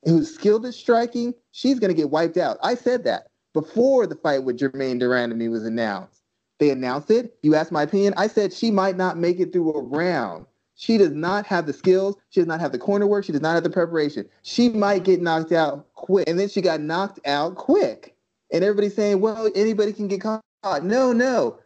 who's 0.04 0.34
skilled 0.34 0.66
at 0.66 0.74
striking, 0.74 1.34
she's 1.52 1.80
going 1.80 1.90
to 1.90 1.96
get 1.96 2.10
wiped 2.10 2.38
out. 2.38 2.58
I 2.62 2.76
said 2.76 3.06
that 3.06 3.28
before 3.54 4.08
the 4.08 4.16
fight 4.16 4.44
with 4.44 4.58
Germaine 4.58 5.00
de 5.00 5.06
Randamie 5.06 5.50
was 5.50 5.66
announced. 5.66 6.22
They 6.60 6.70
announced 6.70 7.12
it. 7.12 7.38
You 7.42 7.56
asked 7.56 7.72
my 7.72 7.84
opinion. 7.84 8.14
I 8.18 8.28
said 8.28 8.54
she 8.54 8.72
might 8.72 8.98
not 8.98 9.18
make 9.18 9.40
it 9.40 9.52
through 9.52 9.74
a 9.74 9.82
round. 9.82 10.46
She 10.76 10.98
does 10.98 11.12
not 11.12 11.46
have 11.46 11.66
the 11.66 11.74
skills. 11.74 12.16
She 12.30 12.40
does 12.40 12.48
not 12.48 12.60
have 12.60 12.72
the 12.72 12.80
corner 12.80 13.06
work. 13.06 13.26
She 13.26 13.32
does 13.32 13.42
not 13.42 13.54
have 13.54 13.64
the 13.64 13.70
preparation. 13.70 14.28
She 14.42 14.70
might 14.70 15.04
get 15.04 15.22
knocked 15.22 15.52
out 15.52 15.86
quick. 15.94 16.28
And 16.28 16.40
then 16.40 16.50
she 16.50 16.62
got 16.62 16.82
knocked 16.82 17.20
out 17.26 17.56
quick. 17.56 18.16
And 18.52 18.64
everybody's 18.64 18.96
saying, 18.96 19.20
well, 19.20 19.50
anybody 19.56 19.94
can 19.94 20.08
get 20.08 20.22
caught. 20.22 20.42
No, 20.84 21.14
no. 21.14 21.60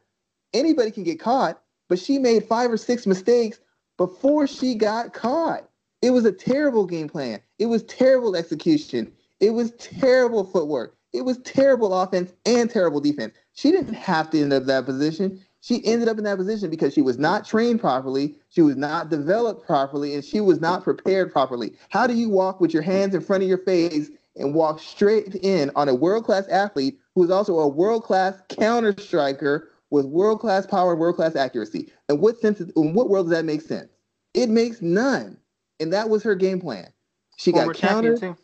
Anybody 0.54 0.92
can 0.92 1.04
get 1.04 1.20
caught. 1.20 1.62
But 1.88 2.00
she 2.00 2.18
made 2.18 2.44
five 2.46 2.70
or 2.70 2.78
six 2.78 3.08
mistakes 3.08 3.60
before 3.98 4.46
she 4.46 4.76
got 4.76 5.14
caught. 5.14 5.70
It 6.02 6.12
was 6.12 6.26
a 6.26 6.32
terrible 6.32 6.86
game 6.86 7.08
plan. 7.08 7.40
It 7.60 7.68
was 7.68 7.84
terrible 7.84 8.36
execution. 8.36 9.12
It 9.40 9.52
was 9.52 9.72
terrible 9.72 10.44
footwork. 10.44 10.97
It 11.14 11.22
was 11.26 11.38
terrible 11.40 11.94
offense 11.94 12.34
and 12.46 12.70
terrible 12.70 13.00
defense. 13.00 13.34
She 13.54 13.72
didn't 13.72 13.94
have 13.94 14.30
to 14.32 14.42
end 14.42 14.54
up 14.54 14.66
that 14.66 14.86
position. 14.86 15.44
She 15.62 15.84
ended 15.86 16.08
up 16.08 16.18
in 16.18 16.24
that 16.26 16.38
position 16.38 16.70
because 16.70 16.94
she 16.94 17.02
was 17.02 17.18
not 17.18 17.46
trained 17.46 17.80
properly, 17.80 18.36
she 18.50 18.62
was 18.62 18.76
not 18.76 19.10
developed 19.10 19.66
properly, 19.66 20.14
and 20.14 20.24
she 20.24 20.40
was 20.40 20.62
not 20.62 20.84
prepared 20.84 21.32
properly. 21.32 21.74
How 21.90 22.08
do 22.08 22.14
you 22.14 22.30
walk 22.30 22.62
with 22.62 22.74
your 22.74 22.84
hands 22.84 23.16
in 23.16 23.22
front 23.22 23.44
of 23.44 23.50
your 23.50 23.58
face 23.58 24.10
and 24.36 24.54
walk 24.54 24.80
straight 24.80 25.36
in 25.36 25.72
on 25.76 25.90
a 25.90 25.96
world 25.96 26.26
class 26.26 26.48
athlete 26.48 27.00
who 27.16 27.24
is 27.24 27.32
also 27.32 27.60
a 27.60 27.68
world 27.68 28.04
class 28.04 28.40
counter 28.50 28.96
striker 28.98 29.72
with 29.90 30.06
world 30.06 30.40
class 30.40 30.66
power 30.66 30.92
and 30.92 31.00
world 31.00 31.16
class 31.16 31.36
accuracy? 31.36 31.92
And 32.08 32.22
what 32.22 32.40
sense? 32.40 32.60
In 32.60 32.94
what 32.94 33.10
world 33.10 33.26
does 33.26 33.38
that 33.38 33.46
make 33.46 33.62
sense? 33.62 33.90
It 34.34 34.50
makes 34.50 34.82
none. 34.82 35.38
And 35.80 35.92
that 35.92 36.10
was 36.10 36.24
her 36.24 36.36
game 36.36 36.62
plan. 36.62 36.94
She 37.38 37.52
former 37.52 37.74
got 37.74 37.82
countered. 37.82 38.36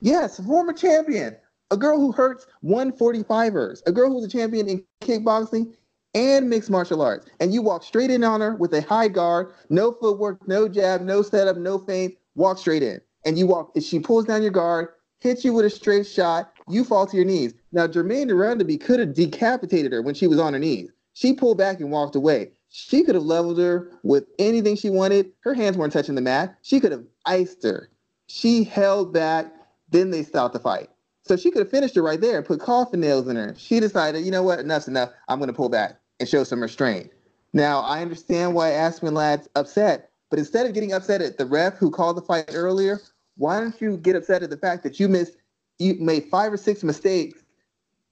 Yes, 0.00 0.38
former 0.40 0.72
champion 0.72 1.36
a 1.74 1.76
girl 1.76 1.98
who 1.98 2.12
hurts 2.12 2.46
145ers, 2.64 3.82
a 3.86 3.92
girl 3.92 4.10
who's 4.10 4.24
a 4.24 4.28
champion 4.28 4.68
in 4.68 4.84
kickboxing 5.02 5.74
and 6.14 6.48
mixed 6.48 6.70
martial 6.70 7.02
arts. 7.02 7.26
And 7.40 7.52
you 7.52 7.62
walk 7.62 7.82
straight 7.82 8.10
in 8.10 8.22
on 8.22 8.40
her 8.40 8.54
with 8.54 8.72
a 8.74 8.80
high 8.80 9.08
guard, 9.08 9.52
no 9.70 9.90
footwork, 9.90 10.46
no 10.46 10.68
jab, 10.68 11.00
no 11.00 11.20
setup, 11.20 11.56
no 11.56 11.78
feint, 11.78 12.14
walk 12.36 12.58
straight 12.58 12.84
in. 12.84 13.00
And 13.26 13.36
you 13.36 13.48
walk, 13.48 13.72
she 13.80 13.98
pulls 13.98 14.24
down 14.24 14.42
your 14.42 14.52
guard, 14.52 14.88
hits 15.18 15.44
you 15.44 15.52
with 15.52 15.66
a 15.66 15.70
straight 15.70 16.06
shot, 16.06 16.52
you 16.68 16.84
fall 16.84 17.08
to 17.08 17.16
your 17.16 17.26
knees. 17.26 17.54
Now, 17.72 17.88
Germaine 17.88 18.28
de 18.28 18.34
Randamie 18.34 18.80
could 18.80 19.00
have 19.00 19.14
decapitated 19.14 19.92
her 19.92 20.00
when 20.00 20.14
she 20.14 20.28
was 20.28 20.38
on 20.38 20.52
her 20.52 20.60
knees. 20.60 20.92
She 21.14 21.32
pulled 21.32 21.58
back 21.58 21.80
and 21.80 21.90
walked 21.90 22.14
away. 22.14 22.52
She 22.68 23.02
could 23.02 23.16
have 23.16 23.24
leveled 23.24 23.58
her 23.58 23.90
with 24.04 24.26
anything 24.38 24.76
she 24.76 24.90
wanted. 24.90 25.32
Her 25.40 25.54
hands 25.54 25.76
weren't 25.76 25.92
touching 25.92 26.14
the 26.14 26.20
mat. 26.20 26.56
She 26.62 26.78
could 26.78 26.92
have 26.92 27.04
iced 27.26 27.64
her. 27.64 27.88
She 28.28 28.62
held 28.62 29.12
back. 29.12 29.52
Then 29.90 30.10
they 30.10 30.22
stopped 30.22 30.54
the 30.54 30.60
fight. 30.60 30.90
So 31.26 31.36
she 31.36 31.50
could 31.50 31.60
have 31.60 31.70
finished 31.70 31.96
it 31.96 32.02
right 32.02 32.20
there 32.20 32.36
and 32.36 32.46
put 32.46 32.60
coffin 32.60 33.00
nails 33.00 33.28
in 33.28 33.36
her. 33.36 33.54
She 33.56 33.80
decided, 33.80 34.24
you 34.24 34.30
know 34.30 34.42
what, 34.42 34.58
enough's 34.58 34.88
enough. 34.88 35.10
I'm 35.28 35.38
going 35.38 35.48
to 35.48 35.54
pull 35.54 35.70
back 35.70 35.98
and 36.20 36.28
show 36.28 36.44
some 36.44 36.60
restraint. 36.60 37.10
Now, 37.54 37.80
I 37.80 38.02
understand 38.02 38.54
why 38.54 38.72
Aspen 38.72 39.14
Ladd's 39.14 39.48
upset, 39.54 40.10
but 40.28 40.38
instead 40.38 40.66
of 40.66 40.74
getting 40.74 40.92
upset 40.92 41.22
at 41.22 41.38
the 41.38 41.46
ref 41.46 41.78
who 41.78 41.90
called 41.90 42.16
the 42.16 42.22
fight 42.22 42.50
earlier, 42.52 43.00
why 43.36 43.60
don't 43.60 43.80
you 43.80 43.96
get 43.96 44.16
upset 44.16 44.42
at 44.42 44.50
the 44.50 44.56
fact 44.56 44.82
that 44.82 45.00
you 45.00 45.08
missed, 45.08 45.36
you 45.78 45.94
made 45.98 46.24
five 46.24 46.52
or 46.52 46.56
six 46.56 46.82
mistakes 46.82 47.42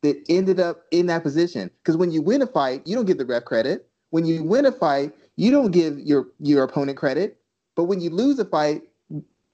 that 0.03 0.17
ended 0.29 0.59
up 0.59 0.85
in 0.91 1.07
that 1.07 1.23
position? 1.23 1.71
Because 1.79 1.97
when 1.97 2.13
you 2.13 2.23
win 2.23 2.41
a 2.41 2.47
fight, 2.47 2.87
you 2.87 2.97
don't 2.97 3.05
give 3.05 3.19
the 3.19 3.27
ref 3.27 3.45
credit. 3.45 3.89
When 4.11 4.25
you 4.25 4.43
win 4.43 4.65
a 4.65 4.73
fight, 4.73 5.13
you 5.37 5.51
don't 5.51 5.71
give 5.71 5.99
your 5.99 6.29
your 6.39 6.63
opponent 6.65 6.99
credit. 6.99 7.39
But 7.75 7.85
when 7.85 8.01
you 8.01 8.11
lose 8.11 8.39
a 8.39 8.45
fight 8.45 8.83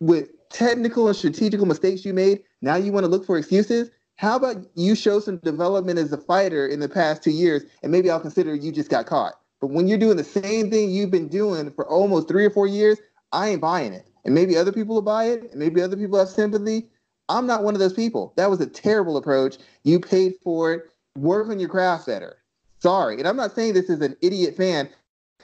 with 0.01 0.31
technical 0.51 1.09
and 1.09 1.17
strategical 1.17 1.67
mistakes 1.67 2.05
you 2.05 2.15
made, 2.15 2.43
now 2.63 2.77
you 2.77 2.93
want 2.93 3.05
to 3.05 3.11
look 3.11 3.25
for 3.27 3.39
excuses? 3.39 3.91
How 4.17 4.37
about 4.37 4.57
you 4.75 4.95
show 4.97 5.21
some 5.21 5.39
development 5.39 5.99
as 5.99 6.13
a 6.13 6.19
fighter 6.19 6.67
in 6.67 6.81
the 6.81 6.89
past 6.89 7.23
two 7.23 7.31
years, 7.31 7.63
and 7.83 7.93
maybe 7.93 8.11
I'll 8.11 8.19
consider 8.19 8.55
you 8.55 8.73
just 8.73 8.91
got 8.91 9.07
caught. 9.07 9.35
But 9.61 9.69
when 9.69 9.87
you're 9.87 9.99
doing 9.99 10.17
the 10.17 10.25
same 10.25 10.71
thing 10.71 10.91
you've 10.91 11.11
been 11.11 11.29
doing 11.29 11.71
for 11.73 11.87
almost 11.89 12.29
three 12.29 12.45
or 12.45 12.51
four 12.51 12.67
years, 12.67 12.99
I 13.33 13.51
ain't 13.51 13.61
buying 13.61 13.93
it. 13.93 14.09
And 14.25 14.35
maybe 14.35 14.57
other 14.57 14.73
people 14.73 14.97
will 14.97 15.03
buy 15.03 15.25
it, 15.25 15.51
and 15.51 15.55
maybe 15.55 15.81
other 15.81 15.97
people 15.97 16.19
have 16.19 16.29
sympathy. 16.29 16.89
I'm 17.29 17.47
not 17.47 17.63
one 17.63 17.75
of 17.75 17.81
those 17.81 17.93
people. 17.93 18.33
That 18.37 18.51
was 18.51 18.61
a 18.61 18.67
terrible 18.67 19.17
approach. 19.17 19.59
You 19.85 20.01
paid 20.01 20.35
for 20.43 20.73
it. 20.73 20.83
Work 21.17 21.49
on 21.49 21.61
your 21.61 21.69
craft 21.69 22.07
better. 22.07 22.39
Sorry. 22.81 23.19
And 23.19 23.27
I'm 23.27 23.37
not 23.37 23.55
saying 23.55 23.75
this 23.75 23.91
is 23.91 24.01
an 24.01 24.17
idiot 24.23 24.57
fan, 24.57 24.89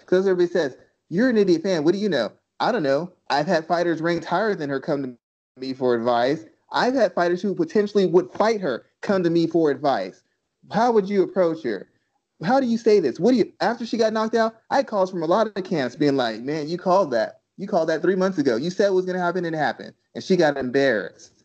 because 0.00 0.26
everybody 0.26 0.52
says, 0.52 0.76
You're 1.10 1.30
an 1.30 1.38
idiot 1.38 1.62
fan. 1.62 1.84
What 1.84 1.94
do 1.94 2.00
you 2.00 2.08
know? 2.08 2.32
I 2.64 2.72
don't 2.72 2.82
know. 2.82 3.12
I've 3.28 3.46
had 3.46 3.66
fighters 3.66 4.00
ranked 4.00 4.24
higher 4.24 4.54
than 4.54 4.70
her 4.70 4.80
come 4.80 5.02
to 5.02 5.60
me 5.60 5.74
for 5.74 5.94
advice. 5.94 6.46
I've 6.72 6.94
had 6.94 7.12
fighters 7.12 7.42
who 7.42 7.54
potentially 7.54 8.06
would 8.06 8.30
fight 8.32 8.62
her 8.62 8.86
come 9.02 9.22
to 9.22 9.28
me 9.28 9.46
for 9.46 9.70
advice. 9.70 10.22
How 10.72 10.90
would 10.90 11.06
you 11.06 11.22
approach 11.22 11.62
her? 11.64 11.90
how 12.42 12.60
do 12.60 12.66
you 12.66 12.78
say 12.78 13.00
this? 13.00 13.20
What 13.20 13.32
do 13.32 13.36
you 13.36 13.52
after 13.60 13.84
she 13.84 13.98
got 13.98 14.14
knocked 14.14 14.34
out? 14.34 14.54
I 14.70 14.82
calls 14.82 15.10
from 15.10 15.22
a 15.22 15.26
lot 15.26 15.46
of 15.46 15.64
camps 15.64 15.94
being 15.94 16.16
like, 16.16 16.40
man, 16.40 16.66
you 16.68 16.78
called 16.78 17.10
that. 17.10 17.42
You 17.58 17.68
called 17.68 17.90
that 17.90 18.00
three 18.00 18.16
months 18.16 18.38
ago. 18.38 18.56
You 18.56 18.70
said 18.70 18.86
it 18.86 18.94
was 18.94 19.04
gonna 19.04 19.18
happen 19.20 19.44
and 19.44 19.54
it 19.54 19.58
happened. 19.58 19.92
And 20.14 20.24
she 20.24 20.34
got 20.34 20.56
embarrassed. 20.56 21.44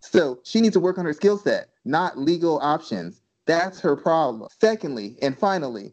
So 0.00 0.40
she 0.44 0.62
needs 0.62 0.72
to 0.74 0.80
work 0.80 0.96
on 0.96 1.04
her 1.04 1.12
skill 1.12 1.36
set, 1.36 1.68
not 1.84 2.16
legal 2.18 2.58
options. 2.60 3.20
That's 3.46 3.80
her 3.80 3.96
problem. 3.96 4.48
Secondly, 4.58 5.18
and 5.20 5.38
finally, 5.38 5.92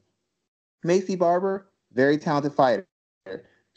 Maycee 0.85 1.19
Barber, 1.19 1.69
very 1.93 2.17
talented 2.17 2.53
fighter. 2.53 2.87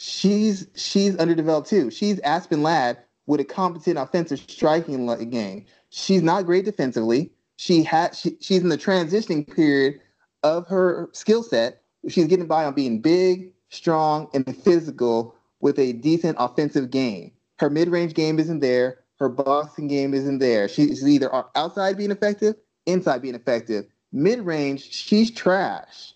She's 0.07 0.67
she's 0.75 1.17
underdeveloped 1.17 1.67
too. 1.67 1.91
She's 1.91 2.21
Aspen 2.21 2.63
Ladd 2.63 2.99
with 3.25 3.41
a 3.41 3.45
competent 3.45 3.97
offensive 3.97 4.39
striking 4.39 5.07
game. 5.31 5.65
She's 5.89 6.23
not 6.23 6.45
great 6.45 6.67
defensively. 6.67 7.33
She 7.57 7.83
had 7.83 8.15
she, 8.15 8.37
she's 8.39 8.61
in 8.61 8.69
the 8.69 8.77
transitioning 8.77 9.51
period 9.51 10.01
of 10.43 10.67
her 10.67 11.09
skill 11.13 11.43
set. 11.43 11.81
She's 12.07 12.27
getting 12.27 12.47
by 12.47 12.67
on 12.67 12.75
being 12.75 13.01
big, 13.01 13.53
strong, 13.71 14.29
and 14.35 14.45
physical 14.63 15.37
with 15.61 15.79
a 15.79 15.95
decent 15.95 16.37
offensive 16.39 16.91
game. 16.91 17.33
Her 17.59 17.71
mid-range 17.71 18.13
game 18.13 18.39
isn't 18.39 18.61
there. 18.61 18.99
Her 19.19 19.31
boxing 19.31 19.89
game 19.89 20.13
isn't 20.13 20.39
there. 20.39 20.69
She's 20.69 21.09
either 21.09 21.31
outside 21.57 21.97
being 21.97 22.11
effective, 22.11 22.57
inside 22.85 23.23
being 23.23 23.35
effective. 23.37 23.87
Mid-range, 24.13 24.93
she's 24.93 25.31
trash. 25.31 26.13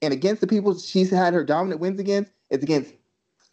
And 0.00 0.14
against 0.14 0.40
the 0.40 0.46
people 0.46 0.78
she's 0.78 1.10
had 1.10 1.34
her 1.34 1.44
dominant 1.44 1.82
wins 1.82 2.00
against, 2.00 2.32
it's 2.48 2.62
against 2.62 2.94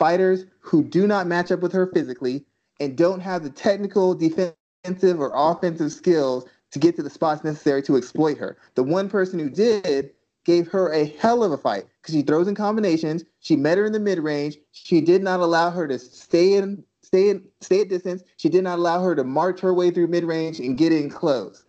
fighters 0.04 0.46
who 0.60 0.84
do 0.84 1.08
not 1.08 1.28
match 1.28 1.50
up 1.50 1.62
with 1.62 1.72
her 1.72 1.88
physically 1.88 2.44
and 2.82 2.98
don't 2.98 3.22
have 3.22 3.42
the 3.42 3.50
technical, 3.50 4.14
defensive, 4.14 5.18
or 5.18 5.32
offensive 5.34 5.94
skills 5.94 6.46
to 6.72 6.78
get 6.78 6.94
to 6.94 7.02
the 7.02 7.10
spots 7.10 7.42
necessary 7.46 7.82
to 7.82 7.96
exploit 7.96 8.38
her. 8.38 8.58
The 8.76 8.84
one 8.84 9.10
person 9.10 9.40
who 9.40 9.50
did 9.50 10.10
gave 10.44 10.68
her 10.68 10.92
a 10.92 11.06
hell 11.06 11.42
of 11.42 11.54
a 11.54 11.58
fight 11.58 11.86
because 12.02 12.16
she 12.16 12.22
throws 12.22 12.50
in 12.50 12.56
combinations. 12.56 13.24
She 13.40 13.56
met 13.56 13.78
her 13.78 13.86
in 13.86 13.94
the 13.94 14.00
mid 14.02 14.20
range. 14.20 14.58
She 14.74 15.00
did 15.00 15.24
not 15.24 15.40
allow 15.40 15.70
her 15.70 15.88
to 15.88 15.98
stay 15.98 16.56
in, 16.56 16.84
stay 17.02 17.30
in, 17.30 17.42
stay 17.62 17.80
at 17.80 17.88
distance. 17.88 18.24
She 18.36 18.50
did 18.50 18.66
not 18.66 18.80
allow 18.80 19.02
her 19.02 19.16
to 19.16 19.24
march 19.24 19.62
her 19.62 19.74
way 19.74 19.90
through 19.90 20.08
mid 20.08 20.26
range 20.26 20.60
and 20.60 20.78
get 20.78 20.92
in 20.92 21.10
close. 21.10 21.64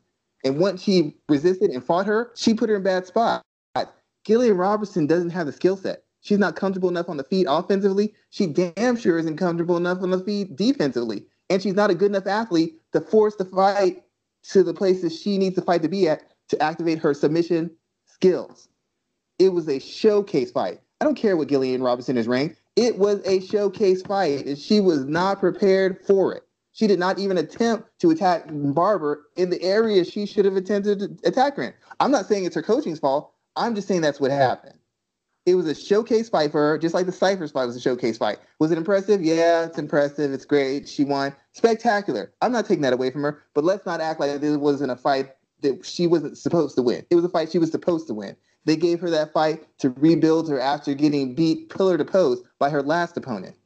And 0.45 0.59
once 0.59 0.83
she 0.83 1.15
resisted 1.29 1.71
and 1.71 1.85
fought 1.85 2.07
her, 2.07 2.33
she 2.35 2.53
put 2.53 2.69
her 2.69 2.75
in 2.75 2.83
bad 2.83 3.07
spots. 3.07 3.45
Gillian 4.27 4.57
Robertson 4.57 5.07
doesn't 5.07 5.31
have 5.31 5.47
the 5.47 5.53
skill 5.53 5.77
set. 5.77 6.04
She's 6.25 6.39
not 6.39 6.57
comfortable 6.57 6.89
enough 6.89 7.11
on 7.11 7.19
the 7.19 7.25
feet 7.25 7.47
offensively. 7.49 8.15
She 8.31 8.47
damn 8.47 8.97
sure 8.97 9.19
isn't 9.19 9.37
comfortable 9.37 9.77
enough 9.77 9.99
on 10.01 10.11
the 10.11 10.19
feet 10.19 10.57
defensively. 10.57 11.27
And 11.51 11.63
she's 11.63 11.75
not 11.75 11.91
a 11.91 11.95
good 11.95 12.11
enough 12.11 12.27
athlete 12.27 12.81
to 12.93 13.03
force 13.03 13.37
the 13.37 13.45
fight 13.45 14.03
to 14.45 14.63
the 14.63 14.73
places 14.73 15.21
she 15.21 15.37
needs 15.37 15.55
to 15.57 15.63
fight 15.63 15.83
to 15.83 15.89
be 15.89 16.09
at 16.09 16.23
to 16.49 16.63
activate 16.63 16.99
her 16.99 17.13
submission 17.13 17.71
skills. 18.07 18.69
It 19.39 19.51
was 19.51 19.69
a 19.69 19.79
showcase 19.79 20.51
fight. 20.51 20.81
I 21.03 21.05
don't 21.05 21.15
care 21.15 21.37
what 21.37 21.49
Gillian 21.49 21.83
Robinson 21.83 22.17
is 22.17 22.27
ranked. 22.27 22.59
It 22.75 22.99
was 22.99 23.21
a 23.27 23.41
showcase 23.41 24.01
fight, 24.01 24.47
and 24.47 24.57
she 24.57 24.81
was 24.81 25.05
not 25.05 25.41
prepared 25.41 26.01
for 26.07 26.35
it. 26.35 26.45
She 26.73 26.87
did 26.87 26.99
not 26.99 27.19
even 27.19 27.37
attempt 27.37 27.99
to 28.01 28.11
attack 28.11 28.45
Barber 28.49 29.27
in 29.37 29.51
the 29.51 29.63
area 29.63 30.05
she 30.07 30.25
should 30.25 30.47
have 30.47 30.57
attempted 30.57 31.01
to 31.01 31.29
attack 31.29 31.57
her 31.57 31.65
in. 31.65 31.75
I'm 32.01 32.11
not 32.11 32.27
saying 32.27 32.47
it's 32.47 32.55
her 32.55 32.63
coaching's 32.63 32.99
fault. 32.99 33.33
I'm 33.57 33.75
just 33.75 33.89
saying 33.89 34.01
that's 34.01 34.21
what 34.21 34.31
happened. 34.31 34.79
It 35.47 35.57
was 35.57 35.67
a 35.67 35.75
showcase 35.75 36.31
fight 36.31 36.53
for 36.53 36.61
her, 36.61 36.79
just 36.79 36.95
like 36.95 37.05
the 37.05 37.13
Cifers 37.13 37.51
fight 37.51 37.67
was 37.67 37.77
a 37.77 37.81
showcase 37.81 38.17
fight. 38.17 38.39
Was 38.61 38.71
it 38.71 38.79
impressive? 38.79 39.23
Yeah, 39.23 39.67
it's 39.67 39.79
impressive. 39.79 40.33
It's 40.33 40.47
great. 40.47 40.89
She 40.89 41.05
won. 41.05 41.35
Spectacular. 41.53 42.33
I'm 42.41 42.53
not 42.53 42.67
taking 42.67 42.83
that 42.83 42.95
away 42.95 43.11
from 43.11 43.23
her, 43.23 43.43
but 43.53 43.65
let's 43.65 43.85
not 43.85 44.01
act 44.01 44.21
like 44.21 44.41
this 44.41 44.57
wasn't 44.57 44.91
a 44.91 44.97
fight 44.97 45.31
that 45.61 45.85
she 45.85 46.07
wasn't 46.07 46.39
supposed 46.39 46.77
to 46.77 46.83
win. 46.83 47.05
It 47.11 47.15
was 47.15 47.25
a 47.25 47.29
fight 47.29 47.53
she 47.53 47.59
was 47.59 47.71
supposed 47.71 48.07
to 48.07 48.15
win. 48.15 48.37
They 48.65 48.77
gave 48.77 49.01
her 49.01 49.11
that 49.11 49.33
fight 49.35 49.67
to 49.79 49.91
rebuild 49.91 50.49
her 50.49 50.59
after 50.59 50.95
getting 50.95 51.35
beat 51.35 51.69
pillar 51.69 51.99
to 51.99 52.05
post 52.05 52.45
by 52.59 52.71
her 52.71 52.83
last 52.83 53.17
opponent. 53.17 53.57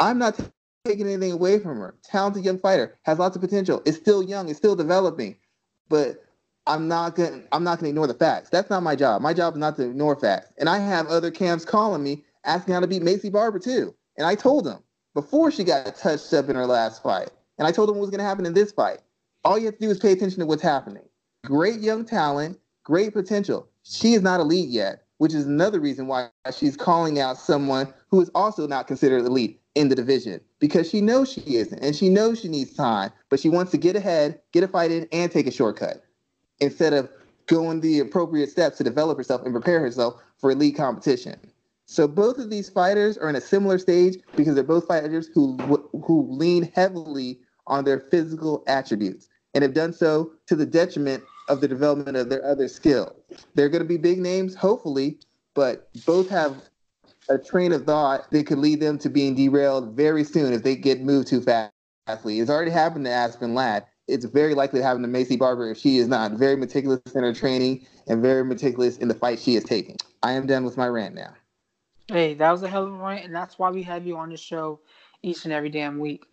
I'm 0.00 0.18
not 0.18 0.38
taking 0.86 1.06
anything 1.06 1.32
away 1.32 1.58
from 1.58 1.78
her. 1.78 1.96
Talented 2.02 2.44
young 2.44 2.58
fighter, 2.58 2.98
has 3.02 3.18
lots 3.18 3.36
of 3.36 3.42
potential. 3.42 3.82
Is 3.84 3.96
still 3.96 4.22
young, 4.22 4.48
is 4.48 4.56
still 4.56 4.76
developing. 4.76 5.36
But 5.88 6.24
I'm 6.66 6.88
not 6.88 7.14
gonna 7.14 7.42
I'm 7.52 7.62
not 7.62 7.78
gonna 7.78 7.90
ignore 7.90 8.06
the 8.06 8.14
facts. 8.14 8.50
That's 8.50 8.70
not 8.70 8.82
my 8.82 8.96
job. 8.96 9.22
My 9.22 9.32
job 9.32 9.54
is 9.54 9.60
not 9.60 9.76
to 9.76 9.88
ignore 9.88 10.16
facts. 10.16 10.52
And 10.58 10.68
I 10.68 10.78
have 10.78 11.06
other 11.06 11.30
camps 11.30 11.64
calling 11.64 12.02
me 12.02 12.24
asking 12.44 12.74
how 12.74 12.80
to 12.80 12.86
beat 12.86 13.02
Maycee 13.02 13.30
Barber 13.30 13.58
too. 13.58 13.94
And 14.16 14.26
I 14.26 14.34
told 14.34 14.64
them 14.64 14.82
before 15.14 15.50
she 15.50 15.62
got 15.64 15.94
touched 15.96 16.32
up 16.34 16.48
in 16.48 16.56
her 16.56 16.66
last 16.66 17.02
fight. 17.02 17.30
And 17.58 17.66
I 17.66 17.72
told 17.72 17.88
them 17.88 17.96
what 17.96 18.02
was 18.02 18.10
gonna 18.10 18.24
happen 18.24 18.46
in 18.46 18.54
this 18.54 18.72
fight. 18.72 18.98
All 19.44 19.58
you 19.58 19.66
have 19.66 19.74
to 19.74 19.80
do 19.80 19.90
is 19.90 19.98
pay 19.98 20.12
attention 20.12 20.40
to 20.40 20.46
what's 20.46 20.62
happening. 20.62 21.04
Great 21.44 21.80
young 21.80 22.04
talent, 22.04 22.58
great 22.82 23.12
potential. 23.12 23.68
She 23.84 24.14
is 24.14 24.22
not 24.22 24.40
elite 24.40 24.68
yet, 24.68 25.04
which 25.18 25.34
is 25.34 25.46
another 25.46 25.78
reason 25.78 26.08
why 26.08 26.30
she's 26.56 26.76
calling 26.76 27.20
out 27.20 27.38
someone 27.38 27.94
who 28.10 28.20
is 28.20 28.30
also 28.34 28.66
not 28.66 28.88
considered 28.88 29.24
elite 29.24 29.60
in 29.76 29.88
the 29.88 29.94
division 29.94 30.40
because 30.58 30.90
she 30.90 31.00
knows 31.00 31.30
she 31.30 31.56
isn't 31.56 31.78
and 31.78 31.94
she 31.94 32.08
knows 32.08 32.40
she 32.40 32.48
needs 32.48 32.74
time, 32.74 33.12
but 33.28 33.38
she 33.38 33.48
wants 33.48 33.70
to 33.70 33.78
get 33.78 33.94
ahead, 33.94 34.40
get 34.52 34.64
a 34.64 34.68
fight 34.68 34.90
in, 34.90 35.06
and 35.12 35.30
take 35.30 35.46
a 35.46 35.52
shortcut 35.52 36.05
instead 36.60 36.92
of 36.92 37.10
going 37.46 37.80
the 37.80 38.00
appropriate 38.00 38.50
steps 38.50 38.78
to 38.78 38.84
develop 38.84 39.16
herself 39.18 39.42
and 39.42 39.52
prepare 39.52 39.80
herself 39.80 40.20
for 40.38 40.50
elite 40.50 40.76
competition. 40.76 41.38
So 41.86 42.08
both 42.08 42.38
of 42.38 42.50
these 42.50 42.68
fighters 42.68 43.16
are 43.16 43.28
in 43.28 43.36
a 43.36 43.40
similar 43.40 43.78
stage 43.78 44.18
because 44.34 44.54
they're 44.54 44.64
both 44.64 44.88
fighters 44.88 45.28
who 45.32 45.56
who 46.04 46.26
lean 46.30 46.70
heavily 46.74 47.40
on 47.68 47.84
their 47.84 48.00
physical 48.00 48.64
attributes 48.66 49.28
and 49.54 49.62
have 49.62 49.74
done 49.74 49.92
so 49.92 50.32
to 50.46 50.56
the 50.56 50.66
detriment 50.66 51.22
of 51.48 51.60
the 51.60 51.68
development 51.68 52.16
of 52.16 52.28
their 52.28 52.44
other 52.44 52.68
skills. 52.68 53.12
They're 53.54 53.68
going 53.68 53.82
to 53.82 53.88
be 53.88 53.96
big 53.96 54.18
names, 54.18 54.54
hopefully, 54.54 55.18
but 55.54 55.88
both 56.04 56.28
have 56.28 56.56
a 57.28 57.38
train 57.38 57.72
of 57.72 57.84
thought 57.84 58.30
that 58.30 58.46
could 58.46 58.58
lead 58.58 58.80
them 58.80 58.98
to 58.98 59.08
being 59.08 59.34
derailed 59.34 59.96
very 59.96 60.24
soon 60.24 60.52
if 60.52 60.62
they 60.62 60.76
get 60.76 61.00
moved 61.00 61.28
too 61.28 61.40
fast. 61.40 61.72
It's 62.08 62.50
already 62.50 62.70
happened 62.70 63.04
to 63.06 63.10
Aspen 63.10 63.54
Ladd 63.54 63.86
it's 64.08 64.24
very 64.24 64.54
likely 64.54 64.80
to 64.80 64.84
happen 64.84 65.02
to 65.02 65.08
Maycee 65.08 65.38
Barber 65.38 65.70
if 65.70 65.78
she 65.78 65.98
is 65.98 66.08
not 66.08 66.32
very 66.32 66.56
meticulous 66.56 67.00
in 67.14 67.22
her 67.22 67.34
training 67.34 67.86
and 68.06 68.22
very 68.22 68.44
meticulous 68.44 68.98
in 68.98 69.08
the 69.08 69.14
fight 69.14 69.38
she 69.38 69.56
is 69.56 69.64
taking. 69.64 69.96
I 70.22 70.32
am 70.32 70.46
done 70.46 70.64
with 70.64 70.76
my 70.76 70.86
rant 70.86 71.14
now. 71.14 71.34
Hey, 72.08 72.34
that 72.34 72.52
was 72.52 72.62
a 72.62 72.68
hell 72.68 72.84
of 72.84 72.92
a 72.92 72.96
rant, 72.96 73.24
and 73.24 73.34
that's 73.34 73.58
why 73.58 73.70
we 73.70 73.82
have 73.82 74.06
you 74.06 74.16
on 74.16 74.30
the 74.30 74.36
show 74.36 74.80
each 75.22 75.44
and 75.44 75.52
every 75.52 75.70
damn 75.70 75.98
week. 75.98 76.24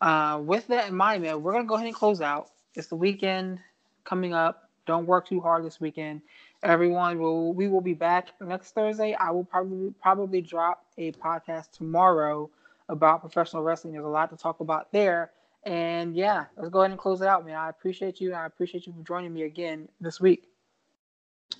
Uh, 0.00 0.40
with 0.42 0.66
that 0.68 0.88
in 0.88 0.96
mind, 0.96 1.22
man, 1.22 1.42
we're 1.42 1.52
gonna 1.52 1.64
go 1.64 1.74
ahead 1.74 1.86
and 1.86 1.94
close 1.94 2.20
out. 2.20 2.50
It's 2.74 2.88
the 2.88 2.96
weekend 2.96 3.60
coming 4.04 4.34
up. 4.34 4.68
Don't 4.86 5.06
work 5.06 5.28
too 5.28 5.40
hard 5.40 5.64
this 5.64 5.80
weekend. 5.80 6.22
Everyone 6.62 7.18
will 7.18 7.52
we 7.52 7.68
will 7.68 7.80
be 7.80 7.94
back 7.94 8.28
next 8.40 8.72
Thursday. 8.72 9.14
I 9.14 9.30
will 9.30 9.44
probably 9.44 9.94
probably 10.02 10.40
drop 10.40 10.84
a 10.98 11.12
podcast 11.12 11.70
tomorrow 11.72 12.50
about 12.88 13.20
professional 13.20 13.62
wrestling. 13.62 13.92
There's 13.92 14.04
a 14.04 14.08
lot 14.08 14.30
to 14.30 14.36
talk 14.36 14.60
about 14.60 14.90
there. 14.90 15.30
And 15.64 16.14
yeah, 16.14 16.46
let's 16.56 16.70
go 16.70 16.80
ahead 16.80 16.90
and 16.90 16.98
close 16.98 17.20
it 17.20 17.28
out, 17.28 17.44
man. 17.44 17.56
I 17.56 17.68
appreciate 17.68 18.20
you. 18.20 18.32
I 18.32 18.46
appreciate 18.46 18.86
you 18.86 18.94
for 18.94 19.02
joining 19.02 19.34
me 19.34 19.42
again 19.42 19.88
this 20.00 20.20
week. 20.20 20.46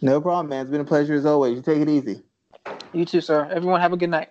No 0.00 0.20
problem, 0.20 0.48
man. 0.48 0.62
It's 0.62 0.70
been 0.70 0.80
a 0.80 0.84
pleasure 0.84 1.14
as 1.14 1.26
always. 1.26 1.56
You 1.56 1.62
take 1.62 1.82
it 1.82 1.88
easy. 1.88 2.22
You 2.92 3.04
too, 3.04 3.20
sir. 3.20 3.48
Everyone 3.52 3.80
have 3.80 3.92
a 3.92 3.96
good 3.96 4.10
night. 4.10 4.30